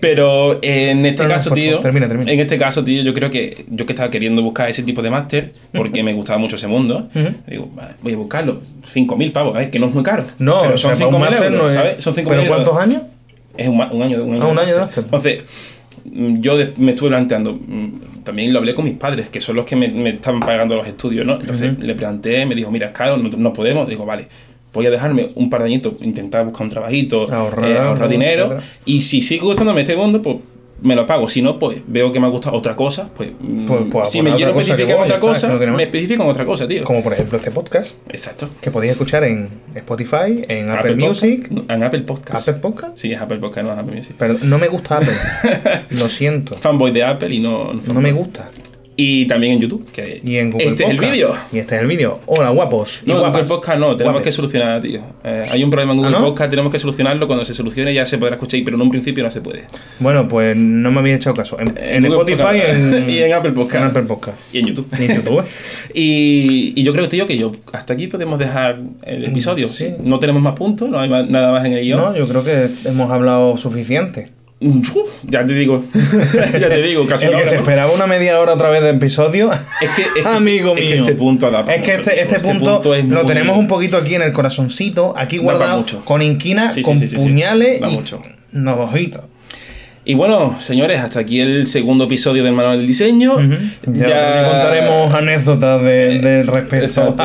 Pero 0.00 0.58
en 0.62 1.06
este 1.06 1.22
No, 1.22 1.28
no, 1.30 1.34
caso, 1.34 1.50
por 1.50 1.58
tío, 1.58 1.78
termina, 1.80 2.06
termina. 2.06 2.30
en 2.30 2.40
este 2.40 2.58
caso, 2.58 2.84
tío, 2.84 3.02
yo 3.02 3.14
creo 3.14 3.30
que 3.30 3.64
yo 3.68 3.86
que 3.86 3.92
estaba 3.92 4.10
queriendo 4.10 4.42
buscar 4.42 4.68
ese 4.68 4.82
tipo 4.82 5.00
de 5.02 5.10
máster 5.10 5.52
porque 5.72 6.02
me 6.02 6.12
gustaba 6.12 6.38
mucho 6.38 6.56
ese 6.56 6.66
mundo. 6.66 7.08
Ujú. 7.14 7.28
Digo, 7.46 7.70
vale, 7.74 7.94
voy 8.02 8.12
a 8.12 8.16
buscarlo. 8.16 8.60
5.000 8.86 9.32
pavos, 9.32 9.58
es 9.58 9.68
que 9.68 9.78
no 9.78 9.86
es 9.86 9.94
muy 9.94 10.02
caro. 10.02 10.24
No, 10.38 10.62
pero 10.62 10.76
son 10.76 10.92
para 10.92 11.06
un 11.06 11.14
5.000 11.14 11.18
máster 11.20 11.44
euros, 11.52 11.58
no 11.62 11.68
es- 11.68 11.74
¿sabes? 11.74 12.04
Son 12.04 12.14
5.000 12.14 12.24
¿Pero 12.28 12.42
euros. 12.42 12.48
cuántos 12.64 12.76
años? 12.82 13.02
Es 13.56 13.68
un, 13.68 13.80
un 13.80 14.02
año 14.02 14.18
de 14.18 14.22
un 14.24 14.34
año. 14.34 14.42
Ah, 14.44 14.48
un 14.48 14.58
año 14.58 14.74
de 14.74 14.80
máster. 14.80 15.04
Entonces, 15.04 15.44
yo 16.04 16.56
me 16.78 16.92
estuve 16.92 17.08
planteando, 17.08 17.54
mm, 17.54 18.22
también 18.24 18.52
lo 18.52 18.58
hablé 18.58 18.74
con 18.74 18.84
mis 18.84 18.94
padres, 18.94 19.30
que 19.30 19.40
son 19.40 19.56
los 19.56 19.64
que 19.64 19.76
me, 19.76 19.88
me 19.88 20.10
estaban 20.10 20.40
pagando 20.40 20.76
los 20.76 20.86
estudios, 20.86 21.24
¿no? 21.24 21.40
Entonces 21.40 21.78
le 21.78 21.94
planteé, 21.94 22.46
me 22.46 22.54
dijo, 22.54 22.70
mira, 22.70 22.88
es 22.88 22.92
caro, 22.92 23.16
no, 23.16 23.28
no 23.28 23.52
podemos. 23.52 23.88
Digo, 23.88 24.04
vale, 24.04 24.26
voy 24.72 24.86
a 24.86 24.90
dejarme 24.90 25.30
un 25.34 25.48
par 25.48 25.60
de 25.60 25.66
añitos, 25.66 25.94
intentar 26.02 26.44
buscar 26.44 26.64
un 26.64 26.70
trabajito, 26.70 27.32
Ahorrar, 27.32 27.70
eh, 27.70 27.78
ahorrar 27.78 28.08
dinero, 28.08 28.58
y 28.84 29.02
si 29.02 29.22
sigue 29.22 29.42
gustándome 29.42 29.80
este 29.82 29.96
mundo, 29.96 30.20
pues 30.20 30.36
me 30.84 30.94
lo 30.94 31.06
pago. 31.06 31.28
Si 31.28 31.42
no, 31.42 31.58
pues 31.58 31.78
veo 31.86 32.12
que 32.12 32.20
me 32.20 32.26
ha 32.26 32.30
gustado 32.30 32.56
otra 32.56 32.76
cosa, 32.76 33.08
pues, 33.16 33.30
mm, 33.40 33.66
Pues- 33.66 33.80
pues 33.90 34.10
si 34.10 34.22
me 34.22 34.34
quiero 34.34 34.52
otra 34.52 34.60
cosa 34.62 34.72
especificar 34.72 34.90
en 34.90 34.96
voy, 34.98 35.06
otra 35.06 35.20
cosa, 35.20 35.48
no 35.48 35.76
me 35.76 35.82
especifico 35.82 36.22
en 36.22 36.28
otra 36.30 36.44
cosa, 36.44 36.68
tío. 36.68 36.84
Como 36.84 37.02
por 37.02 37.12
ejemplo 37.14 37.38
este 37.38 37.50
podcast, 37.50 38.00
Exacto. 38.10 38.48
que 38.60 38.70
podéis 38.70 38.92
escuchar 38.92 39.24
en 39.24 39.48
Spotify, 39.74 40.44
en 40.48 40.70
Apple. 40.70 40.96
Music. 40.96 41.50
En 41.68 41.82
Apple 41.82 42.02
Podcast. 42.02 42.48
¿Apple 42.48 42.60
Podcast? 42.60 42.96
Sí, 42.98 43.12
es 43.12 43.20
Apple 43.20 43.38
Podcast, 43.38 43.66
no 43.66 43.72
es 43.72 43.78
Apple 43.78 43.96
Music. 43.96 44.16
Pero 44.18 44.34
no 44.44 44.58
me 44.58 44.68
gusta 44.68 44.98
Apple. 44.98 45.12
Lo 45.90 46.08
siento. 46.08 46.56
Fanboy 46.56 46.92
de 46.92 47.02
Apple 47.04 47.34
y 47.34 47.40
no... 47.40 47.72
No 47.72 48.00
me 48.00 48.12
gusta. 48.12 48.50
Y 48.96 49.26
también 49.26 49.54
en 49.54 49.60
YouTube. 49.60 49.84
Que 49.92 50.20
Y 50.24 50.36
en 50.36 50.50
Google 50.52 50.68
este 50.68 50.84
es 50.84 50.90
el 50.90 50.96
Podcast. 50.96 51.12
vídeo. 51.12 51.34
Y 51.52 51.58
este 51.58 51.74
es 51.74 51.80
el 51.80 51.86
vídeo. 51.88 52.20
Hola, 52.26 52.50
guapos. 52.50 53.00
y 53.04 53.08
No, 53.08 53.14
en 53.14 53.18
Google 53.18 53.30
guapas. 53.32 53.48
Podcast 53.48 53.78
no, 53.80 53.96
tenemos 53.96 54.14
Guapes. 54.20 54.32
que 54.32 54.36
solucionar, 54.36 54.80
tío. 54.80 55.00
Eh, 55.24 55.46
hay 55.50 55.64
un 55.64 55.70
problema 55.70 55.92
en 55.94 55.98
Google 55.98 56.16
¿Ah, 56.16 56.20
no? 56.20 56.26
Podcast, 56.26 56.50
tenemos 56.50 56.70
que 56.70 56.78
solucionarlo. 56.78 57.26
Cuando 57.26 57.44
se 57.44 57.54
solucione 57.54 57.92
ya 57.92 58.06
se 58.06 58.18
podrá 58.18 58.36
escuchar, 58.36 58.60
pero 58.64 58.76
en 58.76 58.82
un 58.82 58.90
principio 58.90 59.24
no 59.24 59.30
se 59.32 59.40
puede. 59.40 59.64
Bueno, 59.98 60.28
pues 60.28 60.56
no 60.56 60.92
me 60.92 61.00
habéis 61.00 61.16
echado 61.16 61.34
caso. 61.34 61.56
En, 61.58 62.04
Spotify 62.04 62.42
Podcast. 62.42 62.78
en, 62.78 63.10
y 63.10 63.18
en 63.18 63.32
Apple 63.32 63.50
Podcast. 63.50 63.82
en 63.82 63.90
Apple 63.90 64.02
Podcast. 64.02 64.54
Y 64.54 64.58
en 64.60 64.66
YouTube. 64.66 64.86
Y 64.96 65.04
en 65.06 65.16
YouTube. 65.16 65.44
y, 65.94 66.72
y 66.80 66.82
yo 66.84 66.92
creo, 66.92 67.08
tío, 67.08 67.26
que 67.26 67.36
yo 67.36 67.50
hasta 67.72 67.94
aquí 67.94 68.06
podemos 68.06 68.38
dejar 68.38 68.78
el 69.02 69.24
episodio. 69.24 69.66
Mm, 69.66 69.70
sí. 69.70 69.88
No 70.04 70.20
tenemos 70.20 70.40
más 70.40 70.54
puntos, 70.54 70.88
no 70.88 71.00
hay 71.00 71.08
más- 71.08 71.28
nada 71.28 71.50
más 71.50 71.64
en 71.64 71.72
el 71.72 71.80
guion. 71.84 71.98
No, 71.98 72.16
yo 72.16 72.28
creo 72.28 72.44
que 72.44 72.68
hemos 72.84 73.10
hablado 73.10 73.56
suficiente. 73.56 74.28
Uf, 74.66 74.90
ya 75.24 75.44
te 75.44 75.52
digo, 75.54 75.84
ya 76.58 76.68
te 76.68 76.80
digo, 76.82 77.06
casi 77.06 77.26
El 77.26 77.32
que 77.32 77.36
hora, 77.36 77.46
se 77.46 77.54
¿no? 77.56 77.60
esperaba 77.60 77.92
una 77.92 78.06
media 78.06 78.38
hora 78.40 78.54
otra 78.54 78.70
vez 78.70 78.82
de 78.82 78.90
episodio. 78.90 79.52
Es 79.52 79.90
que, 79.90 80.02
es 80.02 80.08
que- 80.14 80.22
Amigo 80.28 80.74
es 80.76 80.80
que 80.80 80.92
mío. 80.94 81.00
este 81.02 81.14
punto 81.14 81.50
da 81.50 81.64
para 81.64 81.74
Es 81.76 81.82
que 81.82 81.98
mucho, 81.98 82.10
este, 82.10 82.24
tío. 82.24 82.36
este, 82.36 82.48
punto, 82.48 82.94
es 82.94 83.04
lo 83.06 83.24
tenemos 83.26 83.58
un 83.58 83.66
poquito 83.68 83.96
aquí 83.96 84.14
en 84.14 84.22
el 84.22 84.32
corazoncito, 84.32 85.12
aquí 85.16 85.38
guardado, 85.38 85.78
mucho. 85.78 86.04
con 86.04 86.22
inquina, 86.22 86.70
Sí, 86.70 86.76
sí, 86.76 86.82
con 86.82 86.96
sí, 86.96 87.14
puñales 87.14 87.80
y 87.80 87.94
mucho. 87.94 88.22
navajitas. 88.52 89.22
Y 90.06 90.12
bueno, 90.14 90.56
señores, 90.60 91.00
hasta 91.00 91.20
aquí 91.20 91.40
el 91.40 91.66
segundo 91.66 92.04
episodio 92.04 92.44
del 92.44 92.52
manual 92.52 92.76
del 92.76 92.86
diseño. 92.86 93.38
Ya, 93.86 94.06
ya 94.06 94.48
contaremos 94.50 95.14
anécdotas 95.14 95.82
de, 95.82 96.18
de 96.18 96.42
respecto 96.42 97.16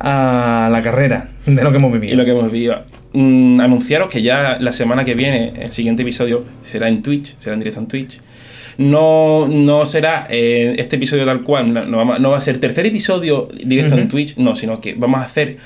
a, 0.00 0.66
a 0.66 0.68
la 0.68 0.82
carrera, 0.82 1.28
de 1.46 1.62
lo 1.62 1.70
que 1.70 1.76
hemos 1.76 1.90
y 1.92 1.98
vivido. 1.98 2.16
lo 2.16 2.24
que 2.24 2.30
hemos 2.32 2.50
vivido. 2.50 2.82
Mm, 3.12 3.60
anunciaros 3.60 4.08
que 4.08 4.22
ya 4.22 4.58
la 4.60 4.72
semana 4.72 5.04
que 5.04 5.14
viene, 5.14 5.54
el 5.60 5.72
siguiente 5.72 6.02
episodio 6.02 6.44
será 6.62 6.88
en 6.88 7.02
Twitch, 7.02 7.36
será 7.38 7.54
en 7.54 7.60
directo 7.60 7.80
en 7.80 7.88
Twitch. 7.88 8.20
No, 8.76 9.48
no 9.48 9.86
será 9.86 10.26
eh, 10.30 10.76
este 10.78 10.96
episodio 10.96 11.24
tal 11.24 11.42
cual, 11.42 11.72
no, 11.72 11.84
no 12.18 12.30
va 12.30 12.36
a 12.36 12.40
ser 12.40 12.58
tercer 12.58 12.86
episodio 12.86 13.48
directo 13.64 13.96
en. 13.96 14.08
Twitch, 14.08 14.36
no, 14.36 14.54
sino 14.54 14.80
que 14.80 14.94
vamos 14.94 15.20
a 15.20 15.24
hacer 15.24 15.56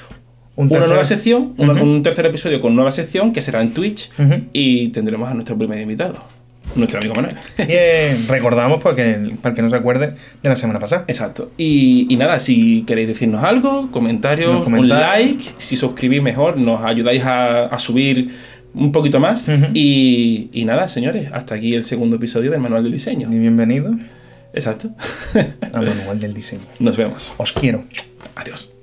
Un 0.57 0.69
una 0.71 0.87
nueva 0.87 1.05
sección, 1.05 1.55
un 1.59 2.03
tercer 2.03 2.27
episodio 2.27 2.61
con 2.61 2.75
nueva 2.75 2.91
sección 2.91 3.33
que 3.33 3.43
será 3.43 3.61
en 3.61 3.75
Twitch 3.75 4.11
y 4.53 4.89
tendremos 4.89 5.29
a 5.29 5.35
nuestro 5.35 5.59
primer 5.59 5.81
invitado, 5.81 6.25
nuestro 6.75 6.99
amigo 6.99 7.15
Manuel. 7.15 7.37
Bien, 7.67 8.17
recordamos 8.29 8.83
porque, 8.83 9.35
para 9.41 9.51
el 9.51 9.57
que 9.57 9.63
no 9.63 9.69
se 9.69 9.77
acuerde 9.77 10.15
de 10.43 10.49
la 10.49 10.57
semana 10.57 10.79
pasada. 10.79 11.05
Exacto. 11.09 11.53
Y, 11.57 12.07
y 12.09 12.17
nada, 12.17 12.41
si 12.41 12.83
queréis 12.83 13.09
decirnos 13.09 13.45
algo, 13.45 13.91
comentarios, 13.91 14.67
un 14.67 14.89
like, 14.89 15.43
si 15.57 15.77
suscribís 15.77 16.23
mejor, 16.23 16.57
nos 16.57 16.83
ayudáis 16.83 17.25
a, 17.25 17.67
a 17.67 17.79
subir 17.79 18.31
un 18.75 18.93
poquito 18.93 19.21
más. 19.21 19.51
Y, 19.75 20.51
y 20.53 20.65
nada, 20.65 20.89
señores, 20.89 21.31
hasta 21.33 21.55
aquí 21.55 21.75
el 21.75 21.85
segundo 21.85 22.17
episodio 22.17 22.51
del 22.51 22.61
Manual 22.61 22.83
del 22.83 22.93
Diseño. 22.93 23.29
Y 23.31 23.39
bienvenido 23.39 23.95
Exacto. 24.53 24.91
a 25.73 25.81
Manual 25.81 26.19
del 26.19 26.35
Diseño. 26.35 26.63
Nos 26.79 26.97
vemos. 26.97 27.35
Os 27.37 27.53
quiero. 27.53 27.85
Adiós. 28.37 28.75